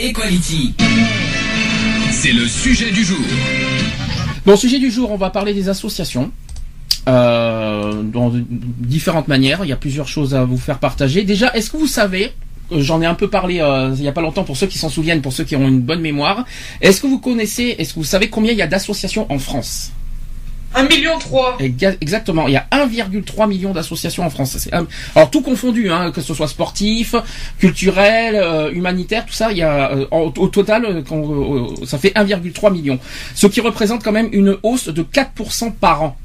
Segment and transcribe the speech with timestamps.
[0.00, 0.74] Equality.
[2.12, 3.18] C'est le sujet du jour.
[4.46, 6.30] Bon, sujet du jour, on va parler des associations.
[7.08, 11.24] Euh, dans différentes manières, il y a plusieurs choses à vous faire partager.
[11.24, 12.30] Déjà, est-ce que vous savez,
[12.70, 14.78] euh, j'en ai un peu parlé euh, il y a pas longtemps pour ceux qui
[14.78, 16.44] s'en souviennent, pour ceux qui ont une bonne mémoire,
[16.80, 19.90] est-ce que vous connaissez, est-ce que vous savez combien il y a d'associations en France?
[20.74, 21.56] 1 million 3.
[21.60, 24.68] Ega- Exactement, il y a 1,3 million d'associations en France.
[25.14, 27.14] Alors tout confondu, hein, que ce soit sportif,
[27.58, 32.98] culturel, euh, humanitaire, tout ça, y a euh, au total, euh, ça fait 1,3 million,
[33.34, 36.16] ce qui représente quand même une hausse de 4% par an.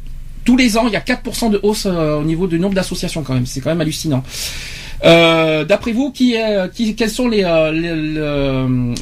[0.46, 3.34] Tous les ans, il y a 4% de hausse au niveau du nombre d'associations quand
[3.34, 3.46] même.
[3.46, 4.23] C'est quand même hallucinant.
[5.06, 8.14] Euh, D'après vous, qui, est- qui, quels sont les, euh, les-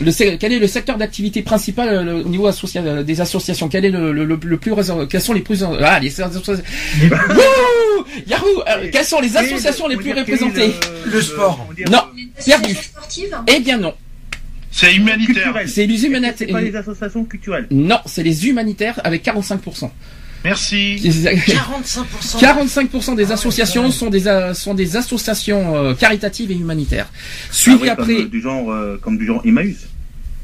[0.03, 3.67] le, quel est le secteur d'activité principal euh, le- au niveau associa- euh, des associations?
[3.69, 4.73] Quel est le, le, le, le plus
[5.09, 6.09] quels sont les plus ah les
[8.27, 10.73] Yahoo Euh, Quelles sont les associations les plus représentées?
[11.05, 11.67] Le sport.
[11.89, 11.99] Non,
[12.45, 12.75] perdu.
[13.47, 13.94] Eh bien non.
[14.72, 15.53] C'est humanitaire.
[15.67, 16.33] C'est les humanitaires.
[16.38, 17.67] C'est pas les associations culturelles.
[17.72, 19.89] Non, c'est les humanitaires avec 45%.
[20.44, 20.95] Merci.
[21.03, 22.39] 45%.
[22.39, 27.08] 45% des associations sont des a- sont des associations euh, caritatives et humanitaires.
[27.11, 29.78] Ah Suivi ouais, après, Comme, euh, du genre, euh, comme du genre Emmaüs.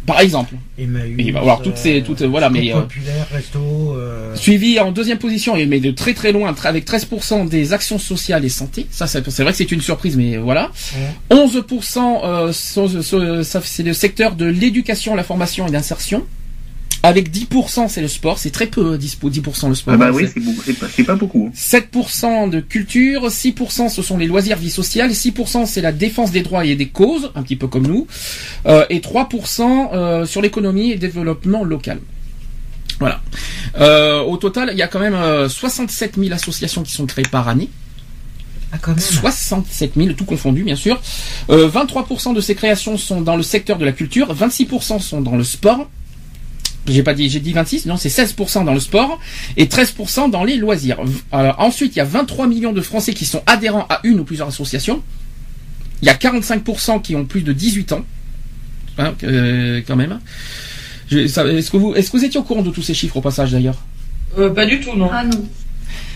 [0.06, 0.54] par exemple.
[0.78, 3.60] Emmaüs, Il va avoir toutes ces toutes voilà mais euh, populaire, resto.
[3.98, 7.98] euh, Suivi en deuxième position, et mais de très très loin, avec 13% des actions
[7.98, 8.86] sociales et santé.
[8.92, 10.72] Ça, c'est c'est vrai que c'est une surprise, mais voilà.
[11.32, 16.24] 11%, euh, sont- sont- ça, c'est le secteur de l'éducation, la formation et l'insertion.
[17.08, 18.38] Avec 10%, c'est le sport.
[18.38, 19.94] C'est très peu, euh, 10%, 10% le sport.
[19.94, 21.48] Ah bah hein, oui, c'est- pas, beaucoup.
[21.48, 21.52] hein.
[21.56, 26.42] 7% de culture, 6% ce sont les loisirs vie sociale, 6% c'est la défense des
[26.42, 28.08] droits et des causes, un petit peu comme nous,
[28.66, 32.00] euh, et 3% euh, sur l'économie et le développement local.
[33.00, 33.22] Voilà.
[33.80, 37.26] Euh, au total, il y a quand même euh, 67 000 associations qui sont créées
[37.32, 37.70] par année.
[38.74, 39.00] Ah, quand même.
[39.00, 41.00] 67 000, tout confondu bien sûr.
[41.50, 45.38] Euh, 23% de ces créations sont dans le secteur de la culture, 26% sont dans
[45.38, 45.90] le sport.
[46.88, 49.20] J'ai pas dit, j'ai dit 26, non, c'est 16% dans le sport
[49.58, 51.00] et 13% dans les loisirs.
[51.32, 54.24] Alors, ensuite, il y a 23 millions de Français qui sont adhérents à une ou
[54.24, 55.04] plusieurs associations.
[56.02, 58.06] Il y a 45% qui ont plus de 18 ans.
[59.00, 60.20] Hein, euh, quand même.
[61.12, 63.52] Est-ce que, vous, est-ce que vous étiez au courant de tous ces chiffres au passage
[63.52, 63.78] d'ailleurs?
[64.38, 65.10] Euh, pas du tout, non.
[65.12, 65.46] Ah non.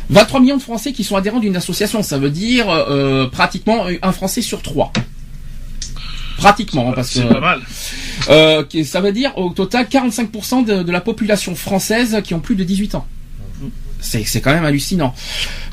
[0.10, 4.12] 23 millions de Français qui sont adhérents d'une association, ça veut dire euh, pratiquement un
[4.12, 4.92] Français sur trois.
[6.42, 7.62] Pratiquement, hein, parce que C'est pas mal.
[8.30, 12.40] euh, qui- ça veut dire au total 45% de, de la population française qui ont
[12.40, 13.06] plus de 18 ans.
[14.04, 15.14] C'est quand même hallucinant.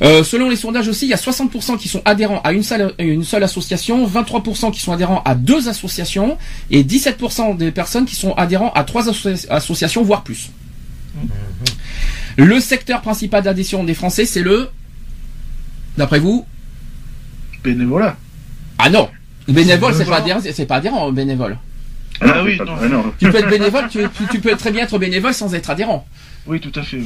[0.02, 2.92] Euh, selon les sondages aussi, il y a 60% qui sont adhérents à une seule,
[2.98, 6.36] une seule association, 23% qui sont adhérents à deux associations
[6.70, 10.50] et 17% des personnes qui sont adhérents à trois asso- associations, voire plus.
[12.36, 14.68] Le secteur principal d'adhésion des Français, c'est le...
[15.96, 16.44] D'après vous
[17.64, 18.16] Bénévolat.
[18.78, 19.08] Ah non
[19.48, 21.58] Bénévole, C'est pas adhérent, c'est pas adhérent, bénévole.
[22.20, 22.72] Ah non, oui, pas- non.
[22.80, 23.12] ah non.
[23.18, 26.06] Tu peux être bénévole, tu, tu- tu peux très bien être bénévole sans être adhérent.
[26.46, 26.98] Oui, tout à fait.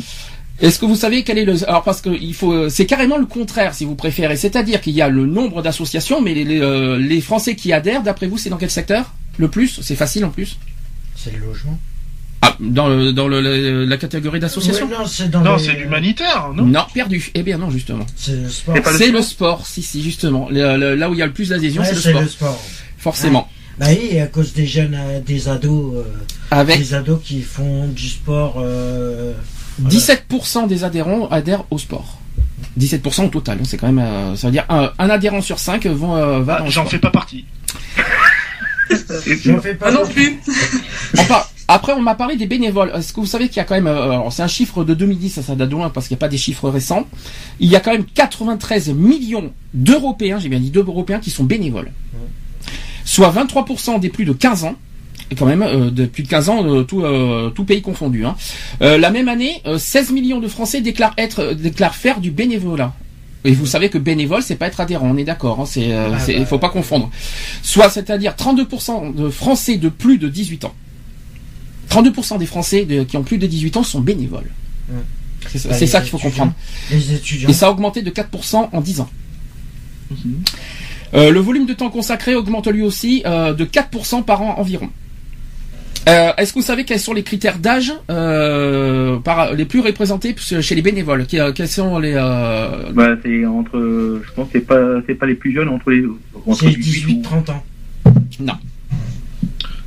[0.61, 3.27] Est-ce que vous savez quel est le alors parce que il faut c'est carrément le
[3.27, 6.99] contraire si vous préférez, c'est-à-dire qu'il y a le nombre d'associations, mais les, les, euh,
[6.99, 9.13] les Français qui adhèrent, d'après vous, c'est dans quel secteur?
[9.39, 10.59] Le plus, c'est facile en plus?
[11.17, 11.79] C'est le logement.
[12.45, 14.87] Ah, dans le, dans le, le- la catégorie d'association.
[14.87, 17.31] Ouais, non, c'est les- l'humanitaire, non Non, perdu.
[17.35, 18.05] Eh bien non, justement.
[18.17, 18.77] C'est le sport.
[18.77, 20.49] C'est le sport le sport, si si justement.
[20.51, 22.23] Le- le- là où il y a le plus d'adhésion, Ouais, c'est le c'est sport.
[22.23, 22.63] le sport.
[22.99, 23.49] Forcément.
[23.79, 26.03] Bah oui, à cause des jeunes, euh, des ados, euh,
[26.51, 28.57] Avec des ados qui font du sport.
[28.59, 29.33] euh,
[29.79, 29.97] voilà.
[29.97, 32.19] 17% des adhérents adhèrent au sport.
[32.79, 35.59] 17% au total, hein, c'est quand même, euh, ça veut dire un, un adhérent sur
[35.59, 37.45] 5 vont, euh, va Ah, J'en fais pas partie.
[39.45, 40.39] J'en fais pas Ah non plus.
[41.19, 41.43] Enfin,
[41.73, 42.93] après, on m'a parlé des bénévoles.
[42.95, 44.95] Est-ce que vous savez qu'il y a quand même, euh, alors c'est un chiffre de
[44.95, 47.07] 2010, ça, ça date de loin parce qu'il n'y a pas des chiffres récents.
[47.61, 51.93] Il y a quand même 93 millions d'Européens, j'ai bien dit d'Européens qui sont bénévoles.
[53.05, 54.77] Soit 23% des plus de 15 ans.
[55.31, 58.27] Et quand même, euh, depuis 15 ans, euh, tout, euh, tout pays confondu.
[58.27, 58.37] Hein.
[58.81, 62.93] La même année, euh, 16 millions de Français déclarent être, déclarent faire du bénévolat.
[63.45, 65.61] Et vous savez que bénévole, c'est pas être adhérent, on est d'accord.
[65.61, 67.11] Hein, c'est, Ah bah, faut pas confondre.
[67.63, 70.75] Soit, c'est-à-dire 32% de Français de plus de 18 ans.
[72.01, 74.51] 32% des Français de- qui ont plus de 18 ans sont bénévoles.
[75.49, 76.53] C'est ça, Bah, ça qu'il faut comprendre.
[76.91, 77.49] Les étudiants.
[77.49, 79.11] Et ça a augmenté de 4% en 10 ans.
[81.15, 84.89] Euh, le volume de temps consacré augmente lui aussi euh, de 4% par an environ.
[86.09, 90.35] Euh, Est-ce que vous savez quels sont les critères d'âge euh, par- les plus représentés
[90.37, 91.27] chez les bénévoles?
[91.27, 95.27] Quels quels sont les euh, Bah, c'est entre, je pense que c'est pas, c'est pas
[95.27, 96.05] les plus jeunes entre les,
[96.47, 97.63] entre C'est 18 ou- 18-30 ans.
[98.41, 98.55] Non.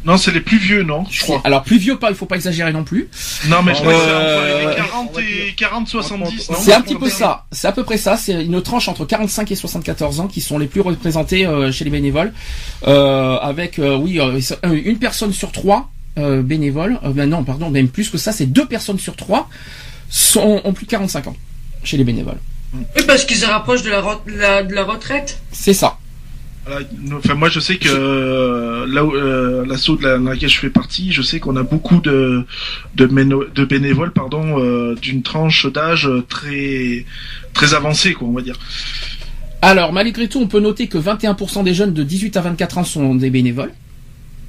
[0.05, 1.41] Non, c'est les plus vieux, non Je crois.
[1.43, 3.09] Alors plus vieux pas, il faut pas exagérer non plus.
[3.47, 6.73] Non, mais je crois que c'est Euh, entre les 40 et 40, 70, non C'est
[6.73, 7.45] un petit peu ça.
[7.51, 8.15] C'est à peu près ça.
[8.15, 11.83] C'est une tranche entre 45 et 74 ans qui sont les plus représentés euh, chez
[11.85, 12.33] les bénévoles,
[12.87, 16.99] euh, avec euh, oui euh, une personne sur trois euh, bénévoles.
[17.03, 18.31] Euh, ben non, pardon, même plus que ça.
[18.31, 19.49] C'est deux personnes sur trois
[20.09, 21.35] sont ont plus de 45 ans
[21.83, 22.37] chez les bénévoles.
[22.73, 25.39] Oui, parce qu'ils se rapprochent de la, re- de la, de la retraite.
[25.51, 25.97] C'est ça.
[27.13, 30.57] Enfin, moi, je sais que euh, là où euh, l'assaut de la- dans laquelle je
[30.59, 32.45] fais partie, je sais qu'on a beaucoup de
[32.95, 37.05] bénévoles, pardon, euh, d'une tranche d'âge très
[37.53, 38.57] très avancée, quoi, on va dire.
[39.61, 42.83] Alors, malgré tout, on peut noter que 21% des jeunes de 18 à 24 ans
[42.83, 43.71] sont des bénévoles.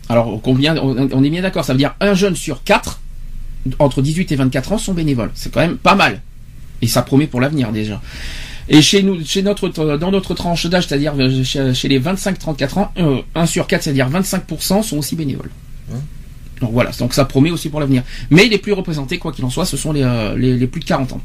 [0.08, 3.00] Alors, on, on est bien d'accord, ça veut dire un jeune sur quatre,
[3.78, 5.30] entre 18 et 24 ans, sont bénévoles.
[5.34, 6.22] C'est quand même pas mal.
[6.82, 8.00] Et ça promet pour l'avenir déjà.
[8.68, 12.78] Et chez nous, chez notre, dans notre tranche d'âge, c'est-à-dire euh, chez, chez les 25-34
[12.78, 15.50] ans, euh, 1 sur 4, c'est-à-dire 25% sont aussi bénévoles.
[16.60, 18.02] Donc voilà, donc ça promet aussi pour l'avenir.
[18.30, 20.80] Mais les plus représentés, quoi qu'il en soit, ce sont les, euh, les, les plus
[20.80, 21.20] de 40 ans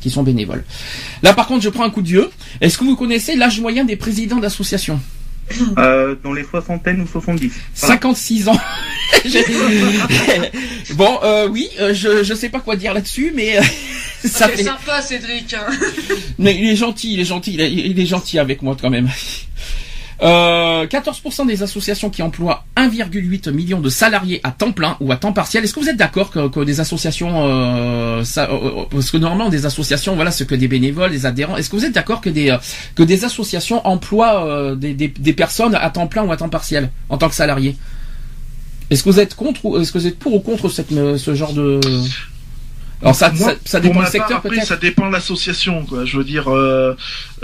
[0.00, 0.64] qui sont bénévoles.
[1.22, 2.30] Là, par contre, je prends un coup de vieux.
[2.60, 5.00] Est-ce que vous connaissez l'âge moyen des présidents d'associations?
[5.78, 7.50] Euh, dans les soixantaines ou 70.
[7.76, 7.94] Voilà.
[7.94, 8.60] 56 ans.
[9.24, 9.44] J'ai-
[10.94, 13.56] bon, euh, oui, euh, je je sais pas quoi dire là-dessus, mais
[14.24, 14.64] ça C'est fait.
[14.64, 15.54] sympa, Cédric.
[15.54, 15.66] Hein.
[16.38, 18.90] Mais il est gentil, il est gentil, il est, il est gentil avec moi quand
[18.90, 19.08] même.
[20.20, 25.16] Euh, 14% des associations qui emploient 1,8 million de salariés à temps plein ou à
[25.16, 25.62] temps partiel.
[25.62, 29.64] Est-ce que vous êtes d'accord que, des associations, euh, ça, euh, parce que normalement des
[29.64, 31.56] associations, voilà, ce que des bénévoles, des adhérents.
[31.56, 32.58] Est-ce que vous êtes d'accord que des euh,
[32.96, 36.48] que des associations emploient euh, des, des, des personnes à temps plein ou à temps
[36.48, 37.76] partiel en tant que salariés?
[38.90, 41.34] Est-ce que vous êtes contre ou est-ce que vous êtes pour ou contre euh, ce
[41.34, 41.78] genre de
[43.00, 44.66] alors ça, Moi, ça, ça dépend du secteur peut-être.
[44.66, 45.86] ça dépend de l'association.
[46.04, 46.94] Je veux dire, euh,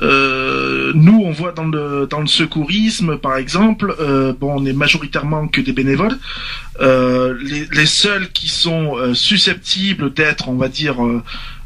[0.03, 4.73] euh, nous, on voit dans le dans le secourisme, par exemple, euh, bon, on est
[4.73, 6.19] majoritairement que des bénévoles.
[6.81, 10.97] Les, les seuls qui sont susceptibles d'être, on va dire,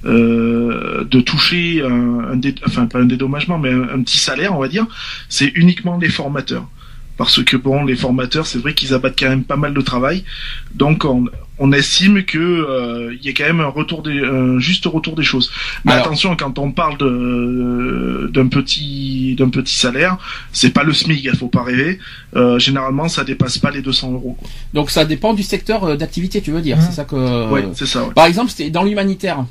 [0.04, 4.60] de toucher un, un dé- enfin pas un dédommagement, mais un, un petit salaire, on
[4.60, 4.86] va dire,
[5.28, 6.66] c'est uniquement les formateurs.
[7.16, 10.24] Parce que bon, les formateurs, c'est vrai qu'ils abattent quand même pas mal de travail,
[10.74, 11.24] donc on,
[11.58, 15.16] on estime que euh, il y a quand même un retour des, un juste retour
[15.16, 15.50] des choses.
[15.84, 20.18] Mais Alors- attention, quand on parle de d'un petit d'un petit salaire,
[20.52, 21.98] c'est pas le SMIC, il faut pas rêver.
[22.36, 24.36] Euh, généralement, ça dépasse pas les 200 euros.
[24.38, 24.48] Quoi.
[24.74, 26.76] Donc ça dépend du secteur euh, d'activité, tu veux dire.
[26.76, 26.82] Mhm.
[26.86, 27.50] C'est ça que.
[27.50, 28.04] Ouais, c'est ça.
[28.04, 28.14] Ouais.
[28.14, 29.44] Par exemple, c'était dans l'humanitaire.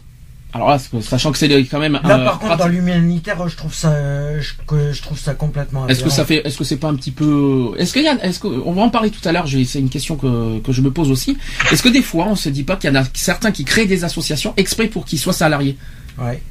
[0.53, 1.99] Alors là, c'est- sachant que c'est quand même.
[2.03, 3.91] Là, euh, par contre, dans l'humanitaire, je trouve ça,
[4.39, 5.87] je, trouve ça complètement.
[5.87, 8.15] Est-ce que ça fait, est-ce que c'est pas un petit peu, est-ce qu'il y a,
[8.23, 9.45] est-ce que, on va en parler tout à l'heure.
[9.65, 11.37] C'est une question que que je me pose aussi.
[11.71, 13.85] Est-ce que des fois, on se dit pas qu'il y en a certains qui créent
[13.85, 15.77] des associations exprès pour qu'ils soient salariés?
[16.17, 16.41] Ouais.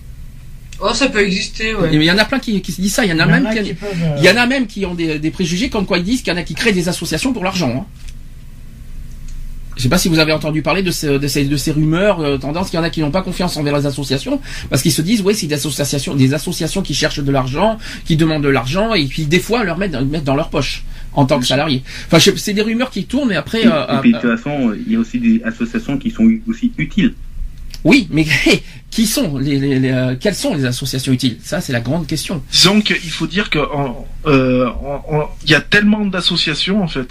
[0.79, 1.89] Oh, ça peut exister, ouais.
[1.93, 3.05] Il y en a plein qui, qui se disent ça.
[3.05, 4.31] Il y en a Il y en même a qui, qui peuvent, euh, il y
[4.31, 6.39] en a même qui ont des, des préjugés comme quoi ils disent qu'il y en
[6.39, 7.73] a qui créent des associations pour l'argent.
[7.75, 7.87] Hein.
[9.77, 12.21] Je sais pas si vous avez entendu parler de, ce- de ces, de ces rumeurs,
[12.21, 14.41] euh, tendances qu'il y en a qui n'ont pas confiance envers les associations
[14.71, 17.77] parce qu'ils se disent ouais c'est des associations, des associations qui cherchent de l'argent,
[18.07, 21.27] qui demandent de l'argent et puis des fois leur mettent, mettent dans leur poche en
[21.27, 21.83] tant que salarié.
[22.11, 24.37] Enfin c'est des rumeurs qui tournent mais après Et, euh, et puis de euh, toute
[24.43, 27.15] façon, il y a aussi des associations qui sont aussi utiles.
[27.85, 28.25] oui mais
[28.91, 31.39] qui sont les, les- les, euh, quelles sont les associations utiles?
[31.43, 32.43] Ça c'est la grande question.
[32.51, 33.59] Disons qu'il faut dire que
[34.27, 34.69] euh,
[35.45, 37.09] il y a tellement d'associations en fait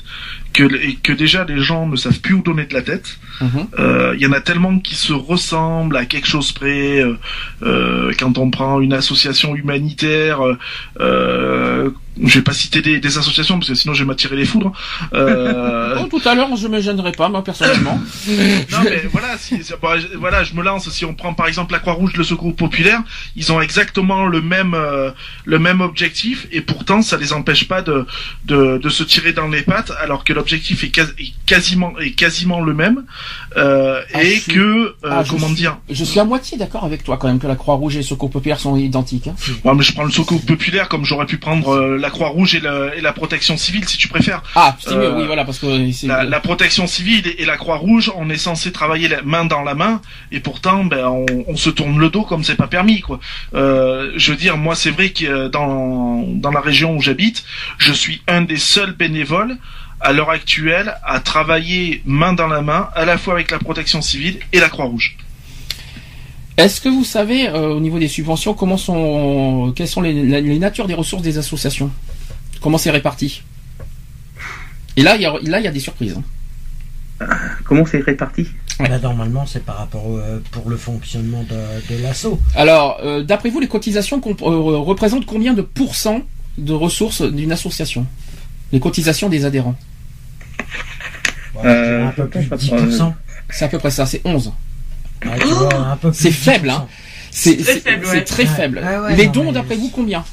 [0.54, 0.64] que
[1.04, 3.18] que déjà les gens ne savent plus où donner de la tête.
[3.42, 3.68] Mhm.
[3.80, 7.02] Euh, Il y en a tellement qui se ressemblent à quelque chose près.
[7.02, 7.18] euh,
[7.64, 10.58] euh, quand on prend une association humanitaire, euh,
[11.02, 11.90] euh,
[12.24, 14.72] je vais pas citer des, des associations parce que sinon je vais m'attirer les foudres.
[15.14, 18.00] Euh, tout à l'heure je me gênerai pas moi personnellement.
[18.72, 20.90] non mais voilà, si, bon, voilà, je me lance.
[20.90, 23.02] Si on prend par exemple la Croix-Rouge, le Secours populaire,
[23.36, 25.12] ils ont exactement le même euh,
[25.46, 28.06] le même objectif et pourtant ça les empêche pas de
[28.46, 32.12] de, de se tirer dans les pattes alors que l'objectif est, quas- est quasiment est
[32.12, 33.04] quasiment le même
[33.58, 35.78] euh, Ah, et je suis- que euh, Ah, je comment suis- dire.
[35.90, 38.30] Je suis à moitié d'accord avec toi quand même que la Croix-Rouge et le Secours
[38.30, 39.28] Populaire sont identiques.
[39.28, 39.36] Hein.
[39.64, 42.96] Ouais, mais je prends le Secours populaire comme j'aurais pu prendre la Croix-Rouge et, la-
[42.96, 44.42] et la protection civile si tu préfères.
[44.56, 45.66] Ah, Euh, oui, voilà, parce que.
[46.08, 49.74] La, la protection civile et la Croix-Rouge, on est censé travailler la main dans la
[49.76, 53.20] main, et pourtant, ben, on, on se tourne le dos comme c'est pas permis, quoi.
[53.54, 57.44] Euh, je veux dire, moi, c'est vrai que euh, dans dans la région où j'habite,
[57.78, 59.58] je suis un des seuls bénévoles
[60.00, 64.02] à l'heure actuelle à travailler main dans la main, à la fois avec la protection
[64.02, 65.18] civile et la Croix-Rouge.
[66.58, 70.14] Est-ce que vous savez, euh, au niveau des subventions, comment sont, quelles sont les,
[70.60, 71.92] natures des ressources des associations?
[72.62, 73.42] Comment c'est réparti?
[74.96, 76.16] Et là, il y a, il y a des surprises.
[76.18, 76.24] hein.
[77.64, 78.48] Comment c'est réparti
[78.80, 82.40] Bah, normalement, c'est par rapport au, euh, pour le fonctionnement de, de l'assaut.
[82.56, 86.22] Alors, euh, d'après vous, les cotisations comp- euh, représentent combien de pourcents
[86.58, 88.06] de ressources d'une association?
[88.72, 89.76] Les cotisations des adhérents
[91.64, 93.14] un peu plus de 10%.
[93.50, 94.52] C'est à peu près ça, c'est 11.
[95.26, 96.72] Ouais, tu vois, un peu plus C'est faible, 10%.
[96.74, 96.88] hein.
[97.32, 98.24] C'est très c'est- faible, c'est ouais.
[98.24, 98.50] très Ouais.
[98.50, 98.82] faible.
[98.84, 100.24] Ouais, ouais, les non, dons, d'après vous, combien?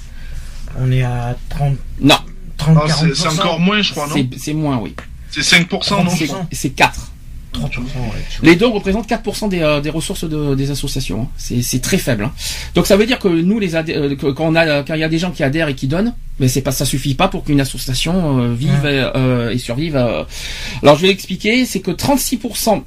[0.78, 2.16] On est à 30, Non,
[2.56, 4.14] 30 Ah, c'est- c'est encore moins, je crois, non?
[4.14, 4.94] C'est c'est moins, oui.
[5.32, 7.08] C'est 5%, non C'est- C'est 4.
[7.52, 7.64] 30%.
[7.64, 7.82] ouais,
[8.30, 8.48] tu vois.
[8.50, 11.22] Les dons représentent 4% des, euh, des ressources de- des associations.
[11.22, 11.28] hein.
[11.36, 12.24] C'est très faible.
[12.24, 12.32] hein.
[12.74, 15.04] Donc ça veut dire que nous, les euh, que- quand on a, quand il y
[15.04, 17.44] a des gens qui adhèrent et qui donnent, mais c'est pas, ça suffit pas pour
[17.44, 19.04] qu'une association euh, vive Ouais.
[19.50, 19.96] et, et survive.
[19.96, 22.84] Alors je vais expliquer, c'est que 36%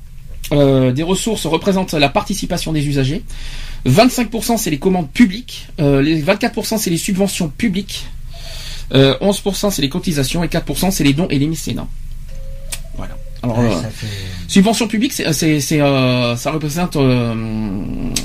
[0.51, 3.21] euh, des ressources représentent la participation des usagers.
[3.87, 8.05] 25% c'est les commandes publiques, les 24% c'est les subventions publiques,
[8.95, 11.87] euh, 11% c'est les cotisations et 4% c'est les dons et les mécénats.
[12.97, 13.17] Voilà.
[13.43, 14.07] Alors, Ouais, euh, ça fait...
[14.47, 17.35] Subvention publique, c'est, c'est, c'est, euh, ça représente, euh,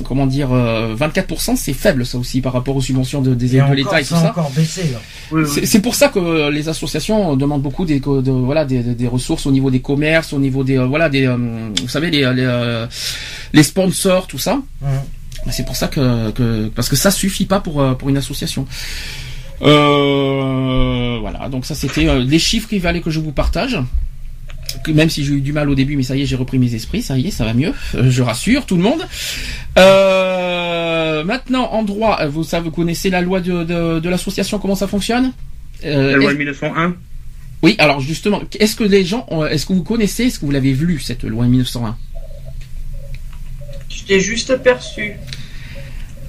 [0.04, 3.68] comment dire, euh, 24%, c'est faible ça aussi par rapport aux subventions de, des aides
[3.68, 4.30] de l'État et tout ça a ça.
[4.30, 4.98] encore baissé, là.
[5.32, 5.50] Oui, oui.
[5.52, 9.08] C'est, c'est pour ça que les associations demandent beaucoup des, de, voilà, des, des- des
[9.08, 11.36] ressources au niveau des commerces, au niveau des, euh, voilà, des, euh,
[11.82, 12.86] vous savez, les, les, euh,
[13.52, 14.54] les sponsors, tout ça.
[14.82, 14.88] Hum.
[15.50, 18.66] C'est pour ça que, que parce que ça suffit pas pour euh, pour une association.
[19.62, 23.78] Euh, voilà, donc ça c'était euh, les chiffres qu'il fallait que je vous partage.
[24.88, 26.74] Même si j'ai eu du mal au début, mais ça y est, j'ai repris mes
[26.74, 27.72] esprits, ça y est, ça va mieux.
[27.94, 29.06] Euh, je rassure tout le monde.
[29.78, 34.74] Euh, maintenant, en droit, vous savez, vous connaissez la loi de, de, de l'association, comment
[34.74, 35.32] ça fonctionne?
[35.84, 36.94] Euh, La loi de 1901
[37.62, 40.72] Oui, alors justement, est-ce que les gens, est-ce que vous connaissez, est-ce que vous l'avez
[40.72, 41.96] lu cette loi 1901
[43.88, 45.14] Je t'ai juste aperçu.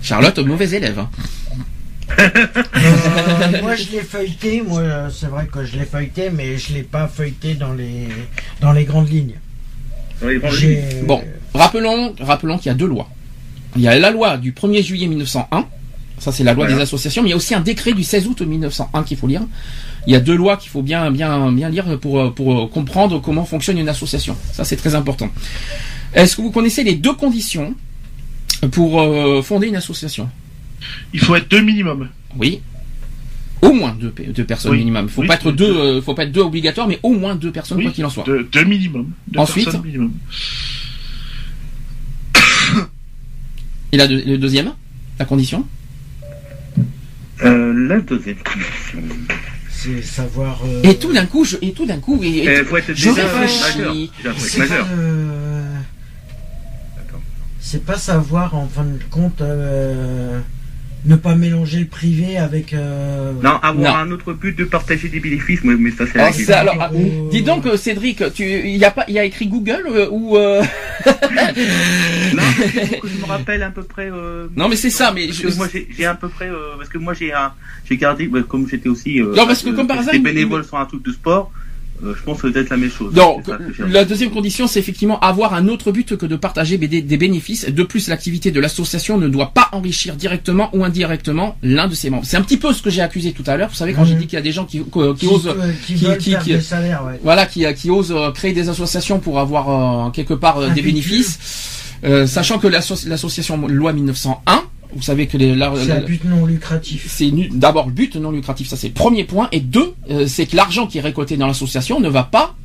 [0.01, 1.05] Charlotte, mauvais élève.
[2.19, 4.61] Euh, moi, je l'ai feuilleté.
[4.61, 4.81] Moi,
[5.13, 8.07] c'est vrai que je l'ai feuilleté, mais je l'ai pas feuilleté dans les
[8.59, 9.35] dans les grandes lignes.
[10.21, 10.59] dans les grandes lignes.
[10.91, 11.21] J'ai- Bon,
[11.53, 13.09] rappelons, rappelons qu'il y a deux lois.
[13.75, 15.65] Il y a la loi du 1er juillet 1901,
[16.19, 16.75] ça c'est la loi Voilà.
[16.77, 19.27] des associations, mais il y a aussi un décret du 16 août 1901 qu'il faut
[19.27, 19.41] lire.
[20.07, 23.45] Il y a deux lois qu'il faut bien, bien, bien lire pour, pour comprendre comment
[23.45, 24.35] fonctionne une association.
[24.51, 25.29] Ça c'est très important.
[26.13, 27.73] Est-ce que vous connaissez les deux conditions
[28.71, 30.29] pour euh, fonder une association?
[31.13, 32.09] Il faut être deux minimum.
[32.37, 32.61] Oui.
[33.61, 34.79] Au moins deux, pe- deux personnes Oui.
[34.79, 35.07] minimum.
[35.07, 35.67] Faut Oui, pas être deux.
[35.67, 38.05] deux, euh, faut pas être deux obligatoires, mais au moins deux personnes Oui, quoi qu'il
[38.05, 38.23] en soit.
[38.23, 39.11] Deux, deux minimum.
[39.27, 40.13] Deux Ensuite personnes minimum.
[43.91, 44.71] Et la deux- le deuxième,
[45.19, 45.67] la condition?
[47.43, 49.01] Euh, la deuxième condition.
[49.69, 50.61] C'est savoir.
[50.65, 54.11] euh, Et tout d'un coup, je, et tout d'un coup, et, faut être je réfléchis.
[54.37, 55.75] C'est pas, euh,
[57.59, 60.39] c'est savoir en fin de compte euh,
[61.05, 62.73] ne pas mélanger le privé avec.
[62.73, 64.11] euh, Non, avoir Non.
[64.11, 66.75] un autre but de partager des bénéfices, mais, mais ça c'est Ah, la ça, alors,
[66.79, 69.47] ah, Euh, dis donc, euh, Cédric, tu, il y a pas, il y a écrit
[69.47, 70.61] Google euh, ou euh,
[71.05, 72.43] Non,
[73.01, 74.09] que je me rappelle à peu près.
[74.11, 76.49] euh, Non, mais c'est ça, mais parce je- que moi j'ai j'ai à peu près
[76.49, 77.51] euh, parce que moi j'ai un
[77.89, 80.29] j'ai gardé bah, comme j'étais aussi euh, Non, parce que euh, comme par hasard, j'étais
[80.29, 81.51] il- bénévole sur un truc de sport,
[82.03, 83.13] je pense que ça doit être la même chose.
[83.13, 83.45] Donc,
[83.87, 87.69] la deuxième condition, c'est effectivement avoir un autre but que de partager des, des bénéfices.
[87.69, 92.09] De plus, l'activité de l'association ne doit pas enrichir directement ou indirectement l'un de ses
[92.09, 92.25] membres.
[92.25, 93.69] C'est un petit peu ce que j'ai accusé tout à l'heure.
[93.69, 94.85] Vous savez, quand j'ai dit qu'il y a des gens qui, qui,
[95.17, 97.19] qui, osent, euh, qui qui- veulent qui- faire qui- des salaires, ouais.
[97.23, 100.81] voilà, qui, qui osent euh, créer des associations pour avoir euh, quelque part euh, des
[100.81, 101.39] bénéfices,
[102.03, 104.63] Euh, sachant que l'asso- l'association loi 1901,
[104.93, 107.05] vous savez que les, C'est un but non lucratif.
[107.09, 110.45] c'est d'abord le but non lucratif, ça c'est le premier point, et deux, euh, c'est
[110.45, 112.55] que l'argent qui est récolté dans l'association ne va pas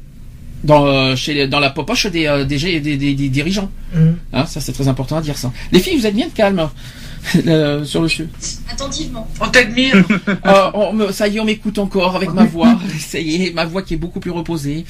[0.64, 3.71] dans, euh, chez les- dans la poche des, euh, des, des, des- des dirigeants.
[3.95, 4.16] Hum.
[4.33, 5.52] Hein, ça c'est très important à dire ça.
[5.71, 6.68] Les filles, vous êtes bien calmes
[7.47, 8.28] euh, sur le sujet.
[8.73, 9.28] Attentivement.
[9.40, 9.95] On t'admire.
[10.47, 12.78] Euh, on me- ça y est, on m'écoute encore avec ma voix.
[12.99, 14.85] Ça y est, ma voix qui est beaucoup plus reposée.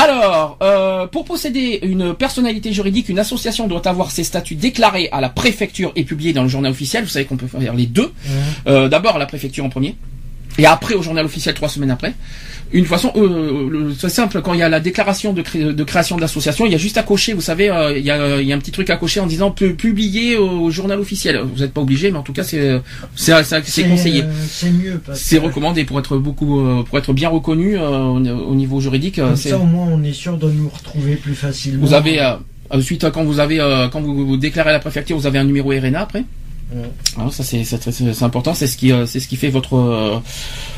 [0.00, 5.20] Alors, euh, pour posséder une personnalité juridique, une association doit avoir ses statuts déclarés à
[5.20, 7.02] la préfecture et publiés dans le journal officiel.
[7.02, 8.12] Vous savez qu'on peut faire les deux.
[8.68, 9.96] Euh, D'abord à la préfecture en premier,
[10.56, 12.14] et après au journal officiel trois semaines après.
[12.70, 15.84] Une façon, euh, le- c'est simple, quand il y a la déclaration de, cré- de
[15.84, 18.46] création d'association, il y a juste à cocher, vous savez, euh, il, y a, il
[18.46, 21.40] y a un petit truc à cocher en disant pu- publier au, au journal officiel.
[21.40, 22.68] Vous n'êtes pas obligé, mais en tout cas c'est
[23.88, 24.22] conseillé.
[24.22, 27.88] euh, C'est mieux parce C'est recommandé pour être beaucoup, euh, pour être bien reconnu euh,
[28.04, 28.16] au,
[28.50, 29.18] au niveau juridique.
[29.18, 31.86] euh, comme ça au moins on est sûr de nous retrouver plus facilement.
[31.86, 32.34] vous avez euh,
[32.70, 35.38] ensuite euh, quand vous avez euh, quand vous, vous déclarez à la préfecture, vous avez
[35.38, 36.24] un numéro RNA après.
[37.16, 37.64] Alors ça c'est
[38.22, 40.18] important, c'est ce qui euh, c'est ce qui fait votre euh,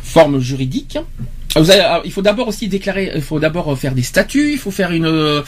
[0.05, 0.99] forme juridique.
[1.57, 4.59] Ah, ah, il faut d'abord aussi déclarer, il faut d'abord euh, faire des statuts, il
[4.59, 5.43] faut faire une euh,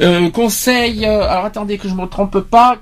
[0.00, 1.06] euh, conseil.
[1.06, 2.78] alors attendez que je me trompe pas.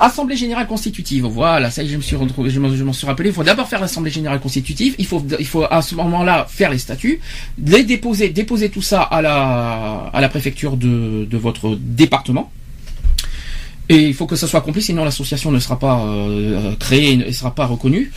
[0.00, 1.24] Assemblée générale constitutive.
[1.26, 3.28] Voilà, ça je me suis retrouvé, je m'en suis rappelé.
[3.28, 4.96] Il faut d'abord faire l'assemblée générale constitutive.
[4.98, 7.20] Il faut, il faut à ce moment-là faire les statuts,
[7.64, 12.50] les déposer, déposer tout ça à la à la préfecture de de votre département.
[13.88, 17.16] Et il faut que ça soit accompli, sinon l'association ne sera pas euh, créée et
[17.16, 18.12] ne sera pas reconnue.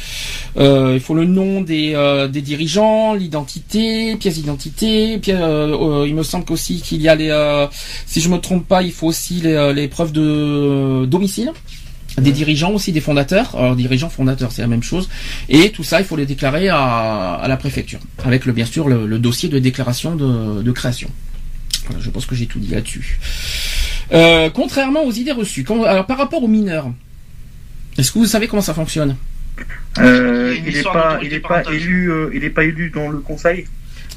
[0.57, 5.19] Euh, il faut le nom des, euh, des dirigeants, l'identité, pièce d'identité.
[5.27, 7.65] euh, euh, il me semble qu'aussi qu'il y a les, euh,
[8.05, 11.51] si je me trompe pas, il faut aussi les, euh, les preuves de domicile.
[12.22, 13.53] Des dirigeants aussi, des fondateurs.
[13.57, 15.10] Alors, dirigeants, fondateurs, c'est la même chose.
[15.50, 18.88] Et tout ça, il faut les déclarer à, à la préfecture, avec le, bien sûr
[18.88, 21.10] le, le dossier de déclaration de, de création.
[21.88, 23.19] Voilà, je pense que j'ai tout dit là-dessus.
[24.13, 26.91] Euh, contrairement aux idées reçues, quand- alors, par rapport aux mineurs,
[27.97, 29.15] est-ce que vous savez comment ça fonctionne?
[30.00, 31.74] Euh, Il une il n'est pas, d'autorité il est pas parentale.
[31.75, 33.65] élu, euh, il est pas élu dans le conseil?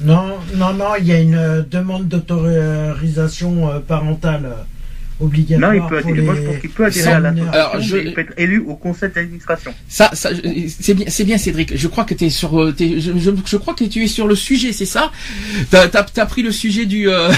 [0.01, 5.73] Non, non, non, il y a une euh, demande d'autorisation euh, parentale euh, obligatoire.
[5.73, 6.25] Non, il peut pour adhérer.
[6.25, 7.45] Moi, je les- pense qu'il peut adhérer sans à mineurs.
[7.45, 9.73] l'association, Alors, je- mais il peut être élu au conseil d'administration.
[9.87, 10.29] Ça, ça
[10.67, 11.75] c'est bien, c'est bien, Cédric.
[11.75, 14.27] Je crois que t'es sur, euh, t'es- je, je, je crois que tu es sur
[14.27, 15.11] le sujet, c'est ça?
[15.71, 17.29] T'as, t'as pris le sujet du euh,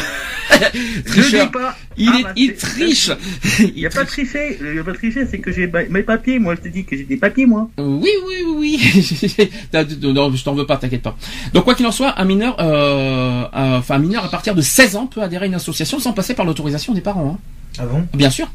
[1.05, 1.75] Je dis pas.
[2.03, 3.11] Il, Ah, est, bah, il triche.
[3.59, 4.57] Il n'y a pas de tricher.
[4.59, 6.39] Il n'y a pas de tricher, c'est que j'ai mes papiers.
[6.39, 7.69] Moi, je te dis que j'ai des papiers, moi.
[7.77, 9.49] Oui, oui, oui, oui.
[10.03, 11.15] Non, je t'en veux pas, t'inquiète pas.
[11.53, 14.61] Donc quoi qu'il en soit, un mineur, euh, un- enfin un mineur à partir de
[14.61, 17.37] 16 ans peut adhérer à une association sans passer par l'autorisation des parents.
[17.37, 17.39] Hein.
[17.79, 18.05] Ah bon?
[18.13, 18.51] Bien sûr.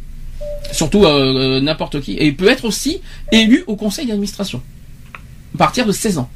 [0.72, 2.14] Surtout euh, euh, n'importe qui.
[2.14, 3.00] Et il peut être aussi
[3.32, 4.60] élu au conseil d'administration.
[5.54, 6.28] À partir de 16 ans.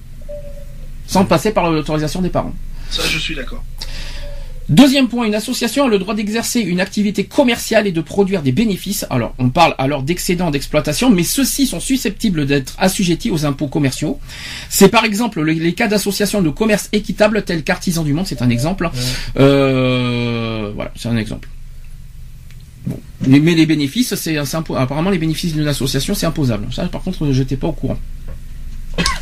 [1.07, 2.55] Sans passer par l'autorisation des parents.
[2.91, 3.63] Ça, je suis d'accord.
[4.71, 8.53] Deuxième point, une association a le droit d'exercer une activité commerciale et de produire des
[8.53, 9.05] bénéfices.
[9.11, 14.21] Alors, on parle alors d'excédents d'exploitation, mais ceux-ci sont susceptibles d'être assujettis aux impôts commerciaux.
[14.69, 18.43] C'est par exemple le- les cas d'associations de commerce équitable tels qu'Artisans du Monde, c'est
[18.43, 18.89] un exemple.
[19.41, 21.49] Euh, voilà, c'est un exemple.
[22.87, 22.99] Bon.
[23.27, 26.69] Mais, les bénéfices, c'est apparemment les bénéfices d'une association, c'est imposable.
[26.73, 27.99] Ça, par contre, j'étais pas au courant.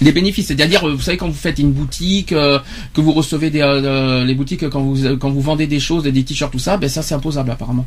[0.00, 2.58] Les bénéfices, c'est-à-dire, euh, vous savez, quand vous faites une boutique, euh,
[2.94, 6.24] que vous recevez des, euh, les boutiques, quand vous, quand vous vendez des choses, des
[6.24, 7.86] t-shirts, tout ça, ben ça, c'est imposable apparemment.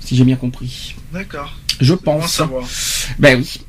[0.00, 0.94] Si j'ai bien compris.
[1.12, 1.54] D'accord.
[1.80, 2.32] Je Bon à pense.
[2.32, 2.64] savoir.
[3.18, 3.60] Ben oui.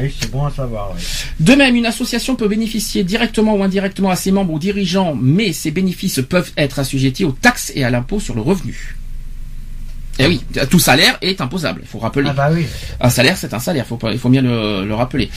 [0.00, 0.92] Oui, c'est bon à savoir.
[0.96, 1.02] oui.
[1.38, 5.52] De même, une association peut bénéficier directement ou indirectement à ses membres ou dirigeants, mais
[5.52, 8.96] ses bénéfices peuvent être assujettis aux taxes et à l'impôt sur le revenu.
[10.18, 12.28] Eh oui, tout salaire est imposable, il faut rappeler.
[12.30, 12.66] Ah bah oui.
[13.00, 15.28] Un salaire, c'est un salaire, faut pas, il faut bien le, le rappeler.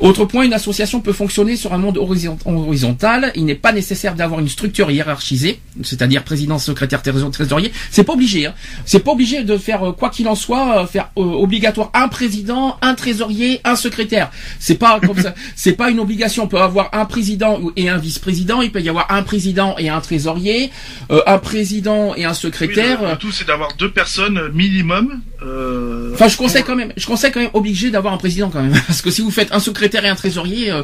[0.00, 3.30] Autre point, une association peut fonctionner sur un monde horizon- horizontal.
[3.36, 7.72] Il n'est pas nécessaire d'avoir une structure hiérarchisée, c'est-à-dire président, secrétaire, trésor- trésorier.
[7.92, 8.46] C'est pas obligé.
[8.46, 8.54] Hein.
[8.84, 12.08] C'est pas obligé de faire euh, quoi qu'il en soit, euh, faire euh, obligatoire un
[12.08, 14.30] président, un trésorier, un secrétaire.
[14.58, 15.34] C'est pas comme ça.
[15.54, 16.44] C'est pas une obligation.
[16.44, 18.62] On peut avoir un président et un vice-président.
[18.62, 20.70] Il peut y avoir un président et un trésorier,
[21.12, 23.02] euh, un président et un Oui, secrétaire.
[23.02, 25.20] le, le tout, c'est d'avoir deux personnes minimum.
[25.42, 28.62] Euh, Enfin, je conseille quand même, je conseille quand même obligé d'avoir un président quand
[28.62, 30.82] même, parce que si vous faites un secrétaire et un trésorier, euh,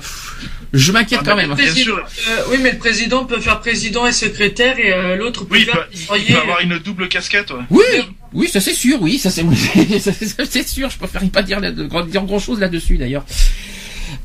[0.72, 1.55] je m'inquiète Ah, quand même.
[1.55, 1.98] Bien Président- sûr.
[2.29, 5.61] euh, oui, mais le président peut faire président et secrétaire et euh, l'autre peut oui,
[5.62, 6.35] il peut, faire il trésorier.
[6.35, 7.50] peut avoir une double casquette.
[7.53, 7.59] ouais.
[7.70, 7.85] Oui,
[8.33, 9.42] oui, ça c'est sûr, oui, ça c'est,
[10.68, 10.90] sûr.
[10.90, 13.24] Je préfère pas dire, dire grand chose là-dessus d'ailleurs.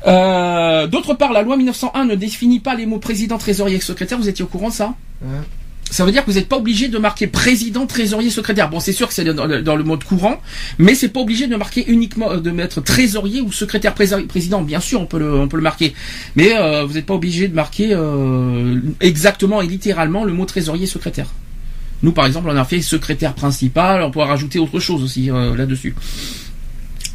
[0.06, 4.18] Euh, D'autre part, la loi 1901 ne définit pas les mots président, trésorier et secrétaire.
[4.18, 4.94] Vous étiez au courant de ça?
[5.22, 5.38] Ouais.
[5.90, 8.68] Ça veut dire que vous n'êtes pas obligé de marquer président, trésorier, secrétaire.
[8.68, 10.40] Bon, c'est sûr que c'est dans le, mode courant,
[10.78, 14.62] mais c'est pas obligé de marquer uniquement euh, de mettre trésorier ou secrétaire président.
[14.62, 15.94] Bien sûr, on peut le, marquer,
[16.34, 20.86] mais euh, vous n'êtes pas obligé de marquer euh, exactement et littéralement le mot trésorier,
[20.86, 21.28] secrétaire.
[22.02, 24.02] Nous, par exemple, on a fait secrétaire principal.
[24.02, 25.94] On pourra rajouter autre chose aussi là-dessus.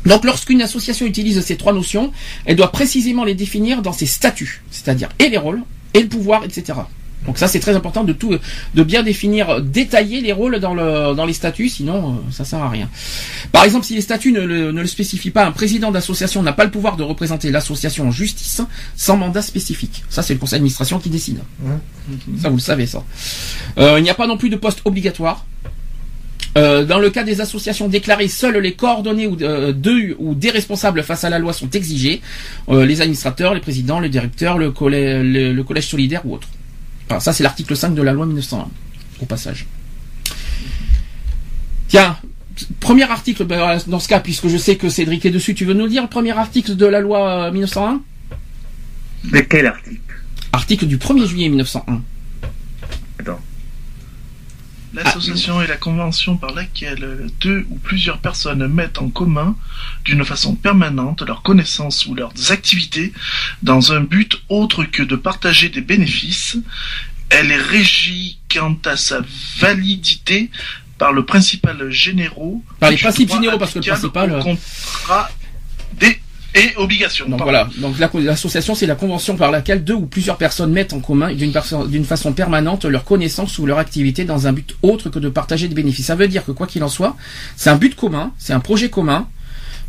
[0.06, 2.12] Donc, lorsqu'une association utilise ces trois notions,
[2.46, 5.62] elle doit précisément les définir dans ses statuts, c'est-à-dire et les rôles,
[5.94, 6.80] et le pouvoir, etc.
[7.26, 8.36] Donc ça c'est très important de tout,
[8.74, 12.60] de bien définir, détailler les rôles dans le dans les statuts, sinon euh, ça sert
[12.60, 12.90] à rien.
[13.52, 16.54] Par exemple, si les statuts ne le, ne le spécifient pas, un président d'association n'a
[16.54, 18.62] pas le pouvoir de représenter l'association en justice
[18.96, 20.04] sans mandat spécifique.
[20.10, 21.40] Ça c'est le conseil d'administration qui décide.
[22.42, 23.04] Ça vous le savez ça.
[23.78, 25.46] Euh, il n'y a pas non plus de poste obligatoire.
[26.58, 30.50] Euh, dans le cas des associations déclarées, seules les coordonnées ou, euh, de, ou des
[30.50, 32.20] responsables face à la loi sont exigés.
[32.68, 36.50] Euh, les administrateurs, les présidents, le directeur, le, collè- le, le collège solidaire ou autre.
[37.12, 38.70] Alors ça c'est l'article 5 de la loi 1901,
[39.22, 39.66] au passage.
[41.90, 42.18] Tiens,
[42.80, 45.74] premier article, ben, dans ce cas, puisque je sais que Cédric est dessus, tu veux
[45.74, 48.02] nous lire le premier article de la loi euh, 1901
[49.26, 50.00] De quel article?
[50.54, 52.02] Article du 1er juillet 1901.
[53.20, 53.40] Attends.
[54.94, 59.56] L'association est la convention par laquelle deux ou plusieurs personnes mettent en commun,
[60.04, 63.14] d'une façon permanente, leurs connaissances ou leurs activités
[63.64, 66.58] dans un but autre que de partager des bénéfices.
[67.30, 69.22] Elle est régie quant à sa
[69.60, 70.52] validité
[70.98, 72.64] par le principal généraux.
[72.80, 75.32] Par les principes généraux, parce que le principal, aux contrats
[75.94, 76.21] des
[76.56, 77.26] et obligations.
[77.30, 77.52] Donc Pardon.
[77.52, 81.00] voilà, donc la- l'association c'est la convention par laquelle deux ou plusieurs personnes mettent en
[81.00, 85.30] commun d'une façon permanente leurs connaissances ou leur activité dans un but autre que de
[85.30, 86.08] partager des bénéfices.
[86.08, 87.16] Ça veut dire que quoi qu'il en soit,
[87.56, 89.28] c'est un but commun, c'est un projet commun.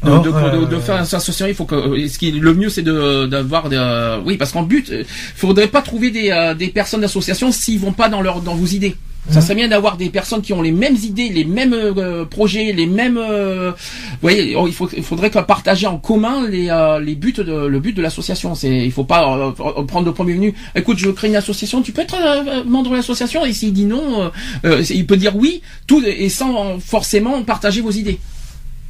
[0.05, 2.33] De, Or, de, de- euh, de faire une association, il faut que euh, ce qui
[2.33, 5.05] le mieux c'est de d'avoir des, euh, oui parce qu'en but, euh,
[5.37, 8.67] faudrait pas trouver des, euh, des personnes d'association s'ils vont pas dans leur dans vos
[8.67, 8.97] idées.
[9.31, 12.73] Ça serait bien d'avoir des personnes qui ont les mêmes idées, les mêmes euh, projets,
[12.73, 13.17] les mêmes.
[13.17, 17.43] euh, vous voyez, il, faut, il faudrait partager en commun les, euh, les buts de
[17.43, 18.55] le but de l'association.
[18.57, 20.55] C'est, il faut pas euh, euh, prendre le premier venu.
[20.75, 21.83] Écoute, je veux créer une association.
[21.83, 24.31] Tu peux être euh, membre de l'association et s'il dit non,
[24.65, 28.19] il peut dire oui, tout et sans forcément partager vos idées.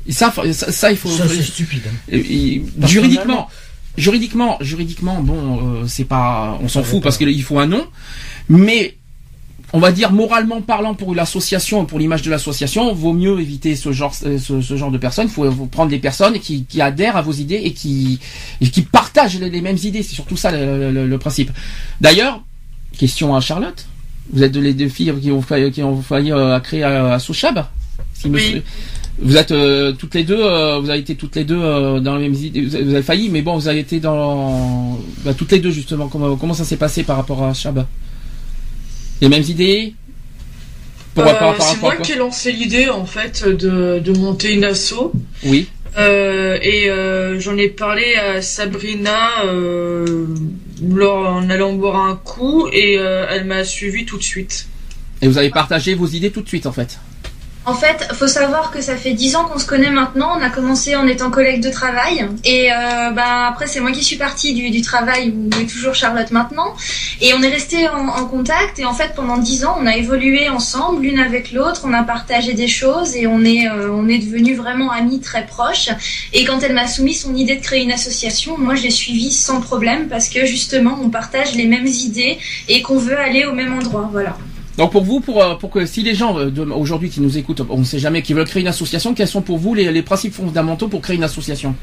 [0.06, 1.10] Et ça, ça, ça, il faut.
[1.10, 1.82] Ça, c'est stupide.
[2.10, 3.48] Et- Personnellement- juridiquement,
[3.98, 7.86] juridiquement, juridiquement, bon, euh, c'est pas, on s'en fout parce qu'il faut un nom,
[8.48, 8.96] mais
[9.72, 13.90] on va dire moralement parlant pour l'association, pour l'image de l'association, vaut mieux éviter ce
[13.92, 15.26] genre, euh, ce, ce genre de personnes.
[15.28, 18.18] Il faut, faut prendre des personnes qui, qui adhèrent à vos idées et qui,
[18.60, 20.02] et qui partagent les, les mêmes idées.
[20.02, 21.50] C'est surtout ça le, le- le principe.
[22.00, 22.42] D'ailleurs,
[22.98, 23.86] question à Charlotte.
[24.32, 27.14] Vous êtes les deux filles qui ont failli, qui ont failli euh, à créer à,
[27.14, 27.64] à Sochab
[28.14, 28.30] si Oui.
[28.32, 28.62] monsieur-
[29.20, 32.16] Vous êtes euh, toutes les deux, euh, vous avez été toutes les deux euh, dans
[32.16, 32.62] les mêmes idées.
[32.62, 35.70] Vous avez, vous avez failli, mais bon, vous avez été dans bah, toutes les deux
[35.70, 36.08] justement.
[36.08, 37.84] Comment, comment ça s'est passé par rapport à Chab?
[39.22, 39.94] Les mêmes idées
[41.16, 45.12] Euh, à c'est moi qui ai lancé l'idée en fait de, de monter une asso.
[45.44, 45.68] Oui.
[45.98, 50.26] Euh, et euh, j'en ai parlé à Sabrina euh,
[50.82, 54.66] lors, en allant boire un coup et elle m'a suivi tout de suite.
[55.20, 56.98] Et vous avez partagé vos idées tout de suite en fait.
[57.64, 60.32] En fait, faut savoir que ça fait dix ans qu'on se connaît maintenant.
[60.36, 62.26] On a commencé en étant collègues de travail.
[62.44, 65.94] Et euh, bah, après, c'est moi qui suis partie du, du travail où est toujours
[65.94, 66.74] Charlotte maintenant.
[67.20, 68.80] Et on est resté en, en contact.
[68.80, 71.82] Et en fait, pendant dix ans, on a évolué ensemble, l'une avec l'autre.
[71.84, 75.46] On a partagé des choses et on est, euh, on est devenus vraiment amis très
[75.46, 75.90] proches.
[76.32, 79.30] Et quand elle m'a soumis son idée de créer une association, moi, je l'ai suivie
[79.30, 83.52] sans problème parce que justement, on partage les mêmes idées et qu'on veut aller au
[83.52, 84.08] même endroit.
[84.10, 84.36] Voilà.
[84.78, 87.62] Donc pour vous, pour, euh, pour que si les gens euh, aujourd'hui qui nous écoutent,
[87.68, 90.02] on ne sait jamais, qui veulent créer une association, quels sont pour vous les, les
[90.02, 91.74] principes fondamentaux pour créer une association?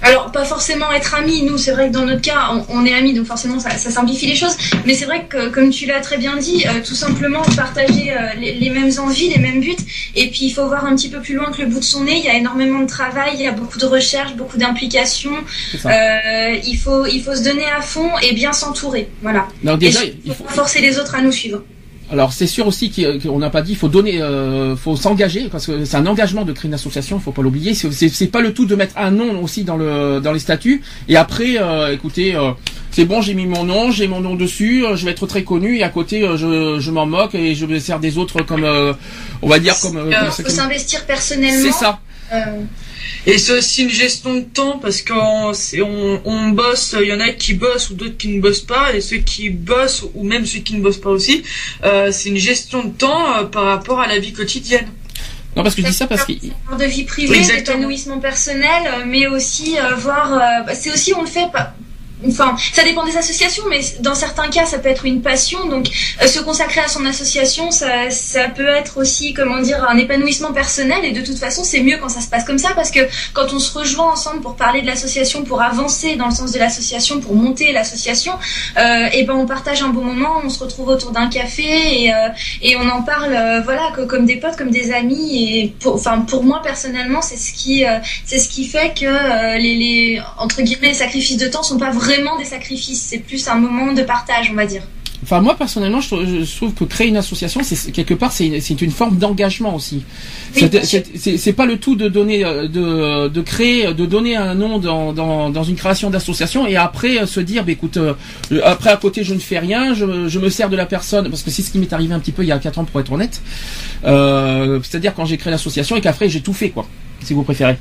[0.00, 1.42] Alors, pas forcément être amis.
[1.42, 3.90] Nous, c'est vrai que dans notre cas, on, on est amis, donc forcément, ça, ça
[3.90, 4.56] simplifie les choses.
[4.86, 8.34] Mais c'est vrai que, comme tu l'as très bien dit, euh, tout simplement partager euh,
[8.38, 9.74] les, les mêmes envies, les mêmes buts.
[10.14, 12.04] Et puis, il faut voir un petit peu plus loin que le bout de son
[12.04, 12.18] nez.
[12.18, 14.56] Il y a énormément de travail, il y a beaucoup de recherche, beaucoup.
[14.56, 19.08] Euh, il faut, il faut se donner à fond et bien s'entourer.
[19.22, 19.48] Voilà.
[19.78, 21.64] Déjà, et il faut faut, forcer les autres à nous suivre.
[22.10, 25.66] Alors c'est sûr aussi qu'on n'a pas dit, il faut donner, euh, faut s'engager parce
[25.66, 27.74] que c'est un engagement de créer une association, il faut pas l'oublier.
[27.74, 31.16] C'est- pas le tout de mettre un nom aussi dans le dans les statuts et
[31.16, 32.52] après, euh, écoutez, euh,
[32.90, 35.44] c'est bon, j'ai mis mon nom, j'ai mon nom dessus, euh, je vais être très
[35.44, 38.42] connu et à côté, euh, je, je m'en moque et je me sers des autres
[38.42, 38.92] comme, euh,
[39.42, 39.96] on va dire comme.
[39.98, 41.62] euh, Euh, Il faut comme- s'investir personnellement.
[41.72, 42.00] C'est ça.
[43.26, 47.20] Et c'est aussi une gestion de temps parce qu'on on, on bosse, il y en
[47.20, 50.46] a qui bossent ou d'autres qui ne bossent pas, et ceux qui bossent ou même
[50.46, 51.42] ceux qui ne bossent pas aussi,
[51.84, 54.88] euh, c'est une gestion de temps euh, par rapport à la vie quotidienne.
[55.56, 59.26] Non parce que je dis ça parce que de vie privée, d'épanouissement personnel, euh, mais
[59.26, 60.32] aussi euh, voir.
[60.32, 61.74] euh, bah, c'est aussi on le fait pas.
[62.26, 65.68] Enfin, ça dépend des associations, mais dans certains cas, ça peut être une passion.
[65.68, 65.88] Donc,
[66.20, 70.52] euh, se consacrer à son association, ça, ça peut être aussi, comment dire, un épanouissement
[70.52, 71.04] personnel.
[71.04, 73.00] Et de toute façon, c'est mieux quand ça se passe comme ça, parce que
[73.34, 76.58] quand on se rejoint ensemble pour parler de l'association, pour avancer dans le sens de
[76.58, 78.32] l'association, pour monter l'association,
[78.78, 82.12] euh, et ben on partage un bon moment, on se retrouve autour d'un café et,
[82.12, 85.58] euh, on en parle, euh, voilà, comme des potes, comme des amis.
[85.60, 87.84] Et pour, enfin, pour moi personnellement, c'est ce qui,
[88.24, 92.07] c'est ce qui fait que les, entre guillemets sacrifices de temps sont pas vraiment
[92.38, 93.02] des sacrifices.
[93.02, 94.82] C'est plus un moment de partage, on va dire.
[95.24, 96.08] Enfin, moi personnellement, je,
[96.56, 100.04] trouve- que créer une association, c'est quelque part, c'est une, forme d'engagement aussi.
[100.54, 100.70] Oui,
[101.16, 105.12] C'est- pas le tout de donner, euh, de, de créer, de donner un nom dans,
[105.12, 108.14] dans, dans une création d'association et après euh, se dire, bah, écoute, euh,
[108.64, 111.42] après à côté je ne fais rien, je, je me sers de la personne parce
[111.42, 113.00] que c'est ce qui m'est arrivé un petit peu il y a 4 ans pour
[113.00, 113.42] être honnête.
[114.04, 116.86] Euh, C'est-à-dire quand j'ai créé l'association et qu'après j'ai tout fait quoi,
[117.24, 117.76] si vous préférez.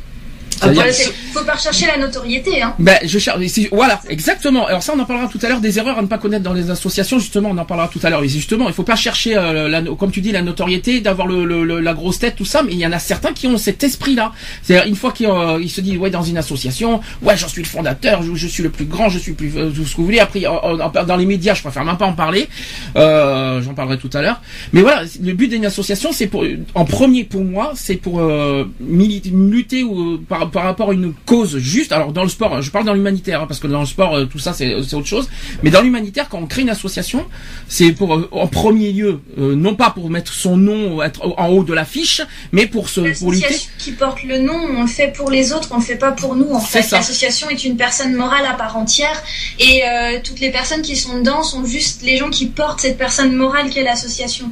[0.61, 0.91] Après,
[1.33, 2.73] faut pas rechercher la notoriété, hein.
[2.79, 3.37] Ben, je cherche.
[3.71, 4.65] Voilà, exactement.
[4.67, 5.59] Alors ça, on en parlera tout à l'heure.
[5.61, 8.09] Des erreurs à ne pas connaître dans les associations, justement, on en parlera tout à
[8.09, 8.23] l'heure.
[8.25, 11.63] Justement, il faut pas chercher, euh, la, comme tu dis, la notoriété, d'avoir le, le-
[11.63, 12.63] le- la grosse tête, tout ça.
[12.63, 14.31] Mais il y en a certains qui ont cet esprit-là.
[14.63, 17.67] C'est-à-dire une fois qu'ils euh, se disent, ouais, dans une association, ouais, j'en suis le
[17.67, 19.97] fondateur, je, je suis le plus grand, je suis le plus euh, tout ce que
[19.97, 20.19] vous voulez.
[20.19, 22.47] Après, dans les médias, je préfère même pas en parler.
[22.95, 24.41] Euh, J'en parlerai tout à l'heure.
[24.73, 26.43] Mais voilà, le but d'une association, c'est pour,
[26.75, 31.13] en premier pour moi, c'est pour euh, militer, lutter ou, par, par rapport à une
[31.25, 31.91] cause juste.
[31.91, 34.25] Alors dans le sport, je parle dans l'humanitaire, hein, parce que dans le sport, euh,
[34.25, 35.29] tout ça c'est autre chose.
[35.63, 37.25] Mais dans l'humanitaire, quand on crée une association,
[37.67, 41.47] c'est pour euh, en premier lieu, euh, non pas pour mettre son nom être en
[41.49, 43.55] haut de l'affiche, mais pour se pour lutter.
[43.77, 46.35] Qui porte le nom, on le fait pour les autres, on le fait pas pour
[46.35, 46.49] nous.
[46.51, 49.21] En fait, l'association est une personne morale à part entière,
[49.59, 52.97] et euh, toutes les personnes qui sont dedans sont juste les gens qui portent cette
[52.97, 54.51] personne morale qu'est l'association.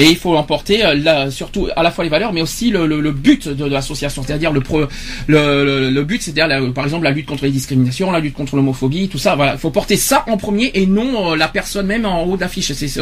[0.00, 2.86] Et il faut emporter euh, là, surtout à la fois les valeurs, mais aussi le,
[2.86, 4.86] le, le but de, de l'association, c'est-à-dire le, pro, le,
[5.26, 8.54] le, le but, c'est-à-dire la- par exemple la lutte contre les discriminations, la lutte contre
[8.54, 9.34] l'homophobie, tout ça.
[9.34, 12.36] Voilà, il faut porter ça en premier et non euh, la personne même en haut
[12.36, 12.72] de l'affiche.
[12.72, 13.00] C'est, c'est,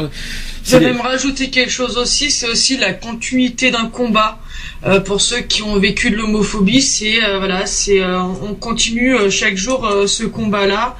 [0.64, 4.38] Je vais même rajouter quelque chose aussi, c'est aussi la continuité d'un combat.
[4.87, 9.56] Euh, pour ceux qui ont vécu de l'homophobie, c'est euh, voilà, c'est on continue chaque
[9.56, 10.96] jour ce combat-là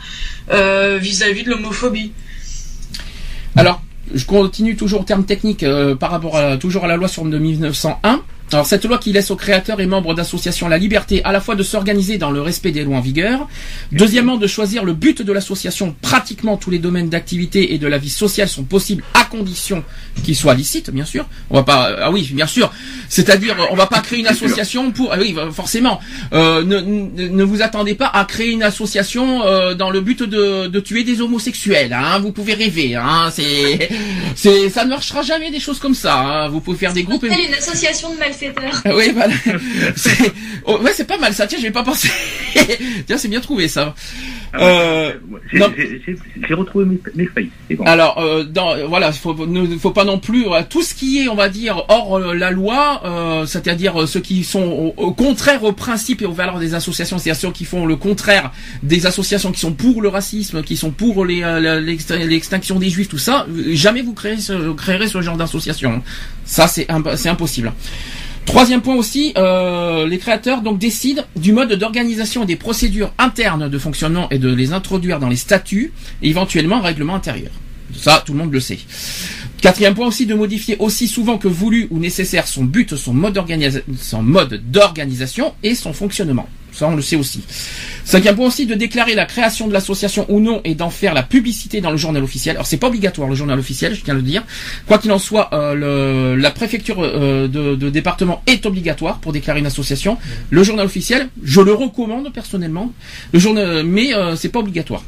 [0.99, 2.13] vis-à-vis de l'homophobie.
[3.57, 3.81] Alors,
[4.15, 7.25] je continue toujours au terme technique euh, par rapport à, toujours à la loi sur
[7.25, 8.23] de 1901.
[8.53, 11.57] Alors cette loi qui laisse aux créateurs et membres d'associations la liberté à la fois
[11.57, 13.49] de s'organiser dans le respect des lois en vigueur,
[13.91, 15.97] deuxièmement de choisir le but de l'association.
[16.01, 19.83] Pratiquement tous les domaines d'activité et de la vie sociale sont possibles à condition
[20.23, 21.27] qu'ils soient licites, bien sûr.
[21.51, 22.73] On va pas, ah oui, bien sûr.
[23.09, 26.01] C'est-à-dire, on va pas créer une association pour, ah oui, forcément.
[26.33, 30.23] Euh, ne, ne, ne vous attendez pas à créer une association euh, dans le but
[30.23, 31.93] de, de tuer des homosexuels.
[31.93, 32.21] Hein.
[32.21, 32.95] Vous pouvez rêver.
[32.95, 33.29] Hein.
[33.33, 33.89] C'est,
[34.37, 36.19] c'est, ça ne marchera jamais des choses comme ça.
[36.19, 36.49] Hein.
[36.49, 37.23] Vous pouvez faire des groupes.
[37.23, 38.19] Telle une association de
[38.85, 39.35] Ah Oui, voilà.
[39.97, 40.33] C'est-
[40.65, 41.47] oh, ouais, c'est pas mal ça.
[41.47, 42.09] Tiens, je vais pas penser.
[43.07, 43.95] Tiens, c'est bien trouvé ça.
[44.59, 45.13] Euh,
[45.53, 45.71] J'ai non.
[45.77, 46.17] j'ai- j'ai-
[46.49, 47.85] j'ai retrouvé mes, mes bon.
[47.85, 51.29] Alors, euh, dans, voilà, faut, ne faut pas non plus voilà, tout ce qui est,
[51.29, 55.63] on va dire, hors euh, la loi, euh, c'est-à-dire ceux qui sont au, au contraire
[55.65, 58.51] aux principes et aux valeurs des associations, c'est-à-dire ceux qui font le contraire
[58.83, 61.41] des associations qui sont pour le racisme, qui sont pour les,
[62.25, 66.03] l'extinction des juifs, tout ça, jamais vous créerez ce, créerez ce genre d'association.
[66.45, 67.73] Ça, c'est imp- c'est impossible.
[68.47, 73.79] Troisième point aussi, euh, les créateurs donc décident du mode d'organisation des procédures internes de
[73.79, 77.51] fonctionnement et de les introduire dans les statuts et éventuellement règlement intérieur.
[77.95, 78.79] Ça, tout le monde le sait.
[79.61, 83.35] Quatrième point aussi, de modifier aussi souvent que voulu ou nécessaire son but, son mode
[83.35, 86.49] d'organisa- son mode d'organisation et son fonctionnement.
[86.73, 87.43] Ça, on le sait aussi.
[88.05, 91.23] Cinquième point aussi, de déclarer la création de l'association ou non et d'en faire la
[91.23, 92.55] publicité dans le journal officiel.
[92.57, 94.45] Alors, c'est pas obligatoire, le journal officiel, je tiens à le dire.
[94.87, 95.73] Quoi qu'il en soit, euh,
[96.35, 100.19] le- la préfecture euh, de, de département est obligatoire pour déclarer une association.
[100.51, 102.93] Le journal officiel, je le recommande personnellement.
[103.33, 105.03] Le journal, mais euh, c'est pas obligatoire.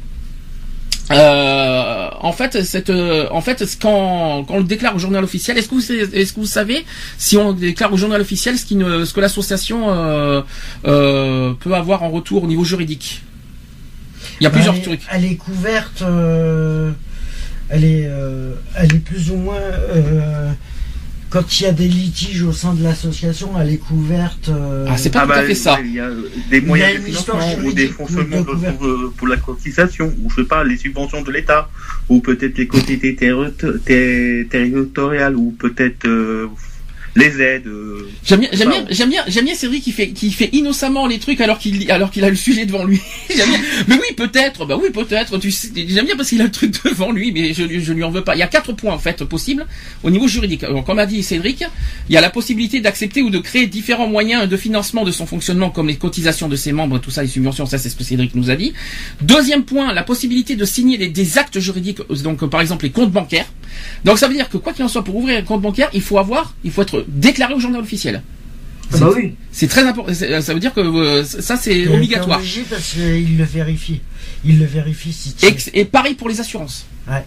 [1.11, 5.57] Euh, en fait, cette, euh, en fait, quand, quand on le déclare au journal officiel,
[5.57, 6.85] est-ce que vous, est-ce que vous savez
[7.17, 10.41] si on déclare au journal officiel ce, qui ne, ce que l'association euh,
[10.85, 13.23] euh, peut avoir en retour au niveau juridique?
[14.39, 15.01] Il y a plusieurs elle, est- trucs.
[15.11, 16.01] Elle est couverte.
[16.03, 16.91] euh,
[17.69, 19.55] elle est, euh, elle est plus ou moins.
[21.29, 24.49] Quand il y a des litiges au sein de l'association, elle est couverte.
[24.49, 25.79] euh, Ah, c'est pas Ah tout à bah, fait ça.
[25.83, 26.09] Il y a
[26.49, 28.41] des a moyens de financement ou des fonds de
[28.77, 31.69] pour, euh, pour la cotisation, ou je sais pas, les subventions de l'État,
[32.09, 32.67] ou peut-être les
[33.15, 36.47] ter- territoriales, ou peut-être euh,
[37.15, 37.67] les aides.
[37.67, 41.07] euh, J'aime bien, j'aime bien, j'aime bien, j'aime bien Cédric qui fait, qui fait innocemment
[41.07, 42.99] les trucs alors qu'il, alors qu'il a le sujet devant lui.
[43.35, 43.59] J'aime bien.
[43.87, 45.37] Mais oui, peut-être, bah oui, peut-être.
[45.37, 48.03] Tu sais, j'aime bien parce qu'il a le truc devant lui, mais je, je lui
[48.03, 48.35] en veux pas.
[48.35, 49.65] Il y a quatre points en fait possibles
[50.03, 50.63] au niveau juridique.
[50.63, 51.63] Alors, comme a dit Cédric,
[52.09, 55.25] il y a la possibilité d'accepter ou de créer différents moyens de financement de son
[55.25, 58.03] fonctionnement, comme les cotisations de ses membres, tout ça, les subventions, ça c'est ce que
[58.03, 58.73] Cédric nous a dit.
[59.21, 63.11] Deuxième point, la possibilité de signer des, des actes juridiques, donc par exemple les comptes
[63.11, 63.45] bancaires.
[64.03, 66.01] Donc ça veut dire que quoi qu'il en soit, pour ouvrir un compte bancaire, il
[66.01, 68.21] faut avoir, il faut être déclaré au journal officiel.
[68.91, 69.35] Ah bah oui.
[69.51, 70.11] C'est très important.
[70.13, 72.39] c'est- Ça veut dire que euh, ça c'est obligatoire.
[72.39, 74.01] obligé parce qu'il le vérifie.
[74.43, 75.45] Il le vérifie si tu.
[75.45, 76.85] Et, et pareil pour les assurances.
[77.07, 77.23] Ouais.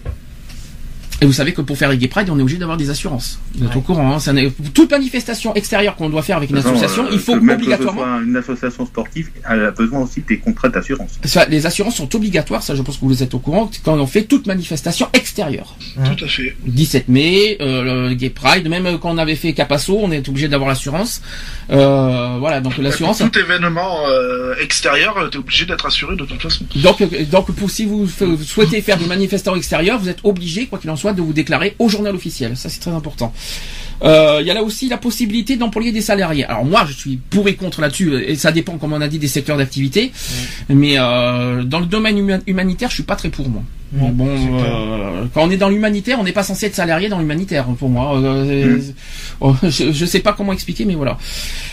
[1.21, 3.39] Et vous savez que pour faire les Gay Pride, on est obligé d'avoir des assurances.
[3.55, 3.77] Vous êtes Ouais.
[3.77, 4.13] au courant.
[4.13, 4.33] Hein, ça
[4.73, 7.63] toute manifestation extérieure qu'on doit faire avec une association, euh, il faut que même que
[7.63, 8.01] ce obligatoirement.
[8.01, 11.19] soit une association sportive, elle a besoin aussi des contrats d'assurance.
[11.49, 14.23] Les assurances sont obligatoires, ça je pense que vous êtes au courant, quand on fait
[14.23, 15.75] toute manifestation extérieure.
[15.95, 16.55] Tout à fait.
[16.65, 20.27] 17 mai, euh, le Gay Pride, même euh, quand on avait fait Capasso, on est
[20.27, 21.21] obligé d'avoir l'assurance.
[21.69, 23.19] Euh, voilà, donc l'assurance.
[23.19, 26.65] Tout événement euh, extérieur, euh, t'es obligé d'être assuré de toute façon.
[26.75, 30.79] Donc, donc pour, si vous, vous souhaitez faire des manifestations extérieures, vous êtes obligé, quoi
[30.79, 32.55] qu'il en soit, soit de vous déclarer au journal officiel.
[32.55, 33.33] Ça c'est très important.
[34.03, 36.45] Euh, Il y a là aussi la possibilité d'employer des salariés.
[36.45, 39.19] Alors moi je suis pour et contre là-dessus et ça dépend comme on a dit
[39.19, 40.13] des secteurs d'activité.
[40.69, 43.63] Mais euh, dans le domaine huma- humanitaire je suis pas très pour moi.
[43.95, 47.65] Bon, euh, quand on est dans l'humanitaire, on n'est pas censé être salarié dans l'humanitaire
[47.77, 48.17] pour moi.
[48.17, 48.79] Euh,
[49.39, 51.19] oh, je, sais pas comment expliquer, mais voilà.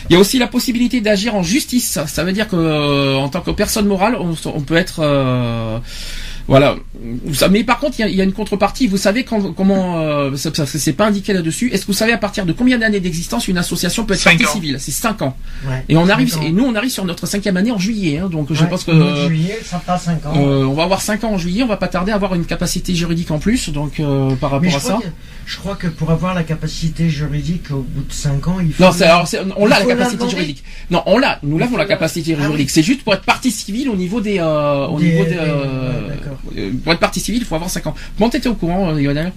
[0.08, 1.98] Il y a aussi la possibilité d'agir en justice.
[2.06, 5.78] Ça veut dire que euh, en tant que personne morale, on, on peut être euh,
[6.50, 6.76] voilà.
[7.50, 8.86] Mais par contre, il y a, il y a une contrepartie.
[8.88, 11.70] Vous savez quand- comment euh, ça- ça- c'est pas indiqué là-dessus.
[11.72, 14.44] Est-ce que vous savez à partir de combien d'années d'existence une association peut être partie
[14.44, 14.76] civile?
[14.80, 15.36] C'est 5 ans.
[15.66, 16.42] Ouais, Et on arrive ans.
[16.42, 18.18] et nous on arrive sur notre cinquième année en juillet.
[18.18, 18.28] hein.
[18.28, 20.32] donc je Ouais, pense que euh, juillet, ça fera 5 ans.
[20.36, 21.62] euh, on va avoir 5 ans en juillet.
[21.62, 23.70] On va pas tarder à avoir une capacité juridique en plus.
[23.70, 24.98] Donc euh, par Mais rapport je à ça.
[25.00, 25.06] que,
[25.46, 28.82] je crois que pour avoir la capacité juridique au bout de 5 ans, il faut.
[28.84, 30.62] Non, c'est, alors, c'est- on l'a la capacité juridique.
[30.90, 31.38] Non, on l'a.
[31.42, 32.68] Nous l'avons la capacité Ah juridique.
[32.68, 32.72] oui.
[32.72, 35.36] C'est juste pour être partie civile au niveau des, euh, au Des- niveau des, des-
[35.38, 36.10] euh,
[36.56, 37.94] euh, pour être partie civile, il faut avoir 5 ans.
[38.16, 39.32] Comment t'étais au courant, Lionel?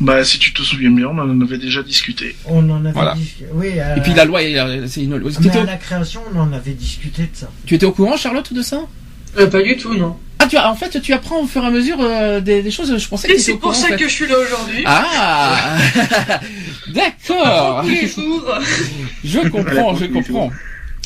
[0.00, 2.34] Bah, si tu te souviens bien, on en avait déjà discuté.
[2.46, 3.14] On en avait Voilà.
[3.14, 3.44] discuté.
[3.54, 5.16] Oui, euh, Et puis la loi, est, c'est une.
[5.18, 7.48] mais T'étais à la création, on en avait discuté de ça.
[7.64, 8.80] Tu étais au courant, Charlotte, de ça?
[9.38, 10.16] Euh, pas du tout, non.
[10.44, 12.70] Ah, tu as, en fait, tu apprends au fur et à mesure euh, des, des
[12.70, 12.96] choses.
[12.96, 13.96] Je pensais que Et c'est pour courant, ça en fait.
[13.96, 14.82] que je suis là aujourd'hui.
[14.86, 15.76] Ah,
[16.94, 17.82] d'accord.
[17.82, 18.58] Tous les jours.
[19.24, 20.50] Je comprends, je comprends.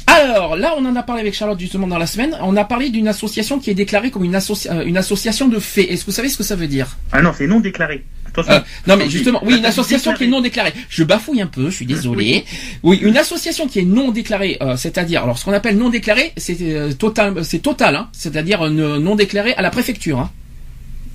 [0.07, 2.37] Alors là, on en a parlé avec Charlotte justement dans la semaine.
[2.40, 5.88] On a parlé d'une association qui est déclarée comme une, euh, une association de faits.
[5.90, 6.96] Est-ce que vous savez ce que ça veut dire?
[7.12, 8.05] Ah non, c'est non déclaré.
[8.48, 10.72] Euh, non mais justement, oui, une association qui est non déclarée.
[10.88, 12.44] Je bafouille un peu, je suis désolé.
[12.83, 16.33] Oui, une association qui est non déclarée, euh, c'est-à-dire, alors ce qu'on appelle non déclarée,
[16.37, 20.18] c'est euh, total, c'est total, hein, c'est-à-dire euh, non déclarée à la préfecture.
[20.18, 20.31] hein.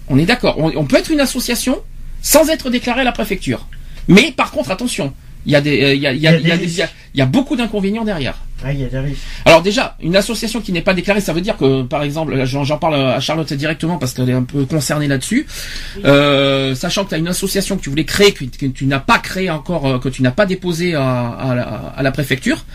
[0.09, 0.55] On est d'accord.
[0.59, 1.81] On, on peut être une association
[2.21, 3.67] sans être déclarée à la préfecture.
[4.07, 5.13] Mais par contre, attention,
[5.45, 6.67] il y a des, euh, il y a, il y a, Il y a des
[7.15, 8.35] il y beaucoup d'inconvénients derrière.
[8.65, 9.21] Ah, il y a des risques.
[9.45, 12.77] Alors déjà, une association qui n'est pas déclarée, ça veut dire que, par exemple, j'en
[12.77, 15.45] parle à Charlotte directement parce qu'elle est un peu concernée là-dessus,
[16.05, 18.99] Euh, sachant que tu as une association que tu voulais créer, que, que tu n'as
[18.99, 21.63] pas créé encore, euh, que tu n'as pas déposé à, à la,
[21.97, 22.65] à la préfecture,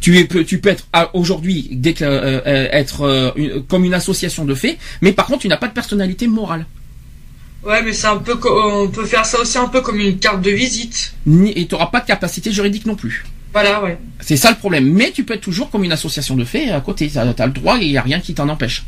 [0.00, 1.70] tu, es, peux- tu peux être aujourd'hui
[2.02, 5.66] euh, euh, être euh, comme une association de fait, mais par contre tu n'as pas
[5.68, 6.66] de personnalité morale.
[7.68, 10.18] Ouais, mais c'est un peu, co- on peut faire ça aussi un peu comme une
[10.18, 11.12] carte de visite.
[11.54, 13.26] Et tu n'auras pas de capacité juridique non plus.
[13.52, 13.98] Voilà, ouais.
[14.20, 14.90] C'est ça le problème.
[14.90, 17.10] Mais tu peux être toujours comme une association de faits à côté.
[17.10, 18.84] Tu as, le droit et il n'y a rien qui t'en empêche.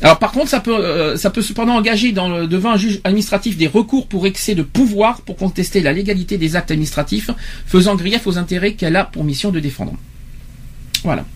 [0.00, 3.00] Alors par contre, ça peut, euh, ça peut cependant engager dans le, devant un juge
[3.04, 7.30] administratif des recours pour excès de pouvoir pour contester la légalité des actes administratifs
[7.66, 9.94] faisant grief aux intérêts qu'elle a pour mission de défendre.
[11.04, 11.26] Voilà.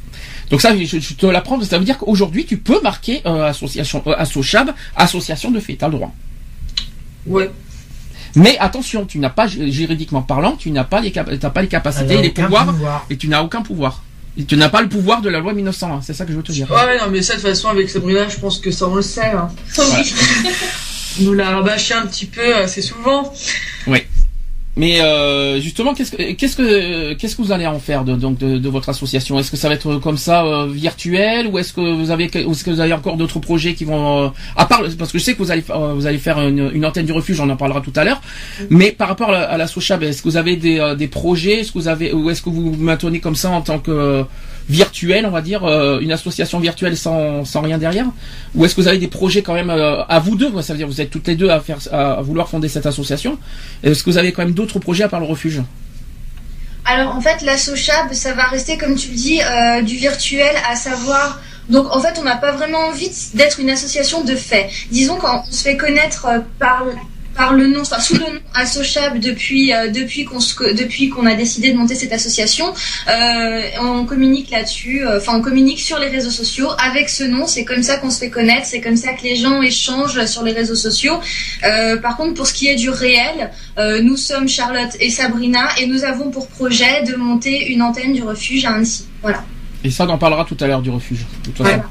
[0.51, 1.61] Donc ça, je, je te l'apprends.
[1.63, 5.79] Ça veut dire qu'aujourd'hui, tu peux marquer euh, association, euh, associable, association de faits.
[5.79, 6.15] Tu as le droit.
[7.31, 7.51] Ouais.
[8.37, 11.69] Mais attention, tu n'as pas juridiquement parlant, tu n'as pas les, cap- t'as pas les
[11.69, 13.07] capacités, a les pouvoirs, pouvoir.
[13.11, 14.03] et tu n'as aucun pouvoir.
[14.39, 16.43] Et tu n'as pas le pouvoir de la loi 1901, c'est ça que je veux
[16.45, 16.71] te dire.
[16.71, 19.03] Ouais, non, mais ça, de toute façon, avec Sabrina, je pense que ça, on le
[19.03, 19.27] sait.
[19.33, 19.49] Hein.
[19.79, 23.33] On nous l'a rabâché un petit peu assez souvent.
[24.81, 28.39] Mais euh, justement, qu'est-ce que qu'est-ce que qu'est-ce que vous allez en faire de donc
[28.39, 29.39] de, de votre association?
[29.39, 31.49] Est-ce que ça va être comme ça euh, virtuel?
[31.49, 34.07] Ou est-ce que vous avez ou est-ce que vous avez encore d'autres projets qui vont
[34.25, 36.71] euh, à part parce que je sais que vous allez euh, vous allez faire une,
[36.73, 38.23] une antenne du refuge, on en parlera tout à l'heure.
[38.71, 41.61] Mais par rapport à la, la Sochab, est-ce que vous avez des, euh, des projets?
[41.61, 44.25] Est-ce que vous avez ou est-ce que vous vous maintenez comme ça en tant que
[44.71, 48.07] euh, virtuel, on va dire, euh, une association virtuelle sans, rien derrière
[48.55, 50.79] Ou est-ce que vous avez des projets quand même euh, à vous deux Ça veut
[50.79, 53.39] dire que vous êtes toutes les deux à faire à, vouloir fonder cette association.
[53.83, 55.63] Est-ce que vous avez quand même d'autres projets à part le refuge
[56.85, 60.55] Alors en fait, la Sochab, ça va rester, comme tu le dis, euh, du virtuel,
[60.71, 61.41] à savoir.
[61.69, 64.69] Donc en fait, on n'a pas vraiment envie d'être une association de fait.
[64.91, 66.27] Disons qu'on se fait connaître
[66.59, 66.85] par
[67.35, 71.73] par le nom, enfin sous le nom Assochab depuis euh, depuis qu'on depuis a décidé
[71.73, 72.73] de monter cette association,
[73.09, 77.47] euh, on communique là-dessus, euh, enfin on communique sur les réseaux sociaux avec ce nom.
[77.47, 80.43] C'est comme ça qu'on se fait connaître, c'est comme ça que les gens échangent sur
[80.43, 81.21] les réseaux sociaux.
[81.65, 83.51] Euh, par contre, pour ce qui est du réel,
[84.03, 88.23] nous sommes Charlotte et Sabrina et nous avons pour projet de monter une antenne du
[88.23, 89.07] refuge à Annecy.
[89.23, 89.43] Voilà.
[89.83, 91.21] Et ça, on en parlera tout à l'heure du refuge.
[91.21, 91.71] De toute façon.
[91.71, 91.85] Voilà.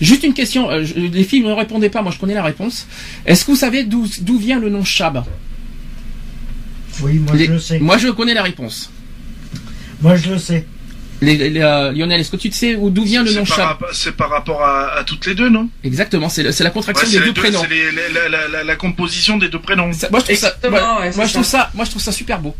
[0.00, 0.70] Juste une question.
[0.70, 2.00] euh, je- les filles ne répondez pas.
[2.02, 2.86] Moi, je connais la réponse.
[3.26, 4.06] Est-ce que vous savez d'où
[4.38, 5.22] vient le nom Chab?
[7.02, 7.78] Oui, moi Les- je le sais.
[7.80, 8.90] Moi, je connais la réponse.
[10.00, 10.66] Moi je le sais.
[11.20, 13.78] Les- les- euh, Lionel, est-ce que tu sais où- d'où vient le nom Chab?
[13.92, 15.68] C'est par rapport à, à toutes les deux, non?
[15.82, 16.28] Exactement.
[16.28, 17.60] C'est la contraction Ouais, des deux prénoms.
[17.68, 19.92] c'est la, la- la- la composition des deux prénoms.
[19.92, 20.48] Ça- moi, je trouve ça.
[20.48, 21.58] Exactement, moi- ouais, c'est moi, je trouve ça.
[21.58, 21.70] ça.
[21.74, 22.54] Moi, je trouve ça super beau.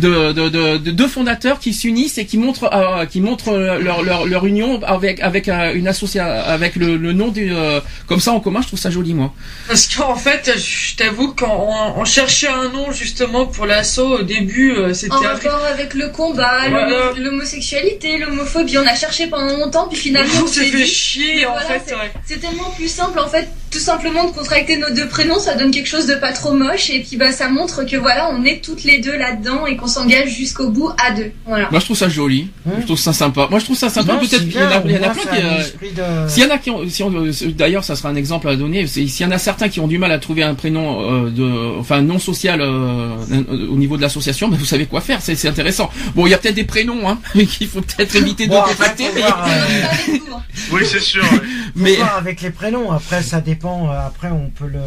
[0.00, 3.52] De, de, de, de deux fondateurs qui s'unissent et qui montrent euh, qui montrent
[3.86, 7.80] leur, leur, leur union avec avec euh, une association avec le, le nom du euh,
[8.06, 9.32] comme ça en commun je trouve ça joli moi
[9.68, 14.22] Parce qu'en fait, je t'avoue, quand on, on cherchait un nom justement pour l'assaut, au
[14.22, 17.12] début, euh, c'était En avec- rapport avec le combat, Voilà.
[17.18, 21.52] l'homosexualité, l'homophobie, on a cherché pendant longtemps, puis finalement on s'est fait dit- chier en
[21.52, 21.92] voilà, fait.
[21.94, 22.10] ouais.
[22.26, 25.70] c'est tellement plus simple en fait tout simplement de contracter nos deux prénoms, ça donne
[25.70, 28.64] quelque chose de pas trop moche et puis bah ça montre que voilà, on est
[28.64, 31.32] toutes les deux là-dedans et qu'on s'engage jusqu'au bout à deux.
[31.46, 31.68] Voilà.
[31.70, 32.48] Moi je trouve ça joli,
[32.80, 33.46] je trouve ça sympa.
[33.50, 34.14] Moi je trouve ça sympa.
[34.16, 35.42] Peut-être qu'il y en a, il y en a plein qui.
[35.42, 38.14] euh, de- S'il y en a qui ont, si on- euh, d'ailleurs, ça sera un
[38.16, 38.86] exemple à donner.
[38.86, 41.78] S'il y en a certains qui ont du mal à trouver un prénom euh, de,
[41.78, 45.20] enfin non social euh, euh, au niveau de l'association, ben vous savez quoi faire.
[45.20, 45.90] C'est intéressant.
[46.14, 49.04] Bon, il y a peut-être des prénoms, hein, qu'il faut peut-être éviter de Bon, contracter.
[49.14, 50.16] mais- euh,
[50.72, 51.24] Oui, c'est sûr.
[51.74, 52.90] Mais- voir avec les prénoms.
[52.90, 53.88] Après, ça dépend.
[53.90, 54.80] euh, Après, on peut le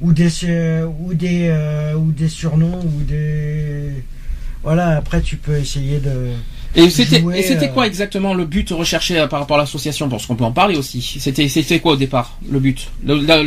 [0.00, 0.28] ou des
[1.00, 3.92] ou des euh, ou des surnoms ou des
[4.62, 4.96] voilà.
[4.96, 6.30] Après, tu peux essayer de.
[6.74, 9.60] Et c'était, jouer, et c'était euh, quoi exactement le but recherché euh, par rapport à
[9.60, 10.08] l'association?
[10.08, 11.00] Parce qu'on peut en parler aussi.
[11.18, 12.90] C'était, c'était quoi au départ le but?
[13.04, 13.42] Le, le-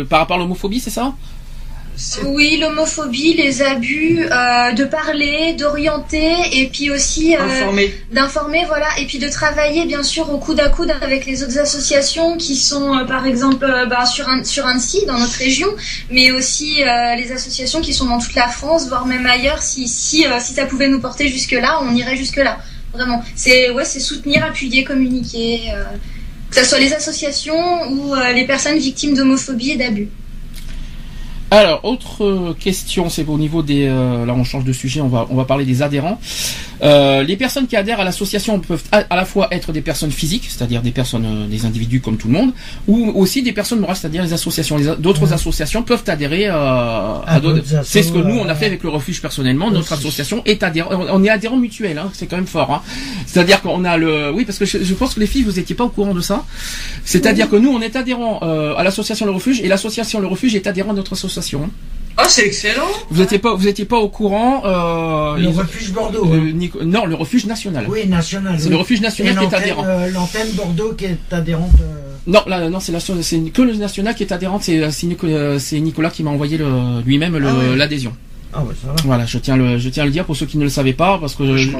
[0.00, 1.14] le- Par rapport à l'homophobie, c'est ça?
[2.24, 7.92] Oui, l'homophobie, les abus, euh, de parler, d'orienter et puis aussi euh, Informer.
[8.12, 11.58] d'informer, voilà, et puis de travailler bien sûr au coude à coude avec les autres
[11.58, 15.68] associations qui sont euh, par exemple bah, sur, un, sur Annecy, dans notre région,
[16.10, 16.76] mais aussi
[17.16, 19.62] les associations qui sont dans toute la France, voire même ailleurs.
[19.62, 22.58] Si, si, si ça pouvait nous porter jusque-là, on irait jusque-là.
[22.92, 23.22] Vraiment.
[23.34, 25.72] C'est ouais, c'est soutenir, appuyer, communiquer,
[26.50, 30.08] que ce soit les associations ou les personnes victimes d'homophobie et d'abus.
[31.50, 33.86] Alors, autre euh, question, c'est au niveau des.
[33.86, 36.20] euh, là, on change de sujet, on va on va parler des adhérents.
[36.82, 40.10] Euh, les personnes qui adhèrent à l'association peuvent à, à la fois être des personnes
[40.12, 42.52] physiques, c'est-à-dire des personnes, euh, des individus comme tout le monde,
[42.86, 44.76] ou aussi des personnes morales, c'est-à-dire les associations.
[44.98, 46.52] D'autres associations peuvent adhérer euh,
[47.26, 47.56] à, d'autres.
[47.62, 49.70] d'autres C'est ce que nous on a fait avec le refuge personnellement.
[49.70, 50.06] Notre aussi.
[50.06, 50.90] association est adhérent.
[51.10, 52.72] On est adhérent mutuel, hein, c'est quand même fort.
[52.72, 52.82] Hein.
[53.26, 54.30] C'est-à-dire qu'on a le.
[54.32, 56.20] Oui, parce que je, je pense que les filles, vous étiez pas au courant de
[56.20, 56.44] ça.
[57.04, 60.54] C'est-à-dire que nous, on est adhérent euh, à l'association Le Refuge et l'association Le Refuge
[60.54, 61.64] est adhérent à notre association.
[61.64, 61.70] hein.
[62.20, 62.88] Oh, c'est excellent.
[63.10, 64.62] Vous étiez pas, vous étiez pas au courant.
[64.64, 66.26] Euh, Le refuge Bordeaux.
[66.32, 66.84] hein.
[66.84, 67.86] Non, le refuge national.
[67.88, 68.56] Oui, national.
[68.58, 68.70] C'est oui.
[68.70, 69.84] le refuge national Et qui est l'antenne, adhérent.
[69.86, 71.70] euh, L'antenne Bordeaux qui est adhérente.
[71.80, 74.62] euh, Non, là, non, c'est la, c'est que le national qui est adhérente.
[74.64, 76.66] C'est, euh, c'est Nicolas qui m'a envoyé le,
[77.06, 78.12] lui-même le- Ah l'adhésion.
[78.52, 78.94] Ah ouais, ça va.
[79.04, 80.94] Voilà, je tiens le, je tiens à le dire pour ceux qui ne le savaient
[80.94, 81.70] pas, parce que Je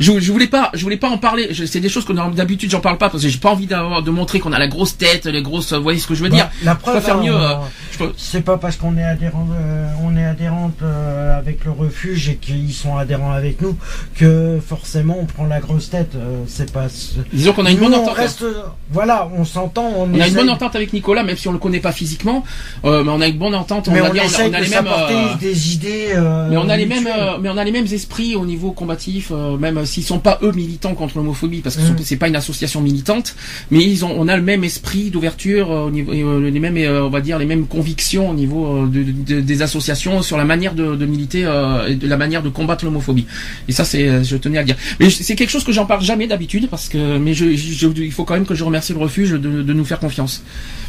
[0.00, 1.50] je, voulais pas, je voulais pas en parler.
[1.66, 4.10] C'est des choses que d'habitude j'en parle pas parce que j'ai pas envie d'avoir, de
[4.10, 6.46] montrer qu'on a la grosse tête, les grosses, vous voyez ce que je veux dire?
[6.46, 10.24] Bah, la preuve, hein, mieux, euh, c'est pas parce qu'on est adhérent, euh, on est
[10.24, 13.76] adhérente euh, avec le refuge et qu'ils sont adhérents avec nous
[14.16, 16.12] que forcément on prend la grosse tête.
[16.48, 16.86] c'est pas.
[17.32, 18.16] Disons qu'on a une Nous, bonne on entente.
[18.16, 18.44] reste,
[18.90, 21.58] voilà, on s'entend, on, On a une bonne entente avec Nicolas, même si on le
[21.58, 22.42] connaît pas physiquement,
[22.84, 23.88] mais on a une bonne entente.
[23.92, 25.38] mais on, a, dit, on a- on a de les mêmes.
[25.40, 26.14] des idées.
[26.26, 28.72] Euh, Mais on a les mêmes, euh, mais on a les mêmes esprits au niveau
[28.72, 31.96] combatif, euh, même s'ils sont pas eux militants contre l'homophobie, parce que Mm.
[32.02, 33.34] c'est pas une association militante,
[33.70, 36.76] mais ils ont, on a le même esprit d'ouverture euh, au niveau, euh, les mêmes,
[36.76, 39.02] euh, on va dire les mêmes convictions au niveau euh, de,
[39.34, 42.48] de- des associations sur la manière de, de militer euh, et de la manière de
[42.48, 43.26] combattre l'homophobie.
[43.68, 44.76] Et ça, c'est, euh, je tenais à le dire.
[45.00, 48.12] Mais c'est quelque chose que j'en parle jamais d'habitude, parce que, mais je, je- il
[48.12, 50.42] faut quand même que je remercie le refuge de, de nous faire confiance.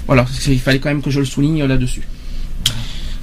[0.07, 2.01] Voilà, il fallait quand même que je le souligne euh, là-dessus.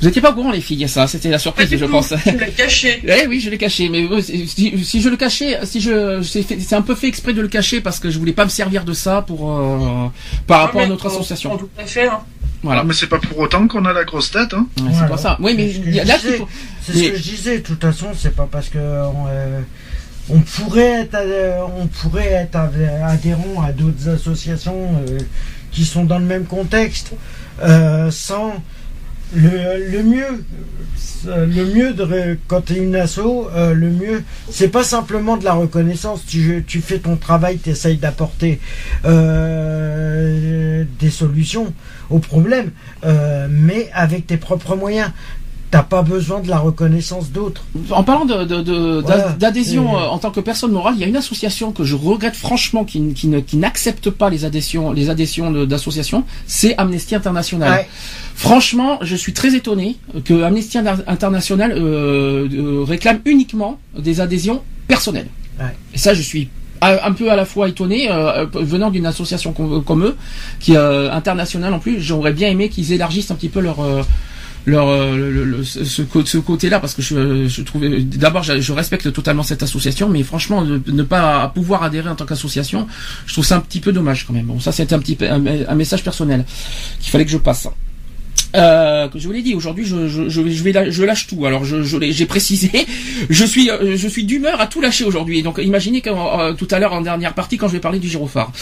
[0.01, 1.91] Vous étiez pas au courant les filles, ça, c'était la surprise, Pas je tout.
[1.91, 2.13] pense.
[2.25, 3.03] Tu l'as caché.
[3.07, 6.83] Eh oui, je l'ai caché, mais si, si je le cachais, si je, c'est un
[6.83, 9.23] peu fait exprès de le cacher parce que je voulais pas me servir de ça
[9.23, 10.09] pour euh,
[10.47, 11.53] par rapport à notre on- association.
[11.53, 12.21] On pas faire.
[12.63, 14.67] Voilà, Ah, mais c'est pas pour autant qu'on a la grosse tête, hein.
[14.79, 15.07] Ouais, c'est Voilà.
[15.09, 15.37] pour ça.
[15.41, 16.29] Oui, mais C'est ce que je là disais.
[16.29, 16.49] qu'il faut-
[16.83, 17.59] C'est Mais- ce que je disais.
[17.59, 19.61] De toute façon, c'est pas parce que on, euh,
[20.31, 25.19] on pourrait être, euh, on pourrait être adhé- adhérent à d'autres associations euh,
[25.73, 27.11] qui sont dans le même contexte,
[27.63, 28.55] euh, sans
[29.35, 30.45] le, le mieux.
[31.27, 33.19] euh, Le mieux de, quand tu es une asso,
[33.55, 36.21] euh, le mieux, c'est pas simplement de la reconnaissance.
[36.27, 38.61] Tu, tu fais ton travail, tu essayes d'apporter
[39.45, 41.73] euh, des solutions
[42.11, 42.71] aux problèmes,
[43.05, 45.11] euh, mais avec tes propres moyens.
[45.71, 47.65] T'as pas besoin de la reconnaissance d'autres.
[47.91, 49.31] En parlant de, de- de- Voilà.
[49.33, 52.37] d'adhésion euh, en tant que personne morale, il y a une association que je regrette
[52.37, 53.01] franchement qui,
[53.55, 57.71] n'accepte pas les adhésions, les adhésions de- d'associations, c'est Amnesty International.
[57.73, 57.89] Ouais.
[58.35, 64.63] Franchement, je suis très étonné que Amnesty Inter- International euh, euh, réclame uniquement des adhésions
[64.89, 65.29] personnelles.
[65.59, 65.67] Ouais.
[65.95, 66.49] Et ça, je suis
[66.83, 70.17] un peu à la fois étonné euh, venant d'une association com- comme eux,
[70.61, 72.01] qui est euh, internationale en plus.
[72.03, 74.03] J'aurais bien aimé qu'ils élargissent un petit peu leur euh,
[74.67, 78.43] leur le- le- le- ce, ce cô- ce côté-là parce que je, je trouvais d'abord
[78.43, 82.25] je, je respecte totalement cette association mais franchement de, ne pas pouvoir adhérer en tant
[82.25, 82.87] qu'association
[83.27, 85.75] je trouve ça un petit peu dommage quand même bon ça c'était un petit un
[85.75, 86.47] message personnel
[86.99, 87.69] qu'il fallait que je passe
[88.55, 91.03] Euh, que je vous l'ai dit, aujourd'hui, je, je, je, vais- je vais la- je
[91.03, 91.45] lâche tout.
[91.47, 92.71] Alors, je, je l'ai- j'ai précisé,
[93.31, 95.43] je suis, euh, je suis d'humeur à tout lâcher aujourd'hui.
[95.43, 98.09] Donc, imaginez que euh, tout à l'heure en dernière partie, quand je vais parler du
[98.09, 98.53] gyrophare,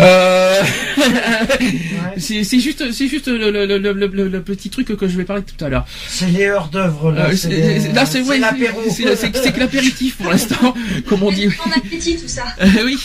[0.00, 0.60] euh,
[2.18, 5.16] c'est c'est juste, c'est juste le, le, le, le, le- le petit truc que je
[5.16, 5.86] vais parler tout à l'heure.
[6.08, 7.26] C'est les heures d'œuvre, là.
[7.26, 8.80] Euh, c'est c'est- les- c'est- là, c'est ouais, l'apéro.
[8.90, 10.74] c'est- que l'apéritif pour l'instant,
[11.06, 11.48] comme on dit.
[11.64, 12.44] En appétit, tout ça.
[12.62, 12.96] Euh, oui,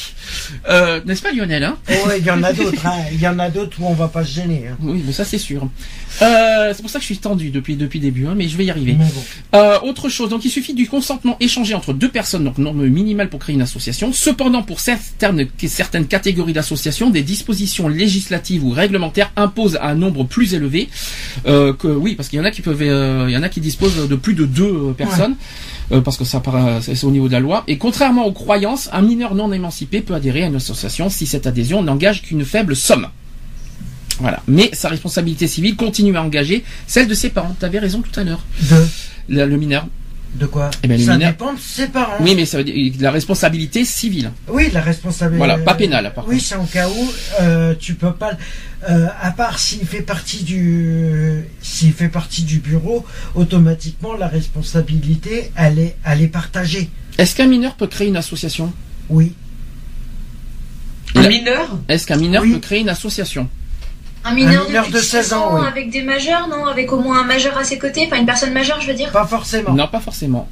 [0.69, 1.77] euh, n'est-ce pas Lionel hein?
[1.89, 2.95] Oh, ouais, il y en a d'autres, hein.
[3.11, 4.77] Il y en a d'autres où on va pas se gêner, hein.
[4.81, 5.67] Oui, mais ça c'est sûr.
[6.21, 8.65] Euh, c'est pour ça que je suis tendu depuis depuis début, hein, mais je vais
[8.65, 8.93] y arriver.
[8.93, 9.05] Bon.
[9.55, 13.29] Euh, autre chose, donc il suffit du consentement échangé entre deux personnes, donc norme minimale
[13.29, 14.13] pour créer une association.
[14.13, 20.53] Cependant, pour certaines, certaines catégories d'associations, des dispositions législatives ou réglementaires imposent un nombre plus
[20.53, 20.89] élevé.
[21.47, 23.49] Euh, que oui, parce qu'il y en a qui peuvent, euh, il y en a
[23.49, 25.35] qui disposent de plus de deux personnes.
[25.91, 26.41] euh, parce que ça
[26.81, 27.63] c'est au niveau de la loi.
[27.67, 31.47] Et contrairement aux croyances, un mineur non émancipé peut adhérer à une association si cette
[31.47, 33.07] adhésion n'engage qu'une faible somme.
[34.21, 34.41] Voilà.
[34.47, 37.55] Mais sa responsabilité civile continue à engager celle de ses parents.
[37.59, 38.43] Tu avais raison tout à l'heure.
[38.69, 38.85] De,
[39.29, 39.87] Le, le mineur.
[40.35, 42.15] de quoi Eh ben, Ça dépend de ses parents.
[42.21, 44.31] Oui, mais ça veut dire la responsabilité civile.
[44.47, 45.37] Oui, la responsabilité.
[45.37, 47.11] Voilà, pas pénale, par Oui, c'est en cas où
[47.41, 48.31] euh, tu peux pas.
[48.89, 53.05] euh, à part s'il fait partie du, s'il fait partie du bureau,
[53.35, 56.89] automatiquement la responsabilité, elle est, elle est partagée.
[57.17, 58.71] Est-ce qu'un mineur peut créer une association?
[59.09, 59.33] Oui.
[61.15, 61.77] Un mineur?
[61.89, 62.53] Est-ce qu'un mineur Oui.
[62.53, 63.49] peut créer une association?
[64.23, 65.65] Un mineur, Un mineur plus de 16 ans, oui.
[65.67, 68.53] avec des majeurs, non Avec au moins un majeur à ses côtés, enfin une personne
[68.53, 69.09] majeure, je veux dire.
[69.11, 69.73] Pas forcément.
[69.73, 70.47] Non, pas forcément.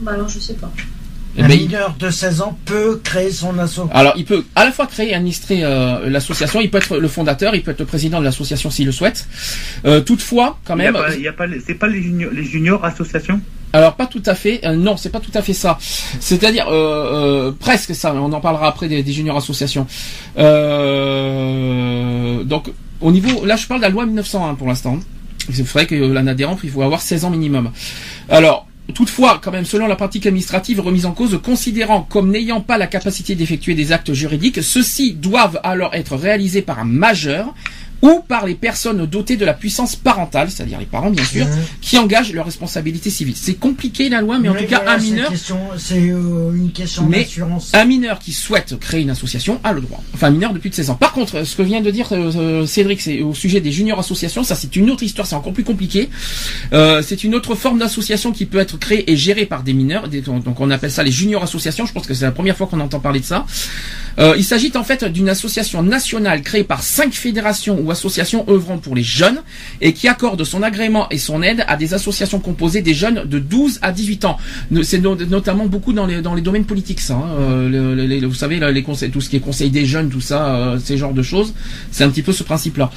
[0.00, 0.70] Bah alors je sais pas.
[1.36, 3.80] Eh Un ben, mineur de 16 ans peut créer son asso.
[3.92, 6.60] Alors, il peut à la fois créer et administrer euh, l'association.
[6.60, 9.26] Il peut être le fondateur, il peut être le président de l'association s'il le souhaite.
[9.84, 11.88] Euh, toutefois, quand Il y a même, pas, il y a pas, les- c'est pas
[11.88, 13.40] les juniors, les juniors associations?
[13.74, 14.60] Alors pas tout à fait.
[14.64, 15.78] euh, non, c'est pas tout à fait ça.
[16.20, 18.14] C'est-à-dire euh, euh, presque ça.
[18.14, 19.86] On en parlera après des, des juniors associations.
[20.38, 22.70] Euh, donc
[23.00, 24.98] au niveau, là je parle de la loi 1901 pour l'instant.
[25.52, 27.70] C'est vrai que l'un adhérent, il faut avoir 16 ans minimum.
[28.30, 28.66] Alors.
[28.92, 32.86] Toutefois, quand même, selon la pratique administrative remise en cause, considérant comme n'ayant pas la
[32.86, 37.54] capacité d'effectuer des actes juridiques, ceux-ci doivent alors être réalisés par un majeur
[38.02, 41.50] ou par les personnes dotées de la puissance parentale, c'est-à-dire les parents bien sûr, Mmh.
[41.80, 43.34] qui engagent leur responsabilité civile.
[43.36, 45.32] C'est compliqué la loi, mais en tout cas, un mineur,
[45.78, 47.70] C'est euh, une question Mais- d'assurance.
[47.74, 50.02] un mineur qui souhaite créer une association a le droit.
[50.14, 50.94] Enfin, un mineur de plus de 16 ans.
[50.94, 53.98] Par contre, ce que vient de dire euh, euh, Cédric, c'est au sujet des juniors
[53.98, 56.08] associations, ça c'est une autre histoire, c'est encore plus compliqué.
[56.72, 60.08] Euh, c'est une autre forme d'association qui peut être créée et gérée par des mineurs.
[60.08, 61.86] Des- donc on appelle ça les juniors associations.
[61.86, 63.46] Je pense que c'est la première fois qu'on entend parler de ça.
[64.18, 68.78] Euh, il s'agit en fait d'une association nationale créée par cinq fédérations ou associations œuvrant
[68.78, 69.42] pour les jeunes
[69.80, 73.38] et qui accorde son agrément et son aide à des associations composées des jeunes de
[73.38, 74.36] 12 à 18 ans.
[74.82, 77.14] C'est no- notamment beaucoup dans les, dans les domaines politiques, ça.
[77.14, 77.28] hein.
[77.38, 80.78] Euh, vous savez, les conseils, tout ce qui est conseil des jeunes, tout ça, euh,
[80.82, 81.54] ces genres de choses,
[81.90, 82.90] c'est un petit peu ce principe-là.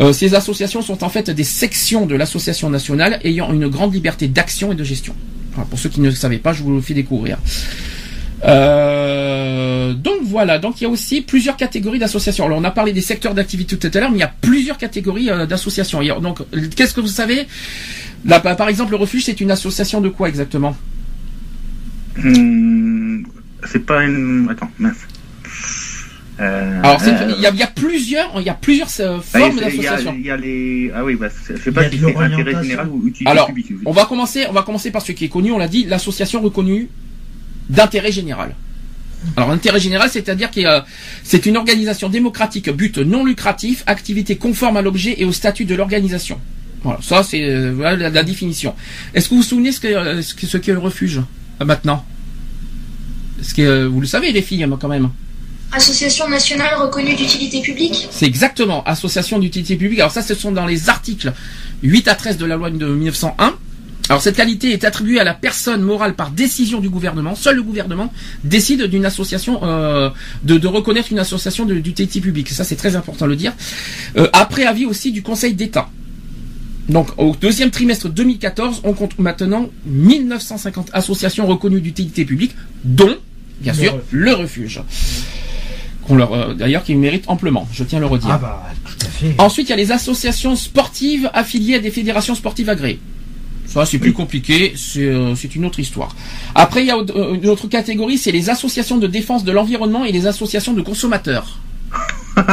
[0.00, 4.28] Euh, ces associations sont en fait des sections de l'association nationale ayant une grande liberté
[4.28, 5.14] d'action et de gestion.
[5.70, 7.38] Pour ceux qui ne le savaient pas, je vous le fais découvrir.
[8.46, 12.44] Euh, donc voilà, donc il y a aussi plusieurs catégories d'associations.
[12.46, 14.78] Alors on a parlé des secteurs d'activité tout à l'heure, mais il y a plusieurs
[14.78, 16.00] catégories euh, d'associations.
[16.20, 16.38] Donc
[16.76, 17.46] qu'est-ce que vous savez?
[18.24, 20.76] Là, par exemple, le refuge, c'est une association de quoi exactement?
[22.24, 23.26] Hum,
[23.64, 24.48] C'est pas une.
[24.50, 24.96] Attends, mince.
[26.38, 29.18] Euh, Alors euh, il y, a, il y a plusieurs, il y a plusieurs euh,
[29.18, 30.14] ah, formes il y d'associations.
[30.18, 30.90] Il y a les.
[30.94, 33.46] Ah oui, bah, c'est- je sais pas si de c'est intérêt général ou utilité Alors,
[33.46, 33.72] publique.
[33.86, 35.50] On va commencer, on va commencer par ce qui est connu.
[35.52, 36.88] On l'a dit, l'association reconnue
[37.68, 38.54] d'intérêt général.
[39.36, 40.80] Alors, intérêt général, c'est-à-dire que euh,
[41.24, 45.74] c'est une organisation démocratique, but non lucratif, activité conforme à l'objet et au statut de
[45.74, 46.38] l'organisation.
[46.82, 48.74] Voilà, ça c'est euh, voilà la, la définition.
[49.14, 51.20] Est-ce que vous vous souvenez ce euh, ce que- ce qu'est le refuge
[51.60, 52.04] euh, maintenant?
[53.40, 55.10] Est-ce que vous le savez les filles quand même?
[55.72, 58.06] Association nationale reconnue d'utilité publique?
[58.10, 59.98] C'est exactement association d'utilité publique.
[59.98, 61.32] Alors ça, ce sont dans les articles
[61.82, 63.54] 8 à 13 de la loi de 1901.
[64.08, 67.34] Alors cette qualité est attribuée à la personne morale par décision du gouvernement.
[67.34, 68.12] Seul le gouvernement
[68.44, 70.10] décide d'une association, euh,
[70.44, 72.50] de, de reconnaître une association d'utilité publique.
[72.50, 73.52] Ça c'est très important de le dire.
[74.16, 75.88] Euh, après avis aussi du Conseil d'État.
[76.88, 82.52] Donc au deuxième trimestre 2014, on compte maintenant 1950 associations reconnues d'utilité publique,
[82.84, 83.16] dont
[83.60, 84.06] bien Le sûr refuge.
[84.12, 84.82] le refuge.
[86.06, 87.66] Qu'on leur, euh, d'ailleurs, qu'ils méritent amplement.
[87.72, 88.30] Je tiens à le redire.
[88.30, 89.34] Ah bah, tout à fait.
[89.38, 93.00] Ensuite, il y a les associations sportives affiliées à des fédérations sportives agréées.
[93.66, 96.14] Ça, c'est plus compliqué, c'est euh, c'est une autre histoire.
[96.54, 100.04] Après, il y a euh, une autre catégorie, c'est les associations de défense de l'environnement
[100.04, 101.58] et les associations de consommateurs.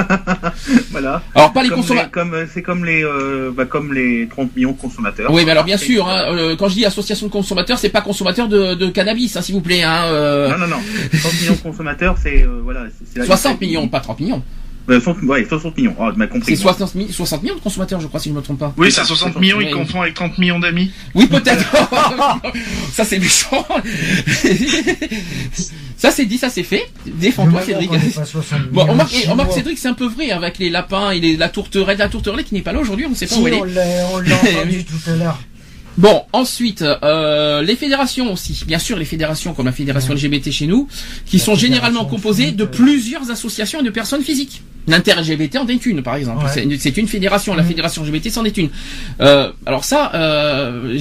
[0.92, 1.22] Voilà.
[1.36, 2.12] Alors, pas les consommateurs.
[2.12, 5.30] comme, c'est comme les, euh, bah, comme les 30 millions de consommateurs.
[5.32, 8.02] Oui, mais alors bien sûr, hein, euh, quand je dis association de consommateurs, c'est pas
[8.02, 9.84] consommateurs de, de cannabis, hein, s'il vous plaît.
[9.84, 10.78] Hein, euh, Non, non, non.
[11.20, 13.62] 30 millions de consommateurs, c'est, voilà, c'est- c'est la 60 liste.
[13.62, 14.42] millions, pas 30 millions.
[14.90, 15.96] Euh, 60, ouais, 60 millions.
[15.98, 16.56] Ah, compris.
[16.58, 18.74] C'est 60, mi- 60 millions de consommateurs, je crois, si je ne me trompe pas.
[18.78, 20.92] Oui, c'est 60 millions, il confond avec 30 millions d'amis.
[21.16, 21.66] Oui, peut-être.
[22.92, 23.66] ça, c'est méchant.
[25.98, 26.90] ça, c'est dit, ça, c'est fait.
[27.06, 27.92] Défends-toi, Cédric.
[27.92, 29.52] m'attends qu'on ait pas 60 Bon, de et remarque, Chinois.
[29.52, 32.54] Cédric, c'est un peu vrai avec les lapins et les, la tourterelle, la tourterelle qui
[32.54, 33.62] n'est pas là aujourd'hui, on ne sait pas Si, où elle est.
[33.62, 33.82] on l'a
[34.14, 34.18] on
[34.60, 35.40] entendu tout à l'heure.
[35.98, 38.64] Bon, ensuite, euh, les fédérations aussi.
[38.66, 40.88] Bien sûr, les fédérations comme la fédération LGBT chez nous,
[41.26, 42.68] qui La sont généralement composées de euh.
[42.68, 44.64] plusieurs associations et de personnes physiques.
[44.88, 46.44] L'inter-LGBT en est une, par exemple.
[46.46, 46.52] Ouais.
[46.78, 47.54] C'est une- fédération.
[47.56, 47.70] La Mhm.
[47.70, 48.70] fédération LGBT c'en est une.
[49.22, 50.98] Euh, alors ça, euh,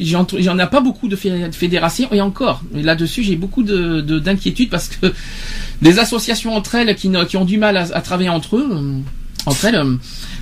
[0.00, 2.62] j'en j'en ai pas beaucoup de fé- de fédérations et encore.
[2.74, 5.06] Là-dessus, j'ai beaucoup de de- d'inquiétude parce que
[5.82, 8.98] des associations entre elles qui, qui ont du mal à, à travailler entre eux, euh,
[9.46, 9.94] entre elles, euh,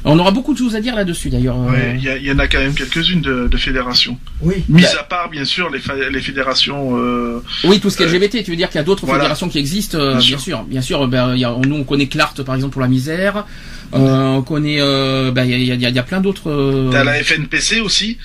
[0.04, 1.56] on aura beaucoup de choses à dire là-dessus d'ailleurs.
[1.58, 4.18] Euh, Ouais, il y, en a quand même quelques-unes de, de fédérations.
[4.42, 4.64] Oui.
[4.68, 4.88] Mis Bah.
[5.00, 6.96] à part, bien sûr, les, fédérations.
[6.98, 9.20] euh, Oui, tout ce qui est LGBT, tu veux dire qu'il y a d'autres Voilà.
[9.22, 10.62] fédérations qui existent, euh, Bien bien, sûr.
[10.64, 11.06] bien sûr.
[11.08, 13.44] ben, y a, nous, on connaît Clart, par exemple, pour la misère.
[13.94, 16.48] Euh, on connaît, euh, ben, il y, a, y a- il y a plein d'autres.
[16.50, 18.18] euh, T'as la FNPC aussi,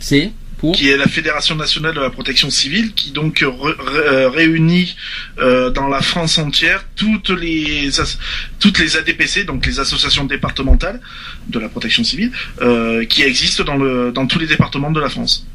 [0.00, 0.72] C'est pour.
[0.74, 4.96] qui est la Fédération nationale de la protection civile, qui donc re- re- euh, réunit
[5.38, 7.90] euh, dans la France entière toutes les
[8.58, 11.00] toutes les ADPC, donc les associations départementales
[11.48, 12.32] de la protection civile,
[12.62, 15.46] euh, qui existent dans le dans tous les départements de la France.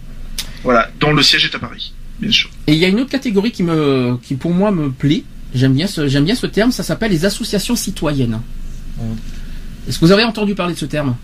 [0.63, 2.49] Voilà, dont le siège est à Paris, bien sûr.
[2.67, 5.23] Et il y a une autre catégorie qui me, qui pour moi me plaît.
[5.55, 6.71] J'aime bien ce, j'aime bien ce terme.
[6.71, 8.39] Ça s'appelle les associations citoyennes.
[9.87, 11.15] Est-ce que vous avez entendu parler de ce terme?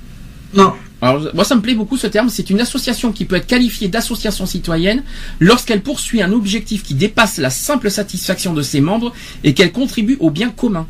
[0.53, 0.73] Non.
[1.03, 2.29] Alors, moi, ça me plaît beaucoup ce terme.
[2.29, 5.03] C'est une association qui peut être qualifiée d'association citoyenne
[5.39, 9.11] lorsqu'elle poursuit un objectif qui dépasse la simple satisfaction de ses membres
[9.43, 10.87] et qu'elle contribue au bien commun.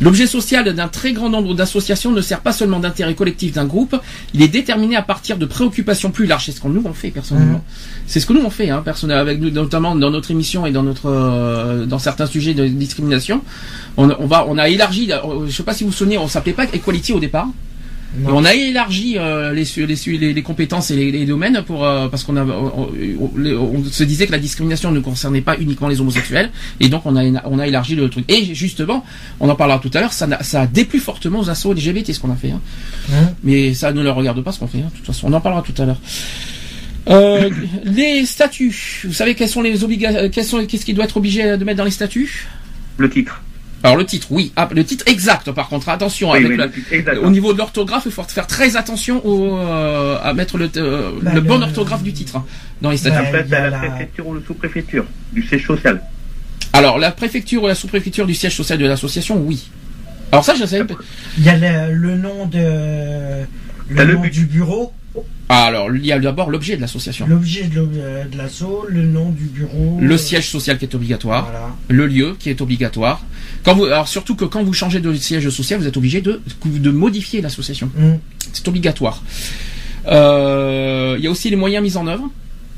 [0.00, 3.96] L'objet social d'un très grand nombre d'associations ne sert pas seulement d'intérêt collectif d'un groupe,
[4.32, 6.44] il est déterminé à partir de préoccupations plus larges.
[6.46, 7.54] C'est ce qu'on nous on fait personnellement.
[7.54, 7.62] Mhm.
[8.06, 10.70] C'est ce que nous on fait, hein, personnellement, avec nous, notamment dans notre émission et
[10.70, 13.42] dans notre euh, dans certains sujets de discrimination.
[13.96, 15.10] On, on va on a élargi.
[15.10, 17.48] euh, Je sais pas si vous vous souvenez, on s'appelait pas Equality au départ.
[18.16, 18.36] Non.
[18.38, 21.62] on a élargi euh, les, su- les, su- les, les compétences et les, les domaines
[21.66, 22.90] pour euh, parce qu'on a on,
[23.20, 26.50] on- les- on se disait que la discrimination ne concernait pas uniquement les homosexuels
[26.80, 29.04] et donc on a on a élargi le truc et justement
[29.40, 32.20] on en parlera tout à l'heure ça ça a déplu fortement aux assos LGBT ce
[32.20, 32.62] qu'on a fait hein.
[33.12, 35.32] Hein mais ça ne leur regarde pas ce qu'on fait hein, de toute façon on
[35.34, 36.00] en parlera tout à l'heure
[37.10, 37.50] euh,
[37.84, 41.58] les statuts vous savez quelles sont les obligations quels sont qu'est-ce qui doit être obligé
[41.58, 42.46] de mettre dans les statuts?
[42.96, 43.42] Le titre.
[43.82, 46.96] Alors le titre oui ah, le titre exact par contre attention Oui, avec oui, la-
[46.96, 47.18] exact.
[47.18, 51.12] au niveau de l'orthographe, il faut faire très attention au, euh, à mettre le, euh,
[51.22, 52.44] Bah, le le- bon orthographe du titre hein,
[52.82, 53.16] dans les statuts.
[53.16, 56.02] Après, a t'as la la- préfecture ou le sous-préfecture du siège social.
[56.72, 59.68] Alors, la préfecture ou la sous-préfecture du siège social de l'association, oui.
[60.32, 60.82] Alors ça, je sais.
[61.38, 62.58] Il y a le, le nom de
[63.88, 64.32] le le nom but.
[64.32, 64.92] du bureau,
[65.48, 67.26] alors, il y a d'abord l'objet de l'association.
[67.26, 69.96] l'objet de euh, l'assaut, le nom du bureau.
[70.00, 71.74] Le siège social qui est obligatoire, Voilà.
[71.88, 73.24] le lieu qui est obligatoire.
[73.64, 76.40] Quand vous, alors surtout que quand vous changez de siège social, vous êtes obligé de,
[76.66, 77.90] de modifier l'association.
[77.98, 78.18] Hum.
[78.52, 79.22] C'est obligatoire.
[80.06, 82.30] Euh, il y a aussi les moyens mis en œuvre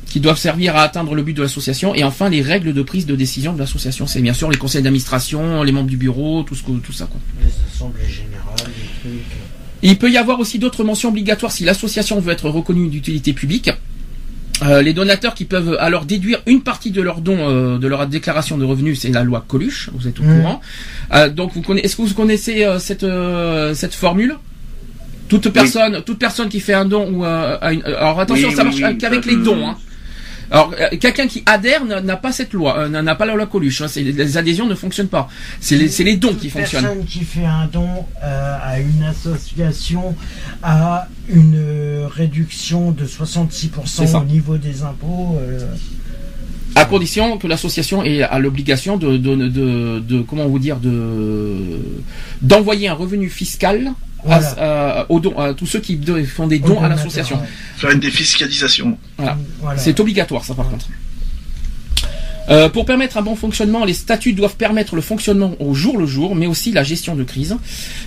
[0.07, 3.07] qui doivent servir à atteindre le but de l'association et enfin les règles de prise
[3.07, 4.07] de décision de l'association.
[4.09, 7.07] C'est bien sûr les conseils d'administration, les membres du bureau, tout ce que, tout ça
[7.07, 7.21] quoi.
[7.41, 8.57] Les assemblées générales,
[9.05, 9.39] les trucs.
[9.83, 13.70] Il peut y avoir aussi d'autres mentions obligatoires si l'association veut être reconnue d'utilité publique.
[14.62, 18.07] Euh, les donateurs qui peuvent alors déduire une partie de leurs dons euh, de leur
[18.07, 20.43] déclaration de revenus, c'est la loi Coluche, vous êtes au Mhm.
[20.43, 20.61] courant.
[21.14, 24.37] Euh, donc vous connaissez, est-ce que vous connaissez euh, cette euh, cette formule?
[25.31, 28.55] Toute personne, toute personne qui fait un don ou euh, a une- alors attention, Oui,
[28.55, 29.66] ça marche oui, qu'avec les dons.
[29.66, 29.76] Hein.
[30.51, 33.82] Alors euh, quelqu'un qui adhère n'a pas cette loi, euh, n'a pas la loi Coluche.
[33.82, 33.86] hein.
[33.96, 35.28] Les adhésions ne fonctionnent pas.
[35.61, 36.82] C'est les, dons qui fonctionnent.
[36.84, 37.88] personne qui fait un don
[38.22, 40.16] euh, à une association
[40.62, 44.18] a une réduction de 66% C'est ça.
[44.18, 45.38] au niveau des impôts.
[45.40, 45.61] euh,
[46.74, 51.57] À condition que l'association ait l'obligation de, de, de, de- comment vous dire de
[52.42, 53.92] d'envoyer un revenu fiscal
[54.25, 55.01] Voilà.
[55.01, 57.37] à- aux dons- à tous ceux qui font des dons aux à l'association.
[57.37, 57.47] ouais.
[57.77, 58.99] Faire une défiscalisation.
[59.16, 59.37] Voilà.
[59.61, 59.79] Voilà.
[59.79, 60.87] C'est obligatoire ça par contre.
[62.49, 66.07] Euh, pour permettre un bon fonctionnement, les statuts doivent permettre le fonctionnement au jour le
[66.07, 67.57] jour, mais aussi la gestion de crise.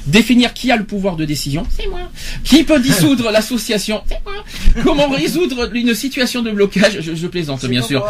[0.06, 2.00] Définir qui a le pouvoir de décision, c'est moi.
[2.44, 4.33] Qui peut dissoudre l'association, c'est moi.
[4.84, 8.06] Comment résoudre une situation de blocage, je, je plaisante bien sûr.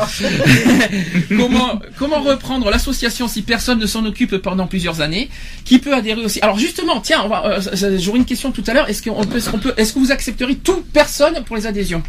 [1.38, 5.30] comment, comment reprendre l'association si personne ne s'en occupe pendant plusieurs années
[5.66, 6.40] Qui peut adhérer aussi?
[6.42, 8.90] Alors justement, tiens, on va, euh, j'aurais une question tout à l'heure.
[8.90, 12.04] Est-ce qu'on peut, est-ce qu'on peut, est-ce que vous accepteriez toute personne pour les adhésions?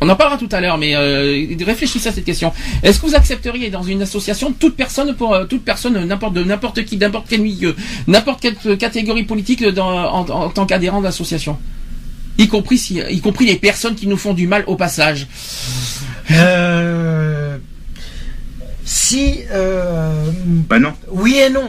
[0.00, 2.52] On en parlera tout à l'heure, mais euh, réfléchissez à cette question.
[2.84, 6.44] Est-ce que vous accepteriez dans une association toute personne pour euh, toute personne, n'importe de
[6.44, 7.74] n'importe qui, n'importe quel milieu,
[8.06, 11.58] n'importe quelle catégorie politique dans, en, en tant qu'adhérent d'association
[12.38, 15.26] y compris si, y compris les personnes qui nous font du mal au passage.
[16.30, 17.58] Euh,
[18.84, 19.40] si.
[19.50, 20.30] euh,
[20.68, 20.92] Bah non.
[21.10, 21.68] oui et non.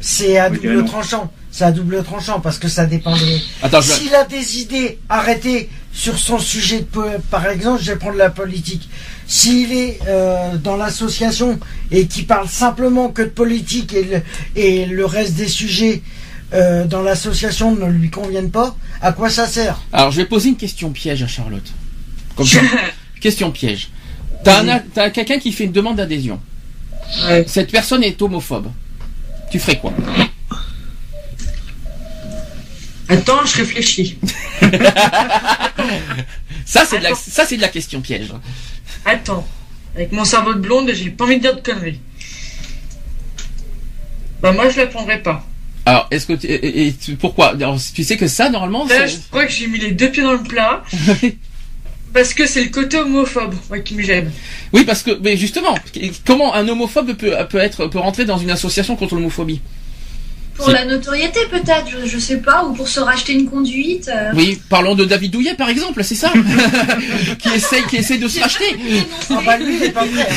[0.00, 1.32] C'est à Oui, double tranchant.
[1.50, 3.40] C'est à double tranchant parce que ça dépend des.
[3.62, 7.90] Attends, je vais- S'il a des idées arrêtées sur son sujet de par exemple, je
[7.92, 8.88] vais prendre la politique.
[9.26, 11.58] S'il est euh, dans l'association
[11.90, 14.22] et qui parle simplement que de politique et le,
[14.54, 16.02] et le reste des sujets
[16.54, 20.48] euh, dans l'association ne lui conviennent pas, à quoi ça sert Alors, je vais poser
[20.50, 21.72] une question piège à Charlotte.
[22.36, 22.60] Comme ça.
[23.20, 23.90] question piège.
[24.44, 26.40] T'as t'as quelqu'un qui fait une demande d'adhésion.
[27.46, 28.70] Cette personne est homophobe.
[29.50, 29.92] Tu ferais quoi
[33.08, 34.18] Attends, je réfléchis.
[36.66, 38.28] Ça, c'est de la, ça, c'est de la question piège.
[39.06, 39.48] Attends.
[39.94, 41.98] Avec mon cerveau de blonde, j'ai pas envie de dire de conneries.
[44.42, 45.44] Bah moi je la prendrais pas.
[45.88, 47.48] Alors, est-ce que tu- et, et tu- pourquoi?
[47.54, 50.22] Alors, Tu sais que ça, normalement, Là, je crois que j'ai mis les deux pieds
[50.22, 50.82] dans le plat.
[52.12, 54.30] Parce que c'est le côté homophobe, moi, qui me gêne.
[54.72, 55.74] oui, parce que, mais justement,
[56.26, 59.60] comment un homophobe peut, peut être, peut rentrer dans une association contre l'homophobie?
[60.58, 64.10] Pour la notoriété peut-être, je, je sais pas, ou pour se racheter une conduite.
[64.14, 64.32] euh.
[64.34, 66.32] Oui, parlons de David Douillet, par exemple, c'est ça,
[67.38, 68.76] qui essaye, qui essaye de se racheter.
[69.30, 70.28] Ah bah lui, il est pas prêt.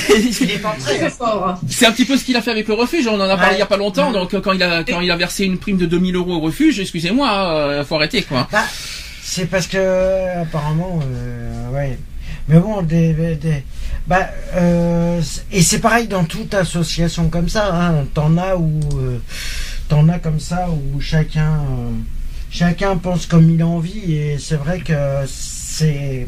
[0.42, 0.76] Il est pas.
[0.80, 1.60] Très fort.
[1.68, 3.08] C'est un petit peu ce qu'il a fait avec le refuge.
[3.08, 3.56] On en a parlé Ouais.
[3.56, 4.12] il y a pas longtemps.
[4.12, 6.40] Donc, euh, quand il a, quand il a versé une prime de 2000 euros au
[6.40, 8.48] refuge, excusez-moi, euh, faut arrêter, quoi.
[8.52, 8.64] Bah,
[9.24, 11.98] c'est parce que apparemment, euh, ouais.
[12.48, 13.64] Mais bon, des, des-
[14.08, 17.74] bah, euh, et c'est pareil dans toute association comme ça.
[17.74, 19.18] Hein, t'en as où, euh,
[19.92, 21.92] t'en as comme ça où chacun, euh,
[22.50, 24.94] chacun pense comme il a envie et c'est vrai que
[25.28, 26.28] c'est,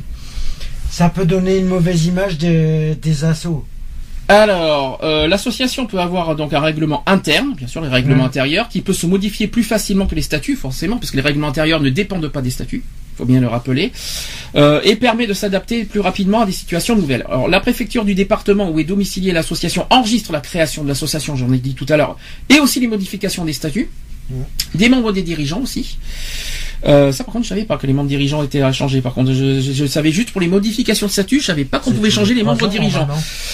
[0.90, 3.64] ça peut donner une mauvaise image des, des assos.
[4.28, 8.28] Alors, euh, l'association peut avoir donc un règlement interne, bien sûr, les règlements Mhm.
[8.30, 11.48] intérieurs, qui peut se modifier plus facilement que les statuts, forcément, parce que les règlements
[11.48, 12.84] intérieurs ne dépendent pas des statuts.
[13.16, 13.92] Faut bien le rappeler,
[14.56, 17.26] euh, et permet de s'adapter plus rapidement à des situations nouvelles.
[17.30, 21.52] Alors, la préfecture du département où est domiciliée l'association enregistre la création de l'association, j'en
[21.54, 22.18] ai dit tout à l'heure,
[22.50, 23.90] et aussi les modifications des statuts,
[24.76, 25.98] des membres des dirigeants aussi.
[26.86, 29.00] Euh, ça, par contre, je savais pas que les membres dirigeants étaient à changer.
[29.00, 31.80] Par contre, je, je- je savais juste pour les modifications de statut, je savais pas
[31.80, 33.08] qu'on pouvait changer les membres dirigeants.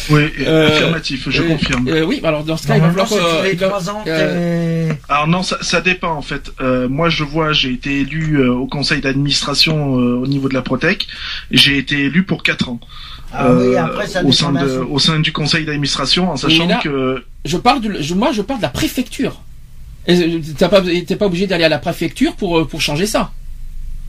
[0.09, 1.87] Oui, Euh, affirmatif, je euh, confirme.
[1.89, 3.13] euh, oui, alors dans ce cas, il va falloir.
[3.13, 4.03] euh, les trois ans.
[4.07, 6.49] euh, Alors non, ça, ça dépend en fait.
[6.59, 10.55] Euh, moi, je vois, j'ai été élu euh, au conseil d'administration euh, au niveau de
[10.55, 11.05] la Protec.
[11.51, 12.79] J'ai été élu pour quatre ans.
[13.31, 16.65] Ah oui, après, ça au dépend sein de au sein du conseil d'administration, en sachant
[16.65, 19.39] là- que je parle de, je- moi, je parle de la préfecture.
[20.07, 23.05] Et, euh, T'as pas, t'es pas obligé d'aller à la préfecture pour euh, pour changer
[23.05, 23.31] ça.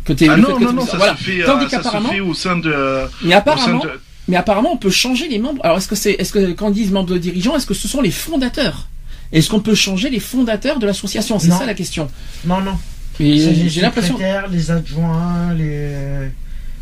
[0.05, 1.17] Que ah non non non, ça voilà.
[1.17, 2.71] se fait, Tandis euh, ça se qu'apparemment, fait au sein de.
[2.73, 5.61] euh, mais apparemment, de- mais apparemment, on peut changer les membres.
[5.65, 8.01] Alors, est-ce que c'est, est-ce que quand on dit membres dirigeants, est-ce que ce sont
[8.01, 8.89] les fondateurs?
[9.33, 11.39] Est-ce qu'on peut changer les fondateurs de l'association?
[11.39, 12.11] C'est ça la question.
[12.45, 12.79] Non, non.
[13.19, 14.17] J'ai l'impression.
[14.51, 16.31] les adjoints, les.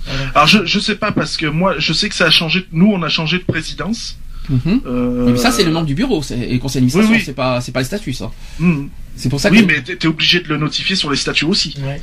[0.07, 0.23] voilà.
[0.35, 2.67] Alors je je sais pas parce que moi je sais que ça a changé.
[2.73, 4.17] Nous on a changé de présidence.
[4.49, 4.81] Mhm.
[4.87, 7.11] Euh, Mais ça, c'est le membre du bureau, c'est et le conseil d'administration.
[7.13, 7.23] Oui, oui.
[7.25, 8.31] C'est pas, c'est pas le statut, ça.
[8.59, 8.87] hmm.
[9.17, 9.55] C'est pour ça que.
[9.57, 11.75] Oui, mais t'es obligé de le notifier sur les statuts aussi.
[11.83, 12.01] Ouais.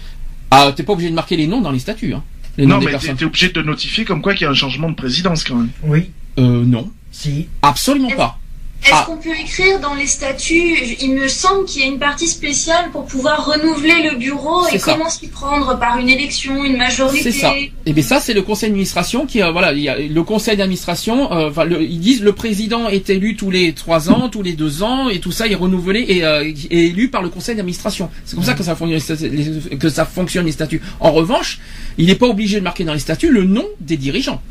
[0.51, 2.23] Ah, t'es pas obligé de marquer les noms dans les statuts, hein.
[2.57, 3.17] Les noms Non, des mais t'es personnes.
[3.17, 5.55] t'es obligé de le notifier comme quoi qu'il y a un changement de présidence quand
[5.55, 5.69] même.
[5.83, 6.89] Oui, Euh, non.
[7.11, 7.47] si.
[7.61, 8.39] Absolument pas.
[8.85, 9.03] Est-ce Ah.
[9.07, 12.91] qu'on peut écrire dans les statuts Il me semble qu'il y a une partie spéciale
[12.91, 14.93] pour pouvoir renouveler le bureau et ça.
[14.93, 17.31] comment s'y prendre par une élection, une majorité.
[17.31, 17.53] C'est ça.
[17.87, 20.55] Et bien ça, c'est le conseil d'administration qui, euh, voilà, il y a le conseil
[20.55, 21.31] d'administration.
[21.33, 24.53] euh, enfin, le- ils disent le président est élu tous les trois ans, tous les
[24.53, 28.11] deux ans, et tout ça est renouvelé et euh, est élu par le conseil d'administration.
[28.23, 30.81] C'est comme ça que ça fonctionne, les- que ça fonctionne les statuts.
[30.99, 31.59] En revanche,
[31.97, 34.41] il n'est pas obligé de marquer dans les statuts le nom des dirigeants.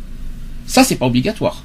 [0.66, 1.62] Ça, c'est pas obligatoire.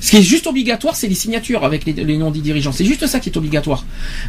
[0.00, 2.72] Ce qui est juste obligatoire, c'est les signatures avec les, noms des dirigeants.
[2.72, 3.84] C'est juste ça qui est obligatoire.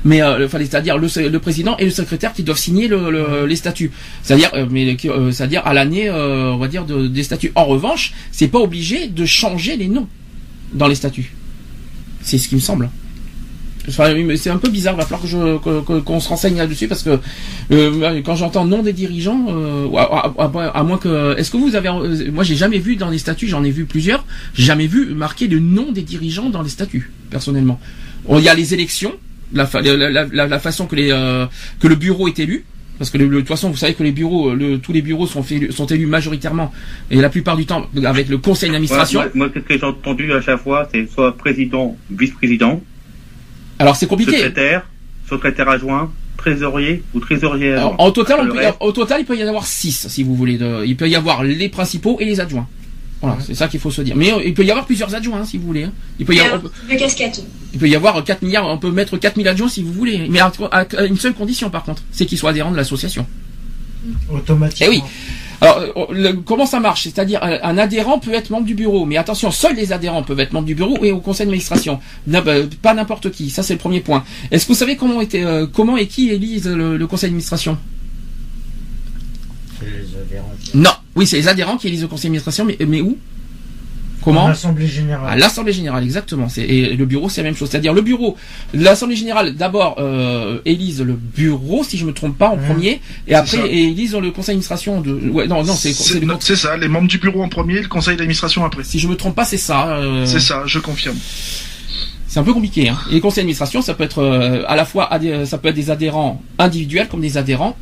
[0.06, 3.92] Mais euh, c'est-à-dire le, président et le secrétaire qui doivent signer le- le- les statuts.
[4.24, 7.52] C'est-à-dire, euh, mais euh, c'est-à-dire à l'année, euh, on va dire de- des statuts.
[7.56, 10.08] En revanche, c'est pas obligé de changer les noms
[10.74, 11.34] dans les statuts.
[12.22, 12.90] C'est ce qui me semble.
[13.88, 14.96] C'est un peu bizarre.
[14.96, 17.20] Il va falloir que je qu'on se renseigne là-dessus parce que
[17.72, 22.32] euh, quand j'entends nom des dirigeants, euh, à, moins que, est-ce que vous avez, euh,
[22.32, 25.48] moi j'ai jamais vu dans les statuts, j'en ai vu plusieurs, j'ai jamais vu marquer
[25.48, 27.80] le nom des dirigeants dans les statuts personnellement.
[28.30, 29.14] Il y a les élections,
[29.54, 32.66] la, fa- la, la- la- la façon que le bureau est élu.
[33.00, 36.08] Parce que de toute façon, vous savez que les bureaux, tous les bureaux sont, élus
[36.08, 36.72] majoritairement
[37.12, 39.22] et la plupart du temps avec le conseil d'administration.
[39.36, 42.82] Moi, ce que j'ai entendu à chaque fois, c'est soit président, vice-président,
[43.80, 44.32] Alors c'est compliqué.
[44.34, 44.88] secrétaire,
[45.30, 47.88] secrétaire adjoint, trésorier ou trésorier adjoint.
[47.90, 50.24] Alors, en total, on Le peut au total, il peut y en avoir six, si
[50.24, 50.58] vous voulez.
[50.58, 52.68] de- il peut y avoir les principaux et les adjoints.
[53.22, 54.16] Voilà, c'est ça qu'il faut se dire.
[54.16, 55.86] Mais euh, il peut y avoir plusieurs adjoints, hein, si vous voulez.
[55.86, 55.92] hein.
[56.20, 56.62] Il peut y avoir,
[57.00, 57.44] casquette.
[57.74, 60.28] il peut y avoir 4 milliards, on peut mettre 4000 adjoints si vous voulez.
[60.30, 63.26] Mais à, à- à une seule condition, par contre, c'est qu'ils soient adhérents de l'association.
[64.32, 64.88] Automatiquement.
[64.94, 65.04] Eh oui.
[65.60, 67.04] Alors, euh, le- comment ça marche?
[67.04, 70.40] C'est-à-dire, un, un adhérent peut être membre du bureau, mais attention, seuls les adhérents peuvent
[70.40, 72.00] être membres du bureau et au conseil d'administration.
[72.28, 72.42] Bah,
[72.82, 73.50] pas n'importe qui.
[73.50, 74.24] Ça, c'est le premier point.
[74.52, 77.78] Est-ce que vous savez comment, était, euh, comment et qui élise le, le conseil d'administration?
[79.80, 80.52] C'est les adhérents.
[80.76, 80.92] Non.
[81.16, 83.18] Oui, c'est les adhérents qui élisent le conseil d'administration, mais, mais où?
[84.28, 85.30] Comment L'Assemblée Générale.
[85.32, 86.50] À l'Assemblée Générale, exactement.
[86.50, 87.70] C'est- Et le bureau, c'est la même chose.
[87.70, 88.36] C'est-à-dire le bureau,
[88.74, 92.66] l'Assemblée Générale, d'abord, euh, élise le bureau, si je me trompe pas, en Mhm.
[92.66, 95.14] premier, et après, élise le conseil d'administration de...
[95.30, 95.94] Ouais, non, non, c'est...
[95.94, 98.84] c'est le- ça, les membres du bureau en premier, le conseil d'administration après.
[98.84, 99.88] Si je me trompe pas, c'est ça.
[99.98, 101.16] euh, C'est ça, je confirme.
[102.28, 102.90] C'est un peu compliqué.
[102.90, 102.98] Hein.
[103.10, 105.76] Et les conseils d'administration, ça peut être euh, à la fois adhé- ça peut être
[105.76, 107.78] des adhérents individuels comme des adhérents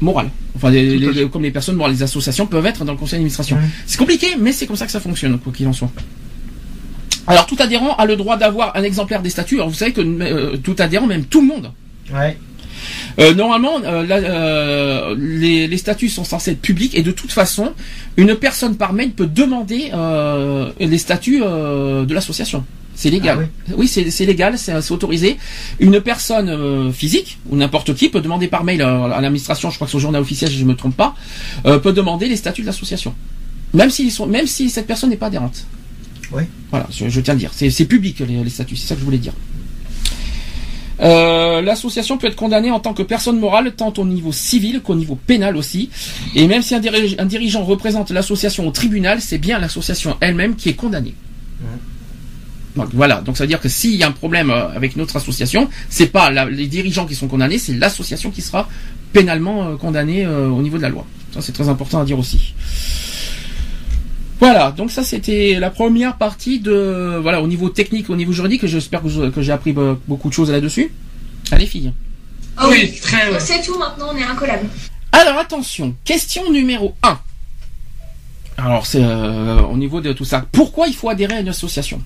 [0.00, 0.22] moraux.
[0.54, 3.56] Enfin, les- comme les personnes morales, les associations peuvent être dans le conseil d'administration.
[3.56, 3.68] Mhm.
[3.86, 5.90] C'est compliqué, mais c'est comme ça que ça fonctionne, quoi qu'il en soit.
[7.26, 9.56] Alors, tout adhérent a le droit d'avoir un exemplaire des statuts.
[9.56, 11.72] Alors, vous savez que euh, tout adhérent, même tout le monde,
[12.14, 12.38] Ouais.
[13.18, 17.32] euh, normalement, euh, la- euh, les, les statuts sont censés être publics et de toute
[17.32, 17.72] façon,
[18.16, 19.90] une personne par mail peut demander
[20.78, 22.64] les statuts de l'association.
[22.98, 23.48] C'est légal.
[23.68, 25.36] Ah oui, c'est c'est légal, c'est autorisé.
[25.80, 29.86] Une personne euh, physique ou n'importe qui peut demander par mail à l'administration, je crois
[29.86, 31.14] que c'est au journal officiel, si je me trompe pas,
[31.66, 33.14] euh, peut demander les statuts de l'association,
[33.74, 35.66] même s'ils sont, même si cette personne n'est pas adhérente.
[36.32, 36.44] Oui.
[36.70, 39.00] Voilà, je, je tiens à dire, c'est c'est public les, les statuts, c'est ça que
[39.00, 39.34] je voulais dire.
[41.00, 44.94] Euh, L'association peut être condamnée en tant que personne morale, tant au niveau civil qu'au
[44.94, 45.90] niveau pénal aussi.
[46.34, 50.56] Et même si un, dirige- un dirigeant représente l'association au tribunal, c'est bien l'association elle-même
[50.56, 51.14] qui est condamnée.
[52.76, 55.16] Donc voilà, donc ça veut dire que s'il y a un problème euh, avec notre
[55.16, 58.68] association, c'est pas la- les dirigeants qui sont condamnés, c'est l'association qui sera
[59.12, 61.06] pénalement euh, condamnée euh, au niveau de la loi.
[61.32, 62.52] Ça c'est très important à dire aussi.
[64.38, 68.66] Voilà, donc ça c'était la première partie de voilà au niveau technique, au niveau juridique.
[68.66, 69.72] J'espère que j'ai appris
[70.06, 70.92] beaucoup de choses là-dessus.
[71.50, 71.92] Allez filles.
[72.58, 73.40] Ah Oui, très, ouais.
[73.40, 74.66] C'est tout, maintenant on est incollable.
[75.12, 77.18] Alors attention, question numéro 1.
[78.58, 80.44] Alors c'est euh, au niveau de tout ça.
[80.52, 82.02] Pourquoi il faut adhérer à une association?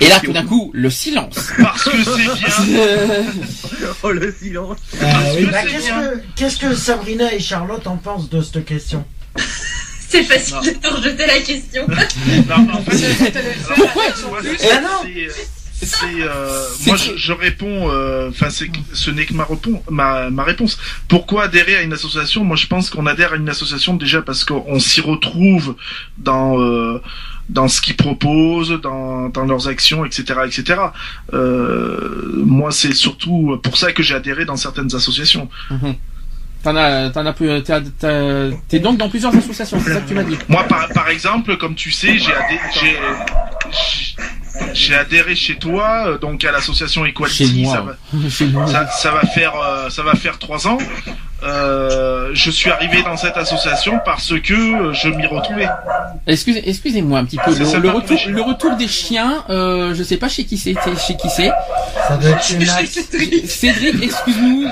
[0.00, 1.50] Et là tout d'un coup, le silence.
[1.58, 2.78] Parce que c'est bien.
[2.80, 3.22] Euh,
[4.02, 4.78] Oh le silence.
[5.02, 5.58] Euh, oui, bah,
[6.36, 9.04] Qu'est-ce que, Sabrina et Charlotte en pensent de cette question?
[10.08, 11.86] C'est facile de te rejeter la question.
[12.48, 13.32] Non, en fait,
[13.76, 14.02] Pourquoi
[14.58, 14.88] c'est- non.
[15.06, 17.88] euh, C'est moi, je, je réponds.
[17.92, 19.46] euh, Enfin, ce n'est que ma,
[19.88, 20.78] ma, ma réponse.
[21.06, 22.42] Pourquoi adhérer à une association?
[22.42, 25.76] Moi, je pense qu'on adhère à une association déjà parce qu'on s'y retrouve
[26.18, 27.00] dans euh,
[27.50, 30.80] dans ce qu'ils proposent, dans, dans leurs actions, etc., etc.
[31.32, 35.48] Euh, moi, c'est surtout pour ça que j'ai adhéré dans certaines associations.
[35.70, 35.94] Mhm.
[36.62, 40.08] T'en as, t'en as plus, t'as- t'as- t'es donc dans plusieurs associations, c'est ça que
[40.08, 40.36] tu m'as dit.
[40.48, 42.98] Moi, par, par exemple, comme tu sais, j'ai adhéré, j'ai-
[43.72, 47.64] j'ai- j'ai adhéré chez toi, euh, donc à l'association Chez Equality.
[47.66, 47.96] Ça moi.
[48.12, 48.66] va, Chez moi.
[48.66, 50.76] ça, ça va faire, euh, ça va faire trois ans.
[51.42, 55.68] Euh, je suis arrivé dans cette association parce que euh, je m'y retrouvais.
[56.26, 57.54] Excusez, excusez-moi un petit peu.
[57.54, 57.90] C'est Le, le
[58.42, 60.74] retour, le des chiens, euh, je sais pas chez qui c'est,
[61.06, 61.50] chez qui c'est.
[62.06, 62.42] Ça doit être.
[63.46, 64.68] Cédric, excuse-nous.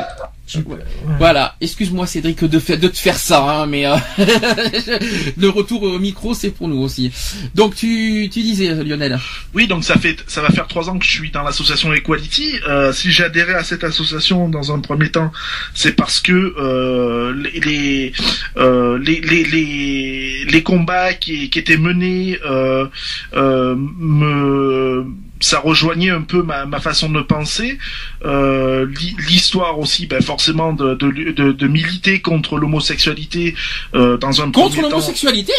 [0.48, 0.78] Tu peux- ouais.
[1.18, 3.96] Voilà, excuse-moi Cédric de, fa- de te faire ça, hein, mais euh,
[5.36, 7.12] le retour au micro c'est pour nous aussi.
[7.54, 9.18] Donc tu, tu disais Lionel.
[9.54, 12.52] Oui, donc ça fait, ça va faire trois ans que je suis dans l'association Equality.
[12.68, 15.30] Euh, si j'ai adhéré à cette association dans un premier temps,
[15.74, 18.12] c'est parce que euh, les les,
[18.56, 22.86] euh, les les les les combats qui, qui étaient menés euh,
[23.34, 25.06] euh, me
[25.40, 27.78] ça rejoignait un peu ma, ma façon de penser.
[28.24, 33.54] Euh, l'hi- L'histoire aussi, ben forcément, de, de, de, de militer contre l'homosexualité
[33.94, 35.52] euh, dans un Contre l'homosexualité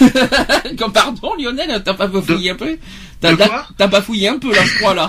[0.78, 2.78] Comme pardon Lionel, t'as pas bafouillé un peu
[3.20, 5.08] T'as bafouillé un peu là, je crois là.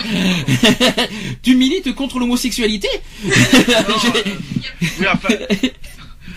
[1.44, 2.88] tu milites contre l'homosexualité?
[5.00, 5.30] Oui, enfin,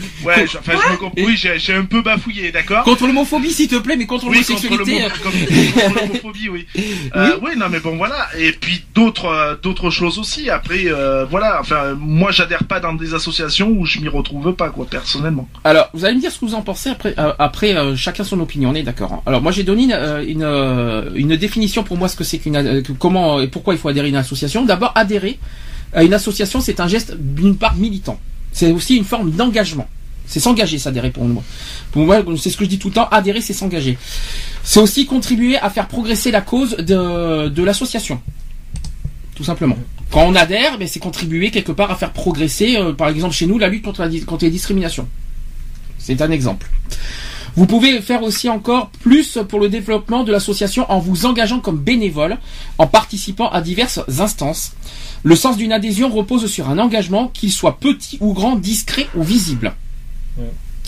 [0.24, 3.76] ouais, enfin, je me comp- oui, j'ai un peu bafouillé, d'accord Contre l'homophobie s'il te
[3.76, 5.00] plaît, mais contre Oui, l'homosexualité.
[5.00, 6.66] l'homo- contre- l'homophobie, oui.
[7.16, 8.28] Euh, oui, non, mais bon, voilà.
[8.38, 10.50] Et puis d'autres, euh, d'autres choses aussi.
[10.50, 11.58] Après, euh, voilà.
[11.60, 15.48] Enfin, moi, j'adhère pas dans des associations où je m'y retrouve pas, quoi, personnellement.
[15.64, 17.14] Alors, vous allez me dire ce que vous en pensez après.
[17.18, 19.12] euh, après, chacun son opinion, on est d'accord.
[19.12, 19.22] hein.
[19.26, 19.92] Alors, moi, j'ai donné une,
[20.28, 24.06] une, une définition pour moi ce que c'est qu'une, comment et pourquoi il faut adhérer
[24.06, 24.64] à une association.
[24.64, 25.38] D'abord, adhérer
[25.94, 28.18] à une association, c'est un geste d'une part militant.
[28.52, 29.88] C'est aussi une forme d'engagement.
[30.26, 31.42] C'est s'engager, s'adhérer pour moi.
[31.90, 32.06] Pour
[32.38, 33.08] c'est ce que je dis tout le temps.
[33.10, 33.98] Adhérer, c'est s'engager.
[34.62, 38.20] C'est aussi contribuer à faire progresser la cause de, l'association.
[39.34, 39.76] Tout simplement.
[40.10, 43.46] Quand on adhère, ben, c'est contribuer quelque part à faire progresser, euh, par exemple chez
[43.46, 44.04] nous, la lutte contre
[44.44, 45.08] les discriminations.
[45.98, 46.68] C'est un exemple.
[47.56, 51.78] Vous pouvez faire aussi encore plus pour le développement de l'association en vous engageant comme
[51.78, 52.38] bénévole,
[52.78, 54.72] en participant à diverses instances.
[55.22, 59.22] Le sens d'une adhésion repose sur un engagement, qu'il soit petit ou grand, discret ou
[59.22, 59.74] visible.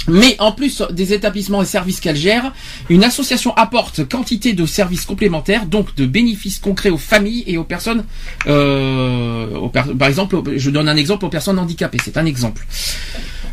[0.09, 2.53] Mais en plus des établissements et services qu'elle gère,
[2.91, 7.65] une association apporte quantité de services complémentaires, donc de bénéfices concrets aux familles et aux
[7.65, 8.05] personnes.
[8.47, 11.99] euh, aux per- par exemple, je donne un exemple aux personnes handicapées.
[12.05, 12.67] C'est un exemple.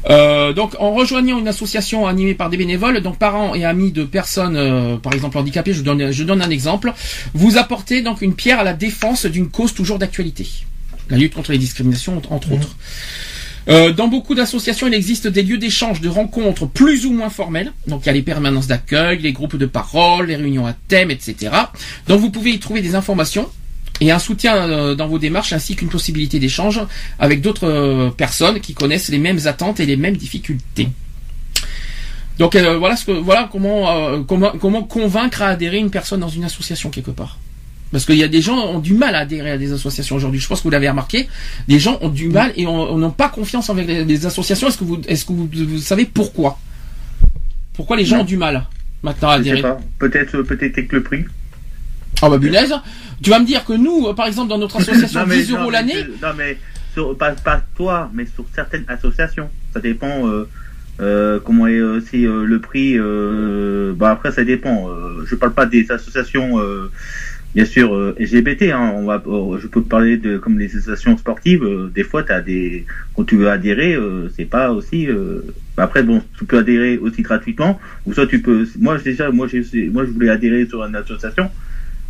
[0.09, 4.03] Euh, donc, en rejoignant une association animée par des bénévoles, donc parents et amis de
[4.03, 6.93] personnes, euh, par exemple handicapées, je donne, je donne un exemple.
[7.33, 10.47] Vous apportez donc une pierre à la défense d'une cause toujours d'actualité,
[11.09, 12.75] la lutte contre les discriminations entre autres.
[13.69, 17.71] Euh, dans beaucoup d'associations, il existe des lieux d'échange, de rencontres plus ou moins formels.
[17.85, 21.11] Donc il y a les permanences d'accueil, les groupes de parole, les réunions à thème,
[21.11, 21.51] etc.
[22.07, 23.49] Donc vous pouvez y trouver des informations
[24.01, 26.81] et un soutien euh, dans vos démarches ainsi qu'une possibilité d'échange
[27.19, 30.89] avec d'autres euh, personnes qui connaissent les mêmes attentes et les mêmes difficultés.
[32.39, 36.19] Donc euh, voilà ce que voilà comment euh, comment comment convaincre à adhérer une personne
[36.19, 37.37] dans une association quelque part.
[37.91, 40.15] Parce qu'il y a des gens qui ont du mal à adhérer à des associations
[40.15, 40.39] aujourd'hui.
[40.39, 41.27] Je pense que vous l'avez remarqué.
[41.67, 44.69] Des gens ont du mal et ont- n'ont pas confiance envers les, les associations.
[44.69, 46.57] Est-ce que vous est-ce que vous, vous savez pourquoi?
[47.73, 48.65] Pourquoi les gens ont du mal
[49.03, 49.61] maintenant à Je sais adhérer?
[49.61, 49.77] pas.
[49.99, 51.25] Peut-être peut-être avec le prix.
[52.21, 52.73] Ah bah punaise.
[53.23, 55.51] Tu vas me dire que nous, euh, par exemple, dans notre association, Non, mais- 10
[55.53, 56.05] euros l'année.
[56.21, 56.57] Non mais
[56.93, 59.49] sur- pas, pas toi, mais sur certaines associations.
[59.73, 60.47] Ça dépend euh,
[61.01, 62.97] euh, comment est aussi euh, le prix.
[63.97, 64.89] Bah après ça dépend.
[65.25, 66.59] Je parle pas des associations.
[67.53, 69.21] Bien sûr, LGBT, hein, on va,
[69.59, 71.67] je peux parler de comme les associations sportives.
[71.93, 73.97] des fois, t'as des, quand tu veux adhérer,
[74.37, 75.07] c'est pas aussi.
[75.75, 78.65] bah après, bon, tu peux adhérer aussi gratuitement, ou soit tu peux.
[78.79, 79.47] Moi, déjà, moi,
[79.91, 81.51] moi, je voulais adhérer sur une association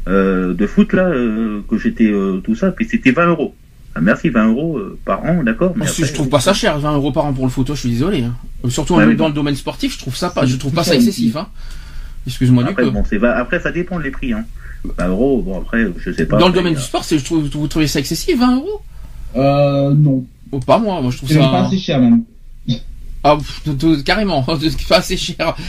[0.08, 3.54] euh, de foot là, euh, que j'étais euh, tout ça, puis c'était 20 euros.
[3.94, 5.74] Ah, merci, 20 euros euh, par an, d'accord.
[5.76, 7.82] mais après- je trouve pas ça cher, 20 euros par an pour le photo, je
[7.82, 8.24] suis désolé.
[8.24, 8.34] hein.
[8.66, 10.96] Euh, Surtout Ouais, dans le domaine sportif, je trouve ça pas, je trouve pas ça
[10.96, 11.36] excessif.
[11.36, 11.48] Hein.
[12.26, 12.90] Excuse-moi du Après, peu.
[12.92, 14.32] bon, c'est après, ça dépend des prix.
[14.34, 14.46] Hein.
[14.98, 16.38] 20 euros, bon après, je sais pas.
[16.38, 18.82] Dans le domaine euh, du sport, c'est, je trouve, vous trouvez ça excessif, 20 euros?
[19.36, 20.24] Euh, non.
[20.52, 21.42] Oh, Pas moi, moi je trouve C'est ça.
[21.42, 22.24] même pas assez cher, même.
[23.24, 24.44] Ah, pff, carrément,
[24.90, 25.56] pas assez cher.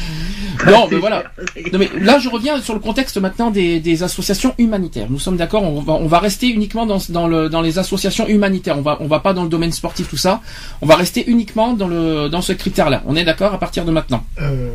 [0.66, 1.24] Non, mais voilà.
[1.72, 5.09] Non, mais là, je reviens sur le contexte maintenant des, des associations humanitaires.
[5.11, 8.28] Nous sommes d'accord, on va, on va rester uniquement dans, dans, le, dans les associations
[8.28, 8.78] humanitaires.
[8.78, 10.40] On va, on va pas dans le domaine sportif, tout ça.
[10.80, 13.03] On va rester uniquement dans, le, dans ce critère-là.
[13.07, 14.24] On est d'accord à partir de maintenant.
[14.40, 14.70] Euh,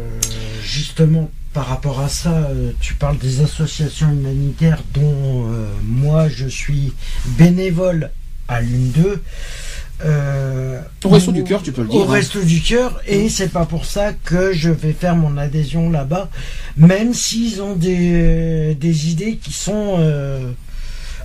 [0.63, 6.47] justement, par rapport à ça, euh, tu parles des associations humanitaires dont euh, moi je
[6.47, 6.93] suis
[7.37, 8.11] bénévole
[8.47, 9.21] à l'une d'eux.
[10.05, 12.13] Euh, Au Resto du Cœur, tu peux le Au dire, hein.
[12.13, 16.29] Resto du Cœur, et c'est pas pour ça que je vais faire mon adhésion là-bas,
[16.77, 20.51] même s'ils ont des, des idées qui sont euh,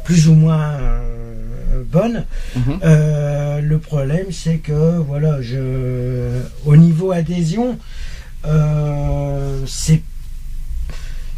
[0.04, 2.24] plus ou moins euh, bonnes.
[2.56, 2.78] Mhm.
[2.82, 7.78] Le problème, c'est que voilà, je, au niveau adhésion,
[9.66, 10.02] c'est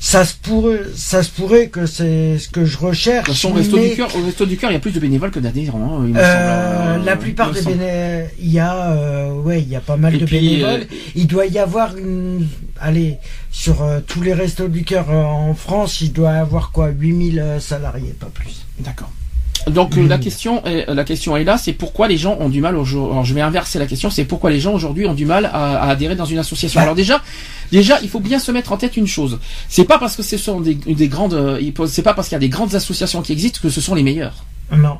[0.06, 3.26] ça se pourrait, ça se pourrait que c'est ce que je recherche.
[3.26, 5.00] Façon, au Resto mais, du Cœur, au Resto du Cœur, il y a plus de
[5.00, 6.00] bénévoles que d'adhérents.
[6.02, 9.62] hein, il me euh, semble, euh, la plupart des bénévoles, il y a, euh, ouais,
[9.62, 10.82] il y a pas mal Et de puis, bénévoles.
[10.82, 12.46] euh, Il doit y avoir une,
[12.78, 13.16] allez,
[13.50, 17.58] sur tous les restos du cœur en France, il doit y avoir quoi, 8000 euh,
[17.58, 18.66] salariés, pas plus.
[18.80, 19.10] D'accord.
[19.66, 22.60] Donc euh, la question est, la question est là, c'est pourquoi les gens ont du
[22.60, 23.12] mal aujourd'hui.
[23.12, 25.80] Alors je vais inverser la question, c'est pourquoi les gens aujourd'hui ont du mal à,
[25.80, 26.80] à adhérer dans une association.
[26.80, 27.22] Alors déjà,
[27.72, 29.38] déjà il faut bien se mettre en tête une chose.
[29.68, 32.36] C'est pas parce que ce sont des, des grandes, euh, c'est pas parce qu'il y
[32.36, 34.44] a des grandes associations qui existent que ce sont les meilleures.
[34.70, 34.98] Non.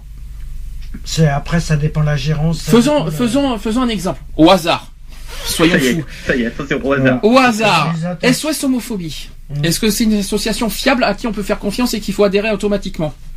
[1.04, 2.60] C'est après, ça dépend de la gérance.
[2.62, 4.20] Faisons, de- faisons, faisons un exemple.
[4.36, 4.92] Au hasard.
[5.44, 6.04] Soyons Ça y est, fous.
[6.26, 7.18] ça y est, attention au hasard.
[7.22, 7.94] Au hasard.
[8.22, 9.28] SOS homophobie.
[9.50, 9.64] Mm.
[9.64, 12.24] Est-ce que c'est une association fiable à qui on peut faire confiance et qu'il faut
[12.24, 13.12] adhérer automatiquement?
[13.12, 13.34] Euh,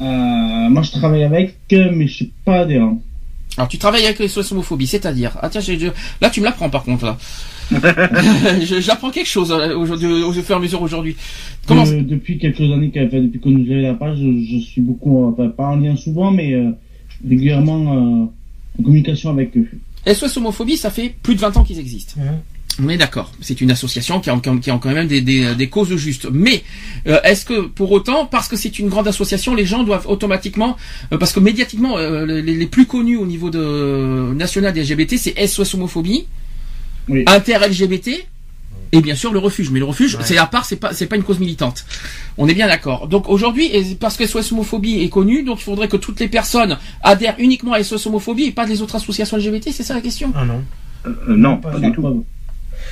[0.00, 3.00] moi, je travaille avec, euh, mais je suis pas adhérent.
[3.56, 5.88] Alors tu travailles avec les homophobie, c'est-à-dire ah tiens j'ai- je-
[6.20, 7.18] là tu me l'apprends par contre là.
[7.70, 11.16] Je- J'apprends quelque chose euh, aujourd'hui au fur et à mesure aujourd'hui.
[11.66, 14.58] Comment Euh, depuis quelques années, qu'elle fait, depuis qu'on nous avait la page, je, je
[14.58, 16.70] suis beaucoup, euh, enfin, pas en lien souvent, mais euh,
[17.28, 18.24] régulièrement euh,
[18.78, 19.68] en communication avec eux.
[20.06, 22.20] SOS homophobie ça fait plus de 20 ans qu'ils existent.
[22.82, 23.32] On est d'accord.
[23.40, 26.28] C'est une association qui a, qui a quand même des, des, des causes justes.
[26.32, 26.62] Mais
[27.06, 30.76] euh, est-ce que pour autant, parce que c'est une grande association, les gens doivent automatiquement,
[31.12, 35.16] euh, parce que médiatiquement, euh, les, les plus connus au niveau de national des LGBT,
[35.18, 36.26] c'est SOS homophobie,
[37.08, 37.24] Oui.
[37.26, 38.24] inter-LGBT,
[38.92, 39.70] et bien sûr le refuge.
[39.70, 40.22] Mais le refuge, Ouais.
[40.24, 41.84] c'est à part, c'est pas, c'est pas une cause militante.
[42.38, 43.08] On est bien d'accord.
[43.08, 43.70] Donc aujourd'hui,
[44.00, 47.72] parce que SOS homophobie est connu, donc il faudrait que toutes les personnes adhèrent uniquement
[47.74, 49.70] à SOS homophobie et pas les autres associations LGBT.
[49.72, 50.32] C'est ça la question?
[50.34, 50.62] Ah non.
[51.06, 52.02] Euh, non, Pas du tout.
[52.02, 52.12] pas-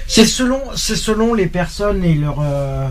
[0.07, 2.89] C'est selon, c'est selon les personnes et leur, euh,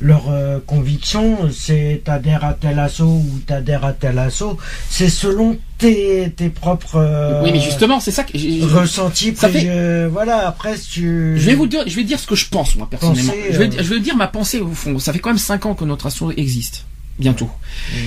[0.00, 4.58] leur euh, conviction, c'est t'adhères à tel assaut ou t'adhères à tel assaut,
[4.90, 9.34] c'est selon tes, tes propres euh, Oui, mais justement, c'est ça que j'ai- ressentis.
[9.36, 11.34] Ça fait- voilà, après si tu.
[11.36, 13.32] Je vais vous dire, je vais dire ce que je pense moi personnellement.
[13.50, 14.98] Je, vais, euh, je vais dire ma pensée au fond.
[14.98, 16.86] Ça fait quand même cinq ans que notre asso existe.
[17.18, 17.50] Bientôt.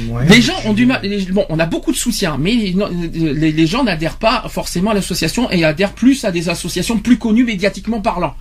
[0.10, 1.00] Ouais, les gens ont du mal.
[1.04, 2.54] les- bon, on a beaucoup de soutien, mais
[3.14, 7.18] les, les gens n'adhèrent pas forcément à l'association et adhèrent plus à des associations plus
[7.18, 8.36] connues médiatiquement parlant.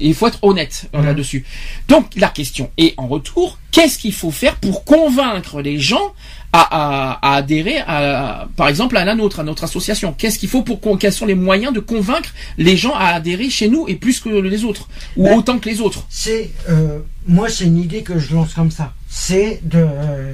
[0.00, 1.44] Il faut être honnête euh, là-dessus.
[1.88, 6.12] Donc la question est en retour, qu'est-ce qu'il faut faire pour convaincre les gens
[6.60, 10.48] à, à- à adhérer, à, par exemple, à la nôtre, à notre association Qu'est-ce qu'il
[10.48, 13.94] faut pour quels sont les moyens de convaincre les gens à adhérer chez nous et
[13.96, 16.06] plus que les autres ou Ben, autant que les autres?
[16.08, 18.92] C'est euh, moi, c'est une idée que je lance comme ça.
[19.08, 19.78] C'est de.
[19.78, 20.32] euh,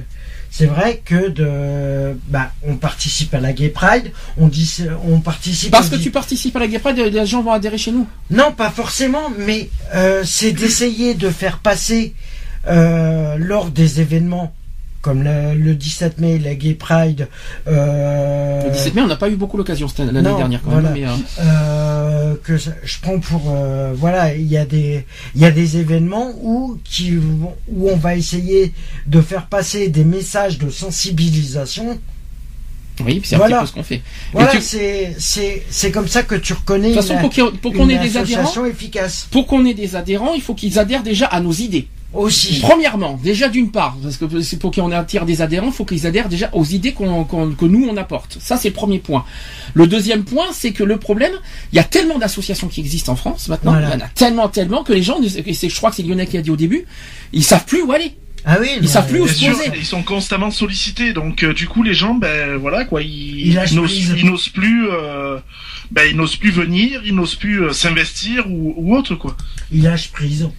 [0.55, 5.71] c'est vrai que de, bah, on participe à la Gay Pride, on dit, on participe.
[5.71, 8.05] Parce que dit- tu participes à la Gay Pride, les gens vont adhérer chez nous?
[8.29, 12.13] Non, pas forcément, mais euh, c'est d'essayer de faire passer
[12.67, 14.53] euh, lors des événements
[15.03, 17.27] comme le, le 17 mai, la Gay Pride.
[17.67, 20.89] Euh, Le 17 mai, on n'a pas eu beaucoup l'occasion l'année dernière quand voilà.
[20.89, 20.99] même.
[21.01, 22.69] mais, euh, euh, que je
[23.01, 23.53] prends pour
[23.95, 28.15] voilà il y a des il y a des événements où qui où on va
[28.15, 28.73] essayer
[29.05, 31.99] de faire passer des messages de sensibilisation
[33.03, 33.57] oui, c'est un Voilà.
[33.57, 34.01] petit peu ce qu'on fait.
[34.33, 37.97] Voilà tu- c'est comme ça que tu reconnais De toute façon, une- pour qu'on ait
[37.97, 41.51] des adhérents, efficace pour qu'on ait des adhérents, il faut qu'ils adhèrent déjà à nos
[41.51, 41.87] idées.
[42.13, 45.85] Aussi Premièrement, déjà d'une part, parce que c'est pour qu'on attire des adhérents, il faut
[45.85, 48.37] qu'ils adhèrent déjà aux idées qu'on- qu'on- que nous on apporte.
[48.39, 49.25] Ça, c'est le premier point.
[49.73, 51.33] Le deuxième point, c'est que le problème,
[51.71, 53.87] il y a tellement d'associations qui existent en France maintenant, Voilà.
[53.87, 56.03] il y en a tellement, tellement que les gens, et c'est- je crois que c'est
[56.03, 56.85] Lionel qui a dit au début,
[57.33, 58.13] ils savent plus où aller.
[58.45, 59.71] ah oui Ils savent plus où se sûr, poser.
[59.77, 63.53] ils sont constamment sollicités, donc euh, du coup les gens, ben voilà quoi, ils, Ils
[63.55, 65.39] lâchent ils n'osent, ils plus, euh,
[65.91, 69.35] ben ils n'osent plus venir, ils n'osent plus euh, s'investir ou, ou autre quoi.
[69.71, 70.49] il lâche prise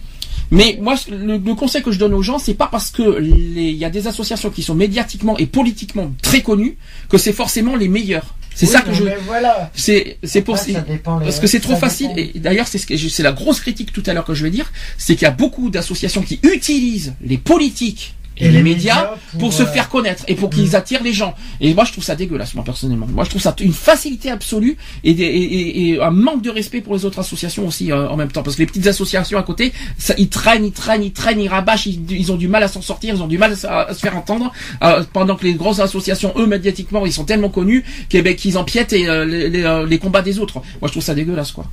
[0.51, 3.69] Mais moi, le, le conseil que je donne aux gens, c'est pas parce que les-
[3.71, 6.77] il y a des associations qui sont médiatiquement et politiquement très connues
[7.09, 8.35] que c'est forcément les meilleures.
[8.53, 9.03] C'est Oui, ça que je.
[9.25, 10.71] voilà C'est c'est pour ça
[11.03, 12.37] parce que c'est trop facile dépend.
[12.37, 14.49] et d'ailleurs c'est ce que c'est la grosse critique tout à l'heure que je vais
[14.49, 19.53] dire, c'est qu'il y a beaucoup d'associations qui utilisent les politiques et, les, médias, pour,
[19.53, 20.75] se euh, faire connaître et pour qu'ils Mm.
[20.75, 21.33] attirent les gens.
[21.61, 23.07] Et moi je trouve ça dégueulasse moi personnellement.
[23.11, 26.81] Moi je trouve ça une facilité absolue et, des- et, et- un manque de respect
[26.81, 29.43] pour les autres associations aussi euh, en même temps parce que les petites associations à
[29.43, 32.63] côté, ça, ils traînent, ils traînent, ils traînent, ils rabâchent, ils, ils ont du mal
[32.63, 34.51] à s'en sortir, ils ont du mal à, se- à se faire entendre
[34.83, 38.57] euh, pendant que les grosses associations eux médiatiquement ils sont tellement connus qu'ils ben, qu'ils
[38.57, 40.55] empiètent et, euh, les, les, euh, les combats des autres.
[40.81, 41.65] Moi je trouve ça dégueulasse quoi.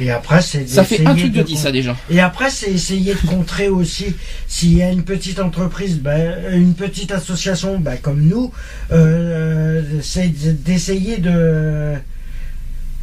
[0.00, 1.96] Et après c'est Ça fait un truc de dit ça déjà.
[2.10, 4.14] Et après, c'est essayer de contrer aussi,
[4.48, 8.52] s'il y a une petite entreprise, ben, une petite association ben, comme nous,
[8.92, 10.28] euh, c'est
[10.64, 11.94] d'essayer de,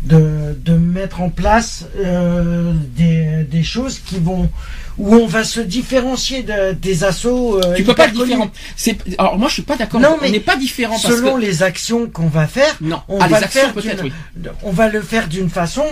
[0.04, 4.50] de, de mettre en place euh, des, des choses qui vont
[4.98, 7.58] où on va se différencier de- des assos.
[7.64, 8.50] euh, Tu peux pas être différent.
[8.76, 10.02] C'est alors moi je suis pas d'accord.
[10.02, 13.02] Non, On mais n'est pas différent parce Selon que les actions qu'on va faire, non.
[13.08, 14.12] on Ah, les va le actions faire peut-être d'une-
[14.44, 14.50] oui.
[14.64, 15.86] on va le faire d'une façon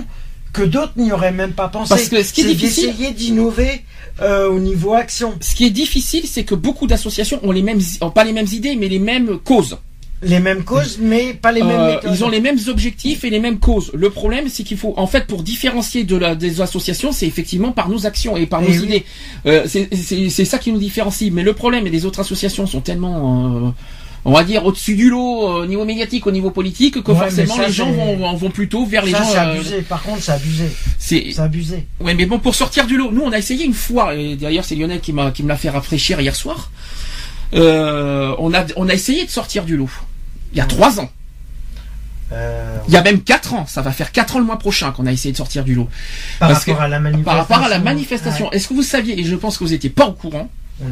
[0.53, 1.89] que d'autres n'y auraient même pas pensé.
[1.89, 3.83] Parce que ce qui est C'est difficile- d'essayer d'innover
[4.21, 5.35] euh, au niveau action.
[5.41, 8.47] Ce qui est difficile, c'est que beaucoup d'associations ont les mêmes, ont pas les mêmes
[8.51, 9.77] idées, mais les mêmes causes.
[10.23, 12.11] Les mêmes causes, mais pas les mêmes Euh, méthodes.
[12.11, 13.91] ils ont les mêmes objectifs et les mêmes causes.
[13.93, 17.71] Le problème, c'est qu'il faut, en fait, pour différencier de la, des associations, c'est effectivement
[17.71, 18.85] par nos actions et par nos Eh oui.
[18.85, 19.05] idées.
[19.45, 21.31] Euh, c'est- ça qui nous différencie.
[21.31, 23.75] Mais le problème, et les autres associations sont tellement,
[24.29, 27.17] on va dire, au-dessus du lot, euh, au niveau médiatique, au niveau politique, que Ouais,
[27.17, 29.29] forcément ça, les gens vont, vont plutôt vers les ça, gens.
[29.31, 29.81] c'est euh, abusé.
[29.83, 30.69] Par contre, c'est abusé.
[30.99, 31.87] c'est abusé.
[32.01, 34.65] Ouais, mais bon, pour sortir du lot, nous on a essayé une fois, et d'ailleurs
[34.65, 36.71] c'est Lionel qui m'a qui me l'a fait rafraîchir hier soir.
[37.53, 39.89] Euh, on a on a essayé de sortir du lot.
[40.51, 41.09] Il y a trois ans.
[42.33, 43.65] Euh, Il y a même quatre ans.
[43.65, 45.87] Ça va faire quatre ans le mois prochain qu'on a essayé de sortir du lot.
[46.39, 47.23] par Parce rapport que- à la manifestation.
[47.23, 49.89] Par rapport à la manifestation, est-ce que vous saviez, et je pense que vous n'étiez
[49.89, 50.49] pas au courant,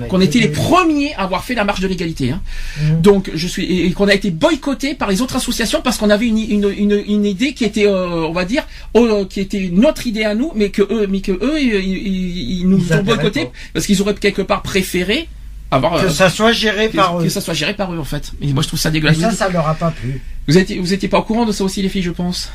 [0.10, 2.32] qu'on été était les premiers à avoir fait la marche de l'égalité.
[2.32, 2.42] Hein.
[2.82, 3.02] Mhm.
[3.02, 6.10] Donc je suis et et qu'on a été boycotté par les autres associations parce qu'on
[6.10, 8.64] avait une, une, une, une idée qui était, euh, on va dire,
[8.96, 12.80] euh, qui était notre idée à nous, mais que eux, mais que eux, ils, nous
[12.80, 15.28] Ils ont boycotté parce qu'ils auraient quelque part préféré
[15.72, 17.30] avoir Que euh, ça soit géré que, par que eux.
[17.30, 18.32] ça soit géré par eux en fait.
[18.42, 19.20] Et moi je trouve ça dégueulasse.
[19.20, 20.22] ça, ça leur a pas plu.
[20.48, 22.52] Vous étiez, vous étiez pas au courant de ça aussi les filles, je pense?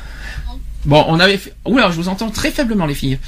[0.85, 1.53] Bon, on avait fait...
[1.65, 3.19] Oula, je vous entends très faiblement les filles.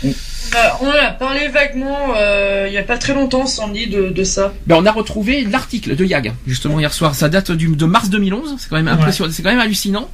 [0.52, 4.24] Bah, on a parlé vaguement euh, il y a pas très longtemps, Sandy, de, de
[4.24, 4.54] ça.
[4.66, 7.14] Ben, on a retrouvé l'article de Yag, justement hier soir.
[7.16, 8.56] Ça date du, de mars 2011.
[8.58, 9.32] C'est quand même impressionnant.
[9.32, 10.10] C'est quand même hallucinant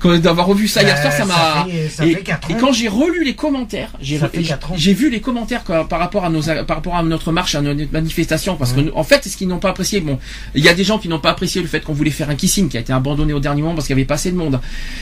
[0.00, 1.12] que d'avoir revu ça hier Bah, soir.
[1.12, 1.66] Ça ça m'a.
[1.70, 2.12] fait- ça Et,
[2.50, 4.74] et quand j'ai relu les commentaires, j'ai Ça re- fait j'ai- quatre ans.
[4.76, 7.60] j'ai vu les commentaires quoi, par rapport à nos par rapport à notre marche, à
[7.60, 10.18] notre manifestation, parce que nous- en fait, ce qu'ils n'ont pas apprécié, bon,
[10.54, 12.36] il y a des gens qui n'ont pas apprécié le fait qu'on voulait faire un
[12.36, 14.36] kissing qui a été abandonné au dernier moment parce qu'il y avait pas assez de
[14.36, 14.60] monde,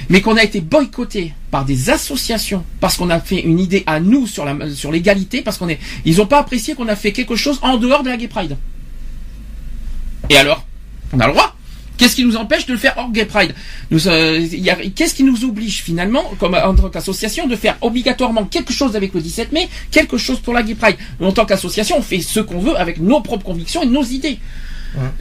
[0.09, 4.01] mais qu'on a été boycotté par des associations parce qu'on a fait une idée à
[4.01, 7.13] nous sur la sur l'égalité parce qu'on est, ils ont pas apprécié qu'on a fait
[7.13, 8.57] quelque chose en dehors de la Gay Pride.
[10.31, 10.65] Et alors,
[11.13, 11.57] on a le droit.
[11.99, 13.55] Qu'est-ce qui nous empêche de le faire hors Gay Pride?
[13.93, 14.47] Euh,
[14.97, 19.15] Qu'est-ce qui nous oblige finalement, comme en tant qu'association, de faire obligatoirement quelque chose avec
[19.15, 20.97] le 17 mai, quelque chose pour la Gay Pride?
[21.21, 24.39] En tant qu'association, on fait ce qu'on veut avec nos propres convictions et nos idées.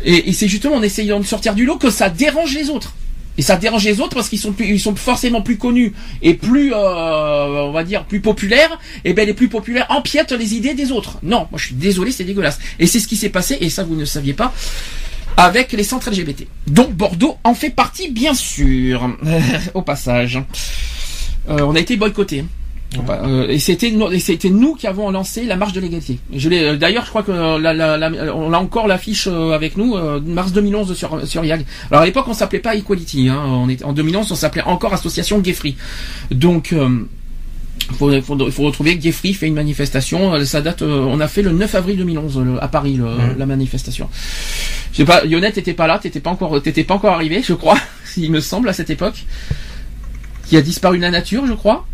[0.03, 2.93] Et, et c'est justement en essayant de sortir du lot que ça dérange les autres.
[3.37, 6.33] Et ça dérange les autres parce qu'ils sont plus, ils sont forcément plus connus et
[6.33, 8.77] plus, euh, on va dire, plus populaires.
[9.05, 11.17] Et ben les plus populaires empiètent les idées des autres.
[11.23, 12.59] Non, moi je suis désolé, c'est dégueulasse.
[12.79, 14.53] Et c'est ce qui s'est passé, et ça vous ne saviez pas,
[15.37, 16.45] avec les centres LGBT.
[16.67, 19.09] Donc Bordeaux en fait partie, bien sûr.
[19.73, 20.39] Au passage,
[21.49, 22.45] Euh, on a été boycotté.
[23.23, 26.19] Euh, et c'était c'était nous qui avons lancé la marche de l'égalité.
[26.35, 29.27] Je l'ai euh, d'ailleurs je crois que euh, la, la- la- on a encore l'affiche
[29.27, 31.65] avec nous euh, mars 2011 sur sur YAG.
[31.89, 34.93] Alors à l'époque on s'appelait pas Equality hein, on était en 2011 on s'appelait encore
[34.93, 35.77] association Gay Free.
[36.31, 36.99] Donc euh,
[37.97, 41.27] faut, faut, il faut retrouver Gay Free fait une manifestation, ça date euh, on a
[41.29, 44.09] fait le 9 avril 2011 le- à Paris le- la manifestation.
[44.91, 47.53] Je sais pas Yonette t'étais pas là, t'étais pas encore t'étais pas encore arrivé, je
[47.53, 47.77] crois,
[48.17, 49.23] il me semble à cette époque.
[50.47, 51.85] Qui a disparu de la nature, je crois.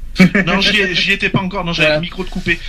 [0.45, 1.63] Non, j'y ai- j'y étais pas encore.
[1.65, 2.59] Non, j'avais le micro de coupé.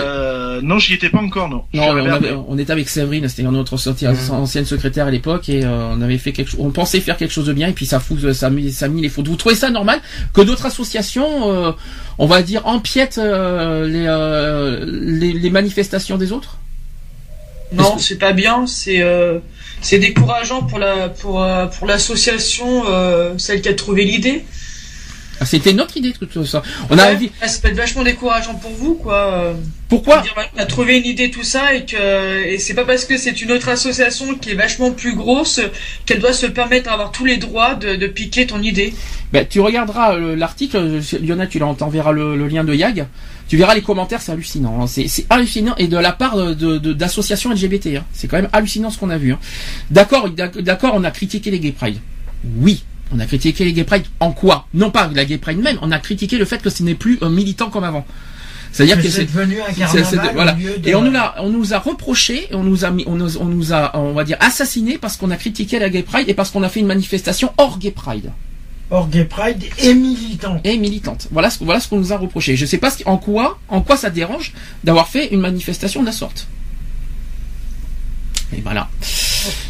[0.00, 1.48] Euh, non, j'y étais pas encore.
[1.48, 1.64] Non.
[1.74, 5.48] Non, mais on, avait- on était avec Séverine, c'était notre sortie- ancienne secrétaire à l'époque,
[5.48, 6.60] et euh, on avait fait quelque chose.
[6.60, 8.86] On pensait faire quelque chose de bien, et puis ça fout, ça a mis, ça
[8.86, 9.28] a mis les fautes.
[9.28, 10.00] Vous trouvez ça normal
[10.34, 11.72] que d'autres associations, euh,
[12.18, 16.58] on va dire, empiètent euh, les, euh, les les manifestations des autres?
[17.72, 18.66] Non, c'est pas bien.
[18.66, 19.38] C'est euh,
[19.80, 24.44] c'est décourageant pour la pour euh, pour l'association, euh, celle qui a trouvé l'idée.
[25.40, 26.62] Ah, C'était notre idée tout ça.
[26.90, 27.30] On a envie.
[27.46, 29.32] Ça peut être vachement décourageant pour vous, quoi.
[29.34, 29.54] euh,
[29.88, 33.04] Pourquoi dire, On a trouvé une idée, tout ça, et que et c'est pas parce
[33.04, 35.60] que c'est une autre association qui est vachement plus grosse
[36.06, 38.94] qu'elle doit se permettre d'avoir tous les droits de, de piquer ton idée.
[39.32, 43.06] Ben, tu regarderas euh, l'article, euh, Lionel, tu t'enverras le, le lien de YAG.
[43.48, 44.82] Tu verras les commentaires, c'est hallucinant.
[44.82, 44.86] hein.
[44.86, 47.96] C'est hallucinant et de la part de- de- d'associations LGBT.
[47.98, 48.04] hein.
[48.12, 49.32] C'est quand même hallucinant ce qu'on a vu.
[49.32, 49.38] hein.
[49.90, 51.98] D'accord, d'ac- d'accord, on a critiqué les Gay Pride.
[52.58, 54.04] Oui, on a critiqué les Gay Pride.
[54.20, 54.66] En quoi?
[54.74, 55.78] Non pas la Gay Pride même.
[55.82, 58.04] On a critiqué le fait que ce n'est plus un militant comme avant.
[58.72, 60.52] C'est-à-dire Que que c'est devenu un carnaval voilà.
[60.52, 63.38] de- Et on nous l'a, on nous a reproché, on nous a mis, on nous,
[63.38, 66.34] on nous a, on va dire, assassiné parce qu'on a critiqué la Gay Pride et
[66.34, 68.32] parce qu'on a fait une manifestation hors Gay Pride
[68.90, 70.60] Hors Gay Pride et militante.
[70.64, 71.28] et militante.
[71.30, 72.54] Voilà ce, voilà ce qu'on nous a reproché.
[72.56, 74.52] Je sais pas ce en quoi, en quoi ça dérange
[74.84, 76.46] d'avoir fait une manifestation de la sorte.
[78.56, 78.88] Et voilà.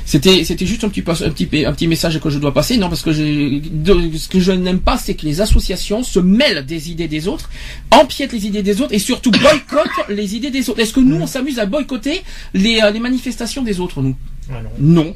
[0.04, 2.76] C'était, c'était juste un petit, un petit, un petit message que je dois passer.
[2.78, 6.64] Non, parce que de- ce que je n'aime pas, c'est que les associations se mêlent
[6.66, 7.50] des idées des autres,
[7.90, 10.80] empiètent les idées des autres et surtout boycottent les idées des autres.
[10.80, 12.22] Est-ce que nous, on s'amuse à boycotter
[12.54, 14.16] les, euh, les manifestations des autres, nous?
[14.50, 15.04] Ah non.
[15.04, 15.14] Non.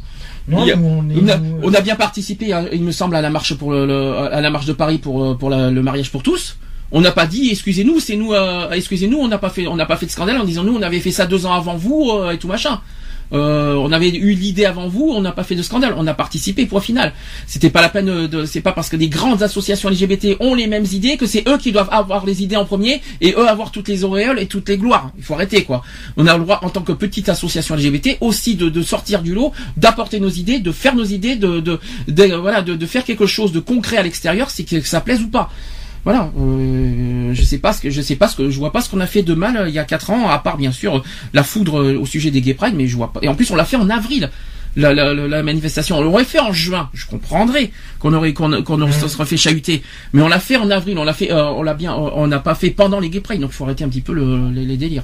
[0.49, 2.53] Non, Il y a- nous, on est- on, a, nous, euh, on a bien participé,
[2.53, 4.99] hein, il me semble, à la marche pour le, le- à la marche de Paris
[4.99, 6.57] pour euh, pour la- le mariage pour tous.
[6.93, 9.87] On n'a pas dit excusez-nous, c'est nous, euh, excusez-nous, on n'a pas fait, on n'a
[9.87, 12.11] pas fait de scandale en disant nous on avait fait ça deux ans avant vous
[12.11, 12.81] euh, et tout machin.
[13.33, 16.15] Euh, on avait eu l'idée avant vous, on n'a pas fait de scandale, on a
[16.15, 17.13] participé point final.
[17.47, 20.55] C'était pas la peine de, de- c'est pas parce que des grandes associations LGBT ont
[20.55, 23.47] les mêmes idées que c'est eux qui doivent avoir les idées en premier et eux
[23.49, 25.13] avoir toutes les auréoles et toutes les gloires.
[25.17, 25.83] Il faut arrêter quoi.
[26.17, 29.53] On a le droit en tant que petite association LGBT aussi de, sortir du lot,
[29.77, 31.79] d'apporter nos idées, de faire nos idées, de-
[32.37, 35.29] voilà, de, de faire quelque chose de concret à l'extérieur, c'est que ça plaise ou
[35.29, 35.51] pas.
[36.05, 38.81] Voilà, euh, je sais pas ce que je sais pas ce que je vois pas
[38.81, 40.73] ce qu'on a fait de mal euh, il y a quatre ans, à part bien
[40.73, 41.03] sûr euh,
[41.35, 43.21] la foudre euh, au sujet des Gay Pride, mais je vois pas.
[43.23, 44.31] Et en plus on l'a fait en avril.
[44.77, 49.09] La, la, manifestation, on l'aurait fait en juin, je comprendrais qu'on aurait qu'on qu'on se
[49.09, 49.83] serait fait chahuter,
[50.13, 52.39] mais on l'a fait en avril, on l'a fait, euh, on l'a bien, on n'a
[52.39, 54.65] pas fait pendant les Gay Pride, donc il faut arrêter un petit peu le, les,
[54.65, 55.03] les délires.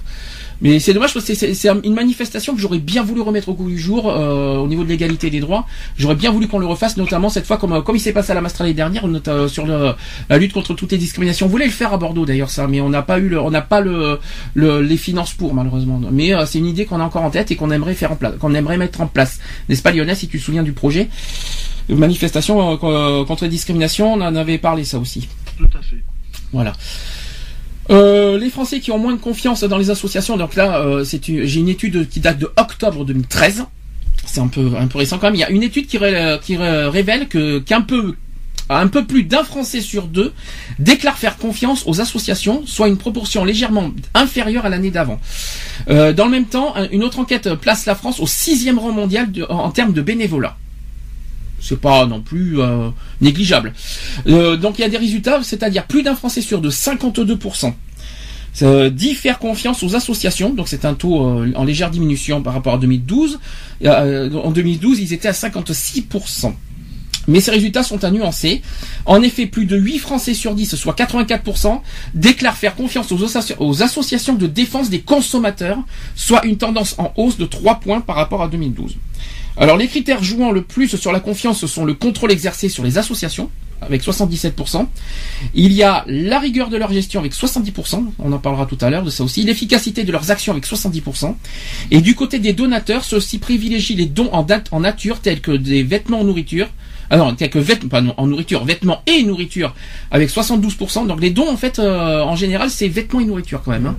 [0.62, 3.68] Mais c'est dommage parce que c'est- une manifestation que j'aurais bien voulu remettre au goût
[3.68, 5.66] du jour euh, au niveau de l'égalité des droits.
[5.98, 8.32] J'aurais bien voulu qu'on le refasse, notamment cette fois comme euh, comme il s'est passé
[8.32, 9.92] à la Mastra l'année dernière, note- euh, sur le,
[10.30, 11.46] la lutte contre toutes les discriminations.
[11.46, 13.50] On voulait le faire à Bordeaux d'ailleurs ça, mais on n'a pas eu le, on
[13.50, 14.18] n'a pas le,
[14.54, 16.00] le- les finances pour malheureusement.
[16.10, 18.16] Mais euh, c'est une idée qu'on a encore en tête et qu'on aimerait faire en
[18.16, 19.38] place, qu'on aimerait mettre en place.
[19.68, 21.08] N'est-ce pas Lionel si tu te souviens du projet?
[21.90, 25.28] Une manifestation euh, co- contre les discriminations, on en avait parlé ça aussi.
[25.58, 26.02] Tout à fait.
[26.52, 26.72] Voilà.
[27.90, 31.60] Euh, les Français qui ont moins de confiance dans les associations, donc là, euh, j'ai
[31.60, 33.64] une étude qui date de octobre 2013.
[34.24, 35.36] C'est un peu un peu récent quand même.
[35.36, 38.14] Il y a une étude qui, ré- qui ré- révèle que qu'un peu
[38.68, 40.32] un peu plus d'un Français sur deux
[40.80, 45.20] déclare faire confiance aux associations, soit une proportion légèrement inférieure à l'année d'avant.
[45.88, 48.90] Euh, dans le même temps, un- une autre enquête place la France au sixième rang
[48.90, 50.56] mondial en termes de bénévolat.
[51.66, 52.90] C'est pas non plus euh,
[53.20, 53.72] négligeable.
[54.26, 57.72] Euh, donc il y a des résultats, c'est-à-dire plus d'un Français sur deux, 52%.
[58.62, 62.54] Euh, dit faire confiance aux associations, donc c'est un taux euh, en légère diminution par
[62.54, 63.38] rapport à 2012.
[63.84, 66.54] Euh, en 2012, ils étaient à 56%.
[67.28, 68.62] Mais ces résultats sont à nuancer.
[69.04, 71.80] En effet, plus de 8 Français sur 10, soit 84%,
[72.14, 73.18] déclarent faire confiance aux,
[73.58, 75.78] aux associations de défense des consommateurs,
[76.14, 78.96] soit une tendance en hausse de 3 points par rapport à 2012.
[79.58, 82.84] Alors les critères jouant le plus sur la confiance ce sont le contrôle exercé sur
[82.84, 83.50] les associations,
[83.80, 84.86] avec 77%.
[85.54, 88.90] Il y a la rigueur de leur gestion avec 70%, on en parlera tout à
[88.90, 91.34] l'heure de ça aussi, l'efficacité de leurs actions avec 70%.
[91.90, 95.82] Et du côté des donateurs, ceux-ci privilégient les dons en, en nature tels que des
[95.82, 96.68] vêtements en nourriture,
[97.08, 99.74] ah non, tels que vêtements, pas non, en nourriture, vêtements et nourriture
[100.10, 101.06] avec 72%.
[101.06, 103.86] Donc les dons en fait, euh, en général, c'est vêtements et nourriture quand même.
[103.86, 103.96] hein.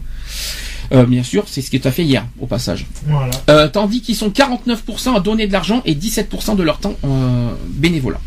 [0.93, 2.85] Euh, bien sûr, c'est ce qui est fait hier, au passage.
[3.07, 3.31] Voilà.
[3.49, 7.49] Euh, tandis qu'ils sont 49% à donner de l'argent et 17% de leur temps euh,
[7.69, 8.19] bénévolat.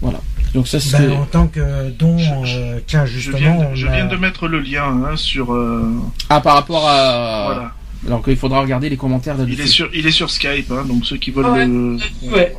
[0.00, 0.20] Voilà.
[0.54, 3.74] Donc ça c'est Ben, en tant que don, euh, tiens, Je justement, viens, de, on
[3.74, 5.52] je a- viens de mettre le lien hein, sur.
[5.52, 5.92] euh,
[6.30, 7.72] ah par rapport à Voilà.
[8.06, 11.04] alors qu'il faudra regarder les commentaires Il est sur, il est sur Skype, hein, donc
[11.04, 11.66] ceux qui veulent Ouais.
[11.66, 11.98] le.
[12.32, 12.54] Ouais.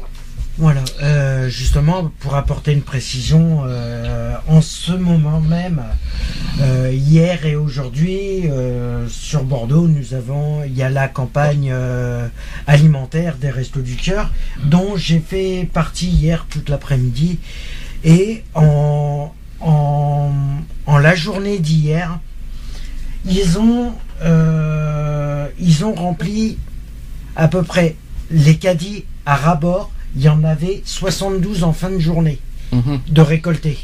[0.60, 5.84] Voilà, euh, justement, pour apporter une précision, euh, en ce moment même,
[6.62, 8.50] euh, hier et aujourd'hui,
[9.08, 11.72] sur Bordeaux, nous avons, il y a la campagne
[12.66, 14.32] alimentaire des Restos du Cœur,
[14.64, 17.38] dont j'ai fait partie hier toute l'après-midi.
[18.04, 19.32] Et en,
[20.88, 22.20] la journée d'hier,
[23.26, 23.94] ils ont,
[25.60, 26.58] ils ont rempli
[27.36, 27.96] à peu près
[28.32, 29.92] les caddies à rabord.
[30.18, 32.40] Il y en avait 72 en fin de journée
[32.72, 33.00] Mhm.
[33.08, 33.78] de récolter.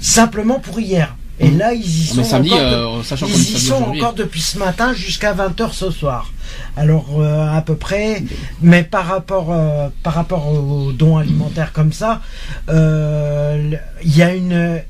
[0.00, 1.14] Simplement pour hier.
[1.40, 1.58] Et Mhm.
[1.58, 4.56] là, ils y Ah, sont, samedi, encore, euh, de- ils y sont encore depuis ce
[4.58, 6.32] matin jusqu'à 20h ce soir.
[6.76, 8.22] Alors, euh, à peu près,
[8.62, 12.20] mais par rapport, euh, par rapport aux dons alimentaires comme ça,
[12.68, 14.80] il y a une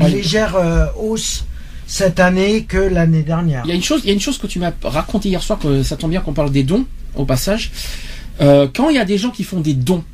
[0.00, 0.08] Ouais.
[0.10, 0.56] légère
[0.98, 1.46] hausse
[1.86, 3.62] cette année que l'année dernière.
[3.64, 5.42] Il y a une chose, il y a une chose que tu m'as raconté hier
[5.42, 6.84] soir que ça tombe bien qu'on parle des dons
[7.14, 7.70] au passage.
[8.40, 10.04] Euh, quand il y a des gens qui font des dons,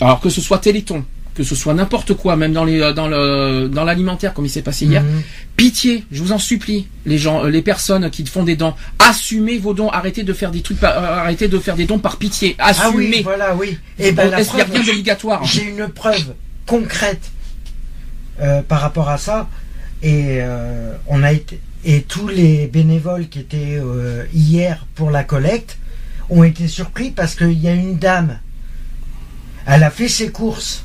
[0.00, 3.08] alors que ce soit Téléthon, que ce soit n'importe quoi, même dans les euh, dans
[3.08, 5.22] le dans l'alimentaire comme il s'est passé hier, Mhm.
[5.56, 9.58] pitié, je vous en supplie, les gens, euh, les personnes qui font des dons, assumez
[9.58, 12.54] vos dons, arrêtez de faire des trucs, par- arrêtez de faire des dons par pitié,
[12.58, 13.06] Ah assumez.
[13.08, 13.78] oui, voilà, oui.
[13.98, 16.34] Et ben, la Est-ce qu'il y a preuve- rien d'obligatoire J'ai une preuve
[16.66, 17.30] concrète
[18.40, 19.48] euh, par rapport à ça.
[20.02, 25.24] Et euh, on a été et tous les bénévoles qui étaient euh, hier pour la
[25.24, 25.78] collecte
[26.30, 28.38] ont été surpris parce qu'il y a une dame.
[29.66, 30.84] Elle a fait ses courses.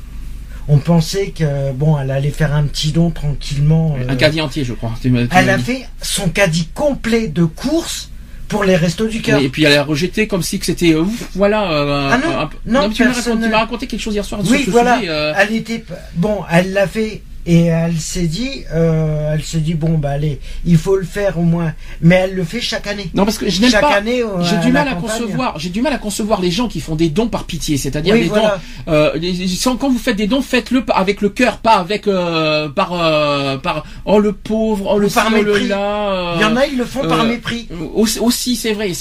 [0.68, 3.96] On pensait que bon, elle allait faire un petit don tranquillement.
[3.98, 4.92] euh, Un caddie entier, je crois.
[5.00, 5.64] Tu m'as- tu elle a dit.
[5.64, 8.10] fait son caddie complet de courses
[8.48, 9.40] pour les restos du cœur.
[9.40, 11.04] Et puis elle a rejeté comme si que c'était euh,
[11.34, 11.70] voilà.
[11.72, 14.50] euh, Ah non, un- non, mais tu m'as raconté, raconté quelque chose hier soir sur
[14.52, 14.98] Oui, ce voilà.
[14.98, 15.08] sujet.
[15.10, 15.84] euh, Elle était
[16.14, 20.38] bon, elle l'a fait et elle s'est dit, euh, elle s'est dit bon bah allez,
[20.66, 21.72] il faut le faire au moins.
[22.02, 23.10] Mais elle le fait chaque année.
[23.14, 23.94] Non parce que je n'aime chaque pas.
[23.96, 24.22] année.
[24.22, 25.10] euh, J'ai du mal à campagne.
[25.22, 25.58] concevoir.
[25.58, 28.24] J'ai du mal à concevoir les gens qui font des dons par pitié, c'est-à-dire Oui,
[28.24, 28.60] des voilà.
[28.86, 28.92] dons.
[28.92, 29.48] Euh, les-
[29.80, 33.84] quand vous faites des dons, faites-le avec le cœur, pas avec euh, par euh, par
[34.04, 35.68] oh le pauvre, oh le Ou par oh le mépris.
[35.68, 36.34] là.
[36.36, 37.66] Il y en a, ils le font par mépris.
[37.94, 38.92] Aussi, c'est vrai.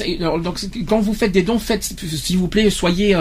[0.44, 3.14] Donc quand vous faites des dons, faites s'il vous plaît, soyez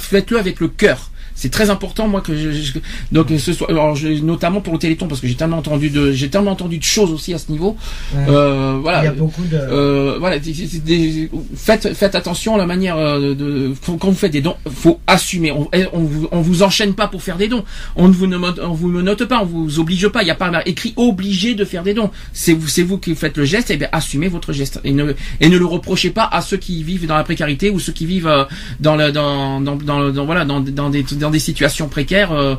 [0.00, 1.10] faites-le avec le cœur.
[1.36, 2.72] C'est très important, moi, que je, je-
[3.12, 6.10] donc ce soit, alors, je- notamment pour le Téléthon, parce que j'ai tellement entendu de,
[6.10, 7.76] j'ai tellement entendu de choses aussi à ce niveau.
[8.14, 8.24] Ouais.
[8.28, 9.02] Euh, voilà.
[9.02, 9.56] Il y a beaucoup de.
[9.56, 14.32] Euh, voilà, des- faites, faites attention à la manière euh, de, quand quand vous faites
[14.32, 15.52] des dons, faut assumer.
[15.52, 17.64] On, eh, on, vous, on vous enchaîne pas pour faire des dons.
[17.96, 20.22] On ne vous ne, on vous note pas, on vous oblige pas.
[20.22, 22.10] Il n'y a pas écrit obligé de faire des dons.
[22.32, 23.70] C'est vous, c'est vous qui faites le geste.
[23.70, 26.82] Et bien, assumez votre geste et ne et ne le reprochez pas à ceux qui
[26.82, 28.44] vivent dans la précarité ou ceux qui vivent euh,
[28.80, 32.54] dans le dans dans, dans, dans- voilà dans, dans des dans des situations précaires, euh,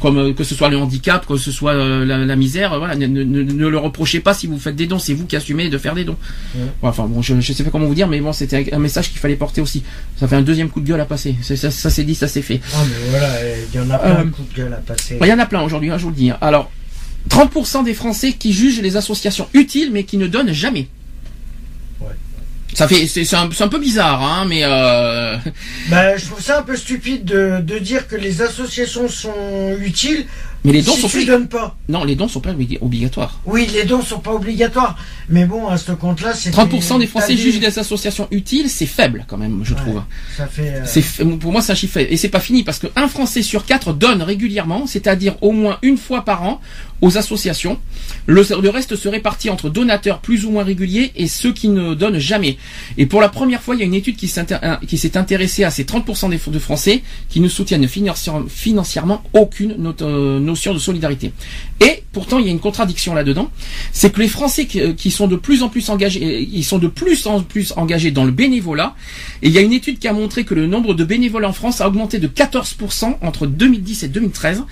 [0.00, 2.78] comme euh, que ce soit le handicap, que ce soit euh, la, la misère.
[2.78, 4.98] Voilà, ne, ne, ne- ne le reprochez pas si vous faites des dons.
[4.98, 6.16] C'est vous qui assumez de faire des dons.
[6.56, 9.10] Ouais, Enfin bon, je, je sais pas comment vous dire, mais bon, c'était un message
[9.10, 9.82] qu'il fallait porter aussi.
[10.18, 11.34] Ça fait un deuxième coup de gueule à passer.
[11.42, 12.60] Ça, ça s'est dit, ça s'est fait.
[12.74, 13.28] Ah mais voilà,
[13.72, 15.18] il y en a plein Euh, de coups de gueule à passer.
[15.20, 16.30] Il y en a plein aujourd'hui, hein, je vous le dis.
[16.30, 16.38] hein.
[16.40, 16.70] Alors,
[17.30, 20.88] 30% des Français qui jugent les associations utiles, mais qui ne donnent jamais.
[22.74, 25.36] Ça fait, c'est un, un peu bizarre, hein, mais euh,
[25.90, 30.26] Bah, je trouve ça un peu stupide de, de dire que les associations sont utiles
[30.64, 31.26] mais les dons si sont tu plus.
[31.26, 31.76] donnes pas.
[31.88, 33.40] Non, les dons sont pas obli- obligatoires.
[33.46, 34.96] Oui, les dons sont pas obligatoires,
[35.28, 38.86] mais bon, à ce compte-là, c'est 30% des Français des- jugent les associations utiles, c'est
[38.86, 39.80] faible quand même, je Ouais.
[39.80, 40.02] trouve.
[40.36, 40.74] Ça fait.
[40.76, 41.02] euh, C'est
[41.38, 42.12] pour moi c'est un chiffre faible.
[42.12, 45.96] et c'est pas fini parce qu'un Français sur quatre donne régulièrement, c'est-à-dire au moins une
[45.98, 46.60] fois par an
[47.00, 47.78] aux associations.
[48.26, 51.94] Le, le reste se répartit entre donateurs plus ou moins réguliers et ceux qui ne
[51.94, 52.56] donnent jamais.
[52.96, 54.32] Et pour la première fois, il y a une étude qui
[54.62, 59.74] un- s'est intéressée à ces 30% des, de Français qui ne soutiennent financière- financièrement aucune
[59.78, 61.32] not- euh, de solidarité.
[61.80, 63.50] Et pourtant, il y a une contradiction là-dedans,
[63.92, 66.88] c'est que les Français qui, qui sont de plus en plus engagés, ils sont de
[66.88, 68.94] plus en plus engagés dans le bénévolat.
[69.42, 71.52] Et il y a une étude qui a montré que le nombre de bénévoles en
[71.52, 74.62] France a augmenté de 14% entre 2010 et 2013.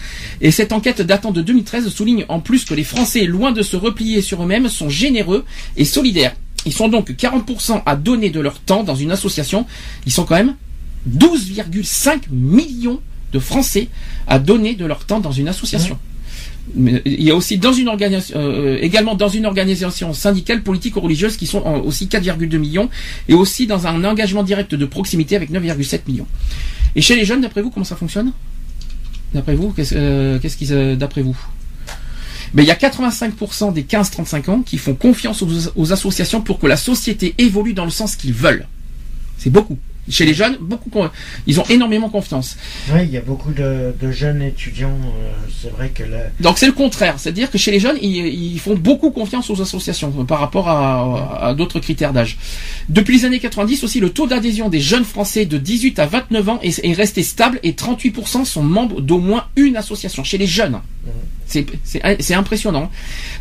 [0.41, 3.77] Et cette enquête datant de 2013 souligne en plus que les Français, loin de se
[3.77, 5.45] replier sur eux-mêmes, sont généreux
[5.77, 6.35] et solidaires.
[6.67, 9.67] Ils sont donc 40% à donner de leur temps dans une association.
[10.07, 10.57] Ils sont quand même
[11.09, 13.01] 12,5 millions
[13.33, 13.89] de Français
[14.27, 15.99] à donner de leur temps dans une association.
[16.77, 21.01] Il y a aussi dans une organisation, euh, également dans une organisation syndicale, politique ou
[21.01, 22.89] religieuse qui sont aussi 4,2 millions
[23.29, 26.27] et aussi dans un engagement direct de proximité avec 9,7 millions.
[26.95, 28.33] Et chez les jeunes, d'après vous, comment ça fonctionne?
[29.35, 31.37] D'après vous, qu'est-ce euh, qui, se- d'après vous?
[32.55, 35.43] Mais il y a 85% des 15-35 ans qui font confiance
[35.77, 38.67] aux associations pour que la société évolue dans le sens qu'ils veulent.
[39.39, 39.79] C'est beaucoup.
[40.09, 40.91] Chez les jeunes, beaucoup,
[41.47, 42.57] ils ont énormément confiance.
[42.93, 44.89] Oui, il y a beaucoup de, de jeunes étudiants.
[44.89, 45.31] euh,
[45.63, 46.03] c'est vrai que
[46.41, 49.61] Donc c'est le contraire, c'est-à-dire que chez les jeunes, ils, ils font beaucoup confiance aux
[49.61, 52.39] associations euh, par rapport à, à d'autres critères d'âge.
[52.89, 56.49] Depuis les années 90 aussi, le taux d'adhésion des jeunes Français de 18 à 29
[56.49, 60.47] ans est, est resté stable et 38% sont membres d'au moins une association chez les
[60.47, 60.81] jeunes.
[61.47, 62.91] C'est impressionnant.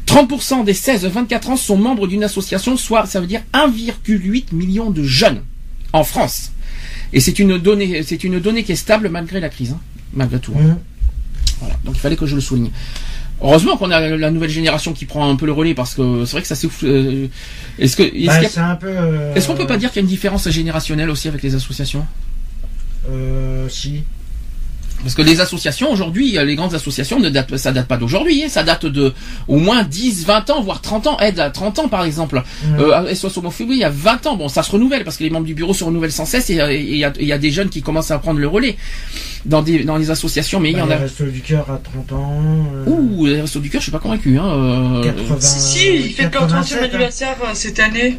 [0.07, 5.03] 30% des 16-24 ans sont membres d'une association, soit ça veut dire 1,8 million de
[5.03, 5.41] jeunes
[5.93, 6.51] en France.
[7.13, 9.79] Et c'est une donnée, c'est une donnée qui est stable malgré la crise, hein,
[10.13, 10.53] malgré tout.
[10.53, 10.77] Mhm.
[11.59, 11.75] Voilà.
[11.83, 12.71] Donc il fallait que je le souligne.
[13.41, 16.31] Heureusement qu'on a la nouvelle génération qui prend un peu le relais parce que c'est
[16.33, 16.67] vrai que ça s'est.
[16.83, 17.27] euh,
[17.77, 18.25] Est-ce que est-ce
[18.59, 21.55] bah, euh, qu'on peut pas dire qu'il y a une différence générationnelle aussi avec les
[21.55, 22.05] associations?
[23.09, 24.03] Euh, si.
[25.01, 28.47] Parce que les associations aujourd'hui, les grandes associations ne datent, ça date pas d'aujourd'hui, hein,
[28.49, 29.13] ça date de
[29.47, 31.17] au moins 10, 20 ans, voire 30 ans.
[31.19, 32.43] Aide à 30 ans par exemple.
[32.65, 32.79] Mhm.
[32.79, 34.35] Euh, SOS Homophobie, il y a 20 ans.
[34.35, 36.59] Bon, ça se renouvelle parce que les membres du bureau se renouvellent sans cesse et
[36.59, 38.75] euh, il y a, il y a des jeunes qui commencent à prendre le relais
[39.45, 40.97] dans des dans les associations, mais il y Bah, en les a.
[40.97, 42.41] Restos du Cœur à 30 ans.
[42.75, 44.37] euh, Ouh, les restos du cœur, je suis pas convaincu.
[44.37, 44.45] Hein.
[44.47, 46.83] euh, 80, Si, si, il fait leur 30e 87, hein.
[46.89, 48.17] anniversaire euh, cette année.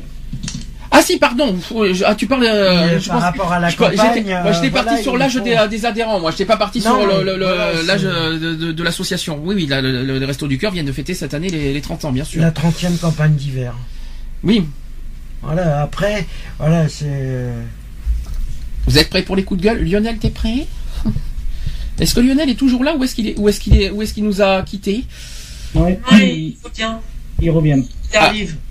[0.92, 1.56] Ah si, pardon.
[1.92, 2.44] je- Ah, tu parles.
[2.44, 5.02] euh, je par pense- rapport à la je campagne, j'étais- euh, moi, j'étais voilà, parti
[5.02, 6.18] sur l'âge faut- des, des adhérents.
[6.20, 8.72] Moi, j'étais pas parti Non, sur le- mais le- le- voilà, l'âge euh, de, de-
[8.72, 9.40] de l'association.
[9.44, 12.04] Oui, oui, le, le, Resto du Cœur vient de fêter cette année les, les 30
[12.04, 12.40] ans, bien sûr.
[12.42, 13.74] La 30e campagne d'hiver.
[14.42, 14.64] Oui.
[15.42, 16.26] Voilà, après,
[16.58, 17.04] voilà, c'est.
[17.06, 17.62] euh,
[18.86, 19.84] Vous êtes prêts pour les coups de gueule?
[19.88, 20.66] Lionel, t'es prêt?
[22.00, 24.02] Est-ce que Lionel est toujours là ou est-ce qu'il est, où est-ce qu'il est, où
[24.02, 25.04] est-ce qu'il nous a quittés?
[25.74, 26.92] Ouais, Ouais, il, il revient.
[27.40, 27.82] il revient.
[28.12, 28.56] Il arrive.
[28.58, 28.69] Ah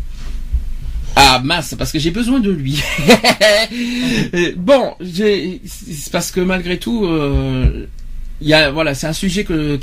[1.43, 2.81] mince, parce que j'ai besoin de lui.
[4.57, 5.61] Bon, c'est
[6.11, 7.85] parce que malgré tout, euh,
[8.41, 9.77] y a voilà, c'est un sujet que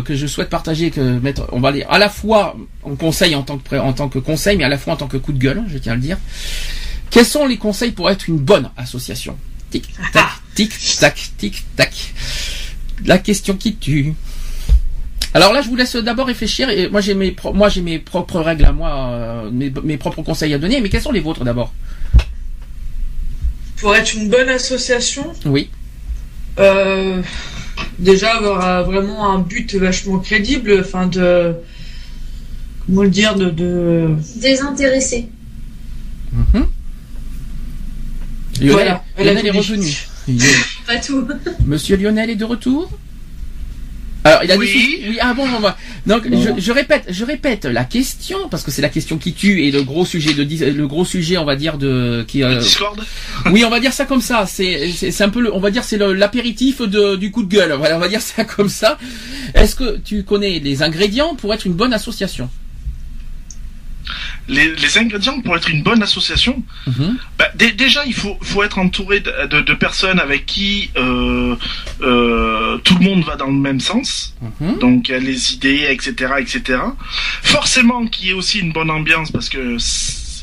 [0.00, 3.42] que je souhaite partager, que mettre, on va dire à la fois en conseil en
[3.42, 5.38] tant que en tant que conseil, mais à la fois en tant que coup de
[5.38, 6.18] gueule, je tiens à le dire.
[7.10, 9.36] Quels sont les conseils pour être une bonne association?
[9.70, 12.14] Tic tac, tic tac, tic tac.
[13.04, 14.14] La question qui tue.
[15.34, 16.70] Alors là, je vous laisse d'abord réfléchir.
[16.70, 19.96] Et moi, j'ai mes, pro- moi, j'ai mes propres règles à moi, euh, mes, mes
[19.98, 20.80] propres conseils à donner.
[20.80, 21.72] Mais quels sont les vôtres d'abord?
[23.76, 25.70] Pour être une bonne association, Oui.
[26.58, 27.22] euh,
[27.98, 31.54] déjà avoir euh, vraiment un but vachement crédible, enfin de.
[32.86, 34.08] Comment le dire de, de...
[34.36, 35.28] Désintéressé.
[36.32, 36.66] Mhm.
[38.60, 39.96] Lionel, Voilà, elle a Lionel est revenu.
[40.86, 41.28] Pas tout.
[41.66, 42.90] Monsieur Lionel est de retour?
[44.28, 44.66] Alors, il a Oui.
[45.02, 45.08] des.
[45.10, 45.72] Oui, ah bon, bon.
[46.06, 49.64] Donc, je, je répète, je répète la question parce que c'est la question qui tue
[49.64, 52.42] et le gros sujet de le gros sujet, on va dire de qui.
[52.42, 53.00] euh, Discord
[53.52, 54.44] oui, on va dire ça comme ça.
[54.46, 57.72] C'est un peu, le, on va dire c'est l'apéritif de du coup de gueule.
[57.72, 58.98] Voilà, on va dire ça comme ça.
[59.54, 62.48] Est-ce que tu connais les ingrédients pour être une bonne association?
[64.48, 66.62] Les, les ingrédients pour être une bonne association,
[67.38, 71.54] bah, dé- déjà il faut, faut être entouré de, de- de personnes avec qui euh,
[72.00, 74.78] euh, tout le monde va dans le même sens, Mhm.
[74.78, 76.80] donc les idées, etc., etc.
[77.42, 79.76] Forcément qu'il y ait aussi une bonne ambiance parce que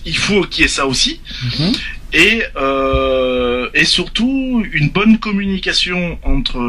[0.06, 1.20] il faut qu'il y ait ça aussi.
[1.60, 1.72] Mhm.
[2.14, 6.60] Et, euh, et surtout une bonne communication entre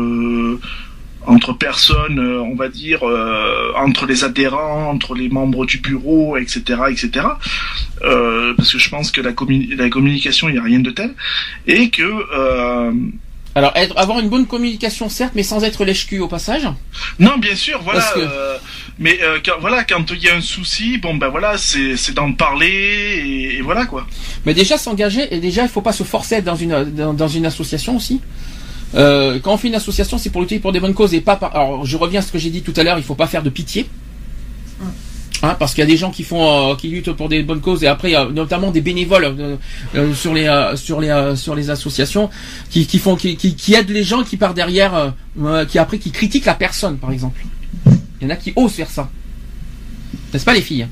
[1.27, 6.36] entre personnes, euh, on va dire, euh, entre les adhérents, entre les membres du bureau,
[6.36, 7.27] etc., etc.
[8.05, 10.90] Euh, parce que je pense que la, commu- la communication, il n'y a rien de
[10.90, 11.15] tel,
[11.66, 12.93] et que euh,
[13.55, 16.69] Alors, être, avoir une bonne communication, certes, mais sans être lèche-cul au passage.
[17.19, 18.03] non, bien sûr, voilà.
[18.15, 18.57] Que- euh,
[18.98, 22.32] mais euh, quand, voilà, quand il y a un souci, bon ben voilà, c'est d'en
[22.32, 24.07] parler et, et voilà quoi.
[24.47, 27.12] Mais déjà s'engager, et déjà il faut pas se forcer à être dans une dans,
[27.12, 28.20] dans une association aussi.
[28.95, 31.37] Euh, quand on fait une association, c'est pour lutter pour des bonnes causes et pas
[31.37, 31.55] par.
[31.57, 33.43] Alors je reviens à ce que j'ai dit tout à l'heure, il faut pas faire
[33.43, 33.89] de pitié.
[35.43, 37.61] Hein, parce qu'il y a des gens qui font, euh, qui luttent pour des bonnes
[37.61, 39.57] causes et après il y a notamment des bénévoles euh,
[39.95, 42.31] euh, sur les euh, sur les euh, sur les associations
[42.71, 45.13] qui, qui font qui, qui, qui aident les gens qui par derrière,
[45.69, 47.45] qui après qui critiquent la personne par exemple.
[48.21, 49.11] Il y en a qui osent faire ça.
[50.33, 50.87] N'est-ce pas les filles?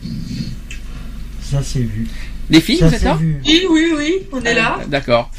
[1.40, 2.06] Ça c'est vu.
[2.50, 3.14] Les filles, Ça vous êtes c'est là?
[3.14, 3.40] vu.
[3.46, 4.78] Oui, oui, oui, on est là.
[4.88, 5.30] D'accord.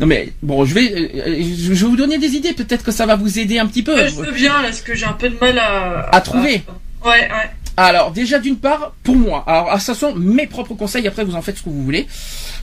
[0.00, 2.52] Non mais bon, je vais, euh, je vais vous donner des idées.
[2.52, 3.94] Peut-être que ça va vous aider un petit peu.
[3.94, 6.08] Ouais, je veux bien, là, parce que j'ai un peu de mal à...
[6.14, 6.62] À trouver.
[7.04, 7.50] Ouais, ouais.
[7.84, 11.06] Alors déjà d'une part, pour moi, alors ah, ça sont mes propres conseils.
[11.08, 12.06] Après vous en faites ce que vous voulez.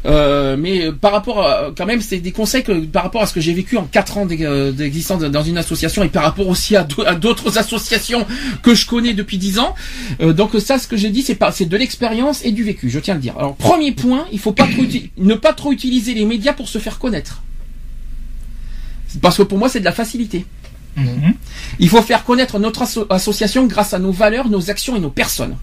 [0.05, 3.25] Euh, mais euh, par rapport, à, quand même, c'est des conseils que par rapport à
[3.25, 6.23] ce que j'ai vécu en quatre ans d'ex- euh, d'existence dans une association et par
[6.23, 8.25] rapport aussi à d'au- à d'autres associations
[8.63, 9.75] que je connais depuis dix ans.
[10.21, 12.89] Euh, donc ça, ce que j'ai dit, c'est pas, c'est de l'expérience et du vécu.
[12.89, 13.35] Je tiens à le dire.
[13.37, 14.83] Alors premier point, il faut pas trop
[15.17, 17.41] ne pas trop utiliser les médias pour se faire connaître.
[19.21, 20.45] Parce que pour moi, c'est de la facilité.
[21.79, 25.09] Il faut faire connaître notre asso- association grâce à nos valeurs, nos actions et nos
[25.11, 25.55] personnes.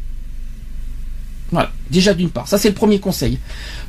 [1.52, 2.48] Voilà, déjà d'une part.
[2.48, 3.38] Ça, c'est le premier conseil.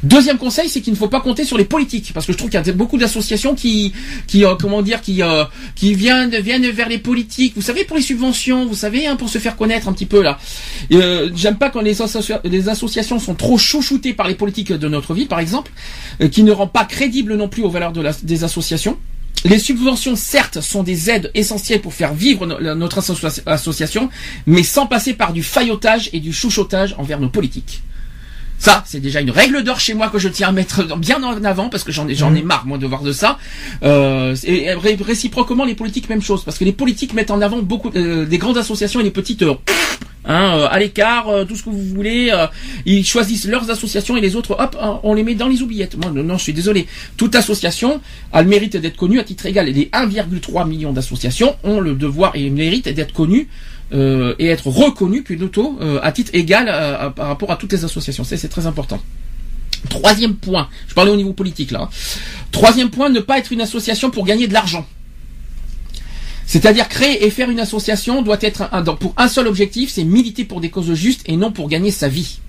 [0.04, 2.52] Deuxième conseil, c'est qu'il ne faut pas compter sur les politiques, parce que je trouve
[2.52, 3.94] qu'il y a beaucoup d'associations qui,
[4.36, 5.44] euh, comment dire, qui, euh,
[5.74, 7.54] qui viennent, viennent vers les politiques.
[7.56, 10.22] Vous savez, pour les subventions, vous savez, hein, pour se faire connaître un petit peu
[10.22, 10.38] là.
[10.92, 11.96] Euh, J'aime pas quand les,
[12.44, 15.72] les associations sont trop chouchoutées par les politiques de notre ville, par exemple,
[16.32, 18.98] qui ne rend pas crédible non plus aux valeurs de la- des associations.
[19.44, 24.10] Les subventions, certes, sont des aides essentielles pour faire vivre notre associa- association,
[24.46, 27.82] mais sans passer par du faillotage et du chouchautage envers nos politiques.
[28.60, 31.44] Ça, c'est déjà une règle d'or chez moi que je tiens à mettre bien en
[31.44, 33.38] avant parce que j'en ai, j'en ai marre moi de voir de ça.
[33.84, 37.60] Euh, et ré- réciproquement, les politiques, même chose, parce que les politiques mettent en avant
[37.62, 39.54] beaucoup euh, des grandes associations et les petites euh,
[40.26, 42.30] hein, euh, à l'écart, euh, tout ce que vous voulez.
[42.34, 42.48] euh,
[42.86, 45.96] ils choisissent leurs associations et les autres, hop, hein, on les met dans les oubliettes.
[45.96, 46.88] Moi, non, non, je suis désolé.
[47.16, 48.02] Toute association
[48.34, 49.70] a le mérite d'être connue à titre égal.
[49.70, 53.48] Et les 1,3 million d'associations ont le devoir et le mérite d'être connues
[53.94, 57.72] euh, et être reconnues plutôt euh, à titre égal euh, à- par rapport à toutes
[57.72, 58.24] les associations.
[58.24, 59.02] C'est très important.
[59.90, 61.82] Troisième point, je parlais au niveau politique là.
[61.84, 61.90] hein.
[62.52, 64.86] Troisième point, ne pas être une association pour gagner de l'argent.
[66.46, 70.46] C'est-à-dire créer et faire une association doit être un, pour un seul objectif, c'est militer
[70.46, 72.40] pour des causes justes et non pour gagner sa vie.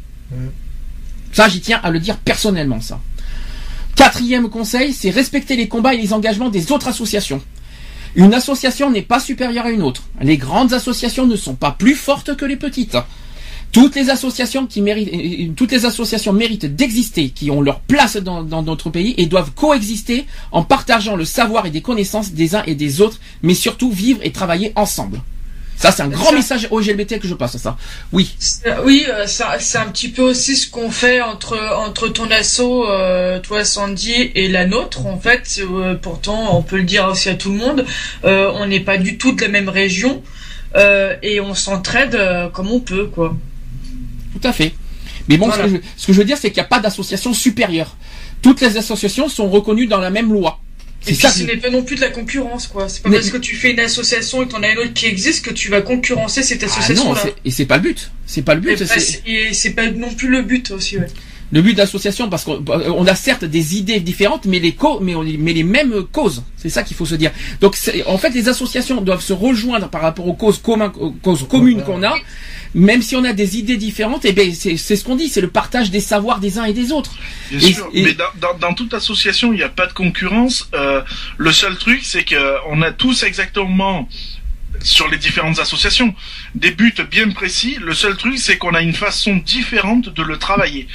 [1.33, 3.01] Ça, j'y tiens à le dire personnellement, ça.
[3.97, 7.43] Quatrième conseil, c'est respecter les combats et les engagements des autres associations.
[8.19, 10.03] Une association n'est pas supérieure à une autre.
[10.21, 12.97] Les grandes associations ne sont pas plus fortes que les petites.
[13.71, 14.67] Toutes les associations
[16.33, 21.15] méritent d'exister, qui ont leur place dans, dans notre pays et doivent coexister en partageant
[21.15, 24.73] le savoir et des connaissances des uns et des autres, mais surtout vivre et travailler
[24.75, 25.21] ensemble.
[25.79, 27.77] Ça, c'est un grand Ça- message au GLBT que je passe à ça.
[28.13, 28.35] Oui.
[28.67, 32.29] Euh, Oui, euh, ça- c'est un petit peu aussi ce qu'on fait entre entre ton
[32.33, 35.07] asso, euh, toi Sandy, et la nôtre.
[35.07, 37.85] En fait, Euh, pourtant, on peut le dire aussi à tout le monde,
[38.25, 40.23] euh, on n'est pas du tout de la même région
[41.23, 42.19] et on s'entraide
[42.53, 43.37] comme on peut, quoi.
[44.33, 44.75] Tout à fait.
[45.29, 45.65] Mais bon, Voilà.
[45.65, 47.97] ce, que je, ce que je veux dire, c'est qu'il n'y a pas d'association supérieure.
[48.43, 50.59] Toutes les associations sont reconnues dans la même loi.
[51.07, 51.31] Et puis ça.
[51.31, 52.89] ce n'est pas non plus de la concurrence, quoi.
[52.89, 54.93] C'est pas Mais- parce que tu fais une association et que t'en as une autre
[54.95, 57.21] qui existe que tu vas concurrencer cette Ah non, association-là.
[57.23, 58.11] c'est- et c'est pas le but.
[58.27, 58.85] C'est pas le Et but.
[58.87, 58.95] bah,
[59.27, 61.07] et c'est pas non plus le but aussi, ouais.
[61.51, 65.15] Le but d'association, parce qu'on on a certes des idées différentes, mais les co- mais,
[65.15, 66.43] on- mais les mêmes causes.
[66.59, 67.31] C'est ça qu'il faut se dire.
[67.63, 67.75] Donc,
[68.07, 71.83] en fait, les associations doivent se rejoindre par rapport aux causes, communs- aux causes communes
[71.85, 72.15] qu'on a.
[72.75, 75.41] Même si on a des idées différentes, et ben c'est c'est ce qu'on dit, c'est
[75.41, 77.15] le partage des savoirs des uns et des autres.
[77.51, 79.93] Bien Et- sûr, et- mais dans, dans, dans toute association, il n'y a pas de
[79.93, 80.69] concurrence.
[80.75, 81.01] Euh,
[81.39, 84.09] le seul truc, c'est que on a tous exactement
[84.83, 86.15] sur les différentes associations
[86.55, 87.79] des buts bien précis.
[87.81, 90.87] Le seul truc, c'est qu'on a une façon différente de le travailler.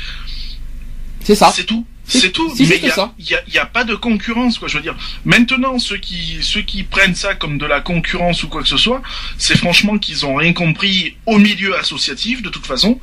[1.23, 1.51] C'est ça.
[1.55, 1.85] C'est tout.
[2.19, 2.49] C'est- tout.
[2.60, 2.77] Mais
[3.19, 4.68] il y a, y a- pas de concurrence, quoi.
[4.68, 4.95] Je veux dire.
[5.26, 8.77] Maintenant, ceux qui ceux qui prennent ça comme de la concurrence ou quoi que ce
[8.77, 9.02] soit,
[9.38, 12.99] c'est franchement qu'ils ont rien compris au milieu associatif de toute façon,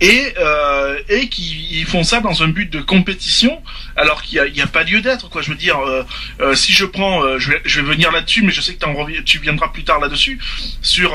[0.00, 3.60] et euh, et qui font ça dans un but de compétition,
[3.96, 5.42] alors qu'il y a, pas lieu d'être, quoi.
[5.42, 6.02] Je veux dire, euh,
[6.40, 9.20] euh, si je prends, euh, je vais je vais venir là-dessus, mais je sais que
[9.22, 10.38] tu viendras plus tard là-dessus
[10.82, 11.10] sur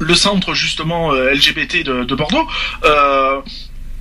[0.00, 2.46] le centre justement LGBT de, de Bordeaux.
[2.84, 3.40] Euh,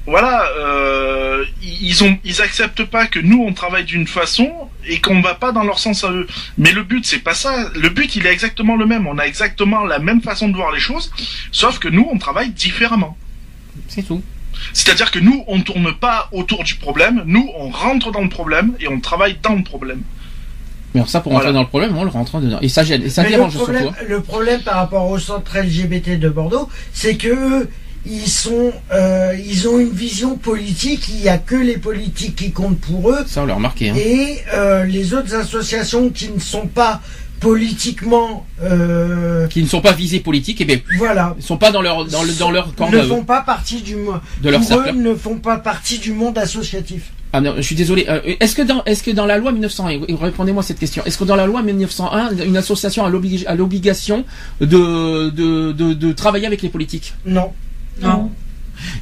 [0.06, 4.52] voilà, euh, ils ont, ils acceptent pas que nous on travaille d'une façon
[4.86, 6.28] et qu'on va pas dans leur sens à eux.
[6.58, 7.70] Mais le but c'est pas ça.
[7.76, 9.08] Le but il est exactement le même.
[9.08, 11.12] On a exactement la même façon de voir les choses,
[11.52, 13.18] sauf que nous on travaille différemment.
[13.88, 14.22] C'est tout.
[14.74, 17.24] C'est-à-dire que nous on tourne pas autour du problème.
[17.26, 20.02] Nous on rentre dans le problème et on travaille dans le problème.
[20.94, 21.48] Mais alors ça, pour Voilà.
[21.48, 22.60] rentrer dans le problème, on le rentre dedans.
[22.62, 23.96] Et ça gêne, et ça Mais le dérange problème, surtout.
[24.00, 24.06] hein.
[24.08, 27.68] le problème par rapport au centre LGBT de Bordeaux, c'est que
[28.06, 31.08] ils sont, euh, ils ont une vision politique.
[31.10, 33.90] Il n'y a que les politiques qui comptent pour eux, Ça, on l'a remarqué.
[33.90, 33.96] Hein.
[33.96, 37.02] et euh, les autres associations qui ne sont pas
[37.40, 42.06] politiquement, euh, Qui ne sont pas visés politiques, et bien, voilà, sont pas dans leur,
[42.06, 43.96] dans le, dans leur camp ne de, font pas partie du
[44.42, 47.12] de leur pour eux, ne font pas partie du monde associatif.
[47.34, 48.08] Ah non, je suis désolé.
[48.40, 51.04] Est-ce que dans est-ce que dans la loi 1901, et répondez-moi cette question.
[51.06, 54.24] Est-ce que dans la loi 1901, une association a l'obli- a l'obligation
[54.62, 57.14] de de, de de travailler avec les politiques?
[57.26, 57.52] Non.
[58.02, 58.32] Non.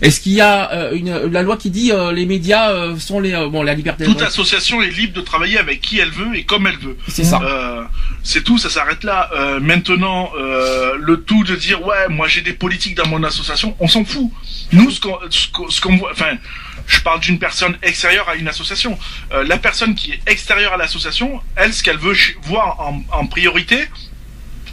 [0.02, 3.20] Est-ce qu'il y a euh, une la loi qui dit euh, les médias euh, sont
[3.20, 6.36] les euh, bon la liberté Toute association est libre de travailler avec qui elle veut
[6.36, 6.98] et comme elle veut.
[7.08, 7.40] C'est ça.
[7.42, 7.84] Euh,
[8.22, 9.30] c'est tout, ça s'arrête là.
[9.36, 13.76] Euh, maintenant, euh, le tout de dire ouais, moi j'ai des politiques dans mon association,
[13.80, 14.30] on s'en fout.
[14.72, 16.38] Nous, ce qu'on, ce voit, enfin,
[16.88, 18.98] je parle d'une personne extérieure à une association.
[19.34, 23.26] Euh, la personne qui est extérieure à l'association, elle, ce qu'elle veut voir en, en
[23.26, 23.80] priorité,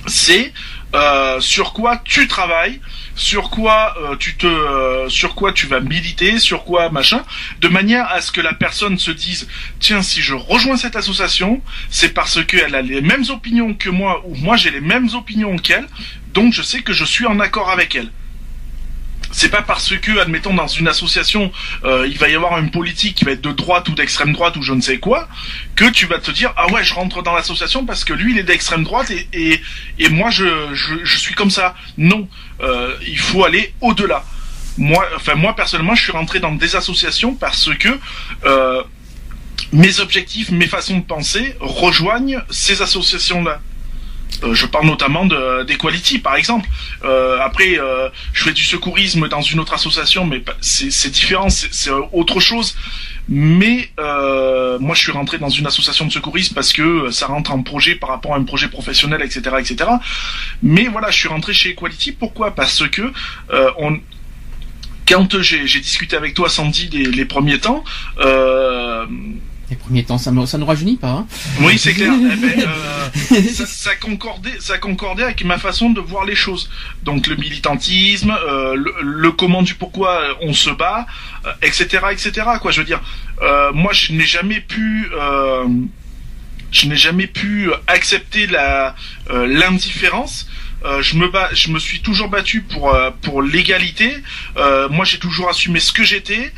[0.06, 0.52] c'est
[0.94, 2.80] euh, sur quoi tu travailles,
[3.18, 7.24] sur quoi euh, tu te, euh, sur quoi tu vas militer, sur quoi machin,
[7.60, 9.48] de manière à ce que la personne se dise
[9.80, 14.22] tiens si je rejoins cette association, c'est parce qu'elle a les mêmes opinions que moi
[14.24, 15.86] ou moi j'ai les mêmes opinions qu'elle,
[16.32, 18.10] donc je sais que je suis en accord avec elle.
[19.30, 21.52] C'est pas parce que, admettons, dans une association,
[21.84, 24.56] euh, il va y avoir une politique qui va être de droite ou d'extrême droite
[24.56, 25.28] ou je ne sais quoi,
[25.76, 28.38] que tu vas te dire ah ouais, je rentre dans l'association parce que lui il
[28.38, 29.60] est d'extrême droite et et,
[29.98, 31.74] et moi je, je suis comme ça.
[31.96, 32.28] Non,
[32.60, 34.24] euh, il faut aller au-delà.
[34.78, 37.88] Moi, enfin moi personnellement, je suis rentré dans des associations parce que
[38.44, 38.82] euh,
[39.72, 43.60] mes objectifs, mes façons de penser rejoignent ces associations-là.
[44.44, 46.68] Euh, je parle notamment de d'Equality, par exemple.
[47.04, 51.72] Euh, après, euh, je fais du secourisme dans une autre association, mais c'est différent, c'est
[51.72, 52.76] c'est autre chose.
[53.28, 57.26] Mais euh, moi, je suis rentré dans une association de secourisme parce que euh, ça
[57.26, 59.90] rentre en projet par rapport à un projet professionnel, etc., etc.
[60.62, 62.12] Mais voilà, je suis rentré chez Equality.
[62.12, 62.54] Pourquoi?
[62.54, 63.12] Parce que
[63.50, 64.00] euh, on
[65.06, 67.82] quand j'ai j'ai discuté avec toi, Sandy, les, les premiers temps,
[68.20, 69.06] euh,
[69.70, 71.10] Les premiers temps, ça ne ça nous rajeunit pas.
[71.10, 71.26] Hein
[71.60, 72.12] oui, c'est clair.
[72.14, 76.70] Eh ben, euh, ça, ça concordait, ça concordait avec ma façon de voir les choses.
[77.04, 81.06] Donc le militantisme, euh, le, le comment du pourquoi on se bat,
[81.44, 82.46] euh, etc., etc.
[82.62, 83.00] Quoi, je veux dire,
[83.42, 85.66] euh, moi, je n'ai jamais pu, euh,
[86.72, 88.94] je n'ai jamais pu accepter la
[89.30, 90.48] euh, l'indifférence.
[90.84, 93.10] Euh, je me suis toujours battu pour euh,
[93.42, 94.12] l'égalité.
[94.56, 96.52] Euh, moi, j'ai toujours assumé ce que j'étais.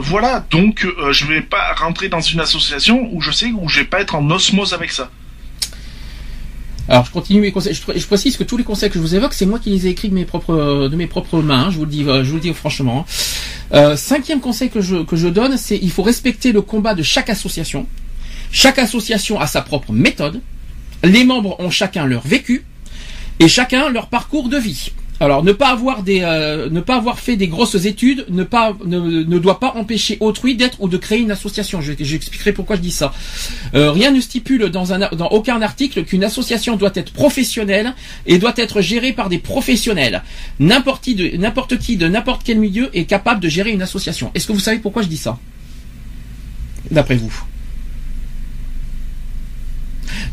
[0.00, 3.86] Voilà, donc je vais pas rentrer dans une association où je sais où je vais
[3.86, 5.10] pas être en osmose avec ça.
[6.88, 7.74] Alors je continue mes conseils.
[7.74, 9.70] Je, pr- je précise que tous les conseils que je vous évoque, c'est moi qui
[9.70, 11.70] les ai écrits de mes propres mains.
[11.70, 13.06] Je vous le dis, je vous le dis franchement.
[13.72, 13.96] hein.
[13.96, 17.28] Cinquième conseil que je que je donne, c'est il faut respecter le combat de chaque
[17.28, 17.88] association.
[18.52, 20.40] Chaque association a sa propre méthode.
[21.02, 22.64] Les membres ont chacun leur vécu
[23.40, 24.90] et chacun leur parcours de vie.
[25.18, 28.76] Alors ne pas avoir des euh, ne pas avoir fait des grosses études ne pas
[28.84, 31.80] ne, ne doit pas empêcher autrui d'être ou de créer une association.
[31.80, 33.14] Je- J'expliquerai pourquoi je dis ça.
[33.74, 37.94] Euh, rien ne stipule dans un dans aucun article qu'une association doit être professionnelle
[38.26, 40.22] et doit être gérée par des professionnels.
[40.60, 44.30] N'importe qui de n'importe qui de n'importe quel milieu est capable de gérer une association.
[44.34, 45.38] Est-ce que vous savez pourquoi je dis ça?
[46.90, 47.32] D'après vous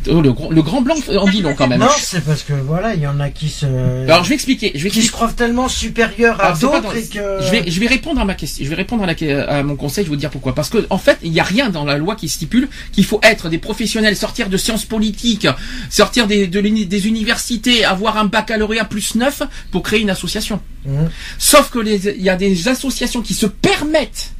[0.10, 1.80] Oh, le, grand- le grand blanc en dit long quand même.
[1.80, 3.66] Non, c'est parce que voilà, il y en a qui se.
[4.06, 4.72] Alors je vais expliquer.
[4.76, 7.42] Je vais qui se croient tellement supérieurs à d'autres et que.
[7.42, 8.64] je vais je vais répondre à ma question.
[8.66, 10.04] Je vais répondre à, la, à mon conseil.
[10.04, 10.54] Je vais vous dire pourquoi.
[10.56, 13.20] Parce que en fait, il n'y a rien dans la loi qui stipule qu'il faut
[13.24, 15.48] être des professionnels, sortir de sciences politiques,
[15.90, 20.60] sortir des, de l'uni- des universités, avoir un baccalauréat plus 9 pour créer une association.
[20.86, 21.10] Mhm.
[21.38, 24.32] Sauf que il y a des associations qui se permettent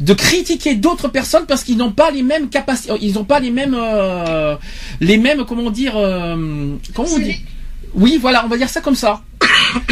[0.00, 3.50] de critiquer d'autres personnes parce qu'ils n'ont pas les mêmes capacités, ils n'ont pas les
[3.50, 4.56] mêmes, euh,
[5.00, 7.44] les mêmes, comment dire, euh, comment on dit
[7.94, 9.22] Oui, voilà, on va dire ça comme ça.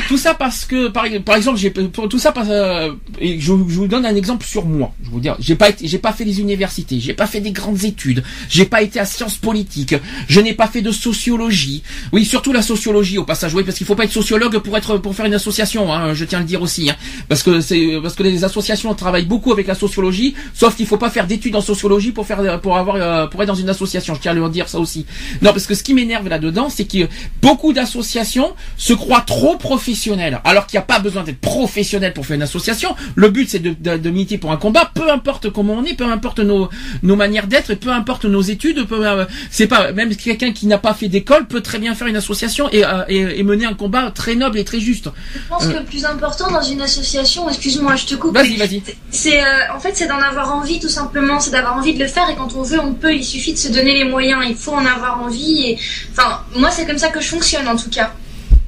[0.08, 4.04] Tout ça parce que, par, exemple, j'ai tout ça parce euh, je, je vous donne
[4.04, 4.92] un exemple sur moi.
[5.02, 7.52] Je vous dire, j'ai pas été, j'ai pas fait des universités, j'ai pas fait des
[7.52, 9.94] grandes études, j'ai pas été à sciences politiques,
[10.28, 11.82] je n'ai pas fait de sociologie.
[12.12, 14.98] Oui, surtout la sociologie au passage, oui, parce qu'il faut pas être sociologue pour être
[14.98, 15.92] pour faire une association.
[15.92, 16.96] Hein, je tiens à le dire aussi, hein,
[17.28, 20.98] parce que c'est parce que les associations travaillent beaucoup avec la sociologie, sauf qu'il faut
[20.98, 24.14] pas faire d'études en sociologie pour faire pour avoir euh, pour être dans une association.
[24.14, 25.06] Je tiens à le dire ça aussi.
[25.42, 27.08] Non, parce que ce qui m'énerve là-dedans, c'est que
[27.42, 32.24] beaucoup d'associations se croient trop professionnelles, alors qu'il n'y a pas besoin d'être professionnel pour
[32.26, 32.90] faire une association.
[33.14, 35.94] Le but, c'est de, de, de militer pour un combat, peu importe comment on est,
[35.94, 36.68] peu importe nos
[37.02, 38.80] nos manières d'être, et peu importe nos études.
[38.90, 39.24] Peu, euh,
[39.56, 42.64] c'est pas même quelqu'un qui n'a pas fait d'école peut très bien faire une association
[42.72, 45.08] et, euh, et, et mener un combat très noble et très juste.
[45.34, 48.34] Je pense que le plus important dans une association, excuse-moi, je te coupe.
[48.34, 48.82] Vas-y, vas-y.
[49.10, 52.08] C'est euh, en fait c'est d'en avoir envie tout simplement, c'est d'avoir envie de le
[52.16, 53.14] faire et quand on veut on peut.
[53.14, 54.40] Il suffit de se donner les moyens.
[54.48, 55.78] Il faut en avoir envie et
[56.12, 58.08] enfin moi c'est comme ça que je fonctionne en tout cas.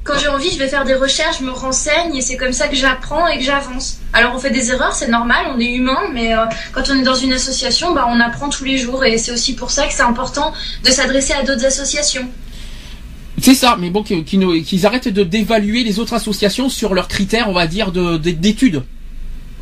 [0.03, 2.67] Quand j'ai envie, je vais faire des recherches, je me renseigne et c'est comme ça
[2.67, 3.99] que j'apprends et que j'avance.
[4.11, 6.43] Alors on fait des erreurs, c'est normal, on est humain, mais euh,
[6.73, 9.55] quand on est dans une association, bah on apprend tous les jours et c'est aussi
[9.55, 10.51] pour ça que c'est important
[10.83, 12.27] de s'adresser à d'autres associations.
[13.41, 17.53] C'est ça, mais bon, qu'ils arrêtent de d'évaluer les autres associations sur leurs critères, on
[17.53, 18.83] va dire, de de- d'études.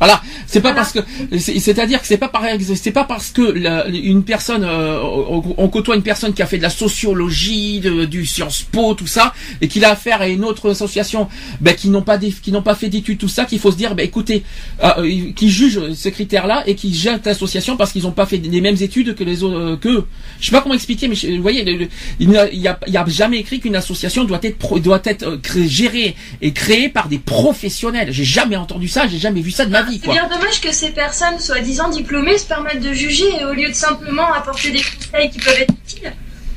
[0.02, 0.98] Voilà, c'est pas parce que
[1.38, 5.54] c'est- c'est-à-dire que c'est pas pareil, c'est pas parce que la- une personne euh, on
[5.56, 9.06] on côtoie une personne qui a fait de la sociologie, de, du Sciences Po, tout
[9.06, 11.28] ça, et qu'il a affaire à une autre association,
[11.60, 13.76] ben qui n'ont pas des- qui n'ont pas fait d'études, tout ça, qu'il faut se
[13.76, 14.42] dire, ben écoutez,
[14.82, 18.38] euh, euh, qui jugent ces critères-là et qui jettent l'association parce qu'ils n'ont pas fait
[18.38, 20.02] les mêmes études que les autres, euh, que
[20.40, 21.88] je sais pas comment expliquer, mais je- vous voyez, le- le-
[22.18, 25.38] il n'y a, a- jamais écrit qu'une association doit être pro- doit être euh,
[25.68, 28.08] gérée et créée par des professionnels.
[28.10, 30.72] J'ai jamais entendu ça, j'ai jamais vu ça de ma vie, C'est bien dommage que
[30.72, 34.80] ces personnes, soi-disant diplômées, se permettent de juger et au lieu de simplement apporter des
[34.82, 36.12] conseils qui peuvent être utiles,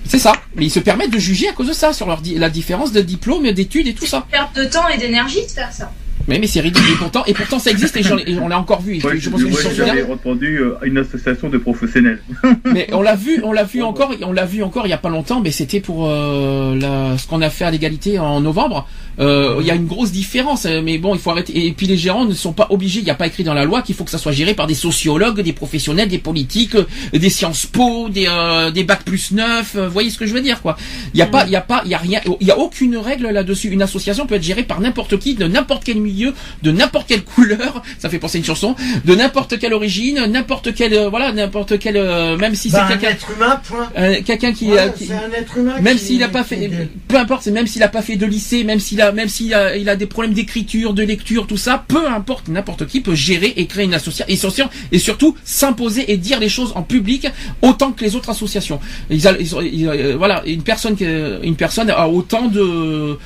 [0.05, 0.33] C'est ça.
[0.55, 2.91] Mais ils se permettent de juger à cause de ça, sur leur di- la différence
[2.91, 4.25] de diplôme, d'études et tout ça.
[4.29, 5.91] perte de temps et d'énergie de faire ça.
[6.27, 6.93] Mais, mais c'est ridicule.
[6.93, 8.99] Et pourtant, et pourtant ça existe et, on l'a encore vu.
[9.03, 12.21] Ouais, je pense que entendu euh, une association de professionnels.
[12.65, 14.97] Mais on l'a vu, on l'a vu encore, on l'a vu encore il y a
[14.97, 15.41] pas longtemps.
[15.41, 18.87] Mais c'était pour euh, la, ce qu'on a fait à l'égalité en novembre.
[19.19, 21.65] Euh, Il y a une grosse différence, euh, mais bon, il faut arrêter.
[21.65, 22.99] Et puis les gérants ne sont pas obligés.
[22.99, 24.67] Il n'y a pas écrit dans la loi qu'il faut que ça soit géré par
[24.67, 29.31] des sociologues, des professionnels, des politiques, euh, des sciences po, des euh, des bac plus
[29.31, 30.75] 9 Vous voyez ce que je veux dire, quoi
[31.13, 32.57] Il y a pas, il y a pas, il y a rien, il y a
[32.59, 33.69] aucune règle là-dessus.
[33.69, 36.33] Une association peut être gérée par n'importe qui, de n'importe quel milieu,
[36.63, 37.81] de n'importe quelle couleur.
[37.99, 38.75] Ça fait penser à une chanson.
[39.05, 42.85] De n'importe quelle origine, n'importe quelle, euh, voilà, n'importe quelle, euh, même si c'est Bah,
[42.85, 43.09] un quelqu'un.
[43.09, 43.89] être humain, point.
[43.97, 46.69] Euh, quelqu'un qui, Voilà, euh, qui- c'est un être humain même s'il n'a pas fait,
[47.07, 49.53] peu importe, c'est même s'il n'a pas fait de lycée, même s'il a, même s'il
[49.53, 53.65] a, des problèmes d'écriture, de lecture, tout ça, peu importe, n'importe qui peut gérer et
[53.65, 57.27] créer une association et surtout s'imposer et dire les choses en public
[57.61, 58.79] autant que les autres associations.
[59.11, 63.17] Euh, voilà, une personne, qui- une personne a autant de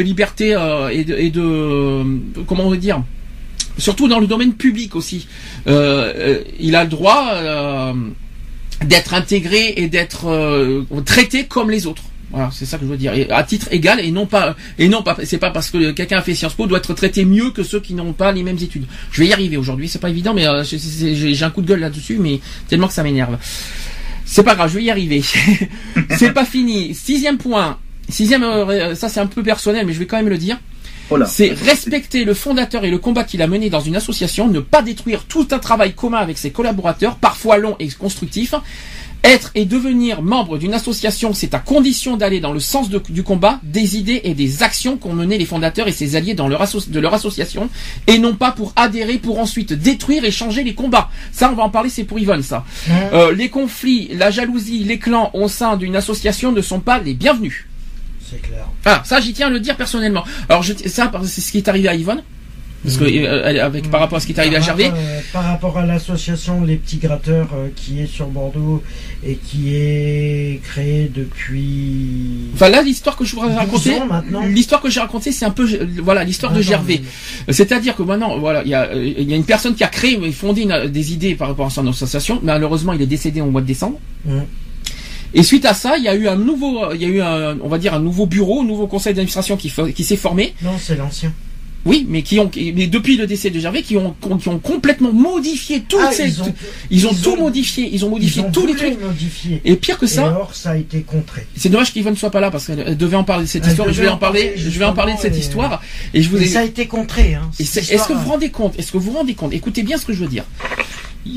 [0.00, 2.02] liberté euh, et, de,
[2.46, 3.02] comment on veut dire
[3.78, 5.26] surtout dans le domaine public aussi
[5.66, 7.92] Euh, euh, il a le droit euh,
[8.84, 12.96] d'être intégré et d'être euh, traité comme les autres voilà, c'est ça que je veux
[12.96, 13.12] dire.
[13.14, 16.18] Et à titre égal et non pas et non pas c'est pas parce que quelqu'un
[16.18, 18.58] a fait Sciences Po doit être traité mieux que ceux qui n'ont pas les mêmes
[18.60, 18.86] études.
[19.10, 21.66] Je vais y arriver aujourd'hui, c'est pas évident mais euh, j'ai j'ai un coup de
[21.66, 23.36] gueule là-dessus mais tellement que ça m'énerve.
[24.24, 25.22] C'est pas grave, je vais y arriver.
[26.10, 26.94] c'est pas fini.
[26.94, 27.78] Sixième point.
[28.08, 30.58] Sixième, euh, ça c'est un peu personnel, mais je vais quand même le dire.
[31.26, 34.82] C'est respecter le fondateur et le combat qu'il a mené dans une association, ne pas
[34.82, 38.54] détruire tout un travail commun avec ses collaborateurs, parfois long et constructif.
[39.22, 43.22] Être et devenir membre d'une association, c'est à condition d'aller dans le sens de- du
[43.22, 46.66] combat, des idées et des actions qu'ont mené les fondateurs et ses alliés dans leur
[46.88, 47.68] de leur association,
[48.06, 51.10] et non pas pour adhérer, pour ensuite détruire et changer les combats.
[51.32, 52.64] Ça, on va en parler, c'est pour Yvonne, ça.
[53.12, 57.12] Euh, les conflits, la jalousie, les clans au sein d'une association ne sont pas les
[57.12, 57.66] bienvenus.
[58.30, 58.64] C'est clair.
[58.86, 60.24] Ah, ça, j'y tiens à le dire personnellement.
[60.48, 62.22] Alors, je, ça, c'est ce qui est arrivé à Yvonne.
[62.82, 64.90] Parce que, euh, avec, par rapport à ce qui est arrivé à Gervais.
[64.94, 68.82] euh, par rapport à l'association Les Petits Gratteurs euh, qui est sur Bordeaux
[69.26, 72.48] et qui est créée depuis.
[72.54, 74.46] Enfin là, l'histoire que je voudrais 12 raconter, ans maintenant.
[74.46, 75.68] l'histoire que j'ai racontée, c'est un peu,
[76.02, 77.02] voilà, l'histoire de Gervais.
[77.50, 80.18] C'est-à-dire que maintenant, voilà, il y a, il y a une personne qui a créé,
[80.22, 82.40] et fondé une- des idées par rapport à son association.
[82.42, 83.98] Malheureusement, il est décédé au mois de décembre.
[85.32, 87.58] Et suite à ça, il y a eu un nouveau, il y a eu un,
[87.62, 90.54] on va dire un nouveau bureau, un nouveau conseil d'administration qui s'est formé.
[90.62, 91.32] Non, c'est l'ancien.
[91.86, 95.12] Oui, mais qui ont, mais depuis le décès de Gervais, qui ont, qui ont complètement
[95.14, 96.54] modifié toutes Ah, ces, ils ont-
[96.90, 99.00] ils ont ils tout ont- modifié, ils ont modifié Ils ont tous les trucs.
[99.00, 99.62] modifier.
[99.64, 101.46] Et pire que ça, Et or, ça a été contré.
[101.56, 103.70] c'est dommage qu'Yvonne ne soit pas là parce qu'elle devait en parler de cette Elle
[103.70, 103.92] histoire.
[103.92, 105.80] Je vais en parler, je vais en parler de cette et- histoire.
[106.12, 107.34] Et je vous Et ai- ça a été contré.
[107.34, 109.96] Hein, Est-ce que vous vous rendez compte Est-ce que vous vous rendez compte Écoutez bien
[109.96, 110.44] ce que je veux dire.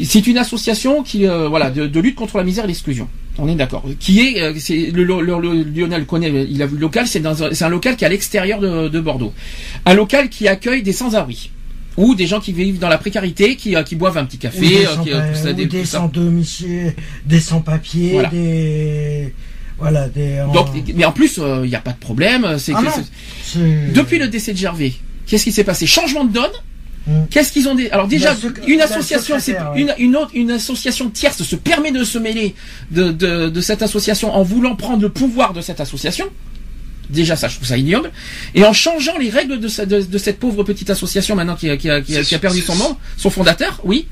[0.05, 3.07] C'est une association qui, euh, voilà, de, de lutte contre la misère et l'exclusion.
[3.37, 3.83] On est d'accord.
[3.99, 7.05] Qui est, euh, c'est le, le- le- Lionel connaît, il a vu le local.
[7.07, 9.33] C'est dans, un- un local qui est à l'extérieur de, de Bordeaux.
[9.85, 11.51] Un local qui accueille des sans-abri
[11.97, 14.39] ou des gens qui vivent dans la précarité, qui, euh, qui boivent un petit Ou
[14.41, 16.93] café, des euh, sans, qui, euh, ça, ou des- des sans domicile,
[17.25, 18.29] des sans papiers, Voilà.
[18.29, 19.33] des
[19.77, 20.39] voilà des.
[20.41, 22.55] en- Donc, mais en plus, il n'y a pas de problème.
[22.57, 22.81] C'est Ah
[23.93, 24.93] depuis le décès de Gervais,
[25.27, 25.85] qu'est-ce qui s'est passé?
[25.87, 26.51] Changement de donne.
[27.05, 27.25] Mm.
[27.29, 27.89] Qu'est-ce qu'ils ont dit?
[27.89, 29.81] Alors déjà, sec- une la association, c'est secrétaire, ouais.
[29.81, 32.55] une, une autre, une association tierce se permet de se mêler
[32.91, 36.25] de, de, de cette association en voulant prendre le pouvoir de cette association.
[37.09, 38.11] Déjà, ça, je trouve ça ignoble.
[38.55, 41.69] Et en changeant les règles de, ce- de, de cette pauvre petite association maintenant qui
[41.69, 44.07] a, qui a, qui a, C'est- qui a perdu son membre, son fondateur, oui.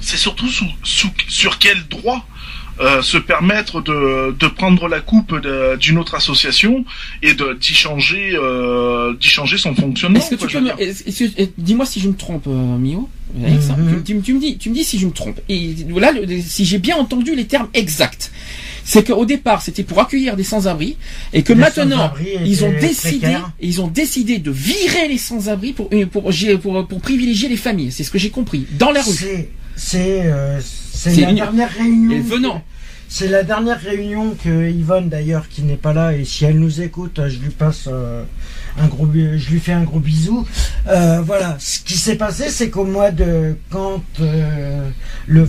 [0.00, 2.26] c'est surtout sous, sous- sur quel droit
[2.80, 5.34] euh, se permettre de, de prendre la coupe
[5.78, 6.84] d'une autre association
[7.22, 10.18] et de d'y changer euh, d'y changer son fonctionnement.
[10.18, 13.08] Est-ce que quoi, tu peux dis-moi si je me trompe, euh, Mio.
[13.44, 13.76] Alex, hein.
[13.78, 14.02] Mhm.
[14.04, 15.40] tu, tu- tu me dis, tu me dis si je me trompe.
[15.48, 18.30] Et là, le- si j'ai bien entendu les termes exacts,
[18.84, 20.96] c'est qu'au départ, c'était pour accueillir des sans-abri,
[21.32, 22.12] et que Les maintenant,
[22.44, 23.50] ils ont décidé, précaires.
[23.60, 27.56] ils ont décidé de virer les sans-abri pour, euh, pour, pour, pour, pour privilégier les
[27.56, 27.90] familles.
[27.92, 28.66] C'est ce que j'ai compris.
[28.72, 29.12] Dans la rue.
[29.14, 30.60] C'est c'est euh,
[30.92, 32.20] c'est la une- dernière réunion.
[32.22, 32.62] Venant.
[33.08, 36.80] C'est la dernière réunion que Yvonne d'ailleurs qui n'est pas là et si elle nous
[36.80, 38.24] écoute, je lui passe euh,
[38.78, 40.46] un gros, je lui fais un gros bisou.
[40.88, 44.88] Euh, voilà, ce qui s'est passé, c'est qu'au mois de quand euh,
[45.26, 45.46] le,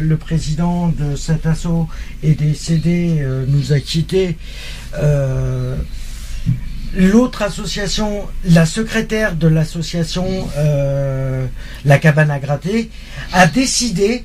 [0.00, 1.88] le président de cet assaut
[2.24, 4.36] est décédé, nous a quittés.
[6.96, 10.26] L'autre association, la secrétaire de l'association
[11.84, 12.90] La Cabane à gratter,
[13.32, 14.24] a décidé,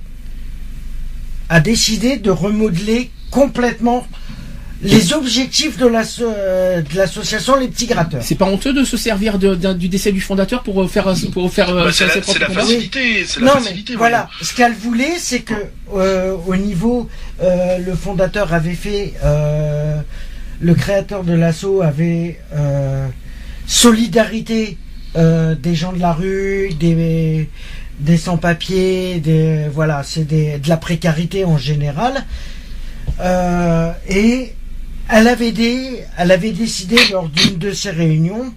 [1.52, 4.08] a décidé de remodeler complètement
[4.84, 8.24] les objectifs de l'asso- euh, de l'association Les Petits Gratteurs.
[8.24, 11.54] C'est pas honteux de se servir de- du décès du fondateur pour euh, faire pour
[11.54, 15.42] faire euh, Bah, c'est ses la, facilité, la Non, mais voilà, ce qu'elle voulait, c'est
[15.42, 15.54] que
[15.94, 17.10] euh, au niveau,
[17.44, 19.98] euh, le fondateur avait fait, euh,
[20.62, 23.08] le créateur de l'assaut avait euh,
[23.68, 24.78] solidarité
[25.18, 27.50] euh, des gens de la rue, des
[28.02, 32.26] des sans-papiers, des voilà, c'est des de la précarité en général.
[33.20, 34.54] Euh, et
[35.10, 38.54] elle avait des, elle avait décidé lors d'une de ces réunions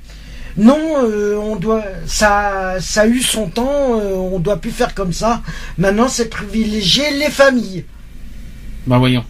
[0.57, 4.95] non, euh, on doit, ça, ça a eu son temps, euh, on doit plus faire
[4.95, 5.43] comme ça.
[5.79, 7.85] Maintenant, c'est privilégier les familles.
[8.87, 9.25] Bah voyons.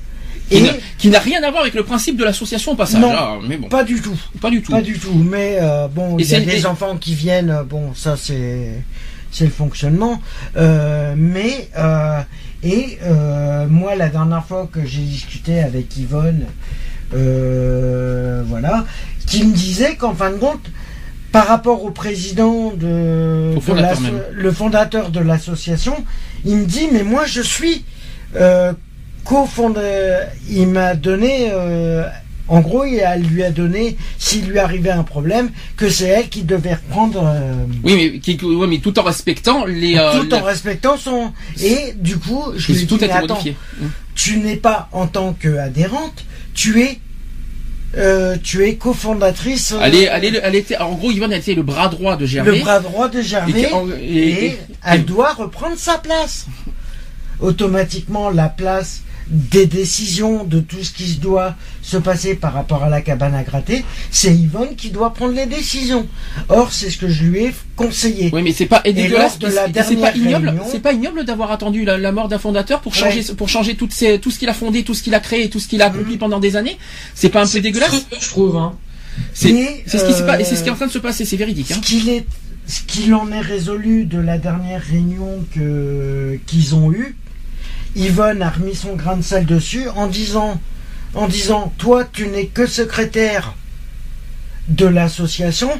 [0.51, 0.63] Et-
[0.99, 3.01] Qui n'a- rien à voir avec le principe de l'association au passage.
[3.01, 3.69] Non, ah, mais bon.
[3.69, 4.15] Pas du tout.
[4.43, 4.71] Pas du tout.
[4.73, 5.15] Pas du tout.
[5.15, 7.63] Mais euh, bon, il y a des et- enfants qui viennent.
[7.71, 8.83] Bon, ça c'est,
[9.35, 10.21] c'est le fonctionnement.
[10.57, 12.21] Euh, mais euh,
[12.63, 16.47] et euh, moi, la dernière fois que j'ai discuté avec Yvonne,
[17.11, 18.85] voilà,
[19.27, 20.71] qui me disait qu'en fin de compte,
[21.31, 23.99] par rapport au président de, Au fondateur
[24.33, 25.97] le fondateur de l'association,
[26.45, 27.85] il me dit mais moi je suis
[28.37, 28.73] euh,
[29.25, 30.29] cofondateur.
[30.49, 32.07] Il m'a donné, euh,
[32.47, 36.43] en gros, elle lui a donné s'il lui arrivait un problème que c'est elle qui
[36.43, 37.23] devait reprendre.
[37.25, 38.39] euh, Oui, mais, qui,
[38.69, 39.97] mais tout en respectant les.
[39.97, 41.33] euh, tout en la- respectant son.
[41.63, 43.39] Et du coup, je lui ai dit, attends.
[43.81, 43.91] Hum.
[44.15, 46.99] tu n'es pas en tant qu'adhérente, tu es,
[47.97, 49.75] euh, tu es cofondatrice.
[49.83, 52.59] Elle, est, elle, est, elle était, en gros, Yvonne été le bras droit de Gervais.
[52.59, 56.47] le bras droit de Gervais Et qui- et, et- et- elle doit reprendre sa place.
[57.41, 62.85] Automatiquement, la place des décisions de tout ce qui se doit se passer par rapport
[62.85, 66.07] à la cabane à gratter, c'est Yvonne qui doit prendre les décisions.
[66.49, 68.31] Or, c'est ce que je lui ai conseillé.
[68.33, 69.39] Oui, mais c'est pas et dégueulasse.
[69.39, 70.49] de la c'est pas dernière ignoble.
[70.51, 73.75] réunion- C'est pas ignoble d'avoir attendu la, la mort d'un fondateur pour changer, pour changer
[73.77, 75.81] toutes ces, tout ce qu'il a fondé, tout ce qu'il a créé, tout ce qu'il
[75.83, 76.77] a accompli pendant des années.
[77.15, 78.75] C'est pas un peu dégueulasse Je trouve, hein.
[79.33, 79.49] C'est
[79.87, 81.25] ce qui s'est pas- et c'est ce qui est en euh, train de se passer.
[81.25, 81.71] C'est véridique.
[81.71, 81.77] Hein.
[81.77, 82.27] Ce qu'il est,
[82.67, 87.17] ce qu'il en est résolu de la dernière réunion que qu'ils ont eue,
[87.97, 90.61] Yvonne a remis son grain de sel dessus en disant,
[91.15, 93.55] en disant, toi, tu n'es que secrétaire
[94.69, 95.71] de l'association.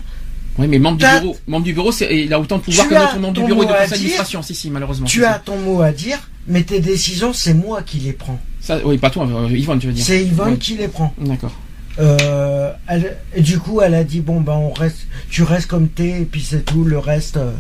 [0.59, 3.19] Oui, mais membre du bureau, membre du bureau, il a autant de pouvoir que notre
[3.19, 4.43] membre du bureau et de conseil d'administration.
[4.43, 5.07] Si, si, malheureusement.
[5.07, 8.39] Tu si, as ton mot à dire, mais tes décisions, c'est moi qui les prends.
[8.61, 10.05] Ça, oui, pas toi, euh, Yvonne, tu veux dire.
[10.05, 10.59] C'est Yvonne Oui.
[10.59, 11.13] qui les prend.
[11.19, 11.53] D'accord.
[11.99, 16.23] Euh, elle- du coup, elle a dit bon ben on reste, tu restes comme t'es
[16.23, 16.83] et puis c'est tout.
[16.85, 17.37] Le reste.
[17.37, 17.53] euh,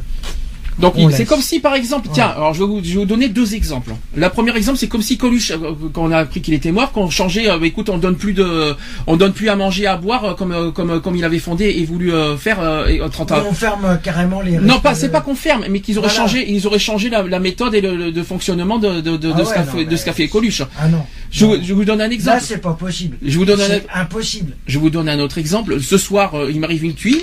[0.79, 3.29] Donc c'est comme si par exemple, tiens, alors je vais, vous, je vais vous donner
[3.29, 3.93] deux exemples.
[4.17, 6.91] Le premier exemple, c'est comme si Coluche, euh, quand on a appris qu'il était mort,
[6.93, 8.75] qu'on changeait, euh, écoute, on donne plus de,
[9.07, 11.39] on donne plus à manger, à boire, euh, comme euh, comme euh, comme il avait
[11.39, 13.43] fondé et voulu euh, faire euh, et, euh, 30 ans.
[13.49, 14.59] on ferme carrément les.
[14.59, 16.23] Non, pas, c'est pas qu'on ferme, mais qu'ils auraient Voilà.
[16.29, 19.33] changé, ils auraient changé la, la méthode et le, le- de fonctionnement de, de, de,
[19.33, 20.63] Ah ce ouais, qu'a non, fait, de mais- ce qu'a fait Coluche.
[20.79, 21.05] Ah non.
[21.31, 21.53] Je, Non.
[21.57, 22.41] vous- je vous donne un Là, exemple.
[22.43, 23.17] c'est pas possible.
[23.25, 24.57] Je vous donne un, impossible.
[24.67, 25.81] je vous donne un autre exemple.
[25.81, 27.21] Ce soir, euh, il m'arrive une tuile.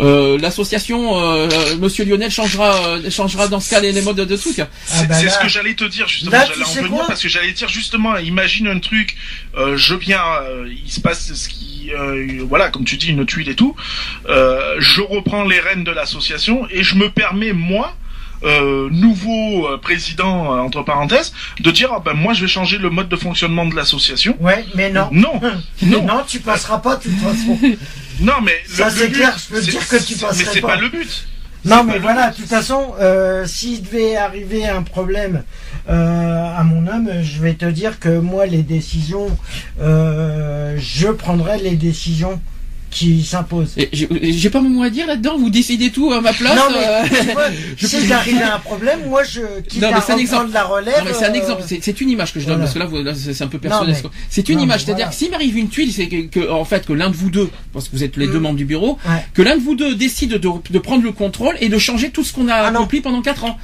[0.00, 4.16] Euh, L'association euh, euh, Monsieur Lionel changera euh, changera dans ce cas les, les modes
[4.16, 4.58] de trucs.
[4.60, 6.30] Ah C'est bah c'est ce que j'allais te dire justement.
[6.32, 9.16] J'allais en sais venir quoi parce que j'allais dire justement, imagine un truc,
[9.56, 13.26] euh, je viens, euh, il se passe ce qui, euh, voilà, comme tu dis, une
[13.26, 13.74] tuile et tout.
[14.28, 17.96] Euh, je reprends les rênes de l'association et je me permets moi.
[18.44, 22.78] Euh, nouveau euh, président euh, entre parenthèses de dire ah ben moi je vais changer
[22.78, 25.08] le mode de fonctionnement de l'association Ouais, mais non.
[25.12, 25.40] non
[25.82, 27.58] Non, non tu passeras pas de toute façon.
[28.20, 30.68] non mais Ça, c'est clair, je peux c'est- dire que tu c'est- mais c'est pas.
[30.68, 31.26] pas le but
[31.64, 35.42] Non, C'est mais voilà, de toute façon, euh, s'il devait arriver un problème
[35.90, 39.36] euh, à mon homme, je vais te dire que moi, les décisions,
[39.80, 42.40] euh, je prendrai les décisions
[42.90, 43.74] qui s'imposent.
[43.76, 45.36] Et J'ai pas mon mot à dire là-dedans.
[45.38, 46.56] Vous décidez tout à ma place.
[46.56, 47.42] Non, mais euh, tu vois,
[47.76, 50.50] je- s'il arrivait un problème, moi, je quitte Non, mais à un exemple.
[50.52, 50.98] la relève.
[50.98, 51.62] Non, mais c'est un euh, exemple.
[51.66, 52.86] C'est- une image que je donne voilà.
[52.86, 53.96] parce que là, c'est un peu personnel.
[54.30, 54.84] C'est une non, image.
[54.84, 55.10] C'est-à-dire voilà.
[55.10, 57.50] que s'il m'arrive une tuile, c'est que, que, en fait que l'un de vous deux,
[57.72, 58.42] parce que vous êtes les deux Mm.
[58.42, 59.24] membres du bureau, Ouais.
[59.34, 62.24] que l'un de vous deux décide de, de prendre le contrôle et de changer tout
[62.24, 63.56] ce qu'on a Ah accompli pendant quatre ans.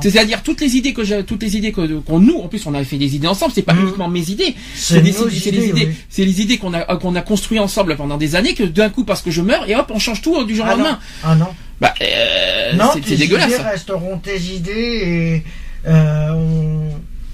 [0.00, 2.84] C'est-à-dire toutes les idées que j'ai, toutes les idées qu'on nous, en plus, on avait
[2.84, 3.52] fait des idées ensemble.
[3.54, 3.82] C'est pas Mm.
[3.82, 4.54] uniquement mes idées.
[4.74, 8.54] C'est des, idées, c'est les idées qu'on a qu'on a construit ensemble pendant des années.
[8.64, 10.78] D'un coup, parce que je meurs, et hop, on change tout du jour Ah au
[10.78, 10.84] non.
[10.84, 10.98] lendemain.
[11.24, 11.48] Ah non.
[11.80, 13.48] Bah, euh, Non, c'est dégueulasse.
[13.52, 15.42] idées resteront tes idées
[15.84, 16.30] et euh,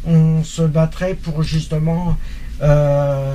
[0.07, 2.17] on, on se battrait pour justement
[2.63, 3.35] euh,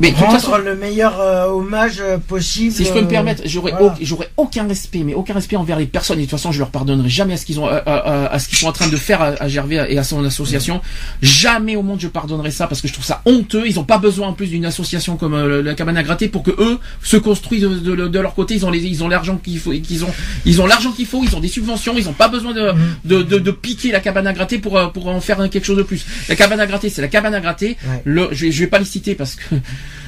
[0.00, 2.72] Mais rendre façon, le meilleur euh, hommage euh, possible.
[2.72, 3.86] si je peux me euh, permettre, j'aurais voilà.
[3.88, 6.18] au- j'aurais aucun respect, mais aucun respect envers les personnes.
[6.18, 8.38] Et de toute façon, je leur pardonnerai jamais à ce qu'ils ont, à, à- à
[8.38, 10.80] ce qu'ils sont en train de faire à, à Gervais et à son association.
[11.22, 13.64] Jamais au monde je pardonnerai ça parce que je trouve ça honteux.
[13.66, 16.42] Ils ont pas besoin en plus d'une association comme euh, la cabane à gratter pour
[16.42, 18.54] que eux se construisent de, de- de leur côté.
[18.54, 20.10] Ils ont les, ils ont l'argent qu'il faut, qu'ils ont,
[20.46, 21.22] ils ont l'argent qu'il faut.
[21.22, 21.94] Ils ont des subventions.
[21.98, 22.72] Ils ont pas besoin de,
[23.04, 25.76] de, de, de piquer la cabane à gratter pour euh, pour en faire quelque chose
[25.76, 26.06] de plus.
[26.28, 27.76] La cabane à gratter, c'est la cabane à gratter.
[27.86, 28.02] Ouais.
[28.04, 29.54] Le, je je vais pas les citer parce que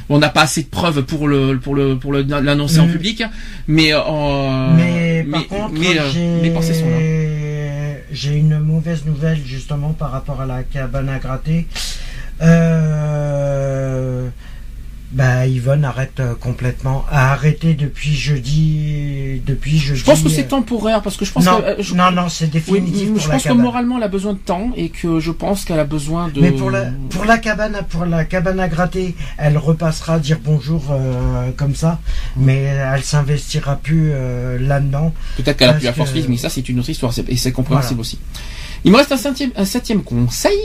[0.08, 2.92] on n'a pas assez de preuves pour le pour le pour le l'annoncer en Mhm.
[2.92, 3.22] public.
[3.68, 6.98] Mais euh, Mais par contre, mais, euh, pensées sont là.
[8.10, 11.66] j'ai une mauvaise nouvelle justement par rapport à la cabane à gratter.
[12.42, 14.28] Euh,
[15.12, 20.00] bah, Yvonne arrête euh, complètement, a arrêté depuis jeudi, depuis jeudi.
[20.00, 22.10] Je pense que c'est euh, temporaire parce que je pense non, que euh, je, non,
[22.10, 24.70] non, c'est oui, définitif je pour la pense que moralement elle a besoin de temps
[24.76, 26.40] et que je pense qu'elle a besoin de.
[26.40, 30.38] Mais pour la, pour la cabane, à- pour la cabane à gratter, elle repassera dire
[30.42, 32.00] bonjour euh, comme ça,
[32.36, 35.12] mais elle s'investira plus euh, là-dedans.
[35.36, 37.28] Peut-être qu'elle a plus la force que- physique, mais ça c'est une autre histoire c'est-
[37.28, 38.18] et c'est compréhensible aussi.
[38.84, 40.56] Il me reste un septième, un septième conseil.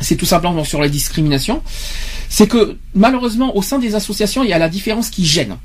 [0.00, 1.62] C'est tout simplement sur la discrimination.
[2.28, 5.56] C'est que malheureusement au sein des associations il y a la différence qui gêne.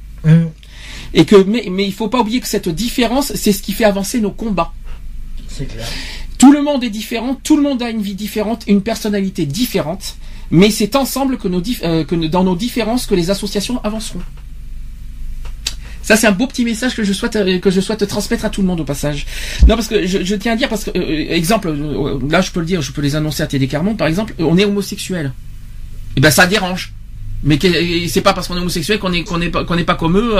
[1.14, 3.86] Et que mais mais il faut pas oublier que cette différence c'est ce qui fait
[3.86, 4.72] avancer nos combats.
[5.48, 5.88] c'est clair.
[6.38, 10.16] Tout le monde est différent, tout le monde a une vie différente, une personnalité différente,
[10.52, 14.22] mais c'est ensemble que, nos dif- euh, que dans nos différences que les associations avanceront.
[16.10, 18.50] Ça c'est un beau petit message que je souhaite euh, que je souhaite transmettre à
[18.50, 19.28] tout le monde au passage.
[19.68, 22.62] Non parce que je, tiens à dire parce que euh, exemple euh, là je peux
[22.62, 25.34] le dire, je peux les annoncer à Télé Carmont par exemple, on est homosexuel.
[26.16, 26.94] Et ben ça dérange.
[27.44, 27.60] Mais
[28.08, 30.34] c'est pas parce qu'on est homosexuel qu'on est qu'on pas qu'on n'est pas comme eux,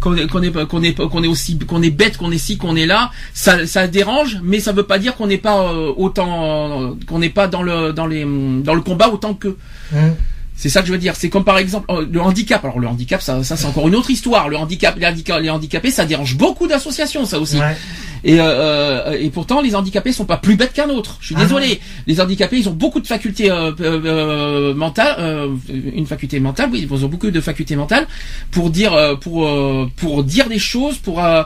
[0.00, 2.74] qu'on est qu'on est qu'on est est aussi qu'on est bête, qu'on est ci, qu'on
[2.74, 3.10] est là.
[3.34, 7.48] Ça ça dérange, mais ça veut pas dire qu'on n'est pas autant qu'on n'est pas
[7.48, 9.48] dans le dans les dans le combat autant que.
[9.94, 10.14] Hum.
[10.62, 11.16] C'est ça que je veux dire.
[11.16, 12.64] C'est comme par exemple euh, le handicap.
[12.64, 14.48] Alors le handicap, ça, ça c'est encore une autre histoire.
[14.48, 17.58] Le handicap, les, handica- les handicapés, ça dérange beaucoup d'associations, ça aussi.
[17.58, 17.76] Ouais.
[18.22, 21.16] Et, euh, euh, et pourtant, les handicapés sont pas plus bêtes qu'un autre.
[21.20, 21.80] Je suis Ah désolé.
[22.06, 26.70] Les handicapés, ils ont beaucoup de facultés euh, mentales, euh, une faculté mentale.
[26.72, 28.06] Oui, ils ont beaucoup de facultés mentales
[28.52, 31.42] pour dire, pour euh, pour dire des choses, pour euh,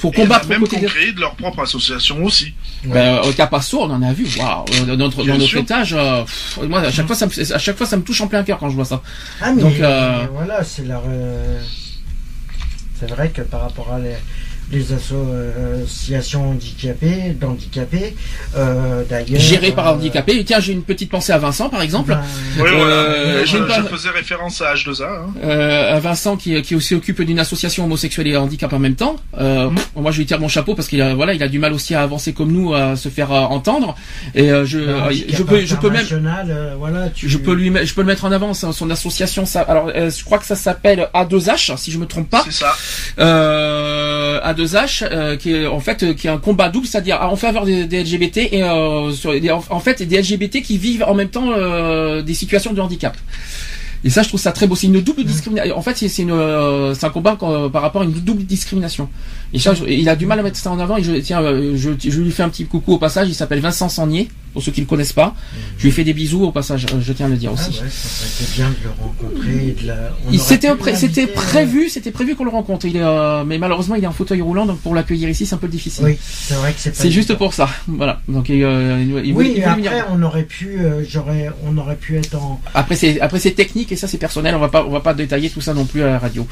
[0.00, 0.48] pour Et combattre.
[0.48, 0.88] même qui ont quotidien.
[0.88, 2.52] créé de leur propre association aussi.
[2.84, 4.26] Ben, au Capasso, on en a vu.
[4.38, 5.60] Waouh, dans notre, Bien dans notre sûr.
[5.60, 8.20] étage, euh, pff, moi à chaque fois, ça me, à chaque fois, ça me touche
[8.20, 9.02] en plein cœur quand je vois ça.
[9.40, 11.02] Ah, mais Donc, euh, voilà, c'est leur.
[12.98, 14.16] C'est vrai que par rapport à les,
[14.70, 18.14] les associations handicapées, d'handicapés,
[18.56, 19.40] euh, d'ailleurs.
[19.40, 20.44] Géré par euh, handicapé.
[20.44, 22.10] Tiens, j'ai une petite pensée à Vincent, par exemple.
[22.10, 22.22] ben,
[22.58, 22.94] Oui, voilà.
[22.94, 23.56] Euh, je,
[23.88, 25.04] faisais référence à H2A.
[25.04, 25.26] Hein.
[25.42, 29.16] Euh, à Vincent qui, qui aussi occupe d'une association homosexuelle et handicap en même temps.
[29.38, 31.58] Euh, pff, moi, je lui tire mon chapeau parce qu'il a voilà, il a du
[31.58, 33.94] mal aussi à avancer comme nous, à se faire euh, entendre.
[34.34, 37.54] Et euh, je, handicap je peux, je peux même, international, euh, voilà, tu- je peux
[37.54, 38.52] lui, je peux le mettre en avant.
[38.54, 42.06] Son, son association, ça, alors, euh, je crois que ça s'appelle A2H, si je me
[42.06, 42.42] trompe pas.
[42.44, 42.74] C'est ça.
[43.18, 47.36] Euh, A2H, euh, qui est en fait, euh, qui est un combat double, c'est-à-dire en
[47.36, 49.32] faveur des, des LGBT et euh, sur,
[49.70, 53.16] en, fait des LGBT qui vivent en même temps euh, des situations de handicap.
[54.04, 54.76] Et ça, je trouve ça très beau.
[54.76, 55.76] C'est une double discrimination.
[55.76, 58.44] En fait, c'est c'est une, euh, c'est un combat euh, par rapport à une double
[58.44, 59.08] discrimination.
[59.52, 60.98] Et ça, je- il a du mal à mettre ça en avant.
[60.98, 63.28] Et je, tiens, euh, je, je lui fais un petit coucou au passage.
[63.28, 65.34] Il s'appelle Vincent Sanier, pour ceux qui le connaissent pas.
[65.78, 66.86] Je lui fais des bisous au passage.
[66.92, 67.80] euh, Je tiens à le dire Ah aussi.
[67.80, 69.76] ouais, ça bien de le rencontrer.
[69.82, 72.86] de la- C'était pré- euh, prévu, c'était prévu qu'on le rencontre.
[72.86, 75.54] Il est, euh, mais malheureusement, il est en fauteuil roulant, donc pour l'accueillir ici, c'est
[75.54, 76.04] un peu difficile.
[76.04, 77.68] Oui, c'est vrai que c'est pas C'est juste pour ça.
[77.88, 78.20] Voilà.
[78.28, 79.92] Donc il, euh, il- Oui, il venir.
[79.92, 82.60] après on aurait pu, euh, j'aurais, on aurait pu être en.
[82.74, 84.54] Après c'est après c'est technique et ça c'est personnel.
[84.54, 86.46] On va pas on va pas détailler tout ça non plus à la radio.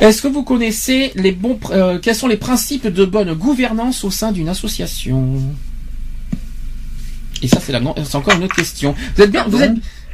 [0.00, 1.58] Est-ce que vous connaissez les bons
[2.02, 5.40] quels sont les principes de bonne gouvernance au sein d'une association?
[7.42, 8.94] Et ça c'est la c'est encore une autre question.
[9.16, 9.72] Vous êtes bien vous êtes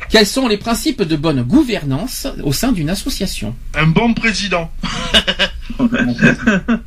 [0.08, 4.70] quels sont les principes de bonne gouvernance au sein d'une association Un bon président.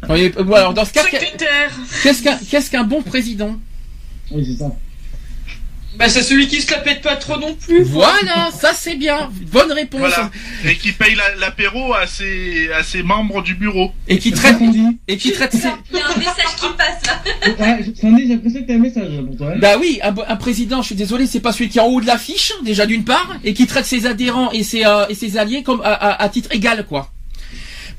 [0.10, 1.72] Oui, euh, bon, alors dans ce cas, Secrétaire.
[2.02, 3.60] qu'est-ce qu'un qu'est-ce qu'un bon président?
[4.32, 4.72] Oui, c'est ça.
[6.00, 7.84] Bah, c'est celui qui se la pète pas trop non plus.
[7.84, 9.30] Voilà, ça c'est bien.
[9.52, 10.00] Bonne réponse.
[10.00, 10.32] Voilà.
[10.66, 13.92] Et qui paye la- l'apéro à ses, à ses membres du bureau.
[14.08, 14.98] Et qui traite ça qu'on dit.
[15.10, 15.68] et qui traite ses...
[15.92, 17.22] Il y a un message qui passe là.
[17.60, 19.54] Ouais, Sandy, j'ai l'impression que t'as un message pour toi.
[19.58, 22.00] Bah oui, un, un président, je suis désolé, c'est pas celui qui est en haut
[22.00, 25.38] de l'affiche, déjà d'une part, et qui traite ses adhérents et ses, euh, et ses
[25.38, 27.12] alliés comme à, à- à titre égal, quoi.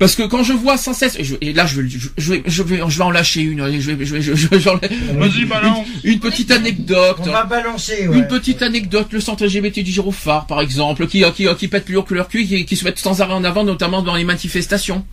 [0.01, 2.33] Parce que quand je vois sans cesse, et, je- et là je vais, je, je
[2.33, 5.85] vais, je vais, je vais en lâcher une, je vais, je vais, je, balance.
[6.03, 7.17] une petite anecdote.
[7.19, 8.07] On va balancer.
[8.07, 8.17] Ouais.
[8.17, 11.97] Une petite anecdote, le centre LGBT du Girophare, par exemple, qui, qui, qui pète plus
[11.97, 14.23] haut que leur cul, qui, qui se mettent sans arrêt en avant, notamment dans les
[14.23, 15.05] manifestations,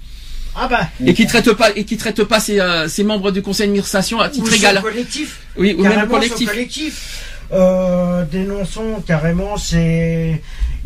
[0.56, 0.88] Ah bah.
[1.04, 4.20] et qui traite pas, et qui traite pas ses, euh, ses membres du conseil d'administration
[4.20, 4.80] à titre ou égal.
[4.80, 5.40] collectif.
[5.58, 6.48] Oui, ou même collectif.
[6.48, 7.24] collectif.
[7.52, 9.58] euh, dénonçons carrément.
[9.58, 10.40] C'est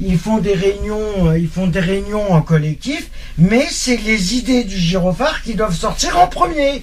[0.04, 3.08] ils font des réunions, euh, ils font des réunions en collectif,
[3.38, 6.82] mais c'est les idées du gyrophare qui doivent sortir en premier.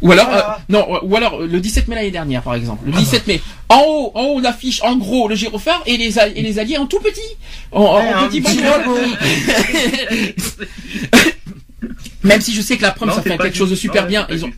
[0.00, 0.52] Ou alors, Voilà.
[0.52, 2.84] euh, non, ou alors euh, le 17 mai l'année dernière, par exemple.
[2.86, 6.18] Ah Le 17 mai, en haut, en haut, l'affiche, en gros, le gyrophare et les,
[6.18, 7.20] et les alliés en tout petit.
[7.72, 8.60] En, Ouais, en petit petit.
[12.24, 14.26] Même si je sais que la Non, ça fait quelque chose de super bien.
[14.30, 14.50] Ils ont,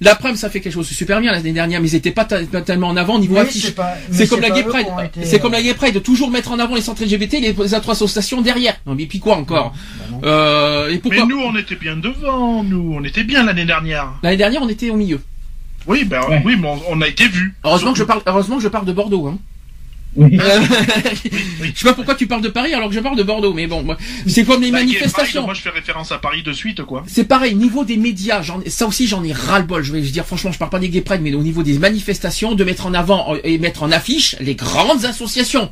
[0.00, 2.24] la, preuve, ça fait quelque chose de super bien l'année dernière, mais ils étaient pas,
[2.24, 3.72] tellement en avant au niveau affiche.
[4.10, 4.86] c'est comme la pas Gay Pride.
[5.22, 7.74] C'est comme euh, la Gay Pride de toujours mettre en avant les centres LGBT, les,
[7.74, 8.76] associations derrière.
[8.86, 9.74] Non, mais puis quoi encore
[10.10, 13.64] bah euh, Et pourquoi Mais nous, on était bien devant, nous, on était bien l'année
[13.64, 14.12] dernière.
[14.22, 15.20] L'année dernière, on était au milieu.
[15.86, 17.54] Oui, ben oui, mais on, on a été vus.
[17.64, 19.26] Heureusement que je parle, heureusement que je parle de Bordeaux.
[19.26, 19.38] Hein.
[20.16, 20.38] Oui.
[20.40, 20.60] Euh,
[21.62, 23.66] je sais pas pourquoi tu parles de Paris alors que je parle de Bordeaux, mais
[23.66, 23.96] bon, moi,
[24.26, 25.44] c'est comme les Gay manifestations.
[25.44, 27.02] Moi, je fais référence à Paris de suite, quoi.
[27.06, 29.82] C'est pareil, niveau des médias, j'en, ça aussi j'en ai ras-le-bol.
[29.82, 32.54] Je vais dire franchement, je parle pas des gay pride, mais au niveau des manifestations,
[32.54, 35.70] de mettre en avant euh, et mettre en affiche les grandes associations.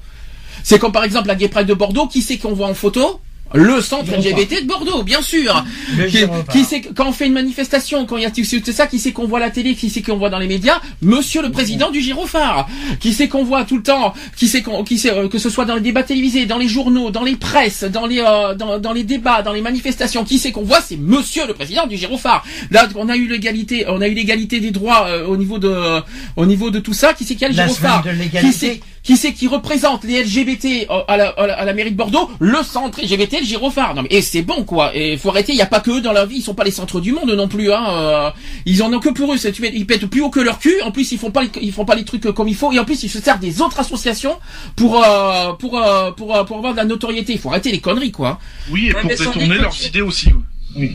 [0.62, 3.20] C'est comme par exemple la gay pride de Bordeaux, qui c'est qu'on voit en photo?
[3.55, 4.11] Le centre.
[4.12, 5.65] LGBT de Bordeaux, bien sûr.
[6.09, 8.99] Qui, qui c'est quand on fait une manifestation, quand il y a tout ça, qui
[8.99, 11.91] c'est qu'on voit la télé, qui c'est qu'on voit dans les médias, Monsieur le président
[11.91, 12.69] du gyrophare.
[13.01, 15.51] Qui c'est qu'on voit tout le temps, qui c'est qu'on, qui c'est euh, que ce
[15.51, 18.79] soit dans les débats télévisés, dans les journaux, dans les presses, dans les euh, dans,
[18.79, 21.97] dans les débats, dans les manifestations, qui c'est qu'on voit, c'est Monsieur le président du
[21.97, 22.45] gyrophare.
[22.70, 26.01] Là, on a eu l'égalité, on a eu l'égalité des droits euh, au niveau de
[26.37, 27.15] au niveau de tout ça.
[27.15, 28.81] Qui c'est qui a le Qui l'égalité.
[29.03, 32.31] Qui c'est qui représente les LGBT à la, à la, à la mairie de Bordeaux
[32.39, 33.95] Le centre LGBT, le gyrophare.
[33.95, 34.95] Non mais et c'est bon quoi.
[34.95, 35.53] Et faut arrêter.
[35.53, 36.37] Il y a pas que eux dans leur vie.
[36.37, 37.73] Ils sont pas les centres du monde non plus.
[37.73, 37.85] Hein.
[37.91, 38.31] euh,
[38.66, 39.37] ils en ont que pour eux.
[39.74, 40.81] Ils pètent plus haut que leur cul.
[40.83, 42.73] En plus ils font pas les, ils font pas les trucs comme il faut.
[42.73, 44.39] Et en plus ils se servent des autres associations
[44.77, 47.33] pour euh, pour euh, pour euh, pour avoir de la notoriété.
[47.33, 48.39] Il faut arrêter les conneries quoi.
[48.70, 50.31] Oui, et Ouais, pour détourner leurs idées aussi.
[50.77, 50.90] Ouais.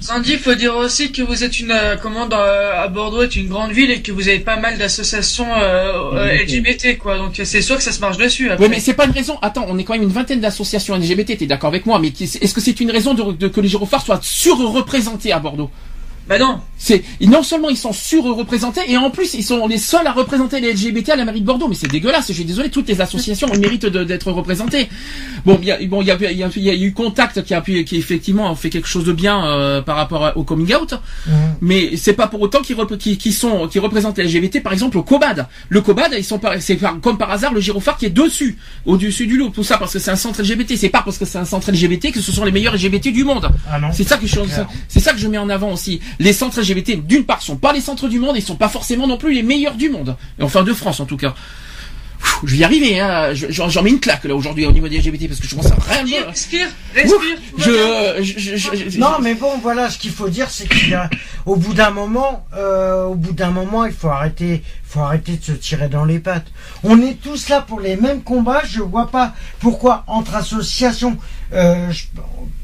[0.00, 3.36] Sandy, il faut dire aussi que vous êtes une euh, comment dans, à Bordeaux est
[3.36, 7.18] une grande ville et que vous avez pas mal d'associations euh, euh, LGBT quoi.
[7.18, 8.50] Donc c'est sûr que ça se marche dessus.
[8.50, 8.64] Après.
[8.64, 9.38] Oui, mais c'est pas une raison.
[9.42, 11.38] Attends, on est quand même une vingtaine d'associations LGBT.
[11.38, 14.04] T'es d'accord avec moi Mais est-ce que c'est une raison de, de- que les gyrophares
[14.04, 15.70] soient surreprésentés à Bordeaux?
[16.32, 16.60] Bah non.
[16.78, 20.60] C'est non seulement ils sont surreprésentés et en plus ils sont les seuls à représenter
[20.60, 21.68] les LGBT à la mairie de Bordeaux.
[21.68, 22.28] Mais c'est dégueulasse.
[22.28, 24.88] Je suis désolé, toutes les associations méritent de- d'être représentées.
[25.44, 26.92] Bon, il y a, bon, il y a, il y a- il y a eu
[26.92, 30.32] Contact qui a pu, qui effectivement a fait quelque chose de bien euh, par rapport
[30.34, 30.94] au coming out.
[31.26, 31.32] Mhm.
[31.60, 34.60] Mais c'est pas pour autant qu'ils sont qui représentent les LGBT.
[34.62, 35.46] Par exemple, au Cobad.
[35.68, 38.56] Le Cobad, ils sont c'est comme par hasard le gyrophare qui est dessus,
[38.86, 39.50] au-dessus du lot.
[39.50, 40.76] Tout ça parce que c'est un centre LGBT.
[40.76, 43.22] C'est pas parce que c'est un centre LGBT que ce sont les meilleurs LGBT du
[43.24, 43.50] monde.
[43.70, 43.78] Ah.
[43.92, 44.40] C'est ça que je,
[44.88, 46.00] c'est ça que je mets en avant aussi.
[46.22, 49.06] Les centres LGBT, d'une part, sont pas les centres du monde, et sont pas forcément
[49.06, 50.16] non plus les meilleurs du monde.
[50.38, 51.34] Et enfin de France en tout cas.
[52.44, 53.34] Je vais y arriver, hein.
[53.34, 55.72] Je- J'en mets une claque là aujourd'hui au niveau des LGBT parce que je commence
[55.72, 56.26] à rien Respire, dire.
[56.28, 57.16] respire, respire.
[57.16, 58.22] tout va bien.
[58.22, 60.90] Je, je, je, je- je- Non, mais bon, voilà, ce qu'il faut dire, c'est qu'il
[60.90, 61.10] y a,
[61.46, 65.44] au bout d'un moment, euh, au bout d'un moment, il faut arrêter, faut arrêter de
[65.44, 66.46] se tirer dans les pattes.
[66.84, 68.62] On est tous là pour les mêmes combats.
[68.68, 71.16] Je vois pas pourquoi entre associations,
[71.52, 71.92] euh,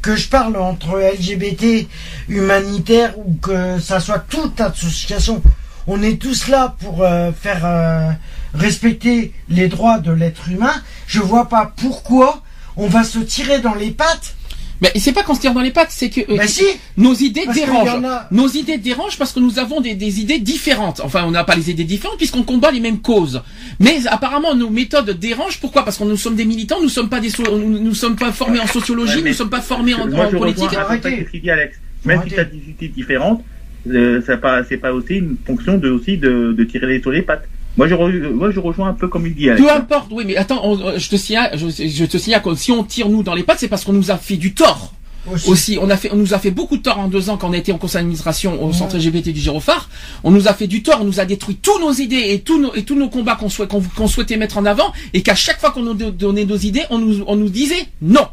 [0.03, 1.87] que je parle entre LGBT,
[2.29, 5.43] humanitaire ou que ça soit toute association,
[5.87, 8.11] on est tous là pour euh, faire euh,
[8.55, 10.75] respecter les droits de l'être humain.
[11.07, 12.43] Je vois pas pourquoi
[12.77, 14.37] on va se tirer dans les pattes.
[14.81, 16.63] Mais c'est pas qu'on se tire dans les pattes, c'est que euh, Bah si.
[16.97, 18.05] nos idées dérangent.
[18.05, 21.01] a- Nos idées dérangent parce que nous avons des, des idées différentes.
[21.03, 23.43] Enfin, on n'a pas les idées différentes puisqu'on combat les mêmes causes.
[23.81, 25.59] Mais apparemment, nos méthodes dérangent.
[25.61, 25.85] Pourquoi?
[25.85, 28.31] Parce que nous sommes des militants, nous sommes pas des, so- nous, nous sommes pas
[28.31, 30.73] formés en sociologie, Ouais, nous sommes pas formés en, Moi, en je politique.
[30.75, 31.27] Arrêtez.
[31.51, 31.77] Alex.
[32.05, 33.43] Même si tu as des idées différentes,
[33.91, 37.11] euh, ça pas, c'est pas aussi une fonction de, aussi de, de tirer les sur
[37.11, 37.49] les pattes.
[37.79, 39.49] Moi je, re- moi, je rejoins un peu comme il dit.
[39.57, 42.55] Peu importe, oui, mais attends, on- euh, je te signale, je, je te signale que
[42.55, 44.93] si on tire nous dans les pattes, c'est parce qu'on nous a fait du tort.
[45.31, 45.51] Aussi.
[45.51, 47.51] Aussi, on a fait, on nous a fait beaucoup de tort en deux ans quand
[47.51, 49.91] on a été en conseil d'administration au centre LGBT du Gyrophare.
[50.25, 52.59] On nous a fait du tort, on nous a détruit tous nos idées et tous
[52.59, 55.61] nos, et tous nos combats qu'on souhait- qu'on souhaitait mettre en avant et qu'à chaque
[55.61, 58.27] fois qu'on nous do- donnait nos idées, on nous, on nous disait non.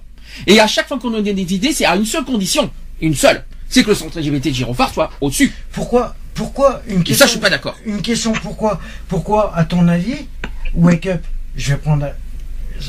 [0.47, 2.69] Et à chaque fois qu'on nous donnait des idées, c'est à une seule condition,
[3.01, 5.51] une seule, c'est que le centre LGBT du Gyrophare soit au-dessus.
[5.73, 7.75] Pourquoi, pourquoi une Et question ça, je suis pas d'accord.
[7.85, 10.27] Une question, pourquoi, pourquoi, à ton avis,
[10.75, 11.23] Wake Up,
[11.55, 12.07] je vais prendre.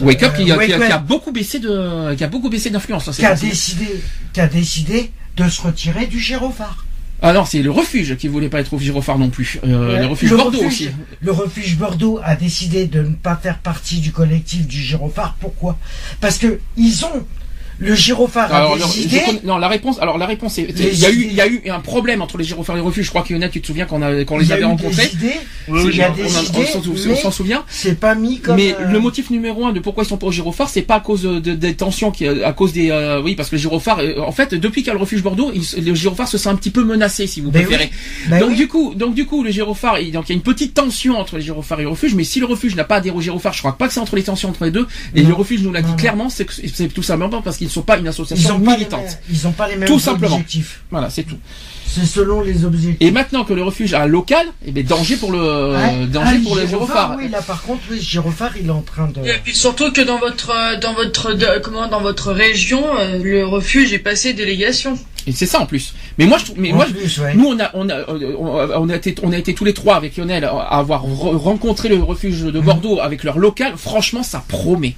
[0.00, 2.26] Wake Up qui, a- Wake qui a, qui a Up, beaucoup baissé de, qui a
[2.28, 3.08] beaucoup baissé d'influence.
[3.16, 3.86] qui a décidé,
[4.32, 6.84] qui a décidé de se retirer du gyrophare.
[7.22, 9.58] Ah non, c'est le refuge qui voulait pas être au Gyrophare non plus.
[9.64, 10.90] Euh, Ouais, le refuge le Bordeaux refuge- aussi.
[11.22, 15.34] Le refuge Bordeaux a décidé de ne pas faire partie du collectif du gyrophare.
[15.40, 15.78] Pourquoi?
[16.20, 17.24] Parce que ils ont
[17.78, 19.20] Le gyrophare a Alors, des le- je idées.
[19.26, 19.98] connais- non, la réponse.
[20.00, 20.68] Alors la réponse est.
[20.78, 22.84] Il y a eu, il y a eu un problème entre les gyrophares et les
[22.84, 23.04] refuges.
[23.06, 23.48] Je crois qu'il y en a.
[23.48, 25.06] Tu te souviens qu'on a, qu'on les a avait rencontrés.
[25.08, 25.32] des idées.
[25.68, 26.66] Il y a des on, a- idées.
[26.66, 27.64] s'en on souvient.
[27.68, 28.56] C'est pas mis comme.
[28.56, 31.00] Mais euh, le motif numéro un de pourquoi ils sont au gyrophare, c'est pas à
[31.00, 34.20] cause de, des tensions, qui, à cause des, euh, oui, parce que le gyrophare, euh,
[34.20, 36.56] en fait, depuis qu'il y a le refuge Bordeaux, il- le gyrophare se sent un
[36.56, 37.90] petit peu menacé, si vous Ben préférez.
[37.92, 38.28] oui.
[38.30, 38.56] Ben donc oui.
[38.56, 41.18] du coup, donc du coup, le gyrophare, il, donc il y a une petite tension
[41.18, 43.52] entre les gyrophares et le refuge, mais si le refuge n'a pas adhéré au gyrophare,
[43.52, 44.86] je crois pas que c'est entre les tensions entre les deux.
[45.14, 45.28] Et Non.
[45.28, 46.46] le refuge nous l'a dit Non, clairement, c'est
[46.94, 49.18] tout simplement parce qu'ils ne sont pas une Ils association pas les militante.
[49.30, 50.36] ils ont pas les mêmes Tout simplement.
[50.36, 50.82] objectifs.
[50.90, 51.36] Voilà, c'est tout.
[51.88, 52.96] C'est selon les objectifs.
[53.00, 56.06] Et maintenant que le refuge a un local, eh ben danger pour le Ouais.
[56.06, 57.14] danger Ah, pour le gyrophare.
[57.16, 59.26] Oui, là par contre, oui, gyrophare, il est en train de.
[59.26, 63.46] Et puis surtout que dans votre dans votre de- comment dans votre région, euh, le
[63.46, 64.98] refuge est passé délégation.
[65.28, 65.94] Et c'est ça en plus.
[66.18, 67.34] Mais moi je trouve, mais En moi je- plus, ouais.
[67.34, 68.46] nous on a on a euh, on
[68.84, 71.88] on a été on a été tous les trois avec Lionel à avoir re- rencontré
[71.88, 73.72] le refuge de Bordeaux avec leur local.
[73.76, 74.94] Franchement, ça promet.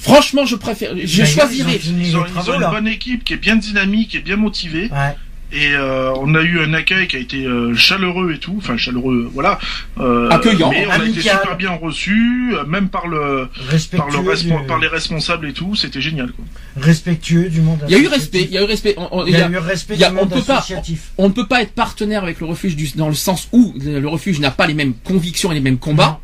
[0.00, 1.72] Franchement, je préfère, je choisirais.
[1.72, 3.56] ils ont fini Ils les ont, ils ont travaux, une bonne équipe qui est bien
[3.56, 4.88] dynamique et bien motivée.
[4.92, 5.16] Ouais.
[5.50, 8.76] Et euh, on a eu un accueil qui a été euh, chaleureux et tout, enfin
[8.76, 9.58] chaleureux, voilà.
[9.98, 10.68] Euh, Accueillant.
[10.70, 14.60] Mais on a été super bien reçus, euh, même par le par, le Respectueux, respo-
[14.60, 14.66] du...
[14.66, 16.32] par les responsables et tout, c'était génial.
[16.32, 16.44] Quoi.
[16.76, 18.20] respectueux du monde Il y a eu associatif.
[18.32, 18.94] respect, il y a eu respect.
[18.98, 21.00] On, Il y a eu respect il y a- du on monde peut pas- associatif.
[21.16, 24.00] on ne peut pas être partenaire avec le refuge du, dans le sens où le
[24.00, 26.20] le refuge n'a pas les mêmes convictions et les mêmes combats,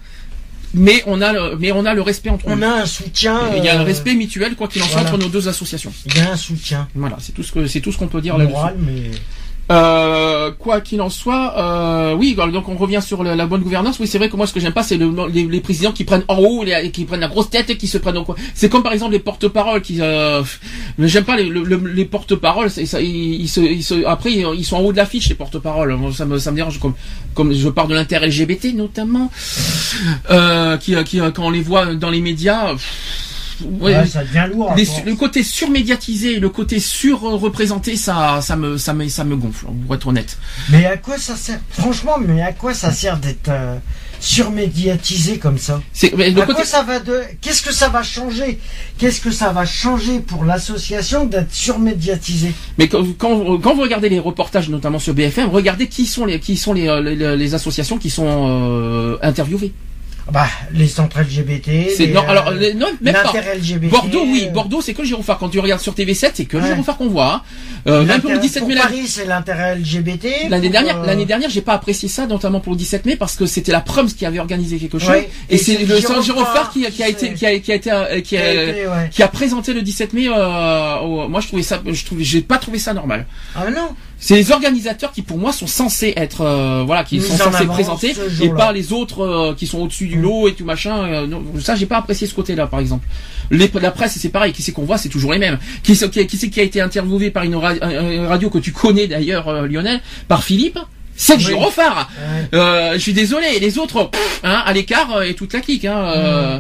[0.75, 2.65] mais on a le, mais on a le respect entre On nous.
[2.65, 3.41] a un soutien.
[3.57, 5.11] Il y a un euh, respect mutuel quoi qu'il en soit voilà.
[5.15, 5.93] entre nos deux associations.
[6.07, 8.21] Il y a un soutien Voilà, c'est tout ce que c'est tout ce qu'on peut
[8.21, 8.75] dire là-dessus.
[8.79, 9.11] mais.
[9.73, 13.99] Euh, quoi qu'il en soit, euh, oui, donc on revient sur la, bonne gouvernance.
[13.99, 16.25] Oui, c'est vrai que moi, ce que j'aime pas, c'est le, les, présidents qui prennent
[16.29, 18.35] en haut, les, qui prennent la grosse tête et qui se prennent au coin.
[18.55, 20.43] C'est comme par exemple les porte-paroles qui, euh,
[20.99, 22.69] j'aime pas les, le- le- les porte-paroles.
[22.77, 25.97] ils, se, après, ils sont en haut de l'affiche les porte-paroles.
[26.15, 26.95] Ça me, dérange comme,
[27.35, 29.31] comme je parle de l'inter-LGBT notamment,
[30.31, 32.75] euh, qui, qui, quand on les voit dans les médias.
[33.63, 34.73] Ouais, Ouais, ça devient lourd.
[34.77, 35.05] les- force.
[35.05, 39.95] le côté surmédiatisé, le côté surreprésenté, ça, ça me, ça me, ça me gonfle, pour
[39.95, 40.39] être honnête.
[40.71, 43.77] Mais à quoi ça sert Franchement, mais à quoi ça sert d'être euh,
[44.21, 45.81] surmédiatisé comme ça?
[45.93, 48.59] C'est, mais le À côté, quoi ça va de Qu'est-ce que ça va changer?
[48.99, 54.09] Qu'est-ce que ça va changer pour l'association d'être surmédiatisé mais quand, quand, quand vous regardez
[54.09, 57.55] les reportages, notamment sur BFM, regardez qui sont les, qui sont les, euh, les, les
[57.55, 59.73] associations qui sont euh, interviewées.
[60.33, 61.91] Bah, les centres LGBT.
[61.95, 63.25] C'est, non, euh, alors, les- non, même pas.
[63.25, 65.39] l'inter-LGBT, Bordeaux, oui, euh, Bordeaux, c'est que le gyrophare.
[65.39, 66.69] Quand tu regardes sur TV7, c'est que le Ouais.
[66.71, 67.35] gyrophare qu'on voit.
[67.35, 67.43] hein.
[67.87, 70.49] Euh, même pour le l'inter- 17 pour mai, la- Paris, c'est l'intérêt LGBT.
[70.49, 73.17] L'année pour, dernière, euh, l'année dernière, j'ai pas apprécié ça, notamment pour le 17 mai,
[73.17, 75.29] parce que c'était la Prums qui avait organisé quelque chose, Ouais.
[75.51, 77.73] et, Et c'est le Saint Gyrophare qui, a- qui a qui été, qui a, qui
[77.73, 79.11] a été, euh, qui a a, été, ouais.
[79.11, 80.29] qui a présenté le 17 mai.
[80.29, 83.27] Euh, au- moi, je trouvais ça, je trouvais, j'ai pas trouvé ça normal.
[83.55, 83.91] Ah non
[84.27, 87.53] C'est les organisateurs qui, pour moi, sont censés être, euh, voilà, qui Mis sont en
[87.53, 90.23] censés présenter, et pas les autres euh, qui sont au-dessus du Mm.
[90.23, 90.97] lot et tout machin.
[91.05, 93.07] euh, non, ça, j'ai pas apprécié ce côté-là, par exemple.
[93.51, 94.55] Les, la presse, c'est pareil.
[94.55, 95.59] Qui c'est qu'on voit, c'est toujours les mêmes.
[95.83, 99.07] Qui c'est qui, qui, a été interviewé par une, ra- une radio que tu connais
[99.09, 100.79] d'ailleurs, euh, Lionel, par Philippe?
[101.17, 101.41] C'est Oui.
[101.45, 102.11] gyrophare.
[102.19, 102.59] Ouais.
[102.59, 105.85] Euh, je suis désolé, les autres, pff, hein, à l'écart euh, et toute la clique.
[105.85, 106.59] Hein, euh,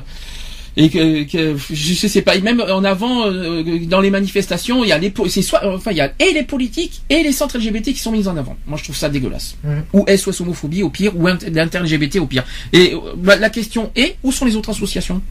[0.76, 4.92] Et que, que je sais pas, même en avant euh, dans les manifestations, il y
[4.92, 7.58] a les, po- c'est soit, enfin il y a et les politiques et les centres
[7.58, 8.56] LGBT qui sont mis en avant.
[8.66, 9.56] Moi je trouve ça dégueulasse.
[9.62, 9.84] Mhm.
[9.92, 12.42] Ou SOS homophobie au pire, ou int- l'inter LGBT au pire.
[12.72, 15.22] Et euh, bah, la question est où sont les autres associations?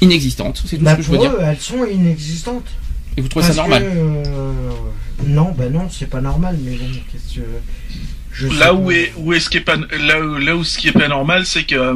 [0.00, 1.32] Inexistantes, c'est tout Bah, ce que je veux dire.
[1.40, 2.66] elles sont inexistantes.
[3.16, 3.82] Et vous trouvez ça Parce normal?
[3.84, 4.52] que, euh,
[5.28, 7.44] Non, bah non, c'est pas normal, mais bon, qu'est-ce que.
[8.32, 8.92] Je Là où pas.
[8.94, 11.08] est, où est ce qui est pas, là où, là où ce qui est pas
[11.08, 11.94] normal, c'est que euh,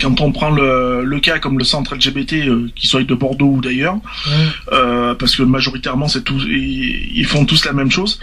[0.00, 3.46] quand on prend le, le cas comme le centre LGBT, euh, qu'il soit de Bordeaux
[3.56, 3.94] ou d'ailleurs,
[4.26, 4.46] Ouais.
[4.72, 8.18] euh, parce que majoritairement c'est tout, ils, ils font tous la même chose,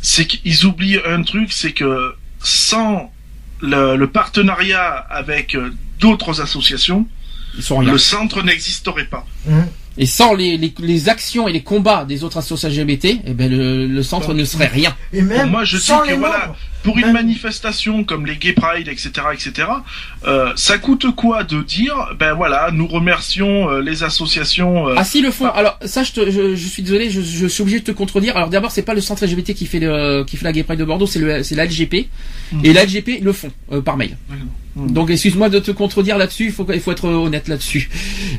[0.00, 3.12] c'est qu'ils oublient un truc, c'est que sans
[3.60, 5.70] le, le partenariat avec euh,
[6.00, 7.06] d'autres associations,
[7.56, 7.92] Ils sont rien.
[7.92, 9.26] le centre n'existerait pas.
[9.98, 13.50] Et sans les, les, les actions et les combats des autres associations LGBT, eh ben
[13.50, 14.96] le, le centre Donc, ne serait rien.
[15.12, 16.56] Et même Moi, je dis sans que les voilà, membres.
[16.82, 19.68] Pour une Même- manifestation comme les Gay Pride, etc., etc.,
[20.26, 24.88] euh, ça coûte quoi de dire, ben voilà, nous remercions euh, les associations.
[24.88, 25.46] euh, Ah si le font.
[25.50, 28.36] Alors ça, je, te, je, je suis désolé, je, je suis obligé de te contredire.
[28.36, 30.78] Alors d'abord, c'est pas le centre LGBT qui fait le qui fait la Gay Pride
[30.78, 32.08] de Bordeaux, c'est le c'est la LGP
[32.52, 32.64] Mhm.
[32.64, 34.16] et la LGP le font euh, par mail.
[34.76, 34.92] Mhm.
[34.92, 36.46] Donc excuse-moi de te contredire là-dessus.
[36.46, 37.88] Il faut il faut être honnête là-dessus.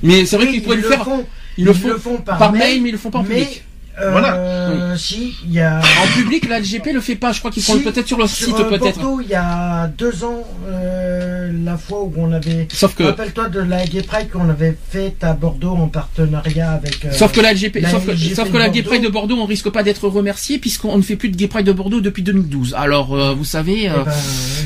[0.04, 1.04] Mais c'est vrai Oui, qu'ils pourraient ils le faire.
[1.06, 1.26] font,
[1.58, 3.64] Ils le font par, par mail, mais ils le font pas en mais, public.
[4.02, 4.98] Euh, Voilà.
[4.98, 5.80] Si, il y a.
[5.80, 7.32] En public, la LGP le fait pas.
[7.32, 9.00] Je crois qu'ils font Si, peut-être sur leur sur, site euh, peut-être.
[9.00, 12.68] Bordeaux, il y a deux ans, euh, euh, la fois où on avait.
[12.72, 17.06] Sauf que- Rappelle-toi de la Gay Pride qu'on avait faite à Bordeaux en partenariat avec.
[17.06, 18.90] euh, Sauf que la LGP, la sauf que, LGP sauf que la Gay Bordeaux.
[18.90, 21.66] Pride de Bordeaux, on risque pas d'être remercié puisqu'on ne fait plus de Gay Pride
[21.66, 22.76] de Bordeaux depuis 2012.
[22.78, 24.12] Alors, euh, vous savez, euh, Eh ben,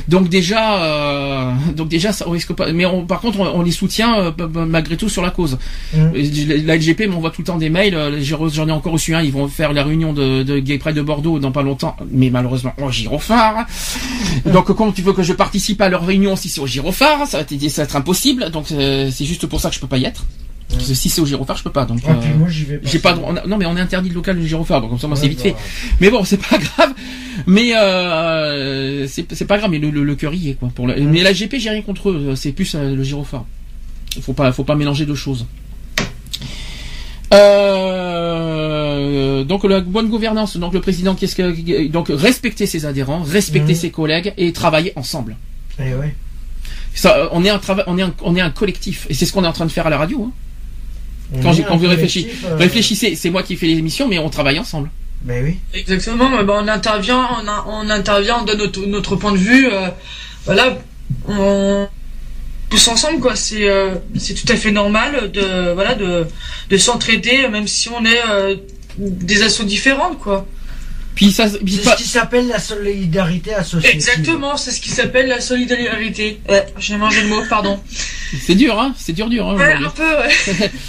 [0.07, 2.71] donc déjà, euh, donc déjà, ça on risque pas.
[2.71, 4.31] Mais on- par contre, on, on les soutient euh,
[4.67, 5.57] malgré tout sur la cause.
[5.93, 6.11] Mm.
[6.65, 7.95] La LGP m'envoie tout le temps des mails.
[7.95, 9.16] euh, J'en ai encore reçu un.
[9.23, 11.95] Ils vont faire la réunion de, de Gay Pride de Bordeaux dans pas longtemps.
[12.11, 13.65] Mais malheureusement, au Girophare.
[14.45, 17.38] Donc, comment tu veux que je participe à leur réunion si c'est au Girophare Ça
[17.38, 18.49] va être, ça va être impossible.
[18.52, 20.26] Donc, euh, c'est juste pour ça que je peux pas y être.
[20.69, 21.85] Parce que si c'est au Girophare, je peux pas.
[21.85, 22.89] Donc, Ah, puis euh, moi, j'y vais pas.
[22.89, 24.89] j'ai pas droit- on a- non mais on est interdit le local du gyrophare donc
[24.89, 25.44] comme ça moi c'est Ouais, vite bah.
[25.45, 25.56] fait
[26.02, 26.94] mais bon c'est pas grave
[27.45, 30.88] mais euh, c'est c'est pas grave mais le, le, le cœur y est quoi pour
[30.88, 33.45] le- mais la GP j'ai rien contre eux c'est plus euh, le gyrophare
[34.22, 35.45] faut pas faut pas mélanger deux choses
[37.33, 43.73] euh, donc la bonne gouvernance donc le président qu'est-ce que donc respecter ses adhérents respecter
[43.73, 43.79] Mhm.
[43.79, 45.35] ses collègues et travailler ensemble
[45.79, 46.15] Eh ouais.
[46.93, 49.25] ça euh, on est un travail on est un, on est un collectif et c'est
[49.25, 50.31] ce qu'on est en train de faire à la radio hein.
[51.33, 54.59] On quand, quand vous réfléchissez euh, réfléchissez c'est moi qui fais l'émission mais on travaille
[54.59, 54.89] ensemble
[55.23, 55.57] Ben oui.
[55.73, 59.37] Exactement, mais bon, on intervient, on, a- on intervient, on donne notre, notre point de
[59.37, 59.67] vue.
[59.67, 59.89] euh,
[60.45, 60.77] voilà,
[61.27, 61.87] on
[62.69, 63.35] tous ensemble quoi.
[63.35, 66.26] C'est euh, c'est tout à fait normal de voilà de
[66.69, 68.56] de s'entraider, même si on est euh,
[68.98, 70.45] des assauts différentes quoi.
[71.15, 73.95] puis ça puis C'est pas- ce qui s'appelle la solidarité associative.
[73.95, 76.39] Exactement, c'est ce qui s'appelle la solidarité.
[76.49, 77.80] Ouais, j'ai mangé le mot, pardon.
[78.45, 79.48] C'est dur, hein C'est dur, dur.
[79.49, 80.03] Hein, Ouais, un peu.
[80.03, 80.72] Ouais.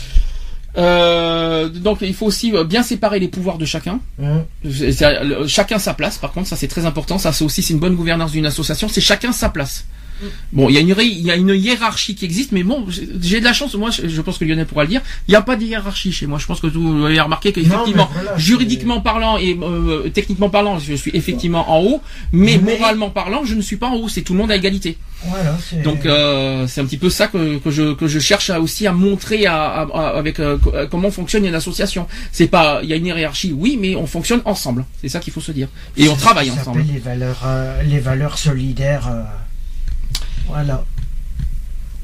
[0.77, 3.99] Euh, donc il faut aussi bien séparer les pouvoirs de chacun.
[4.19, 6.19] Le- chacun sa place.
[6.19, 7.19] Par contre, ça c'est très important.
[7.19, 8.89] Ça c'est aussi c'est une bonne gouvernance d'une association.
[8.89, 9.87] C'est chacun sa place.
[10.53, 13.39] Bon, il y a une il y a une hiérarchie qui existe, mais bon, j'ai-
[13.40, 13.74] de la chance.
[13.74, 15.01] Moi, je pense que Lionel pourra le dire.
[15.27, 16.39] Il n'y a pas de hiérarchie chez moi.
[16.39, 20.95] Je pense que vous avez remarqué qu'effectivement, voilà, juridiquement parlant et euh, techniquement parlant, je
[20.95, 22.01] suis effectivement en haut,
[22.32, 24.09] mais, Mais- moralement parlant, je ne suis pas en haut.
[24.09, 24.99] C'est tout le monde à égalité.
[25.24, 25.57] Voilà.
[25.82, 28.86] Donc euh, c'est un petit peu ça que, que je que je cherche à aussi
[28.86, 32.07] à montrer à, à- à- avec euh, euh, comment fonctionne une association.
[32.31, 34.85] C'est pas il y a une hiérarchie oui mais on fonctionne ensemble.
[35.01, 35.69] C'est ça qu'il faut se dire.
[35.97, 36.85] Et on travaille qui ensemble.
[36.93, 39.09] Les valeurs, euh, les valeurs solidaires.
[40.49, 40.85] Voilà.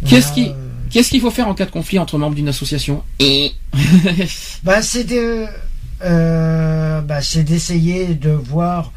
[0.06, 0.52] Qu'est-ce qui-
[0.90, 3.02] Qu'est-ce qu'il faut faire en cas de conflit entre membres d'une association
[4.62, 5.44] Bah, c'est de,
[6.04, 8.92] euh, bah, c'est d'essayer de voir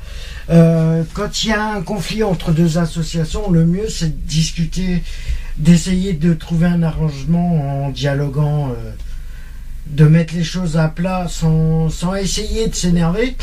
[0.50, 5.04] euh, quand il y a un conflit entre deux associations, le mieux c'est de discuter,
[5.58, 8.92] d'essayer de trouver un arrangement en dialoguant, euh,
[9.88, 13.36] de mettre les choses à plat sans, sans essayer de s'énerver.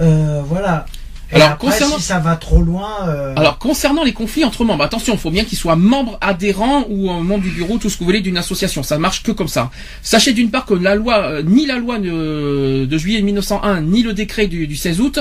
[0.00, 0.86] Euh, voilà.
[1.34, 4.64] Et Alors, après, concernant- si ça va trop loin, euh, Alors concernant les conflits entre
[4.64, 7.90] membres, attention, il faut bien qu'ils soient membres adhérents ou euh, membres du bureau, tout
[7.90, 8.82] ce que vous voulez d'une association.
[8.84, 9.70] Ça marche que comme ça.
[10.02, 14.02] Sachez d'une part que la loi, euh, ni la loi de, de juillet 1901, ni
[14.04, 15.18] le décret du, du 16 août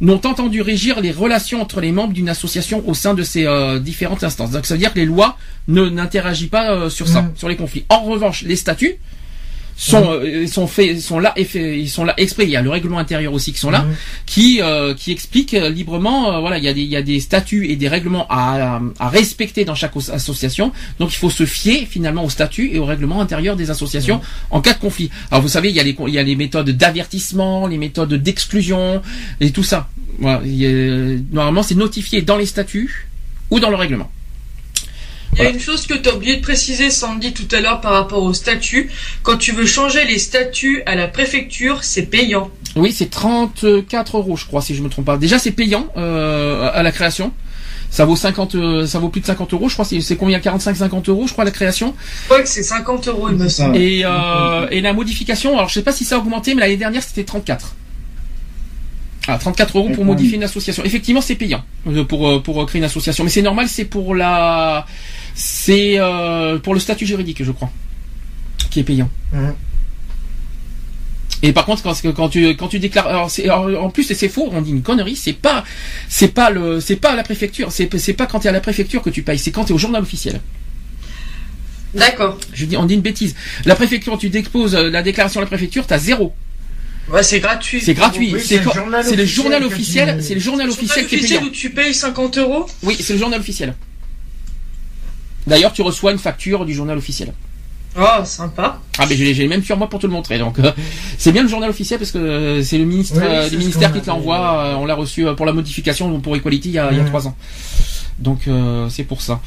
[0.00, 3.78] n'ont entendu régir les relations entre les membres d'une association au sein de ces euh,
[3.80, 4.52] différentes instances.
[4.52, 5.36] Donc ça veut dire que les lois
[5.68, 7.32] ne n'interagissent pas sur ça, Mm.
[7.34, 7.84] sur les conflits.
[7.88, 8.96] En revanche, les statuts
[9.78, 12.44] sont euh, sont faits sont là effet- ils sont là exprès.
[12.44, 13.94] Il y a le règlement intérieur aussi qui sont là Mhm.
[14.24, 17.02] qui euh, qui explique euh, librement euh, voilà il y a des il y a
[17.02, 20.72] des statuts et des règlements à, à respecter dans chaque association.
[20.98, 24.20] Donc il faut se fier finalement aux statuts et au règlement intérieur des associations
[24.50, 25.10] en cas de conflit.
[25.30, 28.14] Alors vous savez il y a les il y a les méthodes d'avertissement les méthodes
[28.14, 29.02] d'exclusion
[29.40, 29.88] et tout ça.
[30.18, 33.08] Voilà il y a- normalement c'est notifié dans les statuts
[33.50, 34.10] ou dans le règlement
[35.36, 35.58] Il y a Voilà.
[35.58, 38.32] une chose que tu as oublié de préciser, Sandy, tout à l'heure par rapport au
[38.32, 38.90] statut.
[39.22, 42.50] Quand tu veux changer les statuts à la préfecture, c'est payant.
[42.74, 45.18] Oui, c'est 34 euros, je crois, si je me trompe pas.
[45.18, 47.32] Déjà, c'est payant euh, à la création.
[47.90, 49.84] Ça vaut 50, euh, ça vaut plus de 50 euros, je crois.
[49.84, 50.38] C'est c'est combien?
[50.38, 51.94] 45-50 euros, je crois, la création?
[52.22, 53.76] Je crois que c'est 50 euros, il me semble.
[53.76, 56.76] Et, euh, et la modification, alors je sais pas si ça a augmenté, mais l'année
[56.78, 57.74] dernière c'était 34.
[59.28, 60.84] Ah, 34 euros pour modifier une association.
[60.84, 61.64] Effectivement, c'est payant
[62.08, 64.86] pour pour créer une association, mais c'est normal, c'est pour la,
[65.36, 67.70] c'est euh, pour le statut juridique, je crois,
[68.70, 69.10] qui est payant.
[69.32, 69.54] Mhm.
[71.42, 74.28] Et par contre, quand, quand tu quand tu déclares, alors c'est alors, en plus c'est
[74.28, 75.62] faux, on dit une connerie, c'est pas
[76.08, 78.52] c'est pas le c'est pas à la préfecture, c'est c'est pas quand tu es à
[78.52, 80.40] la préfecture que tu payes, c'est quand tu es au journal officiel.
[81.94, 82.38] D'accord.
[82.54, 83.34] Je dis on dit une bêtise.
[83.66, 86.32] La préfecture, tu déposes euh, la déclaration à la préfecture, t'as zéro.
[87.10, 87.82] Ouais, c'est gratuit.
[87.82, 88.32] C'est gratuit.
[88.34, 91.18] Oui, c'est le journal c'est le officiel journal officiel, c'est le journal officiel qui est
[91.18, 91.50] officiel payant.
[91.50, 93.74] où tu payes 50 euros Oui, c'est le journal officiel.
[95.46, 97.32] D'ailleurs, tu reçois une facture du journal officiel.
[97.98, 98.78] Oh, sympa.
[98.98, 100.38] Ah, mais j'ai même sur moi pour te le montrer.
[100.38, 100.70] Donc, euh,
[101.16, 103.92] c'est bien le journal officiel parce que euh, c'est le ministre Oui, euh, du ministère
[103.92, 104.76] qui te l'envoie.
[104.78, 107.26] on l'a reçu pour la modification pour Equality il y a, il y a trois
[107.26, 107.36] ans.
[108.18, 109.40] Donc euh, c'est pour ça.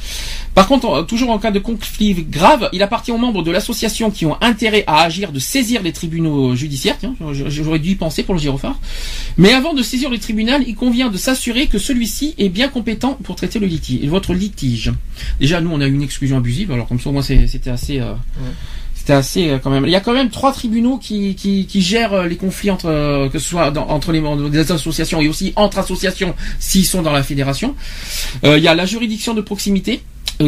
[0.54, 4.26] Par contre, toujours en cas de conflit grave, il appartient aux membres de l'association qui
[4.26, 6.96] ont intérêt à agir de saisir les tribunaux judiciaires.
[6.98, 7.14] Tiens,
[7.48, 8.78] j'aurais dû y penser pour le gyrophare.
[9.36, 13.18] Mais avant de saisir le tribunal, il convient de s'assurer que celui-ci est bien compétent
[13.24, 14.92] pour traiter le litige, votre litige.
[15.40, 17.98] Déjà, nous, on a eu une exclusion abusive, alors comme ça, moi, c'est- c'était assez.
[18.00, 18.12] euh,
[19.00, 19.86] C'était assez euh, quand même.
[19.86, 21.34] Il y a quand même trois tribunaux qui,
[21.74, 25.28] gèrent euh, les conflits entre euh, que ce soit entre les membres des associations et
[25.28, 27.74] aussi entre associations s'ils sont dans la fédération.
[28.42, 30.02] Il y a la juridiction de proximité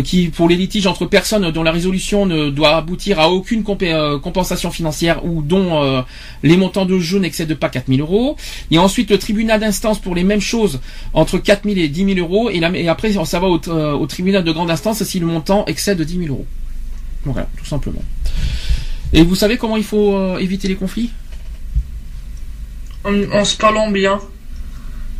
[0.04, 4.70] qui pour les litiges entre personnes dont la résolution ne doit aboutir à aucune compensation
[4.70, 6.04] financière ou dont
[6.42, 8.36] les montants de jeu n'excèdent pas 4000 euros.
[8.70, 10.80] Il y a ensuite le tribunal d'instance pour les mêmes choses
[11.14, 14.70] entre 4000 et 10 000 euros et, après ça va au, au tribunal de grande
[14.70, 16.46] instance si le montant excède 10 000 euros.
[17.24, 18.02] Voilà, tout simplement.
[19.12, 21.10] Et vous savez comment il faut euh, éviter les conflits?
[23.04, 24.20] En, en se parlant bien.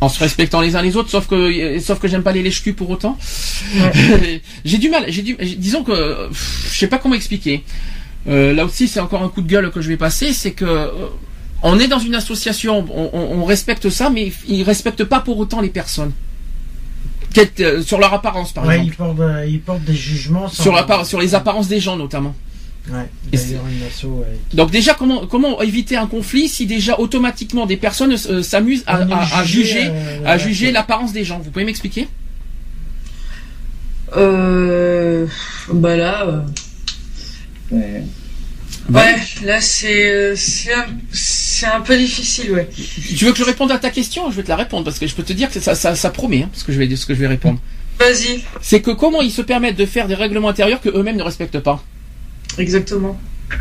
[0.00, 2.62] En se respectant les uns les autres, sauf que sauf que j'aime pas les lèche
[2.72, 3.16] pour autant.
[4.64, 5.04] j'ai du mal.
[5.08, 7.62] J'ai du, disons que je sais pas comment expliquer.
[8.28, 10.64] Euh, là aussi, c'est encore un coup de gueule que je vais passer, c'est que
[10.64, 10.88] euh,
[11.62, 15.38] on est dans une association, on, on- on respecte ça, mais ils respectent pas pour
[15.38, 16.12] autant les personnes.
[17.60, 18.92] Euh, sur leur apparence, par Ouais, exemple.
[18.92, 21.96] ils portent, euh, ils portent des jugements sans- Sur, l'appar- sur les apparences des gens,
[21.96, 22.34] notamment.
[22.90, 23.38] Ouais, une
[23.86, 24.26] asso, ouais.
[24.54, 29.44] Donc déjà, comment comment éviter un conflit si déjà automatiquement des personnes euh, s'amusent à,
[29.44, 30.38] juger euh, à ouais.
[30.40, 31.38] juger l'apparence des gens?
[31.38, 32.08] Vous pouvez m'expliquer?
[34.16, 35.26] Euh,
[35.72, 36.26] bah là,
[37.72, 38.00] euh,
[38.90, 39.00] Ouais.
[39.00, 42.68] ouais, là c'est euh, c'est un, c'est un peu difficile, ouais.
[43.16, 44.30] Tu veux que je réponde à ta question?
[44.30, 46.10] Je vais te la répondre parce que je peux te dire que ça, ça, ça
[46.10, 47.60] promet hein, ce que je vais ce que je vais répondre.
[47.98, 51.22] Vas-y, C'est que comment ils se permettent de faire des règlements intérieurs que eux-mêmes ne
[51.22, 51.82] respectent pas?
[52.58, 53.20] Exactement.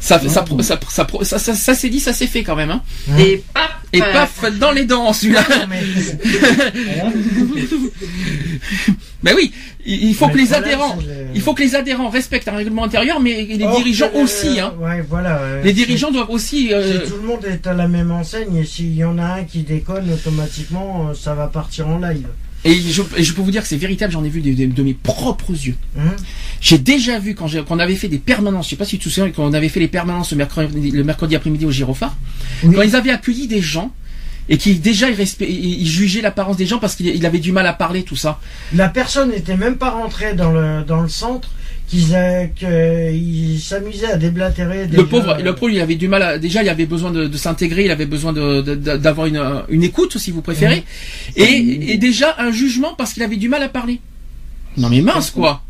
[0.00, 2.70] Ça, ça, ça, ça, ça, ça, ça, ça s'est dit, ça s'est fait quand même.
[2.70, 2.82] Hein.
[3.18, 5.44] Et paf, Et euh, paf dans les dents celui-là.
[9.22, 9.52] Ben oui,
[9.84, 10.96] il faut Mais que les adhérents,
[11.34, 14.58] il faut que les adhérents respectent un règlement intérieur, mais les Or, dirigeants euh, aussi.
[14.58, 14.72] Hein.
[14.80, 15.36] Ouais, voilà.
[15.40, 16.72] euh, Les dirigeants doivent aussi.
[16.72, 19.24] euh, Si tout le monde est à la même enseigne et s'il y en a
[19.24, 22.26] un qui déconne automatiquement, euh, ça va partir en live.
[22.64, 24.70] Et je, et je peux vous dire que c'est véritable, j'en ai vu de, de-
[24.72, 25.76] de mes propres yeux.
[25.98, 26.12] Hein
[26.60, 29.14] J'ai déjà vu quand on avait fait des permanences, je sais pas si tu te
[29.14, 32.16] souviens, quand on avait fait les permanences le mercredi, le mercredi après-midi au Girophare,
[32.62, 32.74] Oui.
[32.74, 33.90] quand ils avaient accueilli des gens
[34.50, 35.18] et qui déjà ils
[35.48, 38.40] ils jugeaient l'apparence des gens parce qu'il il avait du mal à parler, tout ça.
[38.74, 41.48] La personne n'était même pas rentrée dans le, dans le centre,
[41.90, 44.86] qu'ils qu'ils s'amusaient à déblatérer.
[44.86, 47.36] Le pauvre, le pauvre, il avait du mal à, déjà il avait besoin de, de
[47.36, 50.84] s'intégrer, il avait besoin de- de- de- d'avoir une, euh, une écoute si vous préférez,
[51.36, 54.00] et, et déjà un jugement parce qu'il avait du mal à parler.
[54.76, 55.62] Non mais mince quoi.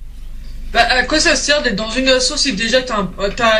[0.73, 3.09] Bah, à quoi ça sert d'être dans une asso si déjà t'as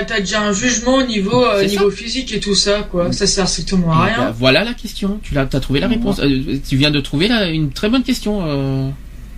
[0.07, 3.91] t'as déjà un jugement au niveau euh, physique et tout ça quoi Ça sert strictement
[3.93, 4.35] à bah, rien.
[4.39, 5.19] voilà la question.
[5.23, 6.21] Tu as trouvé la réponse.
[6.21, 8.43] Euh, tu viens de trouver là, une très bonne question.
[8.47, 8.89] euh.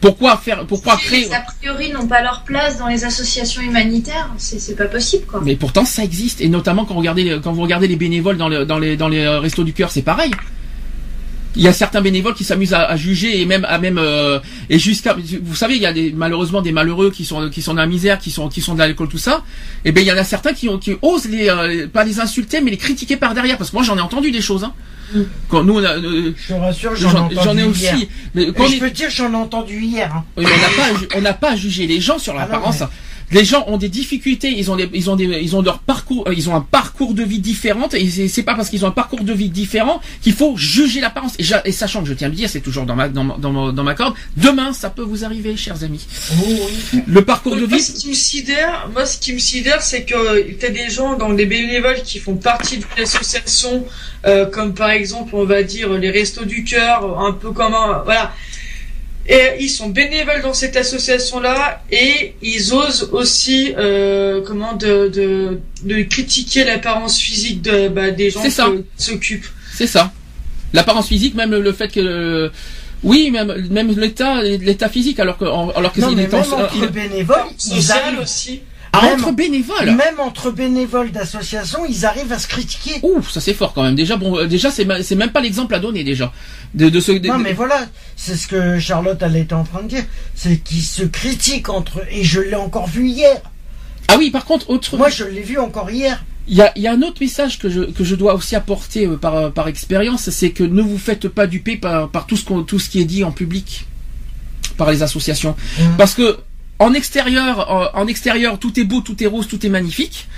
[0.02, 3.62] Pourquoi faire, pourquoi Si créer les a priori n'ont pas leur place dans les associations
[3.62, 5.40] humanitaires, c'est pas possible quoi.
[5.44, 8.36] Mais pourtant ça existe et notamment quand, vous regardez les- quand vous regardez les bénévoles
[8.36, 10.32] dans, le- dans les dans les euh, restos du cœur, c'est pareil.
[11.54, 14.38] Il y a certains bénévoles qui s'amusent à, à juger et même à même euh,
[14.70, 17.74] et jusqu'à vous savez il y a des malheureusement des malheureux qui sont qui sont
[17.74, 19.42] dans la misère qui sont qui sont dans l'alcool tout ça
[19.84, 22.20] et ben il y en a certains qui ont qui osent les euh, pas les
[22.20, 24.72] insulter mais les critiquer par derrière parce que moi j'en ai entendu des choses hein.
[25.50, 27.68] Quand nous on a euh, Je te rassure, j'en ai j'en ai hier.
[27.68, 30.10] aussi mais Et quand je est- peux dire, j'en ai entendu hier.
[30.14, 30.24] hein.
[30.38, 30.68] oui, mais on n'a
[30.98, 32.80] pas, on n'a pas à juger les gens sur Ah l'apparence.
[32.80, 32.86] mais-
[33.32, 36.24] Les gens ont des difficultés, ils ont des, ils ont des, ils ont leur parcours,
[36.28, 38.92] euh, ils ont un parcours de vie différent et c'est- pas parce qu'ils ont un
[38.92, 41.34] parcours de vie différent qu'il faut juger l'apparence.
[41.38, 43.84] Et, sachant que je tiens à le dire, c'est toujours dans ma, dans dans dans
[43.84, 44.14] ma corde.
[44.36, 46.06] Demain, ça peut vous arriver, chers amis.
[47.06, 47.82] Le parcours de moi, vie.
[47.82, 51.36] ce qui me sidère, moi, ce qui me sidère, c'est que t'as des gens, donc
[51.36, 53.84] des bénévoles qui font partie d'une association,
[54.26, 58.02] euh, comme par exemple, on va dire les Restos du Cœur, un peu comme un,
[58.04, 58.32] voilà.
[59.28, 65.60] Et ils sont bénévoles dans cette association-là et ils osent aussi, euh, comment, de, de,
[65.84, 69.46] de critiquer l'apparence physique de, bah, des gens qui s'occupent.
[69.74, 70.12] C'est ça.
[70.72, 72.48] L'apparence physique, même le fait que, euh,
[73.04, 77.36] oui, même, même l'état, l'état physique, alors que, alors que Non, mais en- entre bénévoles,
[77.72, 78.20] ils arrivent.
[78.20, 78.60] aussi.
[78.94, 79.86] Ah, même- entre bénévoles.
[79.92, 83.00] Même entre bénévoles d'associations, ils arrivent à se critiquer.
[83.02, 83.94] Ouh, ça c'est fort quand même.
[83.94, 86.30] Déjà, bon, euh, déjà c'est, même pas l'exemple à donner déjà.
[86.74, 87.86] De, de ce, de- Non, mais voilà,
[88.16, 90.04] c'est ce que Charlotte elle était en train de dire.
[90.34, 92.06] C'est qu'ils se critiquent entre eux.
[92.10, 93.40] Et je l'ai encore vu hier.
[94.08, 94.96] Ah oui, par contre, autre.
[94.98, 96.22] Moi, je l'ai vu encore hier.
[96.48, 98.56] Il y a, il y a un autre message que je, que je dois aussi
[98.56, 102.36] apporter euh, par, par expérience, c'est que ne vous faites pas duper par, par tout,
[102.36, 103.86] ce tout ce qui est dit en public
[104.76, 105.54] par les associations.
[105.78, 105.96] Mhm.
[105.96, 106.38] Parce que
[106.82, 110.28] en extérieur, euh, en extérieur, tout est beau, tout est rose, tout est magnifique.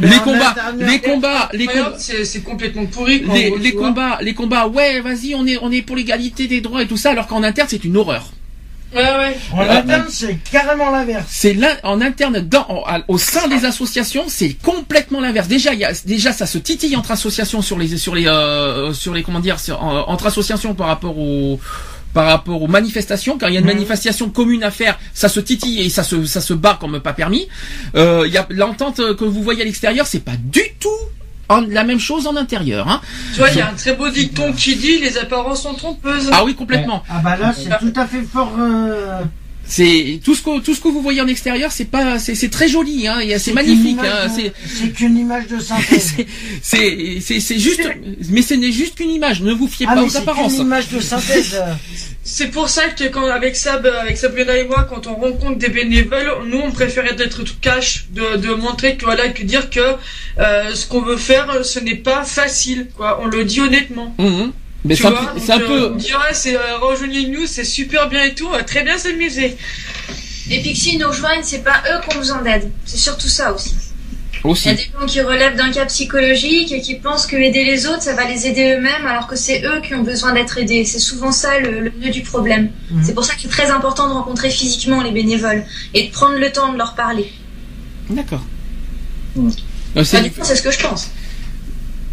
[0.00, 1.94] Mais les combats, intérieur- les combats, les combats.
[1.98, 3.22] c'est complètement pourri.
[3.34, 6.82] Les, gros, combats, les combats, ouais, vas-y, on est, on est pour l'égalité des droits
[6.82, 8.24] et tout ça, alors qu'en interne, c'est une horreur.
[8.94, 9.36] Ouais, ouais.
[9.52, 11.24] En interne, c'est carrément l'inverse.
[11.28, 15.48] C'est là, en interne, dans, en- à- au sein des associations, c'est complètement l'inverse.
[15.48, 18.92] Déjà, il y a, déjà, ça se titille entre associations sur les, sur les, euh,
[18.92, 21.58] sur les, comment dire, sur- en- entre associations par rapport aux,
[22.14, 23.36] par rapport aux manifestations.
[23.38, 26.24] Quand il y a une manifestation commune à faire, ça se titille et ça se,
[26.24, 27.48] ça se bat comme pas permis.
[27.96, 30.88] Euh, il y a l'entente que vous voyez à l'extérieur, c'est pas du tout
[31.50, 32.88] en- la même chose en intérieur.
[32.88, 33.00] Hein.
[33.34, 36.30] Tu vois, il y a un très beau dicton qui dit les apparences sont trompeuses.
[36.32, 37.02] Ah oui, complètement.
[37.10, 38.52] Ah bah là, c'est tout à fait fort.
[38.58, 39.20] euh,
[39.66, 42.50] C'est tout ce que tout ce que vous voyez en extérieur, c'est pas, c'est c'est
[42.50, 43.20] très joli, hein.
[43.20, 43.92] et C'est magnifique.
[43.98, 46.14] image hein, c'est C'est qu'une image de synthèse.
[46.62, 47.82] C'est c'est c'est juste,
[48.30, 49.40] mais ce n'est juste qu'une image.
[49.40, 50.54] Ne vous fiez Ah pas mais aux c'est apparences.
[50.54, 51.56] qu'une image de synthèse.
[52.26, 55.68] C'est pour ça que quand avec Sab, avec Sabrina et moi, quand on rencontre des
[55.68, 59.80] bénévoles, nous on préférait d'être tout cash, de, de montrer que voilà, que dire que
[60.38, 63.20] euh, ce qu'on veut faire, ce n'est pas facile, quoi.
[63.22, 64.14] On le dit honnêtement.
[64.18, 64.52] Mhm.
[64.84, 65.82] Mais Tu c'est un, vois, peu- c'est un donc, peu.
[65.82, 68.82] euh, on dit, ouais, c'est euh, rejoignez-nous, c'est super bien et tout, on va très
[68.82, 69.56] bien s'amuser.
[70.48, 72.70] Les pixies nous rejoignent, c'est pas eux qui ont besoin d'aide.
[72.84, 73.74] C'est surtout ça aussi.
[74.46, 74.68] Il y a Aussi.
[74.74, 78.12] des gens qui relèvent d'un cas psychologique et qui pensent que aider les autres, ça
[78.12, 80.84] va les aider eux-mêmes, alors que c'est eux qui ont besoin d'être aidés.
[80.84, 82.70] C'est souvent ça le, le nœud du problème.
[82.90, 83.02] Mhm.
[83.02, 86.36] C'est pour ça que c'est très important de rencontrer physiquement les bénévoles et de prendre
[86.36, 87.32] le temps de leur parler.
[88.10, 88.42] D'accord.
[89.38, 91.08] Euh, c'est du- coup, c'est ce que je pense.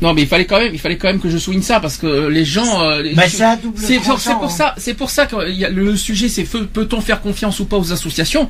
[0.01, 1.97] Non, mais il fallait quand même, il fallait quand même que je souligne ça parce
[1.97, 2.81] que les gens.
[2.81, 3.23] euh, Bah,
[4.19, 4.49] c'est pour, hein.
[4.49, 7.65] ça, c'est pour ça que il y a- le sujet, c'est peut-on faire confiance ou
[7.65, 8.49] pas aux associations?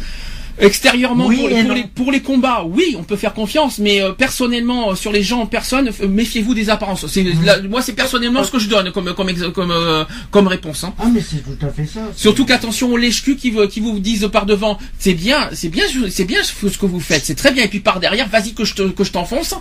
[0.62, 4.92] Extérieurement, Oui pour, les, pour les combats, oui, on peut faire confiance, mais euh, personnellement,
[4.92, 7.08] euh, sur les gens en personne, f- méfiez-vous des apparences.
[7.08, 10.84] C'est, la- moi, c'est personnellement ce que je donne comme comme comme euh, comme réponse.
[10.84, 10.94] Hein.
[11.00, 12.02] Ah mais c'est tout à fait ça.
[12.16, 15.86] Surtout qu'attention aux lèche-cul qui, vous- qui vous disent par devant, c'est bien, c'est bien,
[16.10, 17.64] c'est bien ce que vous faites, c'est très bien.
[17.64, 19.56] Et puis par derrière, vas-y que je te, que je t'enfonce,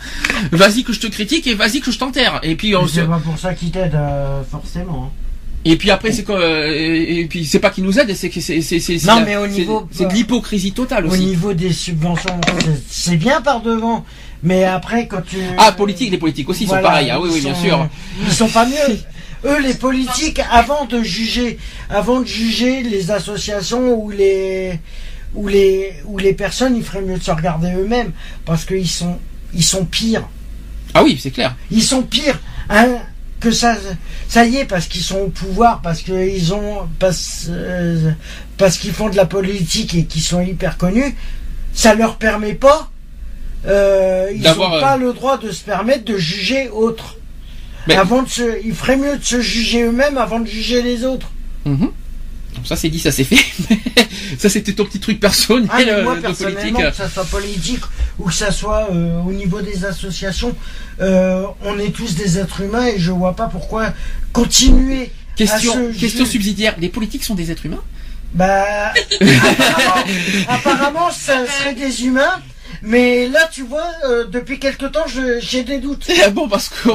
[0.52, 2.40] vas-y que je te critique et vas-y que je t'enterre.
[2.42, 5.10] Et puis, on C'est pas pour ça qu'ils t'aident euh, forcément.
[5.10, 5.29] hein.
[5.64, 8.60] Et puis après, c'est euh, Et puis c'est pas qui nous aide, c'est que c'est,
[8.62, 11.24] c'est, Non, mais au niveau- c'est de l'hypocrisie totale Au aussi.
[11.26, 12.40] niveau des subventions,
[12.88, 14.04] c'est- bien par devant.
[14.42, 15.36] Mais après, quand tu...
[15.58, 17.10] Ah, politique, les politiques aussi Voilà, sont pareils.
[17.10, 17.88] Ah oui, oui, bien sont- sûr.
[18.24, 18.98] Ils sont pas mieux.
[19.44, 21.58] Eux, les politiques, avant de juger,
[21.90, 24.78] avant de juger les associations ou les
[25.34, 28.12] ou les ou les personnes, il ferait mieux de se regarder eux-mêmes
[28.46, 29.18] parce qu'ils sont
[29.54, 30.26] ils sont pires.
[30.94, 31.54] Ah oui, c'est clair.
[31.70, 32.38] Ils sont pires.
[33.40, 33.76] Que ça
[34.28, 38.10] ça y est parce qu'ils sont au pouvoir parce qu'ils ont parce euh,
[38.58, 41.14] parce qu'ils font de la politique et qu'ils sont hyper connus,
[41.72, 42.90] ça leur permet pas
[43.66, 47.16] euh, ils n'ont euh, pas le droit de se permettre de juger autres.
[47.86, 51.04] Mais- Avant de se, il ferait mieux de se juger eux-mêmes avant de juger les
[51.04, 51.30] autres.
[51.64, 51.90] Mhm.
[52.54, 53.36] Donc ça c'est dit, ça c'est fait.
[54.38, 56.90] ça c'était ton petit truc personnel Ah, mais moi euh, de personnellement, politique.
[56.90, 57.82] que ça soit politique
[58.18, 60.54] ou que ça soit euh, au niveau des associations,
[61.00, 63.92] euh, on est tous des êtres humains et je vois pas pourquoi
[64.32, 65.10] continuer.
[65.36, 66.74] Question, à se question subsidiaire.
[66.78, 67.82] Les politiques sont des êtres humains?
[68.34, 70.04] Bah, apparemment,
[70.48, 72.40] apparemment, ça serait des humains.
[72.82, 75.04] Mais là, tu vois, euh, depuis quelque temps,
[75.40, 76.08] j'ai des doutes.
[76.24, 76.88] Ah bon parce que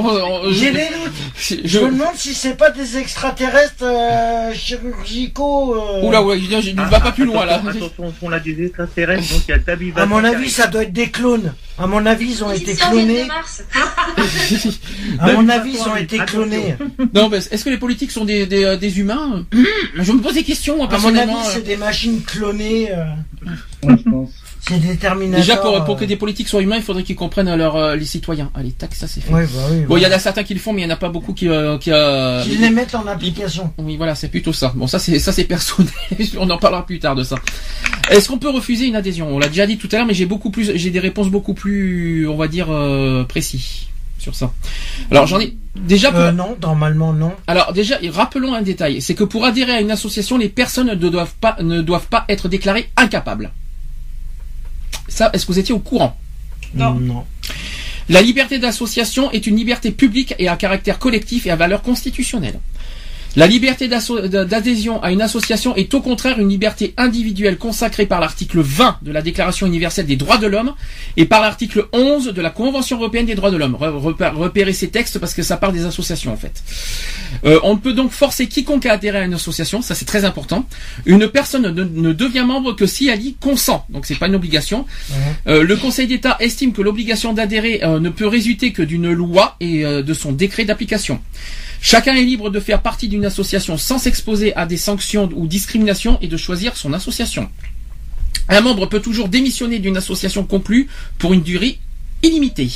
[0.51, 1.13] J'ai des doutes.
[1.37, 5.75] je, Je me demande si c'est pas des extraterrestres euh, chirurgicaux.
[5.75, 6.03] euh.
[6.03, 7.61] Oula ouais, je, je ne va pas plus loin là.
[7.67, 10.93] Attention, on a des extraterrestres, donc il y a À mon avis, ça doit être
[10.93, 11.53] des clones.
[11.77, 13.23] À mon avis, ils ont été clonés.
[13.23, 13.63] de Mars.
[15.19, 16.75] À mon avis, ils ont été clonés.
[17.13, 19.45] non mais est-ce que les politiques sont des, des, des humains?
[19.97, 22.91] Je me pose des questions moi À mon avis, c'est des machines clonées.
[22.91, 23.03] euh,
[23.83, 24.29] Ouais, je pense.
[24.67, 24.79] C'est.
[24.79, 25.99] Déjà pour, pour euh.
[25.99, 28.51] que des politiques soient humains, il faudrait qu'ils comprennent leur, euh, les citoyens.
[28.55, 29.31] Allez, tac, ça c'est fait.
[29.31, 29.39] Bah
[29.71, 29.81] oui.
[29.87, 31.09] Bon, il y en a certains qui le font, mais il n'y en a pas
[31.09, 33.71] beaucoup qui, euh, qui euh, Qu'ils les mettent en application.
[33.77, 34.73] Oui, voilà, c'est plutôt ça.
[34.75, 35.91] Bon, ça c'est ça c'est personnel.
[36.39, 37.37] On en parlera plus tard de ça.
[38.09, 39.27] Est-ce qu'on peut refuser une adhésion?
[39.29, 41.53] On l'a déjà dit tout à l'heure, mais j'ai beaucoup plus, j'ai des réponses beaucoup
[41.53, 44.51] plus, on va dire, euh, précis sur ça.
[45.11, 46.11] Alors j'en ai déjà.
[46.11, 46.19] Pour...
[46.19, 47.33] Euh, non, normalement non.
[47.47, 51.09] Alors déjà, rappelons un détail, c'est que pour adhérer à une association, les personnes ne
[51.09, 53.51] doivent pas ne doivent pas être déclarées incapables.
[55.07, 56.17] Ça, est-ce que vous étiez au courant
[56.73, 56.93] Non.
[56.95, 57.25] Non.
[58.09, 62.59] La liberté d'association est une liberté publique et à caractère collectif et à valeur constitutionnelle.
[63.37, 68.61] La liberté d'adhésion à une association est au contraire une liberté individuelle consacrée par l'article
[68.61, 70.73] 20 de la Déclaration universelle des droits de l'homme
[71.17, 73.75] et par l'article 11 de la Convention européenne des droits de l'homme.
[73.77, 76.63] Re- repé- Repérez ces textes parce que ça parle des associations en fait.
[77.43, 80.65] Euh, on peut donc forcer quiconque à adhérer à une association, ça c'est très important.
[81.05, 84.35] Une personne ne, ne devient membre que si elle y consent, donc c'est pas une
[84.35, 84.85] obligation.
[85.47, 89.57] Euh, le Conseil d'État estime que l'obligation d'adhérer euh, ne peut résulter que d'une loi
[89.59, 91.19] et euh, de son décret d'application.
[91.87, 96.17] Chacun est libre de faire partie d'une association sans s'exposer à des sanctions ou discriminations
[96.19, 97.47] et de choisir son association.
[98.49, 100.87] Un membre peut toujours démissionner d'une association conclue
[101.19, 101.77] pour une durée
[102.23, 102.71] illimitée.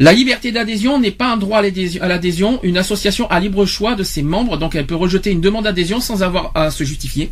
[0.00, 2.58] La liberté d'adhésion n'est pas un droit à l'adhésion- à l'adhésion.
[2.64, 6.00] Une association a libre choix de ses membres, donc elle peut rejeter une demande d'adhésion
[6.00, 7.30] sans avoir à se justifier.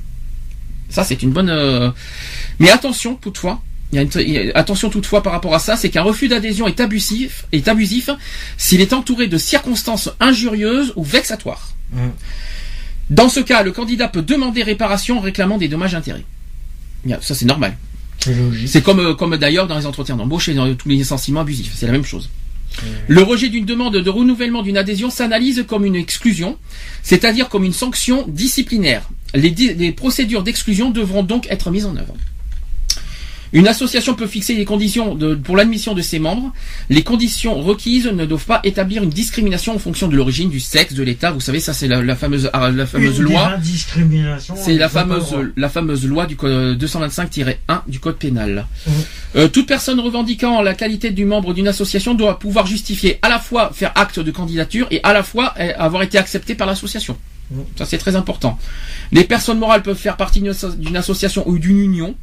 [0.90, 1.50] Ça, c'est une bonne.
[1.50, 1.90] euh,
[2.60, 3.60] Mais attention, toutefois.
[3.93, 6.02] Il y a une- il y a- attention toutefois par rapport à ça, c'est qu'un
[6.02, 8.10] refus d'adhésion est abusif, est abusif
[8.56, 11.73] s'il est entouré de circonstances injurieuses ou vexatoires.
[13.10, 16.24] Dans ce cas, le candidat peut demander réparation en réclamant des dommages intérêts.
[17.05, 17.77] Bien, Ça, c'est normal.
[18.19, 18.69] C'est logique.
[18.69, 21.73] C'est comme, euh, comme d'ailleurs dans les entretiens d'embauche et dans tous les licenciements abusifs.
[21.77, 22.28] C'est la même chose.
[23.06, 26.59] Le rejet d'une demande de renouvellement d'une adhésion s'analyse comme une exclusion,
[27.02, 29.09] c'est-à-dire comme une sanction disciplinaire.
[29.35, 32.15] Les, di- les procédures d'exclusion devront donc être mises en œuvre.
[33.53, 36.53] Une association peut fixer les conditions de- pour l'admission de ses membres.
[36.91, 40.93] Les conditions requises ne doivent pas établir une discrimination en fonction de l'origine, du sexe,
[40.95, 41.31] de l'État.
[41.31, 43.49] Vous savez, ça c'est la, la fameuse, ah, la fameuse Une loi.
[44.57, 45.43] C'est la fameuse, droit.
[45.57, 47.55] la fameuse loi du code 225-1
[47.87, 48.66] du code pénal.
[48.87, 48.93] Mhm.
[49.37, 53.39] Euh, toute personne revendiquant la qualité du membre d'une association doit pouvoir justifier à la
[53.39, 57.16] fois faire acte de candidature et à la fois euh, avoir été accepté par l'association.
[57.77, 58.59] Ça c'est très important.
[59.12, 62.15] Les personnes morales peuvent faire partie d'une association ou d'une union.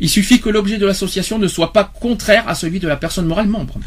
[0.00, 3.26] Il suffit que l'objet de l'association ne soit pas contraire à celui de la personne
[3.26, 3.78] morale membre.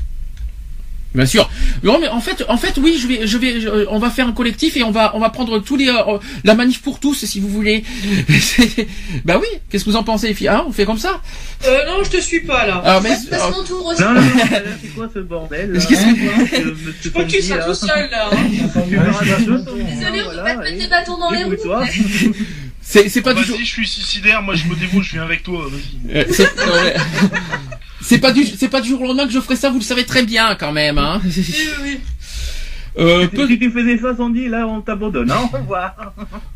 [1.15, 1.49] Bien sûr.
[1.81, 4.27] Non, mais en fait, en fait, oui, je vais, je vais, je- on va faire
[4.27, 7.25] un collectif et on va, on va prendre tous les, euh, la manif pour tous,
[7.25, 7.83] si vous voulez.
[9.25, 9.47] Bah oui.
[9.69, 11.19] Qu'est-ce que vous en pensez, les filles Hein, On fait comme ça?
[11.65, 12.77] Euh, non, je te suis pas là.
[12.85, 14.01] Alors, mais- Passe mon tour aussi.
[14.03, 14.27] Non, non, non,
[14.81, 15.79] c'est quoi ce bordel là?
[15.79, 18.29] Qu'est-ce que- Je crois que tu seras tout seul là.
[18.31, 18.37] hein.
[18.85, 21.55] Désolé, on peut pas te mettre des bâtons dans les roues.
[22.81, 23.51] C'est, c'est pas du tout.
[23.53, 26.25] Vas-y, je suis suicidaire, moi je me dévoue, je viens avec toi, vas-y.
[28.01, 29.69] Euh, c'est, pas du, c'est pas du jour au lendemain que je ferai ça.
[29.69, 30.97] Vous le savez très bien, quand même.
[30.97, 31.21] Hein.
[31.23, 31.53] Oui, oui,
[31.83, 31.99] oui.
[32.97, 35.93] Euh, Si peu- si tu faisais ça, Sandy, là on t'abandonne, hein, au revoir.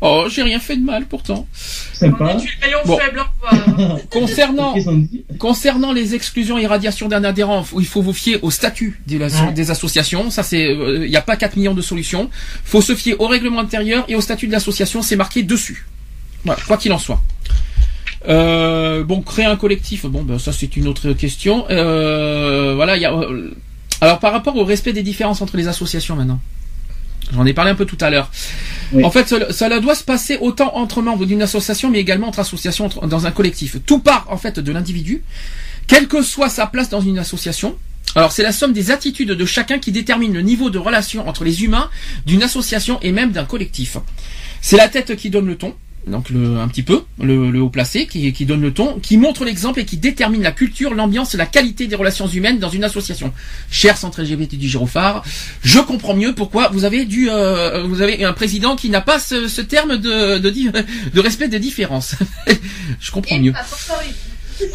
[0.00, 1.46] Oh, j'ai rien fait de mal pourtant.
[1.46, 2.30] On Sympa.
[2.32, 2.98] est le rayon Bon.
[2.98, 3.22] faible.
[4.10, 4.74] Concernant.
[5.38, 9.52] Concernant les exclusions et radiations d'un adhérent, il faut vous fier au statut des, Ouais.
[9.54, 10.28] des associations.
[10.30, 12.28] Ça, c'est, il n'y a pas 4 millions de solutions.
[12.64, 15.02] faut se fier au règlement intérieur et au statut de l'association.
[15.02, 15.86] C'est marqué dessus.
[16.44, 17.22] Voilà, quoi qu'il en soit.
[18.28, 21.66] Euh, bon, créer un collectif, bon, ben, ça c'est une autre question.
[21.70, 23.12] Euh, voilà, il y a.
[23.12, 23.50] euh,
[24.00, 26.40] alors, par rapport au respect des différences entre les associations, maintenant.
[27.32, 28.30] J'en ai parlé un peu tout à l'heure.
[28.92, 29.02] Oui.
[29.02, 32.40] En fait, cela, cela doit se passer autant entre membres d'une association, mais également entre
[32.40, 33.76] associations entre- dans un collectif.
[33.86, 35.22] Tout part en fait de l'individu,
[35.86, 37.76] quelle que soit sa place dans une association.
[38.14, 41.44] Alors, c'est la somme des attitudes de chacun qui détermine le niveau de relation entre
[41.44, 41.88] les humains
[42.26, 43.96] d'une association et même d'un collectif.
[44.60, 45.74] C'est la tête qui donne le ton,
[46.06, 49.16] donc le, un petit peu, le, le haut placé qui, qui donne le ton, qui
[49.16, 52.84] montre l'exemple et qui détermine la culture, l'ambiance la qualité des relations humaines dans une
[52.84, 53.32] association.
[53.70, 55.24] Cher centre LGBT du Girophare,
[55.62, 59.18] je comprends mieux pourquoi vous avez dû, euh, vous avez un président qui n'a pas
[59.18, 62.16] ce, ce terme de, de, de respect des différences.
[63.00, 63.54] je comprends mieux.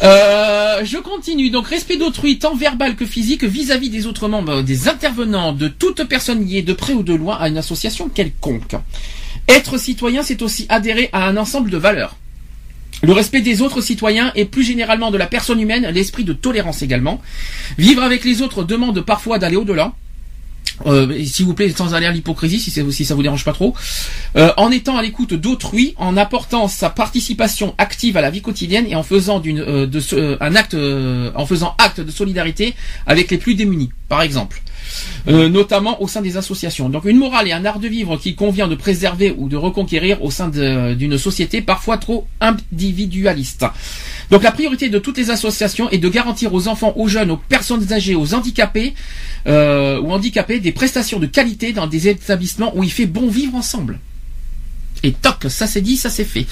[0.02, 1.50] Euh, je continue.
[1.50, 6.04] Donc, respect d'autrui, tant verbal que physique, vis-à-vis des autres membres, des intervenants, de toute
[6.04, 8.76] personne liée de près ou de loin à une association quelconque.
[9.50, 12.16] Être citoyen, c'est aussi adhérer à un ensemble de valeurs.
[13.02, 16.82] Le respect des autres citoyens et plus généralement de la personne humaine, l'esprit de tolérance
[16.82, 17.20] également.
[17.76, 19.92] Vivre avec les autres demande parfois d'aller au-delà.
[20.86, 23.74] Euh, S'il vous plaît, sans aller à l'hypocrisie, si, ça vous dérange pas trop.
[24.36, 28.86] Euh, en étant à l'écoute d'autrui, en apportant sa participation active à la vie quotidienne
[28.88, 30.76] et en faisant euh, euh, un acte,
[31.34, 32.74] en faisant acte de solidarité
[33.06, 34.62] avec les plus démunis, par exemple.
[35.28, 36.88] Euh, notamment au sein des associations.
[36.88, 40.22] Donc une morale et un art de vivre qu'il convient de préserver ou de reconquérir
[40.24, 43.66] au sein d'une société parfois trop individualiste.
[44.30, 47.36] Donc la priorité de toutes les associations est de garantir aux enfants, aux jeunes, aux
[47.36, 48.94] personnes âgées, aux handicapés
[49.46, 53.54] euh, ou handicapés des prestations de qualité dans des établissements où il fait bon vivre
[53.54, 53.98] ensemble.
[55.02, 56.46] Et toc, ça c'est dit, ça c'est fait.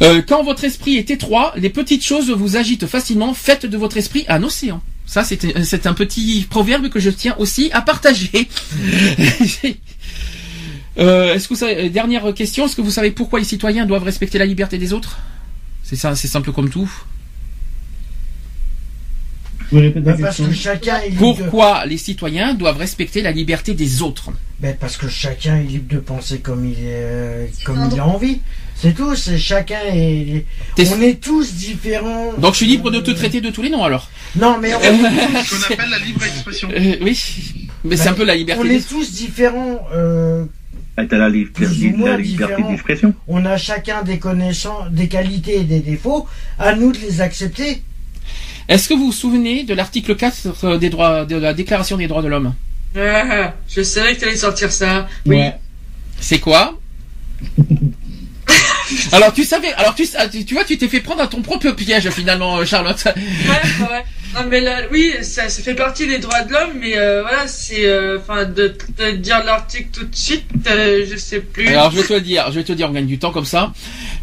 [0.00, 3.34] Euh, quand votre esprit est étroit, les petites choses vous agitent facilement.
[3.34, 4.80] Faites de votre esprit un océan.
[5.08, 8.48] Ça, c'est un petit proverbe que je tiens aussi à partager.
[11.00, 14.02] Euh, est-ce que vous savez, dernière question, est-ce que vous savez pourquoi les citoyens doivent
[14.02, 15.20] respecter la liberté des autres?
[15.84, 16.90] C'est ça, c'est simple comme tout.
[19.60, 21.42] Vous pouvez répéter la Mais parce question que chacun est libre de...
[21.42, 24.32] Pourquoi les citoyens doivent respecter la liberté des autres?
[24.58, 28.00] Ben, parce que chacun est libre de penser comme il est, euh, comme un il
[28.00, 28.40] a envie.
[28.80, 29.14] C'est tout.
[29.16, 30.44] C'est chacun est.
[30.76, 32.32] T'es- On est tous différents.
[32.38, 34.80] Donc je suis libre de te traiter de tous les noms alors Non, mais on,
[35.44, 36.68] Ce qu'on appelle la libre expression.
[36.72, 37.20] Euh, Oui,
[37.84, 39.86] mais c'est un peu la liberté on est tous différents.
[39.94, 40.44] euh,
[40.96, 42.70] Ah, T'as la, liberté- Plus ou moins la liberté différent.
[42.70, 43.14] d'expression.
[43.26, 46.26] on a chacun des connaissances, des qualités et des défauts.
[46.58, 47.82] À nous de les accepter.
[48.68, 52.22] Est-ce que vous vous souvenez de l'article 4 des droits, de la Déclaration des droits
[52.22, 52.54] de l'homme?
[52.96, 55.08] Ah, je savais que t'allais sortir ça.
[55.26, 55.36] Oui.
[55.36, 55.54] Ouais.
[56.20, 56.78] C'est quoi?
[59.12, 61.70] Alors tu savais, alors tu, tu, tu vois, tu t'es fait prendre à ton propre
[61.72, 63.02] piège finalement, euh, Charlotte.
[63.04, 63.12] Ouais,
[63.86, 64.04] ouais.
[64.34, 67.46] Non, mais là, oui, ça, ça fait partie des droits de l'homme, mais euh, voilà,
[67.46, 71.68] c'est, euh, enfin, de, de dire l'article tout de suite, euh, je sais plus.
[71.68, 73.46] Alors je vais te le dire, je vais te dire, on gagne du temps comme
[73.46, 73.72] ça.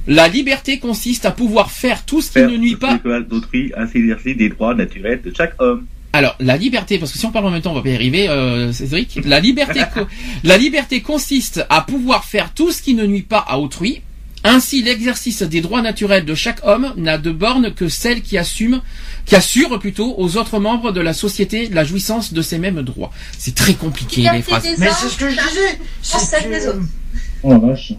[0.08, 3.00] La liberté consiste à pouvoir faire tout ce qui ne nuit pas.
[3.28, 5.86] d'autrui à s'exercer des droits naturels de chaque homme.
[6.14, 7.96] Alors, la liberté, parce que si on parle en même temps, on va pas y
[7.96, 9.20] arriver, euh, Cédric.
[9.26, 9.82] La liberté,
[10.46, 14.02] la liberté consiste à pouvoir faire tout ce qui ne nuit pas à autrui.
[14.48, 18.80] Ainsi, l'exercice des droits naturels de chaque homme n'a de borne que celle qui assume,
[19.26, 23.12] qui assure plutôt aux autres membres de la société la jouissance de ces mêmes droits.
[23.40, 24.64] C'est très compliqué les phrases.
[24.78, 25.80] Mais c'est ce que je disais.
[26.04, 26.80] C'est que-.
[27.42, 27.94] Oh vache.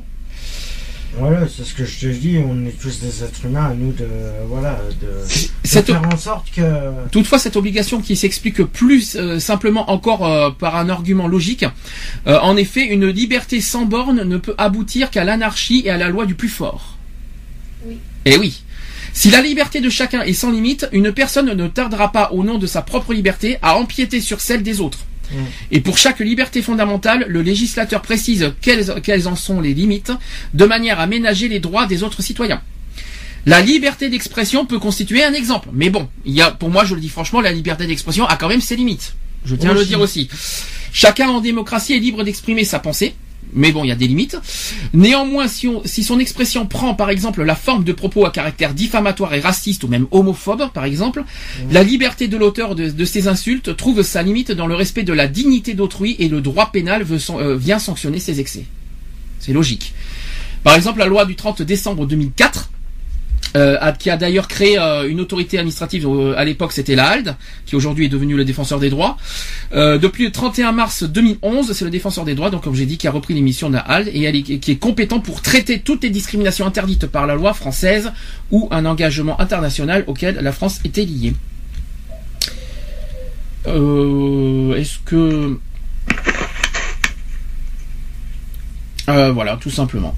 [1.19, 2.39] Voilà, c'est ce que je te dis.
[2.39, 4.07] On est tous des êtres humains, à nous de,
[4.49, 5.25] voilà, de,
[5.65, 6.63] faire en sorte que.
[7.11, 11.65] Toutefois, cette obligation qui s'explique plus euh, simplement encore euh, par un argument logique,
[12.27, 16.09] euh, en effet, une liberté sans borne ne peut aboutir qu'à l'anarchie et à la
[16.09, 16.99] loi du plus fort.
[17.87, 17.97] Oui.
[18.27, 18.63] Eh oui.
[19.15, 22.59] Si la liberté de chacun est sans limite, une personne ne tardera pas, au nom
[22.59, 24.99] de sa propre liberté, à empiéter sur celle des autres.
[25.33, 25.37] Mm.
[25.73, 30.13] Et pour chaque liberté fondamentale, le législateur précise quelles, quelles en sont les limites,
[30.55, 32.63] de manière à ménager les droits des autres citoyens.
[33.47, 35.69] La liberté d'expression peut constituer un exemple.
[35.73, 38.37] Mais bon, il y a, pour moi, je le dis franchement, la liberté d'expression a
[38.37, 39.15] quand même ses limites.
[39.45, 40.29] Je tiens à le dire aussi.
[40.93, 43.15] Chacun en démocratie est libre d'exprimer sa pensée.
[43.55, 44.37] Mais bon, il y a des limites.
[44.93, 48.75] Néanmoins, si, on- si son expression prend par exemple la forme de propos à caractère
[48.75, 51.25] diffamatoire et raciste ou même homophobe, par exemple,
[51.71, 55.13] la liberté de l'auteur de, de ces insultes trouve sa limite dans le respect de
[55.13, 58.65] la dignité d'autrui et le droit pénal veut euh, vient sanctionner ces excès.
[59.41, 59.95] C'est logique.
[60.65, 62.71] Par exemple, la loi du 30 décembre 2004
[63.57, 67.17] euh, qui a d'ailleurs créé euh, une autorité administrative, euh, à l'époque c'était la
[67.65, 69.17] qui aujourd'hui est devenu le défenseur des droits.
[69.73, 73.09] Depuis le 31 mars 2011, c'est le défenseur des droits, donc comme j'ai dit, qui
[73.09, 77.07] a repris l'émission de la et qui est compétent pour traiter toutes les discriminations interdites
[77.07, 78.13] par la loi française
[78.51, 81.35] ou un engagement international auquel la France était liée.
[83.67, 85.59] Est-ce que...
[89.07, 90.15] Voilà, tout simplement.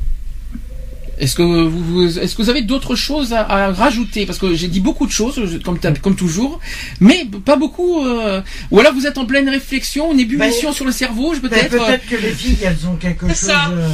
[1.20, 4.24] Est-ce que vous, vous- est-ce que vous avez d'autres choses à, à rajouter?
[4.26, 6.60] Parce que j'ai dit beaucoup de choses, comme, toujours,
[7.00, 8.04] mais pas beaucoup.
[8.04, 8.40] euh,
[8.70, 11.48] Ou alors vous êtes en pleine réflexion, une ébullition Ben, sur le cerveau, je Ben,
[11.48, 11.70] peut-être.
[11.70, 13.36] Peut-être que les filles, elles ont quelque chose.
[13.36, 13.70] ça.
[13.70, 13.88] euh,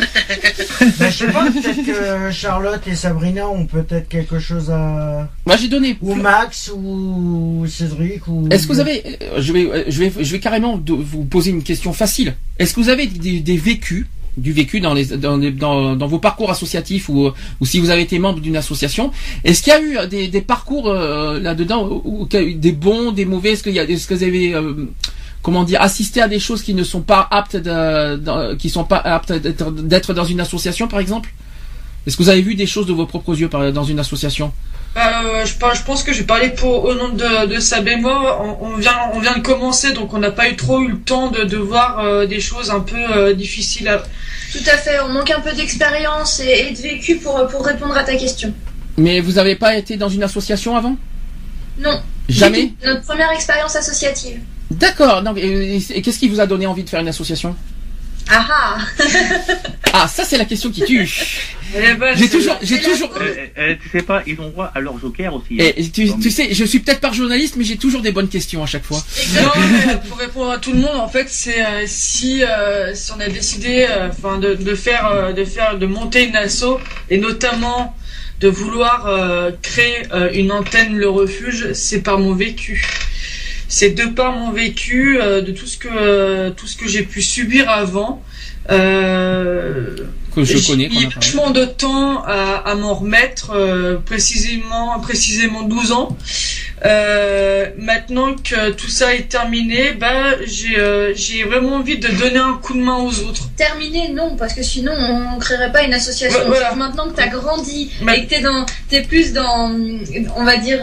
[0.98, 5.28] ben, je sais pas, peut-être que Charlotte et Sabrina ont peut-être quelque chose à.
[5.46, 5.96] Moi j'ai donné.
[6.00, 8.46] Ou Max, ou Cédric, ou.
[8.50, 11.50] Est-ce que vous avez, euh, je vais, euh, je vais, je vais carrément vous poser
[11.50, 12.34] une question facile.
[12.58, 14.06] Est-ce que vous avez des, des vécus,
[14.40, 17.30] du vécu dans les, dans, les- dans, vos parcours associatifs ou,
[17.62, 19.10] si vous avez été membre d'une association,
[19.44, 22.02] est-ce qu'il y a eu des, parcours euh, là-dedans
[22.32, 23.52] des bons, des mauvais?
[23.52, 24.86] Est-ce qu'il est-ce que vous avez, euh,
[25.42, 29.32] comment dire, assisté à des choses qui ne sont pas aptes, de, sont pas aptes
[29.32, 31.32] d'être dans une association, par exemple?
[32.06, 34.52] Est-ce que vous avez vu des choses de vos propres yeux par- dans une association
[34.96, 38.06] Euh, je, pense que je vais parler pour au nom de, de.
[38.06, 40.98] On, on vient, on vient de commencer, donc on n'a pas eu trop eu le
[40.98, 43.88] temps de, de voir euh, des choses un peu euh, difficiles.
[43.88, 43.98] À...
[44.52, 47.96] Tout à fait, on manque un peu d'expérience et, et de vécu pour, pour répondre
[47.96, 48.52] à ta question.
[48.96, 50.96] Mais vous n'avez pas été dans une association avant?
[51.78, 52.00] Non.
[52.28, 52.72] Jamais?
[52.84, 54.40] Notre première expérience associative.
[54.70, 55.22] D'accord.
[55.22, 57.54] Donc, et, et- et qu'est-ce qui vous a donné envie de faire une association?
[58.32, 58.78] Ah ah
[59.92, 61.08] Ah, ça c'est la question qui tue.
[61.76, 63.10] Eh ben, J'ai toujours, j'ai toujours.
[63.20, 65.58] Euh, euh, tu sais pas, ils ont droit à leur joker aussi.
[65.60, 65.70] hein.
[65.92, 68.66] Tu, tu sais, je suis peut-être pas journaliste, mais j'ai toujours des bonnes questions à
[68.66, 69.02] chaque fois.
[69.34, 69.50] Non,
[69.86, 73.20] mais pour répondre à tout le monde, en fait, c'est euh, si euh, si on
[73.20, 76.78] a décidé, euh, enfin, de, de faire, euh, de faire, de monter une asso
[77.10, 77.96] et notamment
[78.40, 82.86] de vouloir euh, créer euh, une antenne le refuge, c'est par mon vécu.
[83.72, 87.02] C'est de par mon vécu, euh, de tout ce que euh, tout ce que j'ai
[87.04, 88.20] pu subir avant.
[88.70, 89.94] Euh,
[90.34, 91.08] Que je j'ai connais, parlé.
[91.14, 96.16] vachement de temps à, à m'en remettre, euh, précisément, précisément 12 ans.
[96.84, 102.38] Euh, maintenant que tout ça est terminé, bah, j'ai euh, j'ai vraiment envie de donner
[102.38, 103.48] un coup de main aux autres.
[103.56, 104.92] Terminé, non, parce que sinon
[105.34, 106.38] on créerait pas une association.
[106.40, 106.70] Ouais, voilà.
[106.70, 108.18] Sauf Maintenant que t'as grandi Ouais.
[108.20, 109.70] et que t'es dans, t'es plus dans,
[110.36, 110.80] on va dire,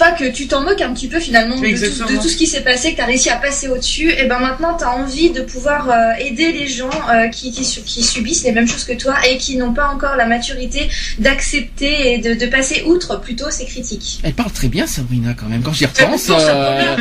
[0.00, 2.10] enfin que tu t'en moques un petit peu finalement de tout, Exactement.
[2.10, 4.10] de tout ce qui s'est passé, que t'as réussi à passer au-dessus.
[4.10, 7.82] Et ben maintenant t'as envie de pouvoir euh, aider les gens euh, qui, qui, su-
[7.82, 10.88] qui subissent les mêmes choses que toi et qui n'ont pas encore la maturité
[11.18, 14.20] d'accepter et de, de passer outre plutôt ces critiques.
[14.22, 15.62] Elle parle très bien, Sabrina, quand même.
[15.62, 16.96] Quand j'y repense, euh,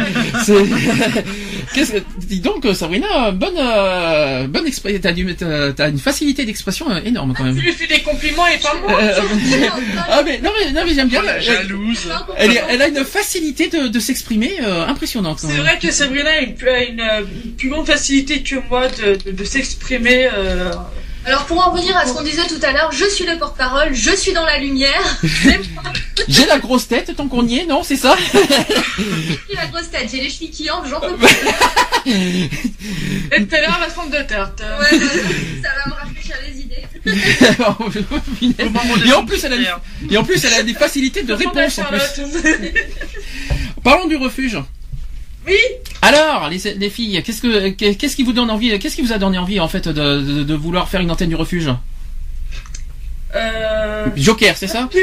[1.76, 1.82] que
[2.26, 5.00] dis donc, Sabrina, bonne, euh, bonne expression.
[5.02, 7.60] T'as du, t'as t'as une facilité d'expression énorme quand Tu même.
[7.60, 9.00] lui fais des compliments et pas moi.
[9.02, 9.14] Euh,
[10.10, 11.22] ah mais non mais non mais j'aime bien.
[11.24, 12.10] Oh, la Elle, jalouse.
[12.38, 15.40] elle a une facilité de, de s'exprimer euh, impressionnante.
[15.40, 17.24] C'est vrai que Sabrina a une, euh,
[17.58, 20.30] plus grande facilité que moi de, de, de s'exprimer.
[20.34, 20.72] Euh,
[21.26, 23.94] Alors pour en revenir à ce qu'on disait tout à l'heure, je suis le porte-parole,
[23.94, 25.20] je suis dans la lumière.
[26.28, 30.10] J'ai la grosse tête tant qu'on y est, non C'est ça J'ai la grosse tête,
[30.12, 31.28] j'ai les chevilles qui enflent, j'en peux plus.
[32.12, 34.62] Et tout à l'heure, la fonte de tarte.
[34.62, 35.06] Ouais, ouais,
[35.64, 36.69] ça va me rafraîchir les idées.
[39.08, 41.84] Et en plus, elle a, et en plus, elle a des facilités de réponse en
[41.84, 41.98] plus.
[42.00, 42.20] Charlotte.
[43.84, 44.58] Parlons du refuge.
[45.48, 45.58] Oui.
[46.02, 49.18] Alors, les, les filles, qu'est-ce que qu'est-ce qui vous donne envie Qu'est-ce qui vous a
[49.18, 51.70] donné envie en fait de, de, de vouloir faire une antenne du refuge?
[53.36, 54.08] Euh...
[54.16, 54.90] Joker, c'est ça?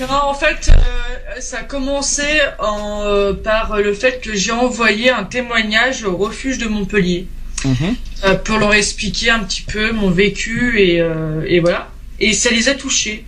[0.00, 2.22] Non, en fait, euh, ça a commencé
[2.58, 7.26] en, euh, par le fait que j'ai envoyé un témoignage au refuge de Montpellier
[7.64, 7.94] Mhm.
[8.24, 11.90] Euh, pour leur expliquer un petit peu mon vécu et, euh, et voilà.
[12.20, 13.24] Et ça les a touchés.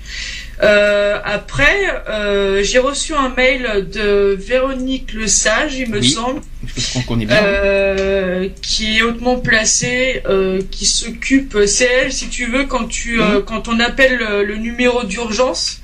[0.63, 1.77] Euh, après,
[2.09, 6.09] euh, j'ai reçu un mail de Véronique Le Sage, il me Oui.
[6.09, 6.41] semble,
[6.77, 7.37] Je bien.
[7.43, 13.21] euh, qui est hautement placée, euh, qui s'occupe, c'est elle, si tu veux, quand tu,
[13.21, 15.81] euh, quand on appelle le, le numéro d'urgence,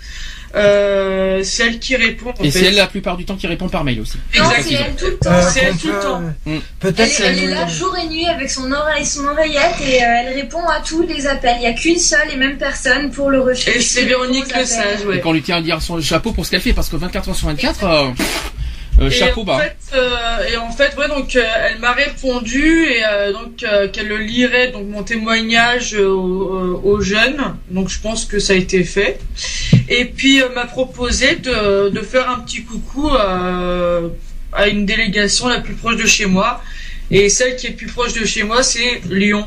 [0.56, 2.30] euh, c'est elle qui répond.
[2.38, 4.18] en Et c'est elle la plupart du temps qui répond par mail aussi.
[4.38, 4.80] Non, c'est Exactement.
[4.88, 5.30] elle tout le temps.
[5.32, 6.20] Euh, c'est elle tout le temps.
[6.46, 6.56] Mm.
[6.80, 10.06] Peut-être Elle, est- elle là jour et nuit avec son oreille, son oreillette et euh,
[10.26, 11.56] elle répond à tous les appels.
[11.56, 13.76] Il n'y a qu'une seule et même personne pour le refuge.
[13.76, 14.64] Et c'est Véronique Le.
[14.64, 15.20] Sage, Et ouais.
[15.20, 17.36] qu'on lui tient à dire son chapeau pour ce qu'elle fait parce que 24 heures
[17.36, 18.59] sur 24, euh, pff, euh,
[19.06, 19.58] Et chapeau en bas.
[19.58, 23.88] fait, euh, et en fait, ouais, donc euh, elle m'a répondu et euh, donc euh,
[23.88, 27.40] qu'elle le lirait donc mon témoignage euh, aux, aux jeunes.
[27.70, 29.18] Donc je pense que ça a été fait.
[29.88, 34.08] Et puis euh, m'a proposé de, de faire un petit coucou euh,
[34.52, 36.62] à une délégation la plus proche de chez moi.
[37.10, 39.44] Et celle qui est plus proche de chez moi, c'est Lyon.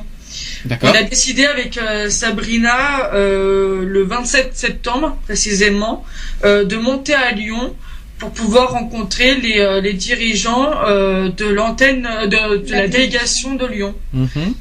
[0.81, 6.03] On a décidé avec euh, Sabrina euh, le 27 septembre précisément
[6.43, 7.75] euh, de monter à Lyon
[8.23, 13.55] pour pouvoir rencontrer les, euh, les dirigeants euh, de l'antenne euh, de, de la délégation
[13.55, 13.93] de Lyon.
[14.13, 14.53] Mhm.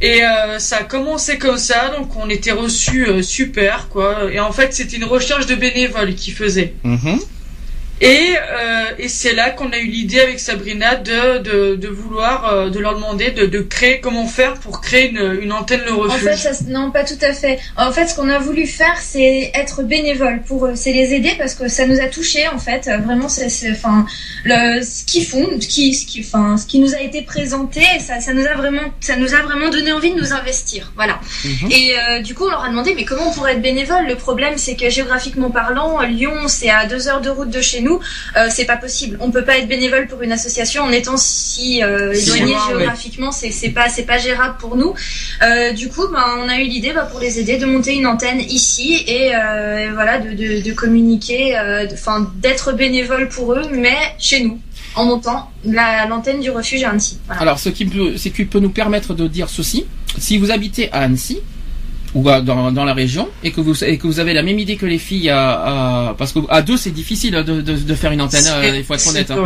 [0.00, 4.32] Et euh, ça a commencé comme ça, donc on était reçus euh, super quoi.
[4.32, 6.72] Et en fait c'était une recherche de bénévoles qui faisait.
[6.82, 7.18] Mhm.
[8.00, 12.52] Et, euh, et c'est là qu'on a eu l'idée avec Sabrina de, de, de vouloir,
[12.52, 15.92] euh, de leur demander de, de créer, comment faire pour créer une, une antenne le
[15.92, 16.20] En refuge.
[16.22, 17.58] fait, ça, se- non, pas tout à fait.
[17.76, 21.32] En fait, ce qu'on a voulu faire, c'est être bénévole pour eux, c'est les aider
[21.38, 22.88] parce que ça nous a touchés en fait.
[22.88, 24.06] Euh, Vraiment, c'est, c'est- enfin,
[24.44, 27.80] le, ce qu'ils font, ce qui, ce qui, enfin, ce qui nous a été présenté,
[28.00, 30.92] ça, ça nous a vraiment, ça nous a vraiment donné envie de nous investir.
[30.96, 31.20] Voilà.
[31.44, 31.70] Mhm.
[31.70, 34.06] Et euh, du coup, on leur a demandé, mais comment on pourrait être bénévole?
[34.08, 37.80] Le problème, c'est que géographiquement parlant, Lyon, c'est à deux heures de route de chez
[37.84, 38.00] nous.
[38.36, 39.16] Euh, c'est pas possible.
[39.20, 43.30] On peut pas être bénévole pour une association en étant si euh, éloigné géographiquement.
[43.30, 44.94] C'est c'est pas c'est pas gérable pour nous.
[45.42, 48.06] Euh, du coup, ben, on a eu l'idée bah, pour les aider de monter une
[48.06, 51.56] antenne ici et euh, voilà de, de, de communiquer,
[51.92, 54.58] enfin d'être bénévole pour eux, mais chez nous
[54.96, 57.18] en montant la- l'antenne du refuge à Annecy.
[57.26, 57.42] Voilà.
[57.42, 59.86] Alors, ce qui peut, ce qui peut nous permettre de dire ceci,
[60.18, 61.40] si vous habitez à Annecy
[62.14, 64.76] ou dans, dans la région et que vous et que vous avez la même idée
[64.76, 65.50] que les filles à,
[66.10, 68.84] à- parce que à deux c'est difficile de, de, de faire une antenne, euh, il
[68.84, 69.30] faut être honnête.
[69.30, 69.36] hein.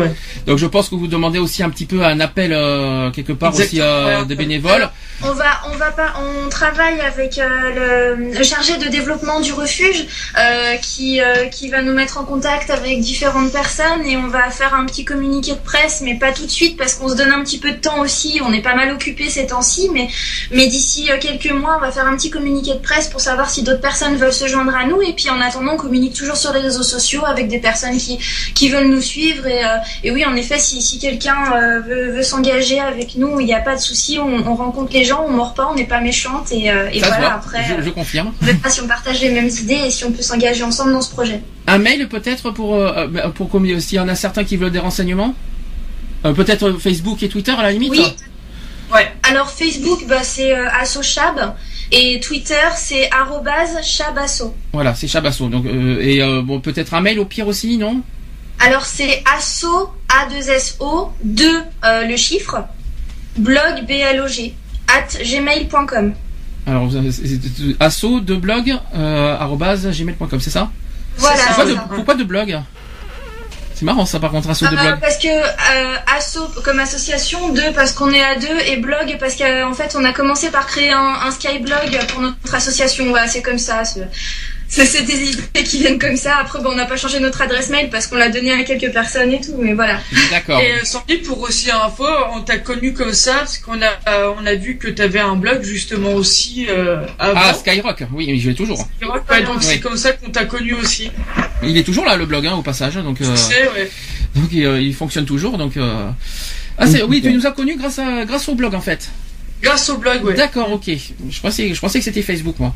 [0.46, 3.52] Donc je pense que vous demandez aussi un petit peu un appel euh, quelque part
[3.68, 4.88] aussi euh, des bénévoles.
[5.24, 6.12] On va, on va pas,
[6.44, 10.06] on travaille avec euh, le, chargé de développement du refuge
[10.82, 14.84] qui, qui va nous mettre en contact avec différentes personnes et on va faire un
[14.86, 17.58] petit communiqué de presse, mais pas tout de suite parce qu'on se donne un petit
[17.58, 18.40] peu de temps aussi.
[18.44, 20.08] On est pas mal occupé ces temps-ci, mais,
[20.52, 23.62] mais d'ici quelques mois, on va faire un petit communiqué de presse pour savoir si
[23.62, 25.00] d'autres personnes veulent se joindre à nous.
[25.02, 28.18] Et puis en attendant, on communique toujours sur les réseaux sociaux avec des personnes qui,
[28.54, 29.46] qui veulent nous suivre.
[29.46, 33.40] Et, euh, et oui, en effet, si, si quelqu'un euh, veut, veut s'engager avec nous,
[33.40, 34.18] il n'y a pas de souci.
[34.18, 36.52] On, on rencontre les gens, on mord pas, on n'est pas méchante.
[36.52, 38.32] Et, euh, et voilà, après, je, je confirme.
[38.42, 41.02] on verra si on partage les mêmes idées et si on peut s'engager ensemble dans
[41.02, 41.40] ce projet.
[41.66, 44.78] Un mail peut-être pour euh, pour combien s'il y en a certains qui veulent des
[44.78, 45.34] renseignements.
[46.22, 47.92] Peut-être Facebook et Twitter à la limite.
[47.92, 48.04] Oui.
[48.92, 49.06] Ouais.
[49.22, 51.54] Alors Facebook, bah, c'est euh, AssoChab.
[51.90, 54.54] Et Twitter, c'est arrobase chabasso.
[54.72, 55.48] Voilà, c'est Chabasso.
[55.48, 58.02] Donc euh, et euh, bon peut-être un mail au pire aussi, non?
[58.58, 61.46] Alors c'est asso, A2SO, 2
[61.84, 62.64] euh, le chiffre,
[63.38, 64.54] blog, B-L-O-G,
[64.88, 66.12] at gmail.com.
[66.66, 66.90] Alors
[67.80, 70.70] asso de blog gmail.com, c'est ça?
[71.16, 72.58] Voilà, pourquoi, de, pourquoi de blog?
[73.78, 74.98] C'est marrant ça par contre asso de Euh, blog.
[75.00, 79.36] parce que euh, asso comme association, deux parce qu'on est à deux et blog parce
[79.36, 83.06] qu'en fait on a commencé par créer un, un skyblog pour notre association.
[83.10, 83.82] Voilà, c'est comme ça.
[84.68, 86.36] C'est des idées qui viennent comme ça.
[86.36, 88.92] Après, bon, on n'a pas changé notre adresse mail parce qu'on l'a donné à quelques
[88.92, 89.98] personnes et tout, mais voilà.
[90.30, 90.60] D'accord.
[90.60, 94.32] Et euh, Sandy, pour aussi info, on t'a connu comme ça parce qu'on a euh,
[94.38, 97.40] on a vu que t'avais un blog justement aussi euh, avant.
[97.42, 98.86] Ah Skyrock, oui, mais je l'ai toujours.
[99.30, 101.10] Ouais, donc c'est comme ça qu'on t'a connu aussi.
[101.62, 103.90] Il est toujours là le blog hein, au passage, donc euh, Tu sais, ouais.
[104.36, 105.58] donc il, euh, il fonctionne toujours.
[105.58, 106.10] Donc euh...
[106.76, 109.08] ah c'est oui, tu nous as connus grâce à grâce au blog en fait.
[109.62, 110.34] Grâce au blog, ouais.
[110.34, 110.88] D'accord, ok.
[111.30, 112.74] Je pensais, je pensais que c'était Facebook, moi.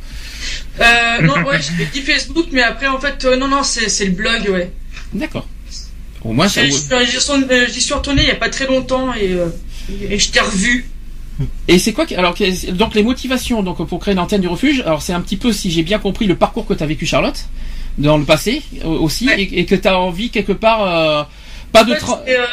[0.80, 4.10] Euh, non, ouais, j'ai dit Facebook, mais après, en fait, euh, non, non, c'est le
[4.10, 4.72] blog, ouais.
[5.12, 5.46] D'accord.
[6.24, 6.64] Au moins, ça.
[6.64, 9.48] J'y suis, euh, j'y suis retourné il y a pas très longtemps et, euh,
[10.08, 10.88] et je t'ai revu.
[11.66, 12.36] Et c'est quoi alors
[12.74, 15.70] donc les motivations donc pour créer l'antenne du refuge alors c'est un petit peu si
[15.70, 17.46] j'ai bien compris le parcours que tu as vécu Charlotte
[17.96, 21.24] dans le passé aussi et, et que tu as envie quelque part euh,
[21.72, 22.46] pas de En fait, tra- c'est, euh,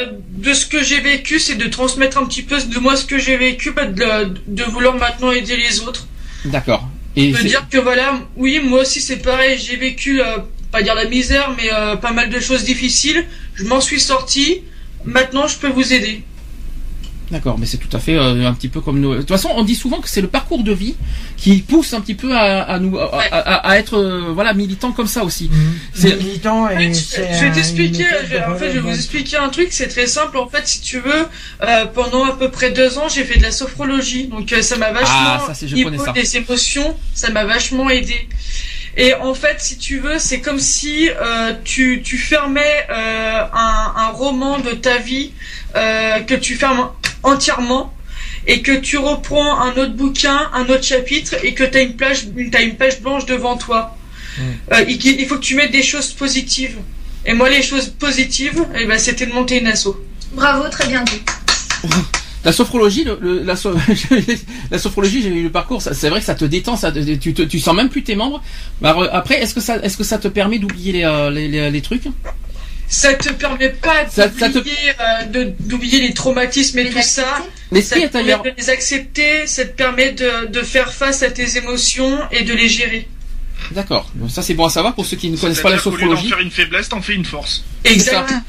[0.48, 3.18] de ce que j'ai vécu, c'est de transmettre un petit peu de moi ce que
[3.20, 6.08] j'ai vécu, de, de vouloir maintenant aider les autres.
[6.46, 10.38] d'accord et de dire que voilà, oui, moi aussi c'est pareil, j'ai vécu, euh,
[10.72, 13.26] pas dire la misère, mais euh, pas mal de choses difficiles.
[13.56, 14.62] Je m'en suis sorti.
[15.06, 16.24] Maintenant, je peux vous aider.
[17.32, 19.14] D'accord, mais c'est tout à fait euh, un petit peu comme nous.
[19.14, 20.96] De toute façon, on dit souvent que c'est le parcours de vie
[21.38, 24.92] qui pousse un petit peu à, à nous, à, à- à être euh, voilà militant
[24.92, 25.50] comme ça aussi.
[25.94, 26.78] C'est militant et
[27.34, 30.08] Je vais t'expliquer, je vais- en fait, je vais vous expliquer un truc, c'est très
[30.08, 30.38] simple.
[30.40, 31.28] En fait, si tu veux,
[31.64, 34.78] euh, pendant à peu près deux ans, j'ai fait de la sophrologie, donc euh, ça
[34.78, 36.12] m'a vachement Ah, ça, c'est- je niveau ça.
[36.14, 38.28] des émotions, ça m'a vachement aidé.
[38.98, 43.94] Et en fait, si tu veux, c'est comme si euh, tu, tu fermais euh, un,
[43.96, 45.32] un roman de ta vie
[45.76, 46.90] euh, que tu fermes
[47.24, 47.94] entièrement
[48.48, 51.96] et que tu reprends un autre bouquin, un autre chapitre et que tu as une
[51.96, 53.96] page, t'as une page blanche devant toi.
[54.72, 56.78] Euh, il, il faut que tu mettes des choses positives.
[57.26, 59.96] Et moi, les choses positives, eh ben, c'était de monter une asso.
[60.32, 61.22] Bravo, très bien dit.
[62.46, 63.74] la sophrologie, le, le- la, so-
[64.72, 65.82] la sophrologie, j'ai eu le parcours.
[65.82, 68.16] C'est vrai que ça te détend, ça, te- tu, te- tu sens même plus tes
[68.16, 68.42] membres.
[68.82, 71.48] Mais alors, après, est-ce que ça, est-ce que ça te permet d'oublier les, euh, les,
[71.48, 72.04] les- les trucs?
[72.92, 74.76] Ça te permet pas ça te- d'oublier
[75.36, 77.46] euh, d'oublier les traumatismes et tout ça.
[77.72, 78.44] L'esprit ça te permet ailleurs.
[78.44, 82.54] de les accepter, ça te permet de, de faire face à tes émotions et de
[82.54, 83.08] les gérer.
[83.74, 84.10] D'accord.
[84.30, 86.16] Ça c'est bon à savoir pour ceux qui ne connaissent pas la C'est-à-dire qu'au lieu
[86.16, 86.30] sophrologie.
[86.30, 87.64] faire une faiblesse, t'en fais une force.
[87.84, 88.42] Exactement.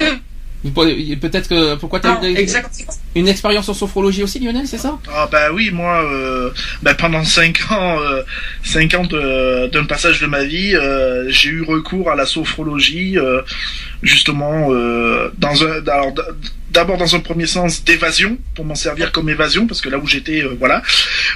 [0.63, 2.93] Peut-être que pourquoi t'as Non, eu exactement.
[3.15, 4.99] une expérience en sophrologie aussi, Lionel, c'est ça?
[5.13, 6.51] Ah bah oui, moi, euh,
[6.83, 8.23] bah pendant cinq ans, euh,
[8.63, 13.17] cinq ans de- d'un passage de ma vie, euh, j'ai eu recours à la sophrologie,
[13.19, 13.41] euh,
[14.03, 16.13] justement, euh, dans un, alors,
[16.71, 20.07] d'abord dans un premier sens d'évasion, pour m'en servir comme évasion, parce que là où
[20.07, 20.83] j'étais, euh, voilà,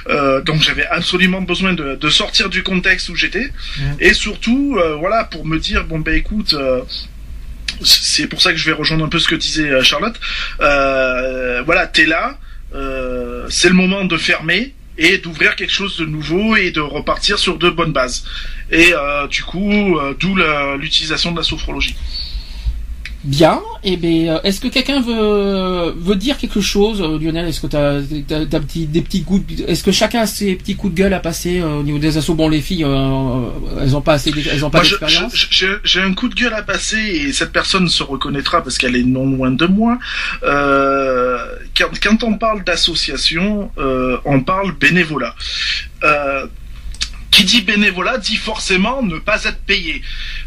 [0.07, 3.49] Euh, donc j'avais absolument besoin de, de sortir du contexte où j'étais,
[3.99, 6.55] et surtout, euh, voilà, pour me dire, bon ben écoute.
[7.83, 10.15] C'est pour ça que je vais rejoindre un peu ce que disait euh, Charlotte.
[10.61, 12.37] Euh, voilà, t'es là,
[12.73, 17.37] euh, c'est le moment de fermer et d'ouvrir quelque chose de nouveau et de repartir
[17.37, 18.23] sur de bonnes bases.
[18.71, 20.37] Et euh, du coup, d'où
[20.79, 21.95] l'utilisation de la sophrologie.
[23.25, 23.59] Bien.
[23.83, 27.47] Et ben, euh, est-ce que quelqu'un veut veut dire quelque chose, euh, Lionel?
[27.47, 30.55] Est-ce que t'as t'as, t'as petit, des petits coups de- Est-ce que chacun a ses
[30.55, 33.49] petits coups de gueule à passer euh, au niveau des assos Bon, les filles, euh,
[33.81, 35.47] elles ont pas assez, elles ont pas d'expérience.
[35.83, 39.03] j'ai un coup de gueule à passer et cette personne se reconnaîtra parce qu'elle est
[39.03, 39.97] non loin de moi.
[40.43, 41.37] Euh,
[41.77, 45.35] quand, quand on parle d'association, euh, on parle bénévolat.
[47.31, 50.01] Qui dit bénévolat dit forcément ne pas être payé.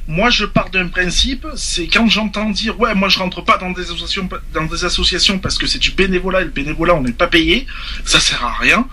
[0.07, 3.71] Moi, je pars d'un principe, c'est quand j'entends dire ouais, moi je rentre pas dans
[3.71, 7.13] des associations, dans des associations parce que c'est du bénévolat et le bénévolat on n'est
[7.13, 7.67] pas payé,
[8.05, 8.87] ça sert à rien.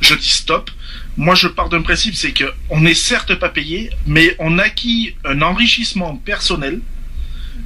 [0.00, 0.70] Je dis stop.
[1.16, 5.16] Moi, je pars d'un principe, c'est que on n'est certes pas payé, mais on acquis
[5.24, 6.80] un enrichissement personnel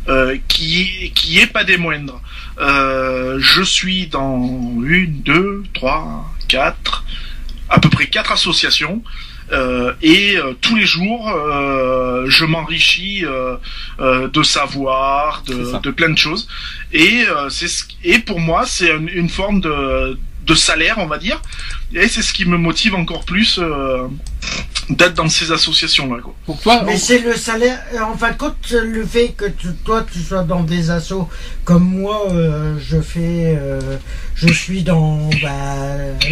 [0.09, 2.21] euh, qui qui pas des moindres.
[2.59, 4.39] Euh, je suis dans
[4.85, 7.05] une, deux, trois, quatre,
[7.69, 9.03] à peu près quatre associations.
[9.53, 13.57] Euh, et euh, tous les jours, euh, je m'enrichis euh,
[14.01, 16.49] euh, de savoir, de, plein de choses.
[16.93, 21.07] Et euh, c'est ce- et pour moi, c'est une, une forme de, de salaire, on
[21.07, 21.41] va dire.
[21.95, 24.09] Et c'est ce qui me motive encore plus euh,
[24.89, 26.23] d'être dans ces associations-là.
[26.23, 26.35] quoi.
[26.47, 27.79] Pour toi, Mais on- c'est le salaire.
[28.03, 31.29] En fin de compte, le fait que tu- toi tu sois dans des assos
[31.65, 33.81] comme moi, euh, je fais, euh,
[34.35, 35.51] je suis dans bah,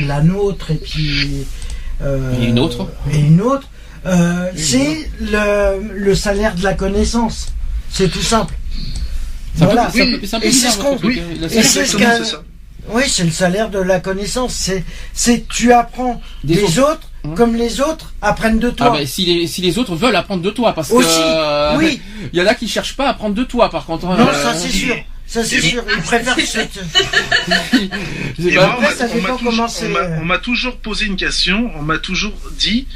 [0.06, 1.46] la nôtre et puis.
[2.02, 2.88] Euh, Et une autre.
[3.12, 3.68] Et une autre.
[4.06, 7.48] euh, c'est le, le salaire de la connaissance.
[7.90, 8.54] C'est tout simple.
[9.56, 9.86] Voilà.
[9.92, 9.98] peu-
[10.42, 10.96] Et c'est ce qu'on.
[10.96, 11.62] euh, c'est
[12.24, 12.42] ça.
[12.92, 14.54] Oui, c'est le salaire de la connaissance.
[14.54, 16.92] C'est, c'est tu apprends Des des, autres.
[16.92, 18.86] autres, Hein comme les autres apprennent de toi.
[18.94, 21.76] Ah ben, si les si les autres veulent apprendre de toi parce Aussi, que euh,
[21.76, 22.00] oui.
[22.32, 24.06] il y en a qui cherchent pas à apprendre de toi par contre.
[24.06, 24.16] hein.
[24.18, 24.96] Non, Euh, ça c'est sûr.
[25.30, 25.84] Ça c'est sûr.
[25.88, 26.36] Ils préfèrent
[28.38, 30.38] moi, on m'a- Après, ça on m'a dépend toujours- comment on c'est, m'a- on m'a
[30.38, 32.88] toujours posé une question, on m'a toujours dit,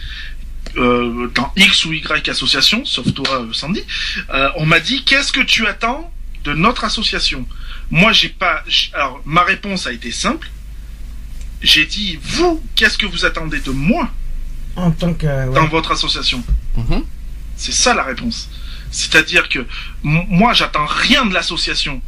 [0.76, 3.82] euh, dans X ou Y association, sauf toi, euh, Sandy,
[4.30, 6.10] euh, on m'a dit qu'est-ce que tu attends
[6.42, 7.46] de notre association?
[7.90, 8.64] Moi, j'ai pas.
[8.94, 10.50] Alors, ma réponse a été simple.
[11.62, 14.10] J'ai dit, vous, qu'est-ce que vous attendez de moi
[14.76, 15.24] en tant que.
[15.26, 15.54] ouais.
[15.54, 16.42] dans votre association?
[16.76, 17.04] Mhm.
[17.56, 18.50] C'est ça la réponse.
[18.90, 19.64] C'est-à-dire que
[20.02, 22.02] moi, j'attends rien de l'association.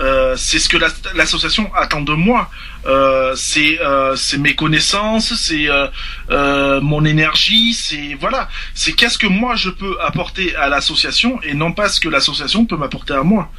[0.00, 2.50] Euh, c'est ce que la- l'association attend de moi.
[2.86, 5.86] Euh, c'est euh, mes connaissances, c'est euh,
[6.30, 11.54] euh, mon énergie, c'est voilà, c'est qu'est-ce que moi je peux apporter à l'association et
[11.54, 13.50] non pas ce que l'association peut m'apporter à moi.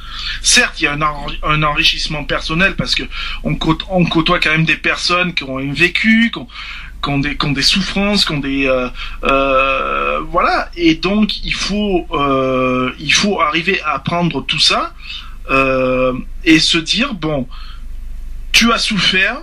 [0.42, 3.02] Certes, il y a un, enri- un enrichissement personnel parce que
[3.42, 6.48] on, côtoie quand même des personnes qui ont vécu, qui ont,
[7.02, 8.66] qui ont des, souffrances, qui ont des
[9.24, 14.92] euh, voilà, et donc il faut euh, il faut arriver à prendre tout ça
[15.50, 16.12] euh,
[16.44, 17.48] et se dire bon,
[18.52, 19.42] tu as souffert.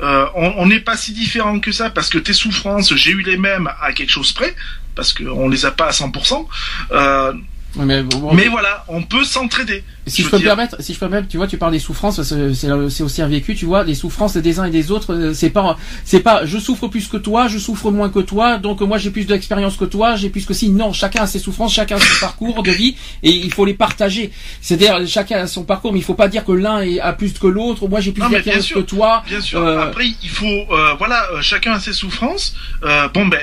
[0.00, 3.36] euh, on n'est pas si différent que ça parce que tes souffrances, j'ai eu les
[3.36, 4.54] mêmes à quelque chose près
[4.94, 6.46] parce qu'on les a pas à 100%.
[6.92, 7.32] Euh,
[7.76, 9.82] Mais, bon, mais voilà, on peut s'entraider.
[10.06, 11.78] Si je, peux me permettre, si je peux me permettre, tu vois, tu parles des
[11.78, 15.34] souffrances, c'est aussi un vécu, tu vois, les souffrances des uns et des autres, euh,
[15.34, 18.80] c'est pas, c'est pas, je souffre plus que toi, je souffre moins que toi, donc
[18.82, 21.72] moi j'ai plus d'expérience que toi, j'ai plus que si, non, chacun a ses souffrances,
[21.72, 24.30] chacun a son parcours de vie, et il faut les partager.
[24.60, 27.46] C'est-à-dire, chacun a son parcours, mais il faut pas dire que l'un a plus que
[27.46, 29.22] l'autre, moi j'ai plus d'expérience que toi.
[29.26, 29.60] Bien sûr.
[29.60, 32.54] Euh, Après, il faut, euh, voilà, euh, chacun a ses souffrances.
[32.84, 33.40] Euh, bon ben,